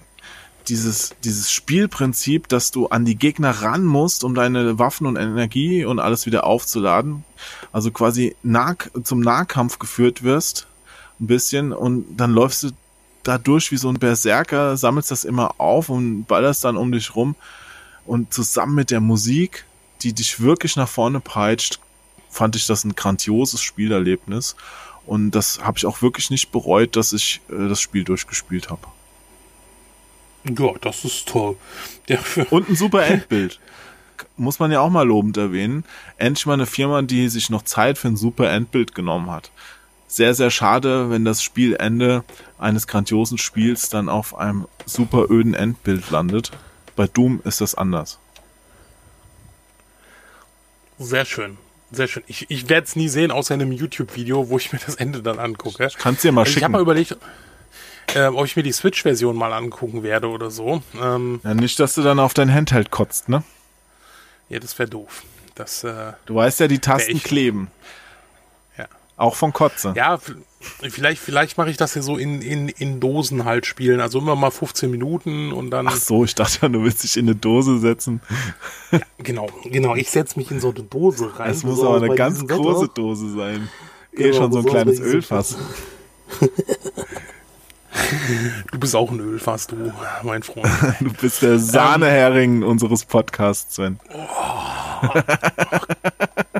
dieses, 0.68 1.14
dieses 1.24 1.50
Spielprinzip, 1.50 2.48
dass 2.48 2.70
du 2.70 2.86
an 2.86 3.04
die 3.04 3.16
Gegner 3.16 3.50
ran 3.50 3.84
musst, 3.84 4.24
um 4.24 4.34
deine 4.34 4.78
Waffen 4.78 5.06
und 5.06 5.16
Energie 5.16 5.84
und 5.84 5.98
alles 5.98 6.26
wieder 6.26 6.44
aufzuladen, 6.44 7.24
also 7.72 7.90
quasi 7.90 8.34
nah, 8.42 8.74
zum 9.02 9.20
Nahkampf 9.20 9.78
geführt 9.78 10.22
wirst, 10.22 10.66
ein 11.20 11.26
bisschen, 11.26 11.72
und 11.72 12.16
dann 12.16 12.32
läufst 12.32 12.62
du 12.62 12.70
da 13.22 13.38
durch 13.38 13.72
wie 13.72 13.76
so 13.76 13.88
ein 13.88 13.98
Berserker, 13.98 14.76
sammelst 14.76 15.10
das 15.10 15.24
immer 15.24 15.60
auf 15.60 15.88
und 15.88 16.24
ballerst 16.24 16.64
dann 16.64 16.76
um 16.76 16.92
dich 16.92 17.14
rum 17.14 17.34
und 18.06 18.32
zusammen 18.32 18.74
mit 18.74 18.90
der 18.90 19.00
Musik, 19.00 19.64
die 20.02 20.12
dich 20.12 20.40
wirklich 20.40 20.76
nach 20.76 20.88
vorne 20.88 21.20
peitscht, 21.20 21.80
fand 22.34 22.56
ich 22.56 22.66
das 22.66 22.84
ein 22.84 22.94
grandioses 22.96 23.62
Spielerlebnis. 23.62 24.56
Und 25.06 25.30
das 25.32 25.60
habe 25.62 25.78
ich 25.78 25.86
auch 25.86 26.02
wirklich 26.02 26.30
nicht 26.30 26.50
bereut, 26.50 26.96
dass 26.96 27.12
ich 27.12 27.40
äh, 27.48 27.68
das 27.68 27.80
Spiel 27.80 28.04
durchgespielt 28.04 28.70
habe. 28.70 28.86
Ja, 30.44 30.72
das 30.80 31.04
ist 31.04 31.28
toll. 31.28 31.56
Ja, 32.08 32.18
Und 32.50 32.68
ein 32.68 32.76
super 32.76 33.04
Endbild. 33.06 33.60
Muss 34.36 34.58
man 34.58 34.72
ja 34.72 34.80
auch 34.80 34.90
mal 34.90 35.06
lobend 35.06 35.36
erwähnen. 35.36 35.84
Endlich 36.18 36.46
mal 36.46 36.54
eine 36.54 36.66
Firma, 36.66 37.02
die 37.02 37.28
sich 37.28 37.50
noch 37.50 37.62
Zeit 37.62 37.98
für 37.98 38.08
ein 38.08 38.16
super 38.16 38.50
Endbild 38.50 38.94
genommen 38.94 39.30
hat. 39.30 39.50
Sehr, 40.08 40.34
sehr 40.34 40.50
schade, 40.50 41.10
wenn 41.10 41.24
das 41.24 41.42
Spielende 41.42 42.24
eines 42.58 42.86
grandiosen 42.86 43.38
Spiels 43.38 43.88
dann 43.88 44.08
auf 44.08 44.36
einem 44.36 44.66
super 44.86 45.30
öden 45.30 45.54
Endbild 45.54 46.10
landet. 46.10 46.50
Bei 46.96 47.06
Doom 47.06 47.40
ist 47.44 47.60
das 47.60 47.74
anders. 47.74 48.18
Sehr 50.98 51.24
schön. 51.24 51.58
Sehr 51.92 52.08
schön. 52.08 52.22
Ich, 52.26 52.50
ich 52.50 52.68
werde 52.68 52.86
es 52.86 52.96
nie 52.96 53.08
sehen, 53.08 53.30
außer 53.30 53.54
in 53.54 53.62
einem 53.62 53.72
YouTube-Video, 53.72 54.48
wo 54.48 54.56
ich 54.58 54.72
mir 54.72 54.80
das 54.84 54.96
Ende 54.96 55.22
dann 55.22 55.38
angucke. 55.38 55.88
Kannst 55.98 56.24
dir 56.24 56.32
mal 56.32 56.40
Also 56.42 56.48
ich 56.48 56.54
schicken. 56.54 56.64
habe 56.64 56.72
mal 56.72 56.80
überlegt, 56.82 57.16
äh, 58.14 58.26
ob 58.26 58.44
ich 58.46 58.56
mir 58.56 58.62
die 58.62 58.72
Switch-Version 58.72 59.36
mal 59.36 59.52
angucken 59.52 60.02
werde 60.02 60.28
oder 60.28 60.50
so. 60.50 60.82
Ähm, 61.00 61.40
ja, 61.44 61.54
nicht, 61.54 61.78
dass 61.78 61.94
du 61.94 62.02
dann 62.02 62.18
auf 62.18 62.34
dein 62.34 62.52
Handheld 62.52 62.90
kotzt, 62.90 63.28
ne? 63.28 63.42
ja, 64.48 64.58
das 64.58 64.78
wäre 64.78 64.88
doof. 64.88 65.22
Das, 65.54 65.84
äh, 65.84 66.12
Du 66.26 66.34
weißt 66.34 66.60
ja, 66.60 66.68
die 66.68 66.80
Tasten 66.80 67.16
ich- 67.16 67.24
kleben. 67.24 67.70
ja. 68.76 68.86
Auch 69.16 69.36
von 69.36 69.52
Kotze. 69.52 69.92
Ja, 69.96 70.18
vielleicht, 70.90 71.20
vielleicht 71.20 71.58
mache 71.58 71.70
ich 71.70 71.76
das 71.76 71.94
ja 71.94 72.02
so 72.02 72.16
in, 72.16 72.42
in, 72.42 72.68
in 72.68 73.00
Dosen 73.00 73.44
halt 73.44 73.66
spielen. 73.66 74.00
Also 74.00 74.18
immer 74.18 74.36
mal 74.36 74.50
15 74.50 74.90
Minuten 74.90 75.52
und 75.52 75.70
dann. 75.70 75.88
Ach 75.88 75.96
so, 75.96 76.24
ich 76.24 76.34
dachte, 76.34 76.68
du 76.70 76.82
willst 76.82 77.04
dich 77.04 77.16
in 77.16 77.26
eine 77.26 77.34
Dose 77.36 77.78
setzen. 77.78 78.20
Genau, 79.18 79.48
genau. 79.64 79.94
Ich 79.94 80.10
setze 80.10 80.38
mich 80.38 80.50
in 80.50 80.60
so 80.60 80.70
eine 80.70 80.82
Dose 80.84 81.38
rein. 81.38 81.50
Es 81.50 81.62
muss 81.62 81.80
aber 81.80 81.96
eine 81.96 82.14
ganz 82.14 82.34
diesem 82.34 82.48
Wetter. 82.48 82.60
große 82.60 82.88
Dose 82.94 83.30
sein. 83.34 83.68
eh 84.12 84.22
Genau, 84.24 84.36
schon 84.36 84.52
so 84.52 84.58
ein 84.58 84.66
kleines 84.66 85.00
Ölfass. 85.00 85.56
Du 88.72 88.78
bist 88.78 88.96
auch 88.96 89.10
ein 89.10 89.20
Ölfass, 89.20 89.68
du, 89.68 89.92
mein 90.24 90.42
Freund. 90.42 90.66
Du 91.00 91.12
bist 91.12 91.42
der 91.42 91.58
Sahnehering 91.60 92.64
unseres 92.64 93.04
Podcasts, 93.04 93.76
Sven. 93.76 94.00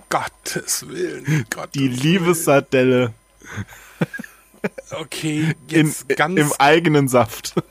Gottes 0.09 0.89
Willen. 0.89 1.44
Gottes 1.51 1.72
Die. 1.72 1.89
Liebessardelle 1.89 3.12
Okay, 4.90 5.55
in, 5.68 5.86
jetzt 5.89 6.09
ganz. 6.16 6.39
im 6.39 6.52
eigenen 6.59 7.09
Saft. 7.09 7.55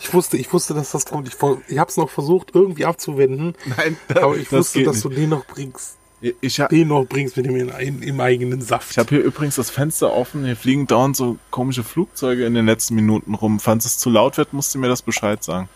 ich 0.00 0.12
wusste, 0.12 0.36
ich 0.36 0.52
wusste, 0.52 0.74
dass 0.74 0.90
das 0.90 1.06
kommt. 1.06 1.28
Ich, 1.28 1.34
ich 1.68 1.78
habe 1.78 1.90
es 1.90 1.96
noch 1.96 2.10
versucht, 2.10 2.50
irgendwie 2.54 2.84
abzuwenden. 2.84 3.54
Nein, 3.76 3.96
Aber 4.14 4.36
ich 4.36 4.48
das 4.50 4.58
wusste, 4.58 4.78
geht 4.78 4.86
dass 4.86 4.96
nicht. 4.96 5.04
du 5.04 5.08
den 5.10 5.30
noch 5.30 5.46
bringst. 5.46 5.96
Ich 6.40 6.60
habe 6.60 6.74
Den 6.74 6.88
noch 6.88 7.04
bringst 7.04 7.36
mit 7.36 7.44
dem 7.46 7.56
in, 7.56 7.68
in, 7.68 8.02
im 8.02 8.20
eigenen 8.20 8.62
Saft. 8.62 8.92
ich 8.92 8.98
hab 8.98 9.10
hier 9.10 9.22
übrigens 9.22 9.56
das 9.56 9.68
Fenster 9.70 10.12
offen. 10.12 10.44
Hier 10.46 10.56
fliegen 10.56 10.86
dauernd 10.86 11.14
so 11.14 11.36
komische 11.50 11.84
Flugzeuge 11.84 12.46
in 12.46 12.54
den 12.54 12.64
letzten 12.66 12.94
Minuten 12.94 13.34
rum. 13.34 13.60
Falls 13.60 13.84
es 13.84 13.98
zu 13.98 14.08
laut 14.08 14.38
wird, 14.38 14.52
musst 14.54 14.74
du 14.74 14.78
mir 14.78 14.88
das 14.88 15.02
Bescheid 15.02 15.44
sagen. 15.44 15.68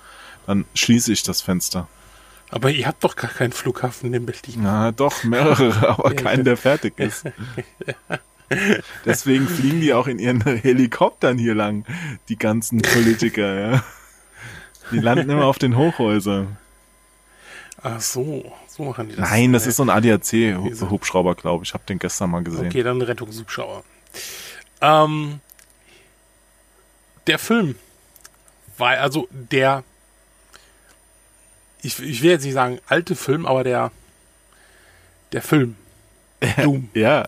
Dann 0.47 0.65
schließe 0.75 1.13
ich 1.13 1.23
das 1.23 1.43
Fenster. 1.43 1.89
Aber 2.51 2.71
ihr 2.71 2.87
habt 2.87 3.05
doch 3.05 3.17
gar 3.17 3.31
keinen 3.31 3.53
Flughafen 3.53 4.13
in 4.13 4.27
Berlin. 4.27 4.61
Na, 4.63 4.93
doch, 4.93 5.23
mehrere, 5.25 5.89
aber 5.99 6.15
keinen, 6.15 6.45
der 6.45 6.57
fertig 6.57 6.99
ist. 6.99 7.25
Deswegen 9.05 9.49
fliegen 9.49 9.81
die 9.81 9.95
auch 9.95 10.07
in 10.07 10.19
ihren 10.19 10.45
Helikoptern 10.45 11.39
hier 11.39 11.55
lang, 11.55 11.85
die 12.29 12.37
ganzen 12.37 12.83
Politiker, 12.83 13.55
ja. 13.55 13.85
Die 14.91 14.99
landen 14.99 15.31
immer 15.31 15.45
auf 15.45 15.59
den 15.59 15.77
Hochhäusern. 15.77 16.57
Ach 17.83 18.01
so, 18.01 18.53
so 18.69 18.85
machen 18.85 19.09
die 19.09 19.17
das. 19.17 19.31
Nein, 19.31 19.53
das 19.53 19.67
ist 19.67 19.77
so 19.77 19.85
ein 19.85 19.91
ADAC-Hubschrauber, 19.91 21.35
glaube 21.35 21.65
ich. 21.65 21.71
Ich 21.71 21.75
habe 21.75 21.85
den 21.89 21.99
gestern 21.99 22.31
mal 22.31 22.43
gesehen. 22.43 22.67
Okay, 22.67 22.83
dann 22.83 23.01
Rettungshubschrauber. 23.01 23.85
Ähm, 24.81 25.41
der 27.27 27.39
Film 27.39 27.77
war 28.77 28.99
also 28.99 29.29
der, 29.31 29.85
ich, 31.83 31.99
ich 32.01 32.23
will 32.23 32.31
jetzt 32.31 32.45
nicht 32.45 32.55
sagen 32.55 32.81
alte 32.87 33.15
Film, 33.15 33.47
aber 33.47 33.65
der, 33.65 33.93
der 35.33 35.43
Film. 35.43 35.77
Doom. 36.63 36.89
Ja, 36.95 37.27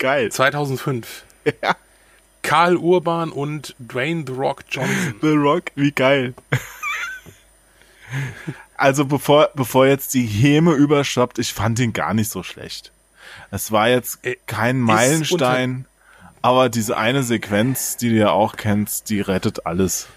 geil. 0.00 0.32
2005. 0.32 1.22
Karl 2.42 2.76
Urban 2.76 3.30
und 3.30 3.76
Dwayne 3.78 4.24
The 4.26 4.32
Rock 4.32 4.64
Johnson. 4.68 5.14
The 5.20 5.28
Rock, 5.28 5.64
wie 5.76 5.92
geil. 5.92 6.34
Also 8.76 9.04
bevor, 9.04 9.50
bevor 9.54 9.86
jetzt 9.86 10.14
die 10.14 10.24
Häme 10.26 10.72
überschwappt, 10.72 11.38
ich 11.38 11.52
fand 11.52 11.78
ihn 11.78 11.92
gar 11.92 12.14
nicht 12.14 12.30
so 12.30 12.42
schlecht. 12.42 12.92
Es 13.50 13.70
war 13.70 13.88
jetzt 13.88 14.24
Äh, 14.24 14.36
kein 14.46 14.80
Meilenstein, 14.80 15.84
aber 16.42 16.68
diese 16.70 16.96
eine 16.96 17.22
Sequenz, 17.22 17.96
die 17.98 18.08
du 18.08 18.16
ja 18.16 18.30
auch 18.30 18.56
kennst, 18.56 19.10
die 19.10 19.20
rettet 19.20 19.66
alles. 19.66 20.08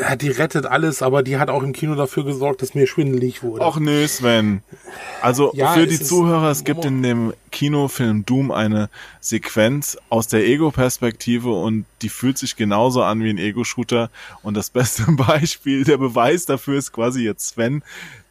Ja, 0.00 0.16
die 0.16 0.30
rettet 0.30 0.66
alles, 0.66 1.02
aber 1.02 1.22
die 1.22 1.36
hat 1.38 1.50
auch 1.50 1.62
im 1.62 1.72
Kino 1.72 1.94
dafür 1.94 2.24
gesorgt, 2.24 2.62
dass 2.62 2.74
mir 2.74 2.86
schwindelig 2.86 3.42
wurde. 3.42 3.64
Och 3.64 3.78
nö, 3.78 4.06
Sven. 4.08 4.62
Also 5.20 5.52
Ja, 5.54 5.72
für 5.72 5.86
die 5.86 6.00
Zuhörer, 6.00 6.50
es 6.50 6.64
gibt 6.64 6.84
in 6.84 7.02
dem 7.02 7.34
Kinofilm 7.50 8.24
Doom 8.24 8.50
eine 8.50 8.88
Sequenz 9.20 9.98
aus 10.08 10.28
der 10.28 10.46
Ego-Perspektive 10.46 11.50
und 11.50 11.84
die 12.02 12.08
fühlt 12.08 12.38
sich 12.38 12.56
genauso 12.56 13.02
an 13.02 13.22
wie 13.22 13.30
ein 13.30 13.38
Ego-Shooter. 13.38 14.10
Und 14.42 14.54
das 14.56 14.70
beste 14.70 15.04
Beispiel, 15.12 15.84
der 15.84 15.98
Beweis 15.98 16.46
dafür 16.46 16.78
ist 16.78 16.92
quasi 16.92 17.22
jetzt 17.24 17.48
Sven, 17.48 17.82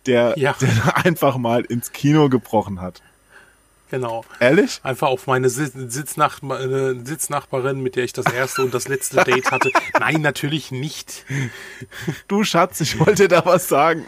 der, 0.05 0.33
Ja. 0.37 0.55
der 0.59 0.97
einfach 1.05 1.37
mal 1.37 1.61
ins 1.65 1.91
Kino 1.91 2.29
gebrochen 2.29 2.81
hat. 2.81 3.01
Genau. 3.91 4.23
Ehrlich? 4.39 4.79
Einfach 4.83 5.07
auf 5.07 5.25
meine 5.27 5.49
Sitz 5.49 5.73
Sitznach 5.73 6.39
Sitznachbarin, 7.03 7.81
mit 7.81 7.95
der 7.95 8.03
ich 8.03 8.13
das 8.13 8.25
erste 8.31 8.61
und 8.63 8.73
das 8.73 8.87
letzte 8.87 9.17
Date 9.23 9.49
hatte. 9.51 9.71
Nein, 9.99 10.21
natürlich 10.21 10.71
nicht. 10.71 11.25
Du 12.27 12.43
Schatz, 12.43 12.81
ich 12.81 12.99
wollte 12.99 13.27
da 13.27 13.45
was 13.45 13.67
sagen. 13.67 14.05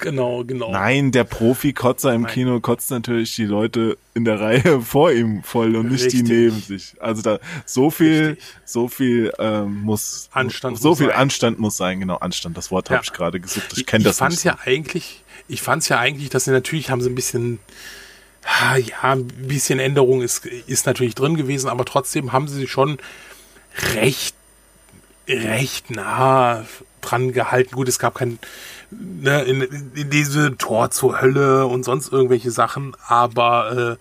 Genau, 0.00 0.42
genau. 0.42 0.72
Nein, 0.72 1.12
der 1.12 1.22
Profi-Kotzer 1.22 2.12
im 2.12 2.22
Nein. 2.22 2.32
Kino 2.32 2.58
kotzt 2.58 2.90
natürlich 2.90 3.36
die 3.36 3.44
Leute 3.44 3.96
in 4.14 4.24
der 4.24 4.40
Reihe 4.40 4.80
vor 4.82 5.12
ihm 5.12 5.44
voll 5.44 5.76
und 5.76 5.92
nicht 5.92 6.10
die 6.12 6.18
Richtig. 6.18 6.28
neben 6.28 6.60
sich. 6.60 6.94
Also 7.00 7.22
da 7.22 7.38
so 7.66 7.90
viel, 7.90 8.30
Richtig. 8.30 8.44
so 8.64 8.88
viel 8.88 9.32
ähm, 9.38 9.82
muss 9.82 10.28
Anstand 10.32 10.80
so 10.80 10.88
muss 10.88 10.98
viel 10.98 11.06
sein. 11.08 11.16
Anstand 11.16 11.58
muss 11.60 11.76
sein. 11.76 12.00
Genau, 12.00 12.16
Anstand. 12.16 12.56
Das 12.56 12.72
Wort 12.72 12.90
habe 12.90 12.96
Ja. 12.96 13.02
ich 13.04 13.12
gerade 13.12 13.38
gesucht. 13.38 13.74
Ich 13.76 13.86
kenne 13.86 14.02
das 14.02 14.18
fand's 14.18 14.36
nicht. 14.44 14.44
ja 14.44 14.58
eigentlich, 14.64 15.22
ich 15.48 15.62
fand's 15.62 15.88
ja 15.88 15.98
eigentlich, 15.98 16.28
dass 16.30 16.44
sie 16.44 16.50
natürlich 16.50 16.90
haben 16.90 17.00
sie 17.00 17.10
ein 17.10 17.14
bisschen, 17.14 17.58
ja, 18.44 19.12
ein 19.12 19.26
bisschen 19.26 19.78
Änderung 19.78 20.22
ist, 20.22 20.46
ist 20.46 20.86
natürlich 20.86 21.14
drin 21.14 21.36
gewesen, 21.36 21.68
aber 21.68 21.84
trotzdem 21.84 22.32
haben 22.32 22.48
sie 22.48 22.56
sich 22.56 22.70
schon 22.70 22.98
recht, 23.94 24.34
recht 25.28 25.90
nah 25.90 26.64
dran 27.00 27.32
gehalten. 27.32 27.74
Gut, 27.74 27.88
es 27.88 27.98
gab 27.98 28.14
kein, 28.16 28.38
ne, 28.90 29.42
in, 29.42 29.62
in 29.94 30.10
diese 30.10 30.56
Tor 30.56 30.90
zur 30.90 31.20
Hölle 31.20 31.66
und 31.66 31.84
sonst 31.84 32.12
irgendwelche 32.12 32.50
Sachen, 32.50 32.96
aber 33.06 33.98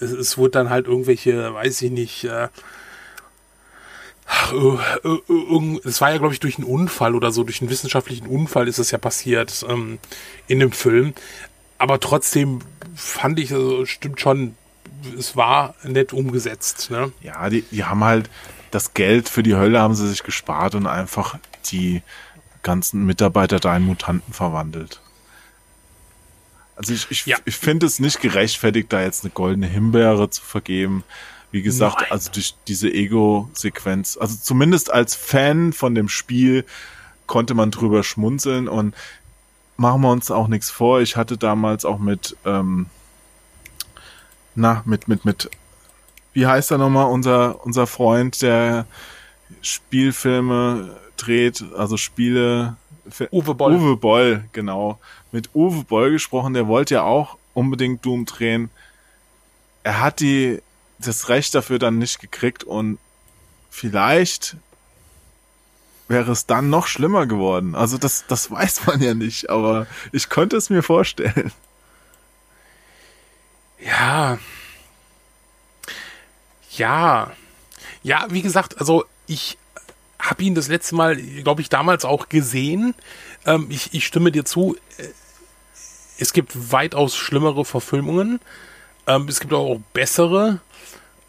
äh, 0.00 0.04
es, 0.04 0.10
es 0.12 0.38
wurde 0.38 0.52
dann 0.52 0.70
halt 0.70 0.86
irgendwelche, 0.86 1.54
weiß 1.54 1.82
ich 1.82 1.90
nicht, 1.90 2.24
äh, 2.24 2.48
Ach, 2.48 2.48
äh, 2.48 2.48
äh, 2.48 2.48
irgend- 2.48 4.13
Es 4.26 6.00
war 6.00 6.10
ja, 6.10 6.18
glaube 6.18 6.32
ich, 6.32 6.40
durch 6.40 6.58
einen 6.58 6.66
Unfall 6.66 7.14
oder 7.14 7.30
so, 7.30 7.44
durch 7.44 7.60
einen 7.60 7.70
wissenschaftlichen 7.70 8.26
Unfall 8.26 8.68
ist 8.68 8.78
es 8.78 8.90
ja 8.90 8.98
passiert 8.98 9.64
ähm, 9.68 9.98
in 10.46 10.60
dem 10.60 10.72
Film. 10.72 11.14
Aber 11.78 12.00
trotzdem 12.00 12.60
fand 12.94 13.38
ich, 13.38 13.52
also, 13.52 13.84
stimmt 13.84 14.20
schon, 14.20 14.54
es 15.18 15.36
war 15.36 15.74
nett 15.82 16.12
umgesetzt. 16.12 16.90
Ne? 16.90 17.12
Ja, 17.20 17.50
die, 17.50 17.62
die 17.62 17.84
haben 17.84 18.02
halt 18.04 18.30
das 18.70 18.94
Geld 18.94 19.28
für 19.28 19.42
die 19.42 19.54
Hölle 19.54 19.80
haben 19.80 19.94
sie 19.94 20.08
sich 20.08 20.22
gespart 20.22 20.74
und 20.74 20.86
einfach 20.86 21.38
die 21.66 22.02
ganzen 22.62 23.04
Mitarbeiter 23.06 23.60
da 23.60 23.76
in 23.76 23.84
Mutanten 23.84 24.32
verwandelt. 24.32 25.00
Also 26.76 26.92
ich, 26.92 27.06
ich, 27.10 27.26
Ja. 27.26 27.36
ich 27.44 27.56
finde 27.56 27.86
es 27.86 28.00
nicht 28.00 28.20
gerechtfertigt, 28.20 28.92
da 28.92 29.00
jetzt 29.00 29.22
eine 29.24 29.32
goldene 29.32 29.66
Himbeere 29.66 30.28
zu 30.30 30.42
vergeben. 30.42 31.04
Wie 31.54 31.62
gesagt, 31.62 32.00
Nein. 32.00 32.10
also 32.10 32.32
durch 32.32 32.56
diese 32.66 32.92
Ego-Sequenz, 32.92 34.18
also 34.20 34.34
zumindest 34.42 34.92
als 34.92 35.14
Fan 35.14 35.72
von 35.72 35.94
dem 35.94 36.08
Spiel 36.08 36.64
konnte 37.28 37.54
man 37.54 37.70
drüber 37.70 38.02
schmunzeln 38.02 38.66
und 38.66 38.92
machen 39.76 40.00
wir 40.00 40.10
uns 40.10 40.32
auch 40.32 40.48
nichts 40.48 40.70
vor. 40.70 41.00
Ich 41.00 41.14
hatte 41.14 41.38
damals 41.38 41.84
auch 41.84 42.00
mit, 42.00 42.36
ähm, 42.44 42.86
na, 44.56 44.82
mit, 44.84 45.06
mit, 45.06 45.24
mit, 45.24 45.48
wie 46.32 46.44
heißt 46.44 46.72
er 46.72 46.78
nochmal, 46.78 47.08
unser, 47.08 47.64
unser 47.64 47.86
Freund, 47.86 48.42
der 48.42 48.86
Spielfilme 49.62 50.96
dreht, 51.16 51.64
also 51.76 51.96
Spiele. 51.96 52.74
Uwe 53.30 53.54
Boll. 53.54 53.76
Uwe 53.76 53.96
Boll, 53.96 54.44
genau. 54.50 54.98
Mit 55.30 55.50
Uwe 55.54 55.84
Boll 55.84 56.10
gesprochen, 56.10 56.52
der 56.52 56.66
wollte 56.66 56.94
ja 56.94 57.02
auch 57.02 57.38
unbedingt 57.52 58.04
Doom 58.04 58.24
drehen. 58.24 58.70
Er 59.84 60.00
hat 60.00 60.18
die, 60.18 60.60
das 60.98 61.28
Recht 61.28 61.54
dafür 61.54 61.78
dann 61.78 61.98
nicht 61.98 62.20
gekriegt 62.20 62.64
und 62.64 62.98
vielleicht 63.70 64.56
wäre 66.08 66.32
es 66.32 66.46
dann 66.46 66.70
noch 66.70 66.86
schlimmer 66.86 67.26
geworden. 67.26 67.74
Also 67.74 67.98
das, 67.98 68.24
das 68.28 68.50
weiß 68.50 68.86
man 68.86 69.00
ja 69.02 69.14
nicht, 69.14 69.50
aber 69.50 69.86
ich 70.12 70.28
könnte 70.28 70.56
es 70.56 70.70
mir 70.70 70.82
vorstellen. 70.82 71.52
Ja. 73.78 74.38
Ja. 76.76 77.32
Ja, 78.02 78.26
wie 78.30 78.42
gesagt, 78.42 78.78
also 78.78 79.04
ich 79.26 79.58
habe 80.18 80.42
ihn 80.42 80.54
das 80.54 80.68
letzte 80.68 80.94
Mal, 80.94 81.16
glaube 81.16 81.60
ich, 81.60 81.68
damals 81.68 82.04
auch 82.04 82.28
gesehen. 82.28 82.94
Ähm, 83.46 83.66
ich, 83.70 83.92
ich 83.92 84.06
stimme 84.06 84.32
dir 84.32 84.44
zu. 84.44 84.76
äh, 84.98 85.08
Es 86.18 86.32
gibt 86.32 86.72
weitaus 86.72 87.16
schlimmere 87.16 87.64
Verfilmungen. 87.64 88.40
Ähm, 89.06 89.26
es 89.28 89.40
gibt 89.40 89.52
auch 89.52 89.80
bessere. 89.92 90.60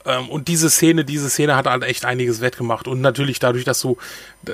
Ähm, 0.06 0.30
und 0.30 0.48
diese 0.48 0.70
Szene, 0.70 1.06
diese 1.06 1.30
Szene 1.30 1.56
hat 1.56 1.68
halt 1.68 1.84
echt 1.84 2.06
einiges 2.06 2.42
wettgemacht. 2.42 2.88
Und 2.88 3.02
natürlich 3.02 3.40
dadurch, 3.40 3.66
dass 3.66 3.82
du 3.82 3.98
äh, 4.48 4.52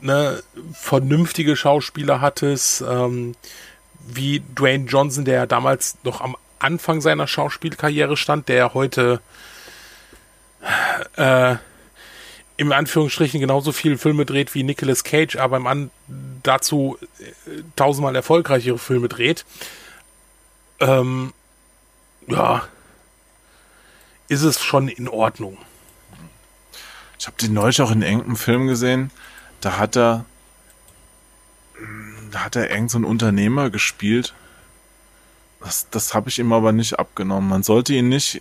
ne, 0.00 0.42
vernünftige 0.72 1.56
Schauspieler 1.56 2.20
hattest, 2.20 2.82
ähm, 2.82 3.34
wie 4.06 4.42
Dwayne 4.54 4.86
Johnson, 4.86 5.24
der 5.24 5.46
damals 5.46 5.98
noch 6.04 6.20
am 6.20 6.36
Anfang 6.58 7.00
seiner 7.00 7.26
Schauspielkarriere 7.26 8.16
stand, 8.16 8.48
der 8.48 8.74
heute 8.74 9.20
äh, 11.16 11.56
im 12.56 12.72
Anführungsstrichen 12.72 13.40
genauso 13.40 13.72
viele 13.72 13.96
Filme 13.96 14.26
dreht 14.26 14.54
wie 14.54 14.62
Nicolas 14.62 15.04
Cage, 15.04 15.36
aber 15.36 15.56
im 15.56 15.66
An 15.66 15.90
dazu 16.42 16.98
äh, 17.18 17.62
tausendmal 17.76 18.14
erfolgreichere 18.14 18.78
Filme 18.78 19.08
dreht. 19.08 19.46
Ähm, 20.80 21.32
ja, 22.26 22.62
ist 24.28 24.42
es 24.42 24.60
schon 24.62 24.88
in 24.88 25.08
Ordnung. 25.08 25.58
Ich 27.18 27.26
habe 27.26 27.36
den 27.36 27.52
neulich 27.52 27.80
auch 27.82 27.90
in 27.90 28.02
irgendeinem 28.02 28.36
Film 28.36 28.66
gesehen. 28.66 29.10
Da 29.60 29.76
hat 29.76 29.96
er, 29.96 30.24
da 32.30 32.44
hat 32.44 32.56
er 32.56 32.70
irgend 32.70 32.90
so 32.90 32.98
einen 32.98 33.04
Unternehmer 33.04 33.70
gespielt. 33.70 34.34
Das, 35.60 35.88
das 35.90 36.14
habe 36.14 36.30
ich 36.30 36.38
ihm 36.38 36.52
aber 36.52 36.72
nicht 36.72 36.98
abgenommen. 36.98 37.48
Man 37.50 37.62
sollte 37.62 37.92
ihn 37.92 38.08
nicht 38.08 38.40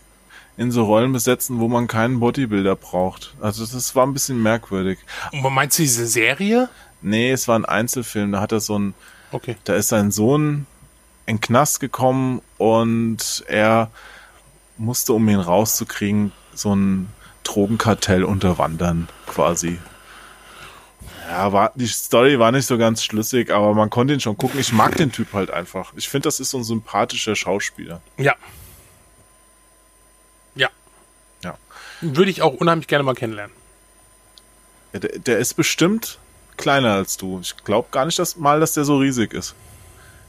in 0.55 0.71
so 0.71 0.85
Rollen 0.85 1.11
besetzen, 1.11 1.59
wo 1.59 1.67
man 1.67 1.87
keinen 1.87 2.19
Bodybuilder 2.19 2.75
braucht. 2.75 3.33
Also 3.41 3.65
das 3.65 3.95
war 3.95 4.05
ein 4.05 4.13
bisschen 4.13 4.41
merkwürdig. 4.41 4.99
Und 5.31 5.41
meinst 5.53 5.77
du 5.79 5.83
diese 5.83 6.07
Serie? 6.07 6.69
Nee, 7.01 7.31
es 7.31 7.47
war 7.47 7.57
ein 7.57 7.65
Einzelfilm. 7.65 8.31
Da 8.31 8.41
hat 8.41 8.51
er 8.51 8.59
so 8.59 8.77
ein, 8.77 8.93
Okay. 9.31 9.57
da 9.63 9.75
ist 9.75 9.89
sein 9.89 10.11
Sohn 10.11 10.65
in 11.29 11.35
den 11.35 11.41
Knast 11.41 11.79
gekommen 11.79 12.41
und 12.57 13.43
er 13.47 13.91
musste, 14.77 15.13
um 15.13 15.29
ihn 15.29 15.39
rauszukriegen, 15.39 16.31
so 16.55 16.75
ein 16.75 17.07
Drogenkartell 17.43 18.23
unterwandern, 18.23 19.07
quasi. 19.27 19.77
Ja, 21.29 21.53
war, 21.53 21.71
die 21.75 21.85
Story 21.85 22.39
war 22.39 22.51
nicht 22.51 22.65
so 22.65 22.79
ganz 22.79 23.03
schlüssig, 23.03 23.51
aber 23.51 23.75
man 23.75 23.91
konnte 23.91 24.15
ihn 24.15 24.19
schon 24.19 24.37
gucken. 24.37 24.59
Ich 24.59 24.73
mag 24.73 24.95
den 24.95 25.11
Typ 25.11 25.31
halt 25.33 25.51
einfach. 25.51 25.93
Ich 25.95 26.09
finde, 26.09 26.27
das 26.27 26.39
ist 26.39 26.49
so 26.49 26.57
ein 26.57 26.63
sympathischer 26.63 27.35
Schauspieler. 27.35 28.01
Ja. 28.17 28.33
Ja. 30.55 30.69
Ja. 31.43 31.59
Würde 32.01 32.31
ich 32.31 32.41
auch 32.41 32.53
unheimlich 32.55 32.87
gerne 32.87 33.03
mal 33.03 33.13
kennenlernen. 33.13 33.55
Ja, 34.93 34.99
der, 34.99 35.19
der 35.19 35.37
ist 35.37 35.53
bestimmt 35.53 36.17
kleiner 36.57 36.93
als 36.93 37.17
du. 37.17 37.39
Ich 37.39 37.55
glaube 37.57 37.89
gar 37.91 38.05
nicht 38.05 38.17
dass, 38.17 38.35
mal, 38.35 38.59
dass 38.59 38.73
der 38.73 38.83
so 38.83 38.97
riesig 38.97 39.33
ist. 39.33 39.53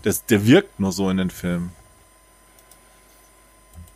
Der, 0.05 0.15
der 0.29 0.47
wirkt 0.47 0.81
nur 0.81 0.93
so 0.93 1.11
in 1.11 1.19
den 1.19 1.31
Filmen. 1.31 1.73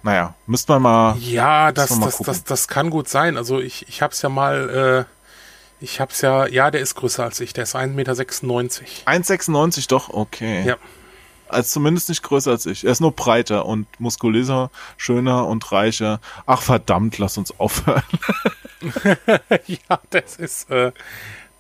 Naja, 0.03 0.35
müsste 0.47 0.73
man 0.73 0.83
mal. 0.83 1.17
Ja, 1.19 1.73
das, 1.73 1.97
mal 1.97 2.07
das, 2.07 2.19
das, 2.19 2.45
das 2.45 2.69
kann 2.69 2.91
gut 2.91 3.09
sein. 3.09 3.39
Also 3.39 3.59
ich, 3.61 3.89
ich 3.89 4.03
hab's 4.03 4.21
ja 4.21 4.29
mal, 4.29 5.07
äh, 5.81 5.83
ich 5.83 5.99
hab's 5.99 6.21
ja, 6.21 6.47
ja, 6.47 6.71
der 6.71 6.83
ist 6.83 6.95
größer 6.95 7.25
als 7.25 7.41
ich, 7.41 7.55
der 7.55 7.65
ist 7.65 7.75
1,96 7.75 7.89
Meter. 7.95 8.13
1,96 8.13 9.89
doch, 9.89 10.11
okay. 10.11 10.63
Ja. 10.67 10.77
Also 11.49 11.71
zumindest 11.71 12.11
nicht 12.11 12.23
größer 12.23 12.51
als 12.51 12.67
ich. 12.67 12.85
Er 12.85 12.93
ist 12.93 13.01
nur 13.01 13.13
breiter 13.13 13.65
und 13.65 13.87
muskulöser, 13.99 14.71
schöner 14.99 15.47
und 15.47 15.73
reicher. 15.73 16.21
Ach 16.45 16.61
verdammt, 16.61 17.17
lass 17.17 17.39
uns 17.39 17.59
aufhören. 17.59 18.03
ja, 19.67 20.01
das 20.11 20.37
ist, 20.37 20.71
äh, 20.71 20.93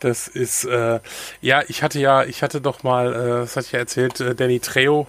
das 0.05 0.29
ist, 0.29 0.65
äh, 0.65 1.01
ja, 1.41 1.63
ich 1.69 1.83
hatte 1.83 1.99
ja, 1.99 2.25
ich 2.25 2.43
hatte 2.43 2.61
doch 2.61 2.83
mal, 2.83 3.13
äh, 3.13 3.29
das 3.41 3.57
hatte 3.57 3.67
ich 3.67 3.73
ja 3.73 3.79
erzählt, 3.81 4.21
äh, 4.21 4.35
Danny 4.35 4.61
Trejo 4.61 5.07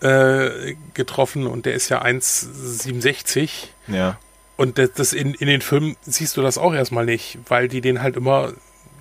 äh, 0.00 0.74
getroffen 0.94 1.46
und 1.46 1.64
der 1.66 1.74
ist 1.74 1.88
ja 1.88 2.02
1,67 2.02 3.50
Ja. 3.88 4.18
und 4.56 4.78
das, 4.78 4.92
das 4.94 5.12
in, 5.12 5.34
in 5.34 5.46
den 5.46 5.60
Filmen 5.60 5.96
siehst 6.02 6.36
du 6.36 6.42
das 6.42 6.58
auch 6.58 6.74
erstmal 6.74 7.04
nicht, 7.04 7.38
weil 7.48 7.68
die 7.68 7.80
den 7.80 8.02
halt 8.02 8.16
immer 8.16 8.52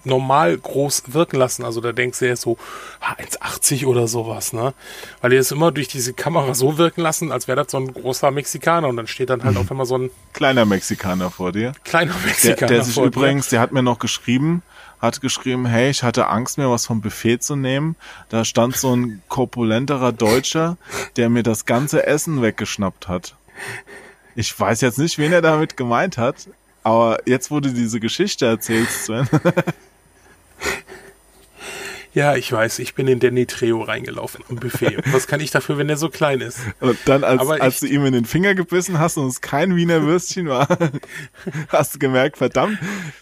normal 0.03 0.57
groß 0.57 1.03
wirken 1.13 1.37
lassen. 1.37 1.63
Also 1.63 1.79
da 1.79 1.91
denkst 1.91 2.17
du, 2.19 2.25
er 2.25 2.33
ist 2.33 2.41
so 2.41 2.57
ah, 3.01 3.13
1,80 3.19 3.85
oder 3.85 4.07
sowas, 4.07 4.51
ne? 4.51 4.73
Weil 5.21 5.29
die 5.29 5.35
es 5.37 5.51
immer 5.51 5.71
durch 5.71 5.87
diese 5.89 6.13
Kamera 6.13 6.55
so 6.55 6.79
wirken 6.79 7.01
lassen, 7.01 7.31
als 7.31 7.47
wäre 7.47 7.61
das 7.63 7.71
so 7.71 7.77
ein 7.77 7.93
großer 7.93 8.31
Mexikaner 8.31 8.87
und 8.87 8.97
dann 8.97 9.05
steht 9.05 9.29
dann 9.29 9.43
halt 9.43 9.57
auf 9.57 9.69
einmal 9.69 9.85
so 9.85 9.99
ein 9.99 10.09
Kleiner 10.33 10.65
Mexikaner 10.65 11.29
vor 11.29 11.51
dir. 11.51 11.73
kleiner 11.83 12.13
Der, 12.13 12.25
Mexikaner 12.25 12.67
der 12.71 12.83
sich 12.83 12.95
vor 12.95 13.03
dir. 13.03 13.07
übrigens, 13.09 13.49
der 13.49 13.59
hat 13.59 13.73
mir 13.73 13.83
noch 13.83 13.99
geschrieben, 13.99 14.63
hat 15.01 15.19
geschrieben, 15.19 15.65
hey, 15.65 15.89
ich 15.89 16.03
hatte 16.03 16.27
Angst, 16.27 16.57
mir 16.57 16.69
was 16.69 16.85
vom 16.85 17.01
Buffet 17.01 17.39
zu 17.39 17.55
nehmen. 17.55 17.95
Da 18.29 18.45
stand 18.45 18.77
so 18.77 18.95
ein 18.95 19.21
korpulenterer 19.27 20.11
Deutscher, 20.11 20.77
der 21.15 21.29
mir 21.29 21.43
das 21.43 21.65
ganze 21.65 22.05
Essen 22.05 22.41
weggeschnappt 22.41 23.07
hat. 23.07 23.35
Ich 24.35 24.57
weiß 24.57 24.81
jetzt 24.81 24.99
nicht, 24.99 25.17
wen 25.17 25.33
er 25.33 25.41
damit 25.41 25.75
gemeint 25.75 26.17
hat, 26.17 26.47
aber 26.83 27.19
jetzt, 27.25 27.51
du 27.59 27.69
diese 27.69 27.99
Geschichte 27.99 28.45
erzählst, 28.45 29.05
Sven, 29.05 29.27
Ja, 32.13 32.35
ich 32.35 32.51
weiß, 32.51 32.79
ich 32.79 32.93
bin 32.93 33.07
in 33.07 33.19
Danny 33.21 33.45
Trejo 33.45 33.81
reingelaufen 33.81 34.43
am 34.49 34.57
Buffet. 34.57 34.97
Was 35.13 35.27
kann 35.27 35.39
ich 35.39 35.49
dafür, 35.51 35.77
wenn 35.77 35.87
der 35.87 35.95
so 35.97 36.09
klein 36.09 36.41
ist? 36.41 36.59
und 36.81 36.97
dann, 37.05 37.23
als, 37.23 37.39
Aber 37.41 37.61
als 37.61 37.79
du 37.79 37.85
ich- 37.85 37.93
ihm 37.93 38.05
in 38.05 38.13
den 38.13 38.25
Finger 38.25 38.53
gebissen 38.53 38.99
hast 38.99 39.17
und 39.17 39.27
es 39.27 39.39
kein 39.41 39.75
Wiener 39.77 40.01
Würstchen 40.03 40.49
war, 40.49 40.67
hast 41.69 41.95
du 41.95 41.99
gemerkt, 41.99 42.37
verdammt, 42.37 42.77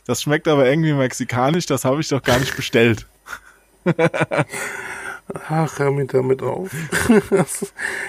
das 0.06 0.22
schmeckt 0.24 0.48
aber 0.48 0.68
irgendwie 0.68 0.94
mexikanisch, 0.94 1.68
das 1.68 1.86
habe 1.86 2.02
ich 2.02 2.07
doch 2.07 2.24
gar 2.24 2.40
nicht 2.40 2.56
bestellt. 2.56 3.06
Ach, 5.48 5.78
hör 5.78 5.91
mir 5.91 6.06
damit 6.06 6.41
auf. 6.41 6.72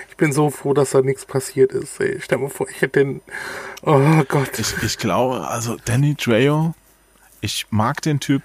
ich 0.08 0.16
bin 0.16 0.32
so 0.32 0.48
froh, 0.50 0.72
dass 0.72 0.90
da 0.92 1.02
nichts 1.02 1.26
passiert 1.26 1.72
ist. 1.72 2.00
Ey. 2.00 2.18
Stell 2.22 2.38
mal 2.38 2.48
vor, 2.48 2.66
ich 2.70 2.80
hätte 2.80 3.00
den. 3.00 3.20
Oh 3.82 4.22
Gott. 4.28 4.58
Ich, 4.58 4.82
ich 4.82 4.96
glaube, 4.98 5.46
also 5.46 5.76
Danny 5.84 6.14
Trejo, 6.14 6.74
ich 7.42 7.66
mag 7.70 8.00
den 8.02 8.20
Typ 8.20 8.42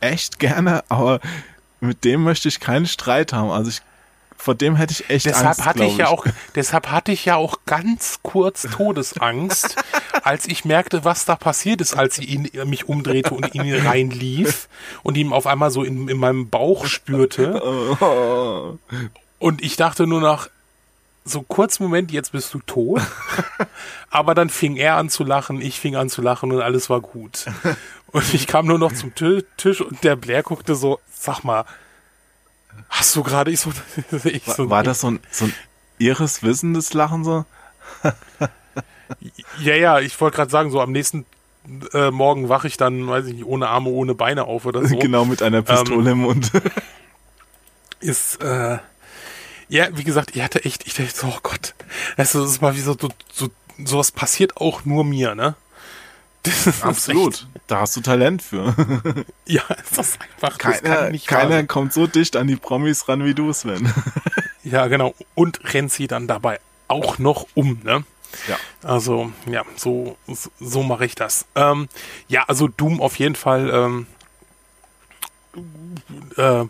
echt 0.00 0.38
gerne, 0.38 0.84
aber 0.90 1.20
mit 1.80 2.04
dem 2.04 2.24
möchte 2.24 2.48
ich 2.48 2.60
keinen 2.60 2.86
Streit 2.86 3.32
haben. 3.32 3.50
Also 3.50 3.70
ich, 3.70 3.80
vor 4.36 4.54
dem 4.54 4.76
hätte 4.76 4.92
ich 4.92 5.10
echt 5.10 5.26
Deshalb 5.26 5.46
Angst, 5.46 5.64
hatte 5.66 5.78
glaub 5.80 5.90
ich 5.90 5.96
ja 5.98 6.08
auch, 6.08 6.24
deshalb 6.54 6.90
hatte 6.90 7.12
ich 7.12 7.24
ja 7.24 7.36
auch 7.36 7.58
ganz 7.66 8.20
kurz 8.22 8.62
Todesangst, 8.62 9.76
als 10.22 10.46
ich 10.46 10.64
merkte, 10.64 11.04
was 11.04 11.24
da 11.24 11.34
passiert 11.36 11.80
ist, 11.80 11.94
als 11.96 12.18
ich 12.18 12.28
ihn, 12.28 12.50
mich 12.66 12.88
umdrehte 12.88 13.34
und 13.34 13.54
in 13.54 13.64
ihn 13.64 13.74
reinlief 13.86 14.68
und 15.02 15.16
ihm 15.16 15.32
auf 15.32 15.46
einmal 15.46 15.70
so 15.70 15.82
in, 15.82 16.08
in 16.08 16.18
meinem 16.18 16.48
Bauch 16.50 16.86
spürte. 16.86 17.60
Und 19.38 19.62
ich 19.62 19.76
dachte 19.76 20.06
nur 20.06 20.20
nach 20.20 20.48
so 21.24 21.42
kurz 21.42 21.78
Moment, 21.78 22.10
jetzt 22.10 22.32
bist 22.32 22.54
du 22.54 22.60
tot. 22.60 23.02
Aber 24.10 24.34
dann 24.34 24.48
fing 24.48 24.76
er 24.76 24.96
an 24.96 25.10
zu 25.10 25.24
lachen, 25.24 25.60
ich 25.60 25.78
fing 25.78 25.94
an 25.94 26.08
zu 26.08 26.22
lachen 26.22 26.50
und 26.52 26.62
alles 26.62 26.88
war 26.88 27.00
gut. 27.02 27.44
Und 28.12 28.32
ich 28.32 28.46
kam 28.46 28.66
nur 28.66 28.78
noch 28.78 28.92
zum 28.94 29.14
Ti- 29.14 29.44
Tisch 29.58 29.82
und 29.82 30.02
der 30.04 30.16
Blair 30.16 30.42
guckte 30.42 30.74
so, 30.74 30.98
sag 31.20 31.44
mal, 31.44 31.64
hast 32.88 33.14
du 33.16 33.22
gerade, 33.22 33.50
ich 33.50 33.60
so, 33.60 33.72
ich 34.24 34.44
so, 34.44 34.70
War 34.70 34.82
das 34.82 35.00
so 35.00 35.10
ein, 35.10 35.20
so 35.30 35.46
ein 35.46 35.54
irres, 35.98 36.42
wissendes 36.42 36.94
Lachen 36.94 37.24
so? 37.24 37.44
Ja, 39.58 39.74
ja, 39.74 40.00
ich 40.00 40.20
wollte 40.20 40.36
gerade 40.36 40.50
sagen, 40.50 40.70
so 40.70 40.82
am 40.82 40.92
nächsten 40.92 41.24
äh, 41.94 42.10
Morgen 42.10 42.50
wache 42.50 42.66
ich 42.66 42.76
dann, 42.76 43.08
weiß 43.08 43.26
ich 43.26 43.34
nicht, 43.34 43.46
ohne 43.46 43.68
Arme, 43.68 43.88
ohne 43.88 44.14
Beine 44.14 44.44
auf 44.44 44.66
oder 44.66 44.86
so. 44.86 44.98
Genau 44.98 45.24
mit 45.24 45.42
einer 45.42 45.62
Pistole 45.62 46.10
im 46.10 46.18
Mund. 46.18 46.52
Ist, 48.00 48.42
äh, 48.42 48.78
ja, 49.68 49.88
wie 49.96 50.04
gesagt, 50.04 50.36
ich 50.36 50.42
hatte 50.42 50.64
echt, 50.64 50.86
ich 50.86 50.94
dachte 50.94 51.14
so, 51.14 51.26
oh 51.28 51.38
Gott, 51.42 51.74
das 52.16 52.34
ist, 52.34 52.42
das 52.42 52.50
ist 52.50 52.62
mal 52.62 52.76
wie 52.76 52.80
so, 52.80 52.94
so, 52.98 53.08
so, 53.32 53.48
sowas 53.82 54.12
passiert 54.12 54.58
auch 54.58 54.84
nur 54.84 55.04
mir, 55.04 55.34
ne? 55.34 55.54
Das 56.42 56.66
ist 56.66 56.84
Absolut. 56.84 57.34
Echt, 57.34 57.48
Da 57.66 57.80
hast 57.80 57.96
du 57.96 58.00
Talent 58.00 58.42
für. 58.42 58.74
ja, 59.46 59.62
es 59.82 59.98
ist 59.98 60.18
einfach, 60.20 60.56
das 60.56 60.82
Keiner, 60.82 60.96
kann 60.96 61.12
nicht 61.12 61.30
wahr 61.30 61.40
keiner 61.40 61.64
kommt 61.64 61.92
so 61.92 62.06
dicht 62.06 62.36
an 62.36 62.46
die 62.46 62.56
Promis 62.56 63.08
ran 63.08 63.24
wie 63.24 63.34
du, 63.34 63.52
Sven. 63.52 63.92
Ja, 64.64 64.86
genau. 64.88 65.14
Und 65.34 65.72
rennt 65.72 65.90
sie 65.92 66.08
dann 66.08 66.26
dabei 66.26 66.60
auch 66.88 67.18
noch 67.18 67.46
um, 67.54 67.80
ne? 67.84 68.04
Ja. 68.48 68.58
Also, 68.82 69.32
ja, 69.46 69.64
so, 69.76 70.18
so, 70.26 70.50
so 70.60 70.82
mache 70.82 71.06
ich 71.06 71.14
das. 71.14 71.46
Ähm, 71.54 71.88
ja, 72.28 72.44
also 72.48 72.68
Doom 72.68 73.00
auf 73.00 73.18
jeden 73.18 73.34
Fall 73.34 73.70
ähm, 73.72 74.06
äh, 76.36 76.66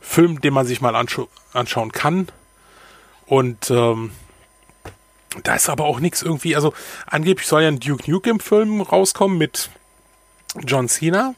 Film, 0.00 0.40
den 0.40 0.52
man 0.52 0.66
sich 0.66 0.80
mal 0.80 0.94
anschau 0.94 1.28
anschauen 1.52 1.92
kann. 1.92 2.28
Und 3.26 3.70
ähm, 3.70 4.12
da 5.42 5.54
ist 5.54 5.68
aber 5.68 5.84
auch 5.84 6.00
nichts 6.00 6.22
irgendwie, 6.22 6.56
also 6.56 6.74
angeblich 7.06 7.46
soll 7.46 7.62
ja 7.62 7.68
ein 7.68 7.80
Duke 7.80 8.10
Nukem-Film 8.10 8.80
rauskommen 8.80 9.38
mit 9.38 9.70
John 10.64 10.88
Cena, 10.88 11.34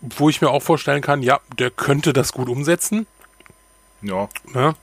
wo 0.00 0.28
ich 0.28 0.40
mir 0.40 0.50
auch 0.50 0.62
vorstellen 0.62 1.02
kann, 1.02 1.22
ja, 1.22 1.40
der 1.58 1.70
könnte 1.70 2.12
das 2.12 2.32
gut 2.32 2.48
umsetzen. 2.48 3.06
Ja. 4.02 4.28
Ne? 4.52 4.74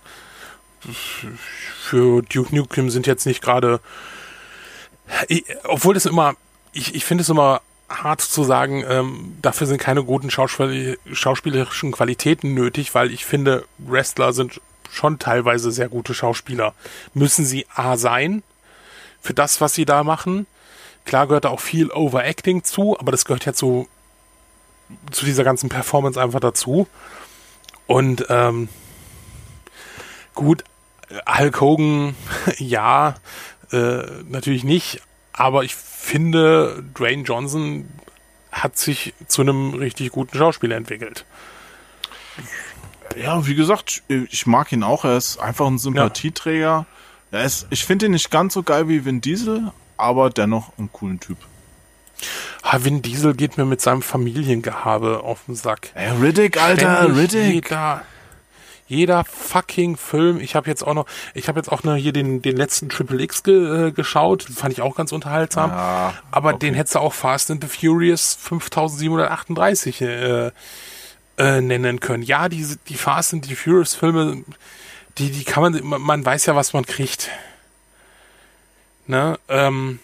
Für 0.81 2.21
Duke 2.21 2.55
Nukem 2.55 2.89
sind 2.89 3.07
jetzt 3.07 3.25
nicht 3.25 3.41
gerade. 3.41 3.79
Obwohl 5.63 5.93
das 5.93 6.05
immer. 6.05 6.35
Ich, 6.73 6.93
ich 6.93 7.05
finde 7.05 7.23
es 7.23 7.29
immer 7.29 7.61
hart 7.89 8.21
zu 8.21 8.43
sagen, 8.43 8.83
ähm, 8.87 9.37
dafür 9.41 9.65
sind 9.65 9.79
keine 9.79 10.03
guten 10.03 10.29
Schauspiel 10.29 10.99
schauspielerischen 11.11 11.91
Qualitäten 11.91 12.53
nötig, 12.53 12.93
weil 12.93 13.11
ich 13.11 13.25
finde, 13.25 13.65
Wrestler 13.77 14.33
sind 14.33 14.61
schon 14.91 15.19
teilweise 15.19 15.71
sehr 15.71 15.89
gute 15.89 16.13
Schauspieler. 16.13 16.73
Müssen 17.13 17.45
sie 17.45 17.65
A 17.73 17.97
sein 17.97 18.43
für 19.21 19.33
das, 19.33 19.61
was 19.61 19.73
sie 19.73 19.85
da 19.85 20.03
machen. 20.03 20.47
Klar 21.05 21.27
gehört 21.27 21.45
da 21.45 21.49
auch 21.49 21.61
viel 21.61 21.91
Overacting 21.91 22.63
zu, 22.63 22.99
aber 22.99 23.11
das 23.11 23.25
gehört 23.25 23.45
ja 23.45 23.53
zu, 23.53 23.87
zu 25.11 25.25
dieser 25.25 25.43
ganzen 25.43 25.69
Performance 25.69 26.21
einfach 26.21 26.39
dazu. 26.39 26.87
Und 27.87 28.25
ähm, 28.29 28.69
gut, 30.35 30.63
Hulk 31.27 31.61
Hogan, 31.61 32.15
ja, 32.57 33.15
äh, 33.71 34.03
natürlich 34.27 34.63
nicht, 34.63 35.01
aber 35.33 35.63
ich 35.63 35.75
finde, 35.75 36.83
Dwayne 36.97 37.23
Johnson 37.23 37.87
hat 38.51 38.77
sich 38.77 39.13
zu 39.27 39.41
einem 39.41 39.73
richtig 39.73 40.11
guten 40.11 40.37
Schauspieler 40.37 40.75
entwickelt. 40.75 41.25
Ja, 43.21 43.47
wie 43.47 43.55
gesagt, 43.55 44.03
ich 44.07 44.45
mag 44.45 44.71
ihn 44.71 44.83
auch. 44.83 45.05
Er 45.05 45.17
ist 45.17 45.39
einfach 45.39 45.67
ein 45.67 45.77
Sympathieträger. 45.77 46.85
Ja. 47.31 47.41
Ist, 47.41 47.67
ich 47.69 47.83
finde 47.83 48.05
ihn 48.05 48.11
nicht 48.13 48.31
ganz 48.31 48.53
so 48.53 48.63
geil 48.63 48.87
wie 48.87 49.05
Vin 49.05 49.21
Diesel, 49.21 49.71
aber 49.97 50.29
dennoch 50.29 50.71
ein 50.77 50.89
coolen 50.91 51.19
Typ. 51.19 51.37
Ha, 52.63 52.83
Vin 52.83 53.01
Diesel 53.01 53.35
geht 53.35 53.57
mir 53.57 53.65
mit 53.65 53.81
seinem 53.81 54.01
Familiengehabe 54.01 55.21
auf 55.23 55.45
den 55.47 55.55
Sack. 55.55 55.91
Ey, 55.93 56.11
Riddick, 56.21 56.61
Alter, 56.61 57.03
Ständig 57.03 57.17
Riddick. 57.17 57.71
Jeder, 57.71 58.01
jeder 58.87 59.25
fucking 59.25 59.97
Film. 59.97 60.39
Ich 60.39 60.55
habe 60.55 60.69
jetzt 60.69 60.85
auch 60.85 60.93
noch, 60.93 61.05
ich 61.33 61.47
habe 61.47 61.59
jetzt 61.59 61.71
auch 61.71 61.83
noch 61.83 61.95
hier 61.95 62.13
den, 62.13 62.41
den 62.41 62.55
letzten 62.55 62.89
Triple 62.89 63.21
X 63.21 63.43
ge, 63.43 63.87
äh, 63.87 63.91
geschaut. 63.91 64.43
Fand 64.43 64.73
ich 64.73 64.81
auch 64.81 64.95
ganz 64.95 65.11
unterhaltsam. 65.11 65.71
Ja, 65.71 66.13
Aber 66.31 66.49
okay. 66.51 66.59
den 66.59 66.73
hättest 66.73 66.95
du 66.95 66.99
auch 66.99 67.13
Fast 67.13 67.51
and 67.51 67.63
the 67.63 67.69
Furious 67.69 68.37
5738 68.39 70.01
äh, 70.01 70.51
äh, 71.37 71.61
nennen 71.61 71.99
können. 71.99 72.23
Ja, 72.23 72.49
diese, 72.49 72.77
die 72.87 72.95
Fast 72.95 73.33
and 73.33 73.45
the 73.45 73.55
Furious 73.55 73.95
Filme, 73.95 74.43
die, 75.17 75.31
die 75.31 75.43
kann 75.43 75.81
man, 75.81 76.01
man 76.01 76.25
weiß 76.25 76.45
ja, 76.47 76.55
was 76.55 76.73
man 76.73 76.85
kriegt. 76.85 77.29
Ne, 79.05 79.39
ähm, 79.47 79.99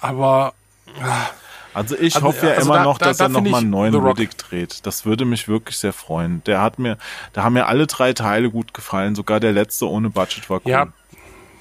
aber, 0.00 0.54
ah, 1.00 1.28
also 1.76 1.96
ich 1.96 2.14
also, 2.16 2.28
hoffe 2.28 2.46
ja 2.46 2.54
also 2.54 2.66
immer 2.66 2.78
da, 2.78 2.84
noch, 2.84 2.98
dass 2.98 3.18
da, 3.18 3.28
da 3.28 3.34
er 3.34 3.42
nochmal 3.42 3.60
einen 3.60 3.70
neuen 3.70 3.94
Riddick 3.94 4.36
dreht. 4.38 4.86
Das 4.86 5.04
würde 5.04 5.24
mich 5.24 5.46
wirklich 5.46 5.76
sehr 5.76 5.92
freuen. 5.92 6.42
Der 6.44 6.62
hat 6.62 6.78
mir, 6.78 6.96
da 7.32 7.42
haben 7.42 7.52
mir 7.52 7.66
alle 7.66 7.86
drei 7.86 8.12
Teile 8.12 8.50
gut 8.50 8.72
gefallen. 8.72 9.14
Sogar 9.14 9.40
der 9.40 9.52
letzte 9.52 9.88
ohne 9.88 10.08
Budget 10.10 10.48
war 10.48 10.60
cool. 10.64 10.70
Ja, 10.70 10.88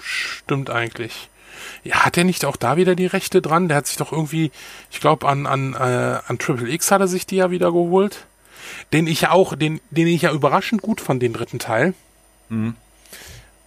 stimmt 0.01 0.69
eigentlich. 0.69 1.29
Ja, 1.85 2.03
hat 2.03 2.17
er 2.17 2.23
nicht 2.23 2.45
auch 2.45 2.55
da 2.55 2.77
wieder 2.77 2.95
die 2.95 3.05
Rechte 3.05 3.43
dran? 3.43 3.67
Der 3.67 3.77
hat 3.77 3.85
sich 3.85 3.97
doch 3.97 4.11
irgendwie, 4.11 4.51
ich 4.89 4.99
glaube, 4.99 5.27
an, 5.27 5.45
an, 5.45 5.75
äh, 5.75 6.19
an 6.27 6.39
Triple 6.39 6.67
X 6.67 6.89
hat 6.89 6.99
er 6.99 7.07
sich 7.07 7.27
die 7.27 7.35
ja 7.35 7.51
wieder 7.51 7.71
geholt. 7.71 8.25
Den 8.91 9.05
ich 9.05 9.21
ja 9.21 9.31
auch, 9.31 9.55
den, 9.55 9.79
den 9.91 10.07
ich 10.07 10.23
ja 10.23 10.31
überraschend 10.31 10.81
gut 10.81 10.99
fand, 10.99 11.21
den 11.21 11.33
dritten 11.33 11.59
Teil. 11.59 11.93
Mhm. 12.49 12.75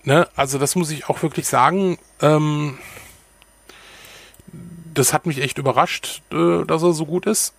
Ne, 0.03 0.29
also 0.35 0.59
das 0.59 0.75
muss 0.75 0.91
ich 0.91 1.09
auch 1.09 1.23
wirklich 1.23 1.47
sagen. 1.47 1.97
Ähm, 2.21 2.79
das 4.95 5.13
hat 5.13 5.27
mich 5.27 5.41
echt 5.41 5.59
überrascht, 5.59 6.23
äh, 6.33 6.65
dass 6.65 6.83
er 6.83 6.95
so 6.95 7.07
gut 7.07 7.25
ist. 7.25 7.55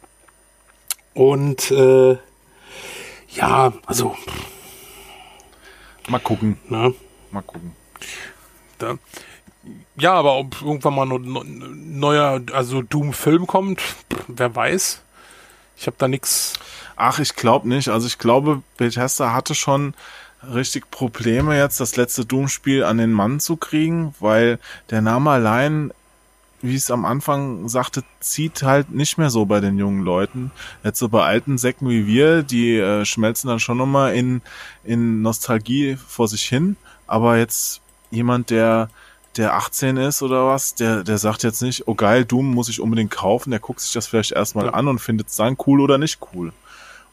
Und 1.13 1.71
äh, 1.71 2.17
ja, 3.29 3.71
also. 3.85 4.17
Mal 6.09 6.19
gucken. 6.19 6.57
Ne? 6.67 6.93
Mal 7.31 7.43
gucken. 7.43 7.75
Da. 8.77 8.97
Ja, 9.97 10.13
aber 10.13 10.37
ob 10.37 10.61
irgendwann 10.61 10.95
mal 10.95 11.11
ein 11.11 11.99
neuer, 11.99 12.41
also 12.53 12.81
Doom-Film 12.81 13.47
kommt, 13.47 13.81
wer 14.27 14.55
weiß. 14.55 15.01
Ich 15.77 15.87
habe 15.87 15.95
da 15.97 16.07
nichts. 16.07 16.53
Ach, 16.95 17.19
ich 17.19 17.35
glaube 17.35 17.67
nicht. 17.67 17.89
Also 17.89 18.07
ich 18.07 18.17
glaube, 18.17 18.61
Bethesda 18.77 19.33
hatte 19.33 19.55
schon 19.55 19.93
richtig 20.43 20.89
Probleme 20.91 21.57
jetzt, 21.57 21.79
das 21.79 21.95
letzte 21.95 22.25
Doom-Spiel 22.25 22.83
an 22.83 22.97
den 22.97 23.11
Mann 23.11 23.39
zu 23.39 23.57
kriegen, 23.57 24.13
weil 24.19 24.59
der 24.89 25.01
Name 25.01 25.31
allein 25.31 25.91
wie 26.61 26.71
ich 26.71 26.83
es 26.83 26.91
am 26.91 27.05
Anfang 27.05 27.69
sagte, 27.69 28.03
zieht 28.19 28.63
halt 28.63 28.91
nicht 28.91 29.17
mehr 29.17 29.29
so 29.29 29.45
bei 29.45 29.59
den 29.59 29.77
jungen 29.77 30.03
Leuten. 30.03 30.51
Jetzt 30.83 30.99
so 30.99 31.09
bei 31.09 31.23
alten 31.23 31.57
Säcken 31.57 31.89
wie 31.89 32.05
wir, 32.05 32.43
die 32.43 32.75
äh, 32.75 33.05
schmelzen 33.05 33.47
dann 33.47 33.59
schon 33.59 33.77
nochmal 33.77 34.15
in, 34.15 34.41
in 34.83 35.21
Nostalgie 35.21 35.95
vor 35.95 36.27
sich 36.27 36.43
hin. 36.43 36.75
Aber 37.07 37.37
jetzt 37.37 37.81
jemand, 38.11 38.49
der, 38.49 38.89
der 39.37 39.53
18 39.55 39.97
ist 39.97 40.21
oder 40.21 40.47
was, 40.47 40.75
der, 40.75 41.03
der 41.03 41.17
sagt 41.17 41.43
jetzt 41.43 41.61
nicht, 41.61 41.87
oh 41.87 41.95
geil, 41.95 42.25
Doom 42.25 42.53
muss 42.53 42.69
ich 42.69 42.81
unbedingt 42.81 43.11
kaufen. 43.11 43.51
Der 43.51 43.59
guckt 43.59 43.79
sich 43.79 43.93
das 43.93 44.07
vielleicht 44.07 44.31
erstmal 44.31 44.65
ja. 44.65 44.73
an 44.73 44.87
und 44.87 44.99
findet 44.99 45.29
es 45.29 45.35
dann 45.35 45.57
cool 45.65 45.81
oder 45.81 45.97
nicht 45.97 46.19
cool. 46.33 46.51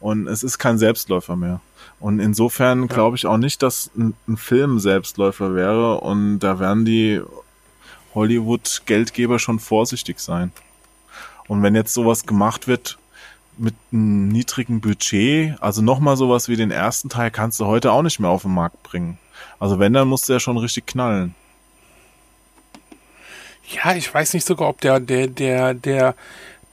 Und 0.00 0.26
es 0.26 0.42
ist 0.42 0.58
kein 0.58 0.78
Selbstläufer 0.78 1.36
mehr. 1.36 1.60
Und 2.00 2.20
insofern 2.20 2.82
ja. 2.82 2.86
glaube 2.86 3.16
ich 3.16 3.26
auch 3.26 3.38
nicht, 3.38 3.62
dass 3.62 3.90
ein, 3.96 4.14
ein 4.28 4.36
Film 4.36 4.78
Selbstläufer 4.78 5.54
wäre. 5.54 6.00
Und 6.00 6.40
da 6.40 6.58
werden 6.58 6.84
die 6.84 7.20
Hollywood-Geldgeber 8.14 9.38
schon 9.38 9.58
vorsichtig 9.58 10.20
sein. 10.20 10.52
Und 11.48 11.62
wenn 11.62 11.74
jetzt 11.74 11.94
sowas 11.94 12.26
gemacht 12.26 12.66
wird 12.66 12.98
mit 13.58 13.74
einem 13.92 14.28
niedrigen 14.28 14.80
Budget, 14.80 15.60
also 15.62 15.80
nochmal 15.80 16.16
sowas 16.16 16.48
wie 16.48 16.56
den 16.56 16.70
ersten 16.70 17.08
Teil 17.08 17.30
kannst 17.30 17.60
du 17.60 17.66
heute 17.66 17.92
auch 17.92 18.02
nicht 18.02 18.18
mehr 18.20 18.30
auf 18.30 18.42
den 18.42 18.54
Markt 18.54 18.82
bringen. 18.82 19.18
Also 19.58 19.78
wenn, 19.78 19.92
dann 19.92 20.08
musst 20.08 20.28
du 20.28 20.32
ja 20.32 20.40
schon 20.40 20.58
richtig 20.58 20.86
knallen. 20.86 21.34
Ja, 23.68 23.94
ich 23.94 24.12
weiß 24.12 24.34
nicht 24.34 24.46
sogar, 24.46 24.68
ob 24.68 24.80
der, 24.80 25.00
der, 25.00 25.26
der, 25.26 25.74
der, 25.74 26.14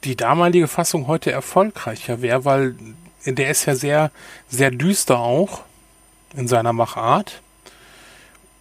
die 0.03 0.15
damalige 0.15 0.68
Fassung 0.68 1.07
heute 1.07 1.32
erfolgreicher 1.32 2.22
wäre, 2.22 2.45
weil 2.45 2.76
der 3.26 3.49
ist 3.49 3.65
ja 3.65 3.76
sehr, 3.76 4.11
sehr 4.49 4.70
düster 4.70 5.20
auch 5.20 5.61
in 6.36 6.48
seiner 6.48 6.74
Machart. 6.74 7.41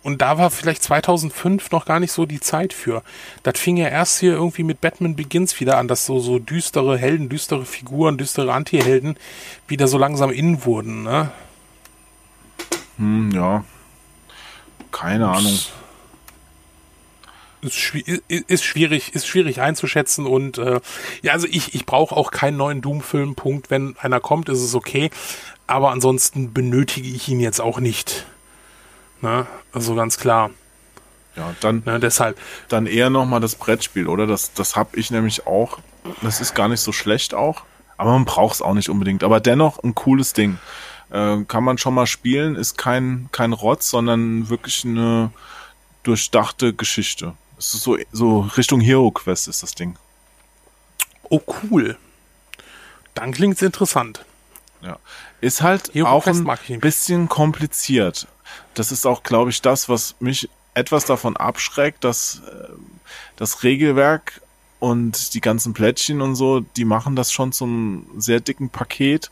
Und 0.03 0.21
da 0.21 0.37
war 0.37 0.51
vielleicht 0.51 0.83
2005 0.83 1.71
noch 1.71 1.85
gar 1.85 2.01
nicht 2.01 2.11
so 2.11 2.27
die 2.27 2.41
Zeit 2.41 2.73
für. 2.73 3.03
Das 3.45 3.59
fing 3.59 3.77
ja 3.77 3.89
erst 3.89 4.19
hier 4.19 4.33
irgendwie 4.33 4.65
mit 4.65 4.81
Batman 4.81 5.15
Begins 5.15 5.61
wieder 5.61 5.79
an, 5.79 5.87
dass 5.87 6.07
so, 6.07 6.19
so 6.19 6.41
düstere 6.41 6.99
Helden, 6.99 7.29
düstere 7.29 7.65
Figuren, 7.65 8.19
düstere 8.19 8.53
Anti-Helden 8.53 9.17
wieder 9.69 9.87
so 9.87 9.99
langsam 9.99 10.31
in 10.31 10.65
wurden, 10.65 11.05
ne? 11.05 11.31
Hm, 12.97 13.31
ja. 13.31 13.65
Keine 14.91 15.29
Ups. 15.29 15.39
Ahnung. 15.39 15.59
Ist, 17.63 17.95
ist, 18.29 18.65
schwierig, 18.65 19.15
ist 19.15 19.27
schwierig 19.27 19.61
einzuschätzen 19.61 20.27
und 20.27 20.59
äh, 20.59 20.81
ja, 21.23 21.33
also 21.33 21.47
ich, 21.49 21.75
ich 21.75 21.87
brauche 21.87 22.17
auch 22.17 22.33
keinen 22.33 22.57
neuen 22.57 22.81
Doom-Film. 22.81 23.37
Punkt. 23.37 23.71
Wenn 23.71 23.97
einer 23.99 24.19
kommt, 24.19 24.49
ist 24.49 24.61
es 24.61 24.75
okay. 24.75 25.11
Aber 25.69 25.91
ansonsten 25.91 26.53
benötige 26.53 27.09
ich 27.09 27.29
ihn 27.29 27.39
jetzt 27.39 27.61
auch 27.61 27.79
nicht. 27.79 28.27
Ne? 29.21 29.47
Also 29.73 29.95
ganz 29.95 30.19
klar. 30.19 30.51
Ja, 31.37 31.55
dann, 31.61 31.83
ne, 31.87 31.99
deshalb. 31.99 32.39
dann 32.69 32.87
eher 32.87 33.09
nochmal 33.09 33.41
das 33.41 33.55
Brettspiel, 33.55 34.07
oder? 34.07 34.27
Das, 34.27 34.53
das 34.53 34.77
habe 34.77 34.99
ich 34.99 35.11
nämlich 35.11 35.47
auch. 35.47 35.79
Das 36.21 36.41
ist 36.41 36.55
gar 36.55 36.69
nicht 36.69 36.81
so 36.81 36.93
schlecht 36.93 37.33
auch. 37.33 37.63
Aber 37.97 38.11
man 38.13 38.25
braucht 38.25 38.57
es 38.57 38.63
auch 38.63 38.75
nicht 38.75 38.91
unbedingt. 38.91 39.23
Aber 39.23 39.41
dennoch 39.41 39.83
ein 39.83 39.95
cooles 39.95 40.33
Ding. 40.33 40.59
Äh, 41.11 41.45
kann 41.45 41.63
man 41.63 41.79
schon 41.79 41.95
mal 41.95 42.07
spielen, 42.07 42.57
ist 42.57 42.77
kein, 42.77 43.29
kein 43.33 43.53
Rotz, 43.53 43.91
sondern 43.91 44.49
wirklich 44.49 44.85
eine 44.85 45.31
durchdachte 46.03 46.73
Geschichte. 46.73 47.35
Es 47.67 47.75
ist 47.75 47.83
so, 47.83 47.97
so 48.11 48.41
Richtung 48.57 48.81
Hero 48.81 49.11
Quest 49.11 49.49
ist 49.49 49.63
das 49.63 49.75
Ding. 49.75 49.97
Oh, 51.29 51.41
cool. 51.63 51.97
Dann 53.15 53.33
klingt 53.33 53.57
es 53.57 53.63
interessant. 53.63 54.25
Ja. 54.81 54.99
Ist 55.41 55.63
halt 55.63 55.95
Hero 55.95 56.09
auch 56.09 56.25
Quest 56.25 56.45
ein 56.47 56.81
bisschen 56.81 57.29
kompliziert 57.29 58.27
das 58.75 58.93
ist 58.93 59.07
auch, 59.07 59.23
glaube 59.23 59.51
ich, 59.51 59.63
das, 59.63 59.89
was 59.89 60.17
mich 60.21 60.49
etwas 60.75 61.05
davon 61.05 61.37
abschreckt, 61.37 62.05
dass 62.05 62.43
äh, 62.51 62.69
das 63.37 63.63
Regelwerk 63.63 64.41
und 64.79 65.35
die 65.35 65.41
ganzen 65.41 65.75
Plättchen 65.75 66.21
und 66.21 66.35
so, 66.35 66.61
die 66.61 66.85
machen 66.85 67.15
das 67.15 67.31
schon 67.31 67.53
zum 67.53 68.07
sehr 68.17 68.41
dicken 68.41 68.71
Paket. 68.71 69.31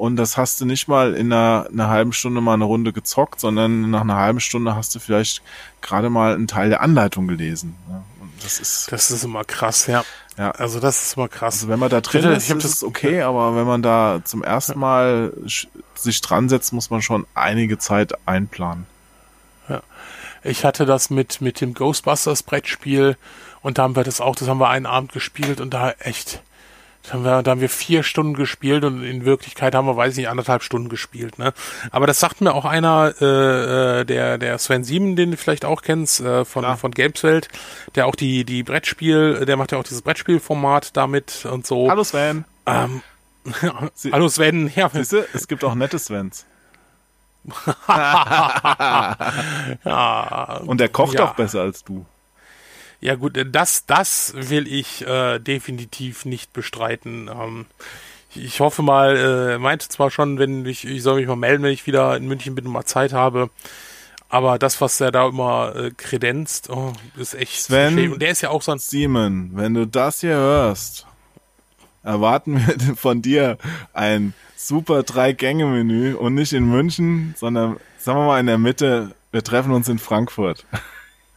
Und 0.00 0.16
das 0.16 0.38
hast 0.38 0.58
du 0.62 0.64
nicht 0.64 0.88
mal 0.88 1.12
in 1.12 1.30
einer, 1.30 1.68
einer 1.70 1.88
halben 1.88 2.14
Stunde 2.14 2.40
mal 2.40 2.54
eine 2.54 2.64
Runde 2.64 2.90
gezockt, 2.90 3.38
sondern 3.38 3.90
nach 3.90 4.00
einer 4.00 4.16
halben 4.16 4.40
Stunde 4.40 4.74
hast 4.74 4.94
du 4.94 4.98
vielleicht 4.98 5.42
gerade 5.82 6.08
mal 6.08 6.32
einen 6.32 6.48
Teil 6.48 6.70
der 6.70 6.80
Anleitung 6.80 7.28
gelesen. 7.28 7.76
Ja, 7.86 8.02
das 8.42 8.60
ist, 8.60 8.90
das 8.90 9.10
ist 9.10 9.24
immer 9.24 9.44
krass, 9.44 9.86
ja. 9.88 10.02
Ja. 10.38 10.52
Also 10.52 10.80
das 10.80 11.02
ist 11.02 11.18
immer 11.18 11.28
krass. 11.28 11.56
Also 11.56 11.68
wenn 11.68 11.78
man 11.78 11.90
da 11.90 12.00
drin 12.00 12.24
ist, 12.24 12.50
ist 12.50 12.64
es 12.64 12.82
okay, 12.82 13.20
aber 13.20 13.54
wenn 13.56 13.66
man 13.66 13.82
da 13.82 14.22
zum 14.24 14.42
ersten 14.42 14.78
Mal 14.78 15.34
sich 15.94 16.20
dran 16.22 16.48
setzt, 16.48 16.72
muss 16.72 16.88
man 16.88 17.02
schon 17.02 17.26
einige 17.34 17.76
Zeit 17.76 18.14
einplanen. 18.26 18.86
Ja. 19.68 19.82
Ich 20.42 20.64
hatte 20.64 20.86
das 20.86 21.10
mit, 21.10 21.42
mit 21.42 21.60
dem 21.60 21.74
Ghostbusters 21.74 22.42
Brettspiel 22.42 23.18
und 23.60 23.76
da 23.76 23.82
haben 23.82 23.96
wir 23.96 24.04
das 24.04 24.22
auch, 24.22 24.34
das 24.34 24.48
haben 24.48 24.60
wir 24.60 24.70
einen 24.70 24.86
Abend 24.86 25.12
gespielt 25.12 25.60
und 25.60 25.74
da 25.74 25.90
echt, 25.98 26.42
haben, 27.10 27.24
wir, 27.24 27.42
da 27.42 27.50
haben 27.52 27.60
wir 27.60 27.68
vier 27.68 28.02
Stunden 28.02 28.34
gespielt 28.34 28.84
und 28.84 29.02
in 29.02 29.24
Wirklichkeit 29.24 29.74
haben 29.74 29.86
wir, 29.86 29.96
weiß 29.96 30.12
ich 30.12 30.18
nicht, 30.18 30.28
anderthalb 30.28 30.62
Stunden 30.62 30.88
gespielt. 30.88 31.38
Ne? 31.38 31.52
Aber 31.90 32.06
das 32.06 32.20
sagt 32.20 32.40
mir 32.40 32.54
auch 32.54 32.64
einer, 32.64 33.14
äh, 33.20 34.00
äh 34.00 34.04
der, 34.04 34.38
der 34.38 34.58
Sven 34.58 34.84
Sieben, 34.84 35.16
den 35.16 35.32
du 35.32 35.36
vielleicht 35.36 35.64
auch 35.64 35.82
kennst, 35.82 36.20
äh, 36.20 36.44
von, 36.44 36.62
Klar. 36.62 36.76
von 36.76 36.92
Gameswelt, 36.92 37.48
der 37.94 38.06
auch 38.06 38.14
die, 38.14 38.44
die 38.44 38.62
Brettspiel, 38.62 39.44
der 39.46 39.56
macht 39.56 39.72
ja 39.72 39.78
auch 39.78 39.84
dieses 39.84 40.02
Brettspielformat 40.02 40.96
damit 40.96 41.46
und 41.50 41.66
so. 41.66 41.90
Hallo 41.90 42.04
Sven. 42.04 42.44
Ähm, 42.66 43.02
Hallo 44.12 44.28
Sven. 44.28 44.70
Ja. 44.74 44.90
Siehste, 44.90 45.26
es 45.32 45.48
gibt 45.48 45.64
auch 45.64 45.74
nette 45.74 45.98
Svens. 45.98 46.44
ja. 49.84 50.60
Und 50.66 50.78
der 50.80 50.90
kocht 50.90 51.14
ja. 51.14 51.24
auch 51.24 51.34
besser 51.34 51.62
als 51.62 51.82
du. 51.84 52.04
Ja 53.00 53.14
gut, 53.14 53.38
das, 53.50 53.86
das 53.86 54.34
will 54.36 54.68
ich 54.68 55.06
äh, 55.06 55.38
definitiv 55.38 56.26
nicht 56.26 56.52
bestreiten. 56.52 57.28
Ähm, 57.28 57.66
ich 58.34 58.60
hoffe 58.60 58.82
mal, 58.82 59.16
äh, 59.16 59.58
meinte 59.58 59.88
zwar 59.88 60.10
schon, 60.10 60.38
wenn 60.38 60.66
ich, 60.66 60.84
ich 60.86 61.02
soll 61.02 61.16
mich 61.16 61.26
mal 61.26 61.36
melden, 61.36 61.62
wenn 61.62 61.72
ich 61.72 61.86
wieder 61.86 62.16
in 62.16 62.28
München 62.28 62.54
bin 62.54 62.66
und 62.66 62.72
mal 62.72 62.84
Zeit 62.84 63.12
habe. 63.12 63.50
Aber 64.28 64.58
das, 64.58 64.80
was 64.80 65.00
er 65.00 65.10
da 65.10 65.28
immer 65.28 65.74
äh, 65.74 65.90
kredenzt, 65.96 66.70
oh, 66.70 66.92
ist 67.16 67.34
echt 67.34 67.62
Sven 67.62 67.94
schön. 67.94 68.12
Und 68.12 68.22
der 68.22 68.30
ist 68.30 68.42
ja 68.42 68.50
auch 68.50 68.62
so 68.62 68.70
ein 68.70 68.78
Simon, 68.78 69.50
wenn 69.54 69.74
du 69.74 69.86
das 69.86 70.20
hier 70.20 70.36
hörst, 70.36 71.06
erwarten 72.02 72.64
wir 72.64 72.96
von 72.96 73.22
dir 73.22 73.56
ein 73.94 74.34
super 74.56 75.02
Drei-Gänge-Menü 75.02 76.14
und 76.14 76.34
nicht 76.34 76.52
in 76.52 76.64
München, 76.64 77.34
sondern 77.36 77.78
sagen 77.98 78.18
wir 78.18 78.26
mal 78.26 78.40
in 78.40 78.46
der 78.46 78.58
Mitte, 78.58 79.16
wir 79.32 79.42
treffen 79.42 79.72
uns 79.72 79.88
in 79.88 79.98
Frankfurt. 79.98 80.66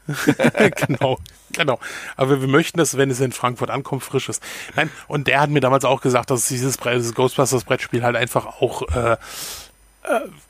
genau, 0.87 1.17
genau. 1.53 1.79
Aber 2.17 2.41
wir 2.41 2.47
möchten, 2.47 2.77
dass, 2.77 2.97
wenn 2.97 3.09
es 3.09 3.19
in 3.19 3.31
Frankfurt 3.31 3.69
ankommt, 3.69 4.03
frisch 4.03 4.29
ist. 4.29 4.43
Nein, 4.75 4.89
und 5.07 5.27
der 5.27 5.41
hat 5.41 5.49
mir 5.49 5.59
damals 5.61 5.85
auch 5.85 6.01
gesagt, 6.01 6.29
dass 6.31 6.47
dieses, 6.47 6.77
Ghostbusters 6.77 7.63
Brettspiel 7.63 8.03
halt 8.03 8.15
einfach 8.15 8.45
auch 8.45 8.81
äh, 8.93 9.13
äh, 9.13 9.17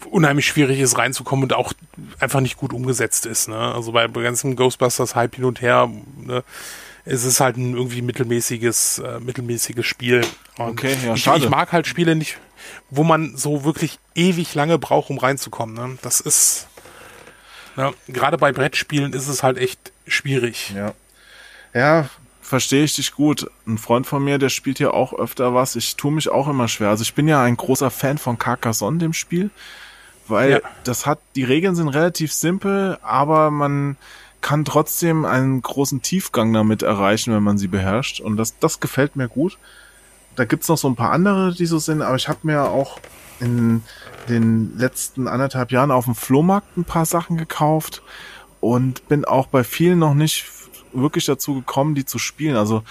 unheimlich 0.10 0.48
schwierig 0.48 0.80
ist 0.80 0.98
reinzukommen 0.98 1.44
und 1.44 1.54
auch 1.54 1.74
einfach 2.20 2.40
nicht 2.40 2.58
gut 2.58 2.74
umgesetzt 2.74 3.26
ist. 3.26 3.50
Ne? 3.50 3.58
Also 3.58 3.92
bei 3.92 4.08
ganzen 4.08 4.56
Ghostbusters 4.56 5.16
Hype 5.16 5.36
hin 5.36 5.46
und 5.46 5.62
her, 5.62 5.90
ne? 6.18 6.44
es 7.06 7.24
ist 7.24 7.40
halt 7.40 7.58
ein 7.58 7.76
irgendwie 7.76 8.02
mittelmäßiges, 8.02 9.00
äh, 9.00 9.20
mittelmäßiges 9.20 9.86
Spiel. 9.86 10.26
Und 10.58 10.70
okay, 10.70 10.96
ja, 11.06 11.14
ich, 11.14 11.24
schade. 11.24 11.44
Ich 11.44 11.50
mag 11.50 11.72
halt 11.72 11.88
Spiele 11.88 12.16
nicht, 12.16 12.40
wo 12.90 13.04
man 13.04 13.36
so 13.36 13.64
wirklich 13.64 14.00
ewig 14.16 14.56
lange 14.56 14.80
braucht, 14.80 15.10
um 15.10 15.18
reinzukommen. 15.18 15.76
Ne? 15.76 15.98
Das 16.02 16.20
ist, 16.20 16.68
ne? 17.76 17.94
gerade 18.08 18.38
bei 18.38 18.52
Brettspielen 18.52 19.14
ist 19.14 19.28
es 19.28 19.44
halt 19.44 19.58
echt 19.58 19.92
schwierig. 20.08 20.74
Ja. 20.76 20.94
Ja, 21.74 22.10
verstehe 22.42 22.84
ich 22.84 22.96
dich 22.96 23.14
gut. 23.14 23.50
Ein 23.66 23.78
Freund 23.78 24.06
von 24.06 24.24
mir, 24.24 24.38
der 24.38 24.50
spielt 24.50 24.80
ja 24.80 24.92
auch 24.92 25.14
öfter 25.14 25.54
was. 25.54 25.76
Ich 25.76 25.96
tue 25.96 26.12
mich 26.12 26.30
auch 26.30 26.48
immer 26.48 26.68
schwer. 26.68 26.90
Also 26.90 27.02
ich 27.02 27.16
bin 27.16 27.28
ja 27.28 27.42
ein 27.42 27.58
großer 27.58 27.90
Fan 27.90 28.18
von 28.18 28.38
Carcassonne, 28.38 29.00
dem 29.00 29.14
Spiel, 29.14 29.50
weil 30.28 30.52
ja. 30.52 30.60
das 30.84 31.06
hat, 31.06 31.20
die 31.36 31.44
Regeln 31.44 31.76
sind 31.76 31.90
relativ 31.90 32.32
simpel, 32.32 33.00
aber 33.02 33.50
man, 33.50 33.98
kann 34.44 34.66
trotzdem 34.66 35.26
einen 35.26 35.62
großen 35.62 36.04
Tiefgang 36.04 36.54
damit 36.54 36.84
erreichen, 36.84 37.34
wenn 37.34 37.42
man 37.42 37.58
sie 37.58 37.70
beherrscht. 37.70 38.20
Und 38.20 38.38
das, 38.38 38.60
das 38.60 38.80
gefällt 38.80 39.16
mir 39.16 39.30
gut. 39.30 39.58
Da 40.36 40.46
gibt's 40.46 40.68
noch 40.68 40.78
so 40.78 40.88
ein 40.88 40.96
paar 40.96 41.12
andere, 41.12 41.54
die 41.54 41.66
so 41.66 41.80
sind, 41.80 42.02
aber 42.04 42.18
ich 42.18 42.28
habe 42.28 42.40
mir 42.44 42.64
auch 42.64 43.00
in 43.40 43.84
den 44.30 44.78
letzten 44.78 45.28
anderthalb 45.28 45.72
Jahren 45.72 45.92
auf 45.92 46.06
dem 46.06 46.16
Flohmarkt 46.16 46.78
ein 46.78 46.86
paar 46.86 47.06
Sachen 47.06 47.38
gekauft 47.38 48.02
und 48.60 49.08
bin 49.08 49.26
auch 49.26 49.48
bei 49.48 49.64
vielen 49.64 50.00
noch 50.00 50.14
nicht 50.14 50.46
wirklich 50.94 51.26
dazu 51.26 51.56
gekommen, 51.56 51.96
die 51.96 52.06
zu 52.06 52.20
spielen. 52.20 52.56
Also, 52.56 52.84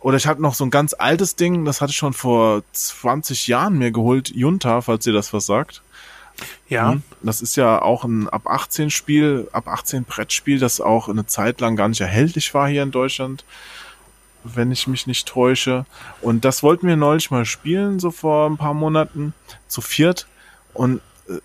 oder 0.00 0.16
ich 0.16 0.26
habe 0.26 0.40
noch 0.42 0.54
so 0.54 0.64
ein 0.64 0.70
ganz 0.70 0.94
altes 0.96 1.36
Ding, 1.36 1.64
das 1.64 1.80
hatte 1.80 1.90
ich 1.90 1.96
schon 1.96 2.12
vor 2.12 2.62
20 2.72 3.48
Jahren 3.48 3.78
mir 3.78 3.90
geholt, 3.90 4.28
Junta, 4.28 4.82
falls 4.82 5.06
ihr 5.06 5.12
das 5.12 5.32
was 5.32 5.46
sagt. 5.46 5.82
Ja. 6.68 6.92
Mhm. 6.92 7.02
Das 7.22 7.40
ist 7.40 7.56
ja 7.56 7.80
auch 7.82 8.04
ein 8.04 8.28
ab 8.28 8.46
18 8.46 8.90
Spiel, 8.90 9.48
ab 9.52 9.68
18 9.68 10.04
Brettspiel, 10.04 10.58
das 10.58 10.80
auch 10.80 11.08
eine 11.08 11.26
Zeit 11.26 11.60
lang 11.60 11.76
gar 11.76 11.88
nicht 11.88 12.00
erhältlich 12.00 12.52
war 12.54 12.68
hier 12.68 12.82
in 12.82 12.90
Deutschland, 12.90 13.44
wenn 14.54 14.70
ich 14.70 14.86
mich 14.86 15.06
nicht 15.06 15.26
täusche. 15.26 15.86
Und 16.20 16.44
das 16.44 16.62
wollten 16.62 16.86
wir 16.86 16.96
neulich 16.96 17.30
mal 17.30 17.44
spielen, 17.44 17.98
so 17.98 18.10
vor 18.10 18.48
ein 18.48 18.56
paar 18.56 18.74
Monaten, 18.74 19.34
zu 19.68 19.80
viert. 19.80 20.26
Und 20.74 21.00
äh, 21.28 21.38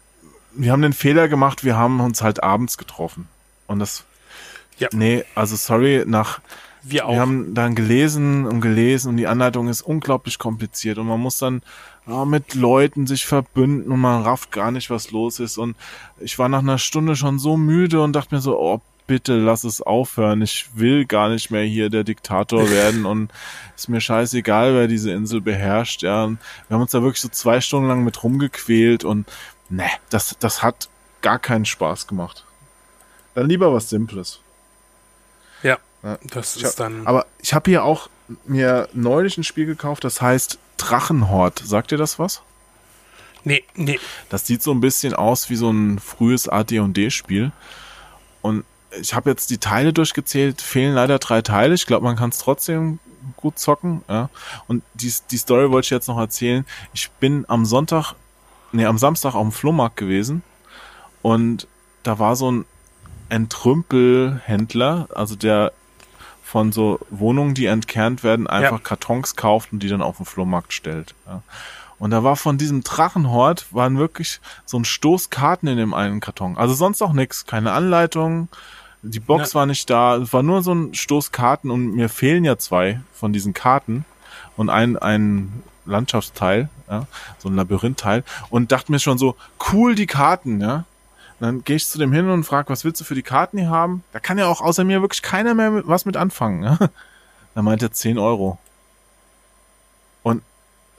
wir 0.53 0.71
haben 0.71 0.81
den 0.81 0.93
Fehler 0.93 1.27
gemacht, 1.27 1.63
wir 1.63 1.77
haben 1.77 1.99
uns 1.99 2.21
halt 2.21 2.43
abends 2.43 2.77
getroffen. 2.77 3.27
Und 3.67 3.79
das, 3.79 4.05
ja. 4.77 4.89
nee, 4.91 5.23
also 5.35 5.55
sorry, 5.55 6.03
nach, 6.05 6.41
wir, 6.83 7.05
auch. 7.05 7.13
wir 7.13 7.19
haben 7.19 7.53
dann 7.53 7.75
gelesen 7.75 8.45
und 8.45 8.61
gelesen 8.61 9.09
und 9.09 9.17
die 9.17 9.27
Anleitung 9.27 9.67
ist 9.67 9.81
unglaublich 9.81 10.39
kompliziert 10.39 10.97
und 10.97 11.07
man 11.07 11.19
muss 11.19 11.37
dann 11.37 11.61
ja, 12.07 12.25
mit 12.25 12.55
Leuten 12.55 13.07
sich 13.07 13.25
verbünden 13.25 13.91
und 13.91 13.99
man 13.99 14.23
rafft 14.23 14.51
gar 14.51 14.71
nicht, 14.71 14.89
was 14.89 15.11
los 15.11 15.39
ist. 15.39 15.57
Und 15.57 15.75
ich 16.19 16.39
war 16.39 16.49
nach 16.49 16.59
einer 16.59 16.77
Stunde 16.77 17.15
schon 17.15 17.39
so 17.39 17.57
müde 17.57 18.01
und 18.01 18.13
dachte 18.13 18.35
mir 18.35 18.41
so, 18.41 18.59
oh, 18.59 18.81
bitte 19.11 19.35
lass 19.35 19.65
es 19.65 19.81
aufhören. 19.81 20.41
Ich 20.41 20.69
will 20.73 21.05
gar 21.05 21.27
nicht 21.27 21.51
mehr 21.51 21.65
hier 21.65 21.89
der 21.89 22.05
Diktator 22.05 22.69
werden 22.71 23.05
und 23.05 23.29
ist 23.75 23.89
mir 23.89 23.99
scheißegal, 23.99 24.73
wer 24.73 24.87
diese 24.87 25.11
Insel 25.11 25.41
beherrscht. 25.41 26.01
Ja, 26.01 26.23
und 26.23 26.39
wir 26.69 26.75
haben 26.75 26.81
uns 26.81 26.91
da 26.91 27.01
wirklich 27.01 27.19
so 27.19 27.27
zwei 27.27 27.59
Stunden 27.59 27.89
lang 27.89 28.05
mit 28.05 28.23
rumgequält 28.23 29.03
und 29.03 29.27
ne, 29.67 29.89
das, 30.09 30.37
das 30.39 30.63
hat 30.63 30.87
gar 31.21 31.39
keinen 31.39 31.65
Spaß 31.65 32.07
gemacht. 32.07 32.45
Dann 33.35 33.49
lieber 33.49 33.73
was 33.73 33.89
Simples. 33.89 34.39
Ja, 35.61 35.77
ja. 36.03 36.17
das 36.23 36.55
ist 36.55 36.63
hab, 36.63 36.75
dann. 36.77 37.05
Aber 37.05 37.25
ich 37.41 37.53
habe 37.53 37.69
hier 37.69 37.83
auch 37.83 38.09
mir 38.45 38.87
neulich 38.93 39.37
ein 39.37 39.43
Spiel 39.43 39.65
gekauft, 39.65 40.05
das 40.05 40.21
heißt 40.21 40.57
Drachenhort. 40.77 41.61
Sagt 41.65 41.91
dir 41.91 41.97
das 41.97 42.17
was? 42.17 42.43
Nee, 43.43 43.65
nee. 43.75 43.99
Das 44.29 44.47
sieht 44.47 44.63
so 44.63 44.71
ein 44.71 44.79
bisschen 44.79 45.13
aus 45.13 45.49
wie 45.49 45.57
so 45.57 45.69
ein 45.69 45.99
frühes 45.99 46.47
AD&D-Spiel. 46.47 47.51
Und 48.41 48.63
ich 48.99 49.13
habe 49.13 49.29
jetzt 49.29 49.49
die 49.49 49.57
Teile 49.57 49.93
durchgezählt, 49.93 50.61
fehlen 50.61 50.93
leider 50.93 51.19
drei 51.19 51.41
Teile. 51.41 51.73
Ich 51.73 51.85
glaube, 51.85 52.03
man 52.03 52.15
kann 52.15 52.29
es 52.29 52.39
trotzdem 52.39 52.99
gut 53.37 53.59
zocken. 53.59 54.03
Ja. 54.09 54.29
Und 54.67 54.83
die, 54.93 55.13
die 55.29 55.37
Story 55.37 55.71
wollte 55.71 55.85
ich 55.85 55.91
jetzt 55.91 56.07
noch 56.07 56.17
erzählen. 56.17 56.65
Ich 56.93 57.09
bin 57.11 57.45
am 57.47 57.65
Sonntag, 57.65 58.15
nee, 58.71 58.85
am 58.85 58.97
Samstag 58.97 59.35
auf 59.35 59.43
dem 59.43 59.51
Flohmarkt 59.51 59.97
gewesen 59.97 60.43
und 61.21 61.67
da 62.03 62.19
war 62.19 62.35
so 62.35 62.51
ein 62.51 62.65
Entrümpelhändler, 63.29 65.07
also 65.15 65.35
der 65.35 65.71
von 66.43 66.73
so 66.73 66.99
Wohnungen, 67.09 67.53
die 67.53 67.67
entkernt 67.67 68.23
werden, 68.23 68.47
einfach 68.47 68.79
ja. 68.79 68.83
Kartons 68.83 69.37
kauft 69.37 69.71
und 69.71 69.81
die 69.81 69.87
dann 69.87 70.01
auf 70.01 70.17
den 70.17 70.25
Flohmarkt 70.25 70.73
stellt. 70.73 71.15
Ja. 71.25 71.43
Und 71.97 72.11
da 72.11 72.23
war 72.23 72.35
von 72.35 72.57
diesem 72.57 72.83
Drachenhort 72.83 73.67
waren 73.73 73.97
wirklich 73.97 74.41
so 74.65 74.77
ein 74.77 74.83
Stoß 74.83 75.29
Karten 75.29 75.67
in 75.67 75.77
dem 75.77 75.93
einen 75.93 76.19
Karton. 76.19 76.57
Also 76.57 76.73
sonst 76.73 77.01
auch 77.01 77.13
nichts, 77.13 77.45
keine 77.45 77.71
Anleitung. 77.71 78.49
Die 79.03 79.19
Box 79.19 79.53
ja. 79.53 79.59
war 79.59 79.65
nicht 79.65 79.89
da, 79.89 80.17
es 80.17 80.31
war 80.31 80.43
nur 80.43 80.61
so 80.61 80.73
ein 80.73 80.93
Stoß 80.93 81.31
Karten 81.31 81.71
und 81.71 81.95
mir 81.95 82.09
fehlen 82.09 82.45
ja 82.45 82.57
zwei 82.57 83.01
von 83.13 83.33
diesen 83.33 83.53
Karten 83.53 84.05
und 84.57 84.69
ein 84.69 84.97
ein 84.97 85.63
Landschaftsteil, 85.85 86.69
ja, 86.89 87.07
so 87.39 87.49
ein 87.49 87.55
Labyrinthteil 87.55 88.23
und 88.49 88.71
dachte 88.71 88.91
mir 88.91 88.99
schon 88.99 89.17
so 89.17 89.35
cool 89.71 89.95
die 89.95 90.07
Karten, 90.07 90.61
ja 90.61 90.85
dann 91.41 91.63
gehe 91.63 91.75
ich 91.75 91.87
zu 91.87 91.97
dem 91.97 92.13
hin 92.13 92.29
und 92.29 92.43
frage, 92.43 92.69
was 92.69 92.85
willst 92.85 93.01
du 93.01 93.05
für 93.05 93.15
die 93.15 93.23
Karten 93.23 93.57
hier 93.57 93.69
haben? 93.69 94.03
Da 94.13 94.19
kann 94.19 94.37
ja 94.37 94.45
auch 94.45 94.61
außer 94.61 94.83
mir 94.83 95.01
wirklich 95.01 95.23
keiner 95.23 95.55
mehr 95.55 95.71
mit, 95.71 95.87
was 95.87 96.05
mit 96.05 96.15
anfangen. 96.15 96.59
Ne? 96.59 96.77
Da 97.55 97.61
meint 97.61 97.81
er 97.81 97.91
10 97.91 98.17
Euro. 98.17 98.59
Und, 100.23 100.43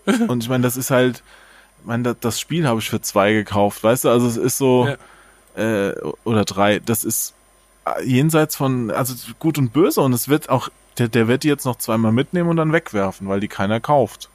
und 0.28 0.42
ich 0.42 0.48
meine, 0.48 0.64
das 0.64 0.76
ist 0.76 0.90
halt, 0.90 1.22
ich 1.80 1.86
meine, 1.86 2.14
das 2.14 2.40
Spiel 2.40 2.66
habe 2.66 2.80
ich 2.80 2.90
für 2.90 3.00
zwei 3.00 3.32
gekauft, 3.32 3.84
weißt 3.84 4.04
du? 4.04 4.08
Also 4.10 4.26
es 4.26 4.36
ist 4.36 4.58
so, 4.58 4.88
ja. 5.56 5.88
äh, 5.88 5.94
oder 6.24 6.44
drei, 6.44 6.80
das 6.80 7.04
ist 7.04 7.34
jenseits 8.04 8.56
von, 8.56 8.90
also 8.90 9.14
gut 9.38 9.58
und 9.58 9.72
böse 9.72 10.00
und 10.00 10.12
es 10.12 10.28
wird 10.28 10.48
auch, 10.48 10.68
der, 10.98 11.08
der 11.08 11.28
wird 11.28 11.42
die 11.42 11.48
jetzt 11.48 11.64
noch 11.64 11.76
zweimal 11.76 12.12
mitnehmen 12.12 12.48
und 12.48 12.56
dann 12.56 12.72
wegwerfen, 12.72 13.28
weil 13.28 13.40
die 13.40 13.48
keiner 13.48 13.80
kauft 13.80 14.28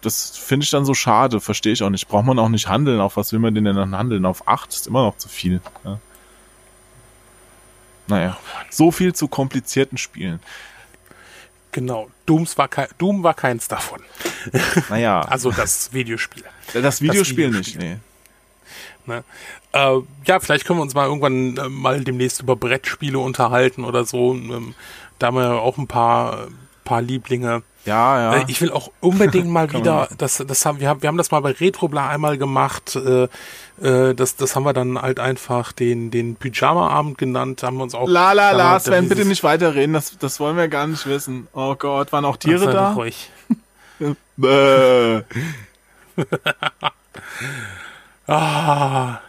das 0.00 0.36
finde 0.36 0.64
ich 0.64 0.70
dann 0.70 0.84
so 0.84 0.94
schade, 0.94 1.40
verstehe 1.40 1.72
ich 1.72 1.82
auch 1.82 1.90
nicht. 1.90 2.08
Braucht 2.08 2.26
man 2.26 2.38
auch 2.38 2.48
nicht 2.48 2.68
handeln. 2.68 3.00
Auf 3.00 3.16
was 3.16 3.32
will 3.32 3.38
man 3.38 3.54
denn 3.54 3.64
dann 3.64 3.96
handeln? 3.96 4.24
Auf 4.24 4.48
acht 4.48 4.72
ist 4.72 4.86
immer 4.86 5.02
noch 5.02 5.16
zu 5.16 5.28
viel. 5.28 5.60
Ja. 5.84 5.98
Naja, 8.08 8.38
so 8.70 8.92
viel 8.92 9.14
zu 9.14 9.28
komplizierten 9.28 9.98
Spielen. 9.98 10.40
Genau, 11.72 12.08
Dooms 12.24 12.56
war 12.56 12.68
kein, 12.68 12.86
Doom 12.98 13.22
war 13.22 13.34
keins 13.34 13.68
davon. 13.68 14.00
Naja. 14.88 15.20
also 15.28 15.50
das 15.50 15.92
Videospiel. 15.92 16.44
Das 16.72 17.00
Videospiel, 17.02 17.08
das 17.08 17.08
Videospiel. 17.36 17.50
nicht, 17.50 17.78
nee. 17.78 17.96
Ne? 19.06 19.24
Äh, 19.72 19.98
ja, 20.26 20.40
vielleicht 20.40 20.66
können 20.66 20.78
wir 20.78 20.82
uns 20.82 20.94
mal 20.94 21.06
irgendwann 21.06 21.56
äh, 21.56 21.68
mal 21.68 22.02
demnächst 22.02 22.40
über 22.40 22.56
Brettspiele 22.56 23.18
unterhalten 23.18 23.84
oder 23.84 24.04
so. 24.04 24.34
Ähm, 24.34 24.74
da 25.18 25.28
haben 25.28 25.36
wir 25.36 25.60
auch 25.60 25.78
ein 25.78 25.86
paar, 25.86 26.48
paar 26.84 27.02
Lieblinge. 27.02 27.62
Ja, 27.86 28.18
ja. 28.18 28.40
Äh, 28.40 28.44
ich 28.48 28.60
will 28.60 28.72
auch 28.72 28.90
unbedingt 29.00 29.48
mal 29.48 29.72
wieder, 29.72 30.08
das, 30.18 30.44
das 30.46 30.66
haben 30.66 30.80
wir 30.80 30.88
haben, 30.88 31.02
wir 31.02 31.08
haben 31.08 31.16
das 31.16 31.30
mal 31.30 31.40
bei 31.40 31.52
Retrobla 31.52 32.08
einmal 32.08 32.36
gemacht. 32.36 32.96
Äh, 32.96 33.28
äh, 33.80 34.14
das, 34.14 34.36
das 34.36 34.56
haben 34.56 34.64
wir 34.64 34.72
dann 34.72 35.00
halt 35.00 35.20
einfach 35.20 35.72
den, 35.72 36.10
den 36.10 36.36
Pyjama-Abend 36.36 37.16
genannt, 37.16 37.62
haben 37.62 37.76
wir 37.76 37.84
uns 37.84 37.94
auch. 37.94 38.08
La 38.08 38.32
la 38.32 38.50
la, 38.50 38.80
Sven, 38.80 39.08
bitte 39.08 39.24
nicht 39.24 39.44
weiterreden, 39.44 39.92
das, 39.92 40.18
das 40.18 40.40
wollen 40.40 40.56
wir 40.56 40.68
gar 40.68 40.86
nicht 40.86 41.06
wissen. 41.06 41.46
Oh 41.54 41.76
Gott, 41.76 42.12
waren 42.12 42.24
auch 42.24 42.36
Tiere 42.36 42.72
da? 42.72 42.92
Ruhig. 42.92 43.30
Ah, 48.26 49.20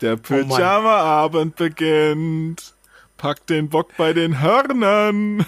Der 0.00 0.16
Pyjama-Abend 0.16 1.56
beginnt. 1.56 2.74
Pack 3.16 3.46
den 3.46 3.68
Bock 3.68 3.96
bei 3.96 4.12
den 4.12 4.40
Hörnern. 4.40 5.46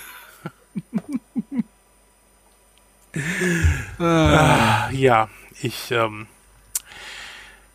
ja, 3.99 5.29
ich, 5.63 5.91
ähm, 5.91 6.27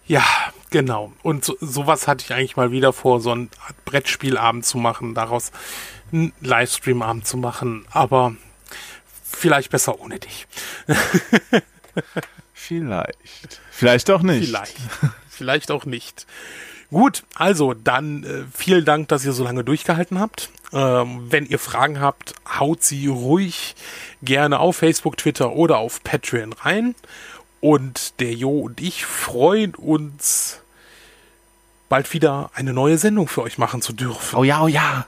ja, 0.06 0.24
genau. 0.70 1.12
Und 1.24 1.46
so, 1.46 1.56
sowas 1.60 2.08
hatte 2.08 2.24
ich 2.26 2.34
eigentlich 2.34 2.56
mal 2.56 2.72
wieder 2.72 2.94
vor, 2.94 3.20
so 3.20 3.32
ein 3.34 3.50
Brettspielabend 3.86 4.66
zu 4.66 4.78
machen, 4.78 5.14
daraus 5.16 5.52
einen 6.12 6.34
Livestream-Abend 6.42 7.26
zu 7.28 7.38
machen, 7.38 7.86
aber 7.92 8.36
vielleicht 9.24 9.72
besser 9.72 10.00
ohne 10.00 10.20
dich. 10.20 10.48
Vielleicht. 12.70 13.62
Vielleicht 13.72 14.12
auch 14.12 14.22
nicht. 14.22 14.46
Vielleicht. 14.46 14.76
Vielleicht 15.28 15.72
auch 15.72 15.86
nicht. 15.86 16.28
Gut, 16.92 17.24
also 17.34 17.74
dann 17.74 18.24
äh, 18.24 18.44
vielen 18.54 18.86
Dank, 18.86 19.08
dass 19.08 19.26
ihr 19.26 19.32
so 19.32 19.44
lange 19.44 19.64
durchgehalten 19.64 20.20
habt. 20.20 20.52
Ähm, 20.72 21.26
wenn 21.32 21.48
ihr 21.48 21.58
Fragen 21.58 22.00
habt, 22.00 22.36
haut 22.60 22.84
sie 22.84 23.08
ruhig 23.08 23.76
gerne 24.22 24.60
auf 24.60 24.78
Facebook, 24.78 25.18
Twitter 25.18 25.54
oder 25.54 25.80
auf 25.80 26.04
Patreon 26.04 26.54
rein. 26.54 26.94
Und 27.60 28.20
der 28.20 28.34
Jo 28.34 28.60
und 28.60 28.80
ich 28.82 29.04
freuen 29.04 29.74
uns, 29.74 30.62
bald 31.90 32.14
wieder 32.14 32.52
eine 32.54 32.72
neue 32.72 33.00
Sendung 33.00 33.28
für 33.28 33.42
euch 33.42 33.58
machen 33.58 33.82
zu 33.82 33.94
dürfen. 33.94 34.38
Oh 34.38 34.44
ja, 34.44 34.62
oh 34.62 34.68
ja. 34.68 35.08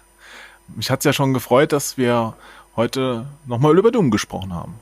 Mich 0.68 0.90
hat's 0.90 1.06
ja 1.06 1.14
schon 1.14 1.36
gefreut, 1.36 1.74
dass 1.74 1.96
wir 1.96 2.36
heute 2.76 3.28
nochmal 3.46 3.78
über 3.78 3.92
Doom 3.92 4.10
gesprochen 4.10 4.52
haben. 4.52 4.80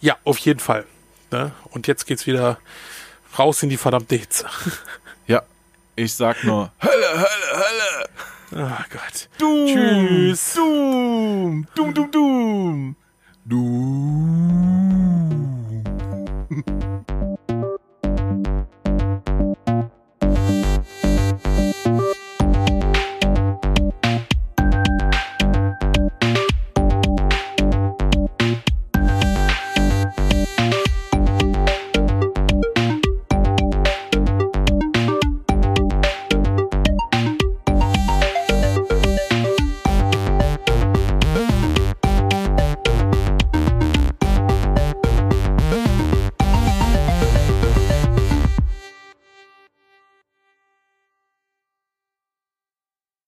Ja, 0.00 0.16
auf 0.24 0.38
jeden 0.38 0.60
Fall. 0.60 0.84
Ne? 1.30 1.52
Und 1.70 1.86
jetzt 1.86 2.06
geht's 2.06 2.26
wieder 2.26 2.58
raus 3.38 3.62
in 3.62 3.68
die 3.68 3.76
verdammte 3.76 4.16
Hitze. 4.16 4.46
Ja, 5.26 5.42
ich 5.94 6.14
sag 6.14 6.42
nur 6.44 6.72
Hölle, 6.80 7.10
Hölle, 7.12 7.28
Hölle. 7.52 8.08
Ach 8.66 8.80
oh 8.80 8.84
Gott. 8.90 9.28
Doom, 9.36 9.66
Tschüss. 9.66 10.54
Doom, 10.54 11.66
Doom, 11.74 11.92
Doom, 11.92 12.10
Doom. 12.10 12.96
Doom. 13.44 14.18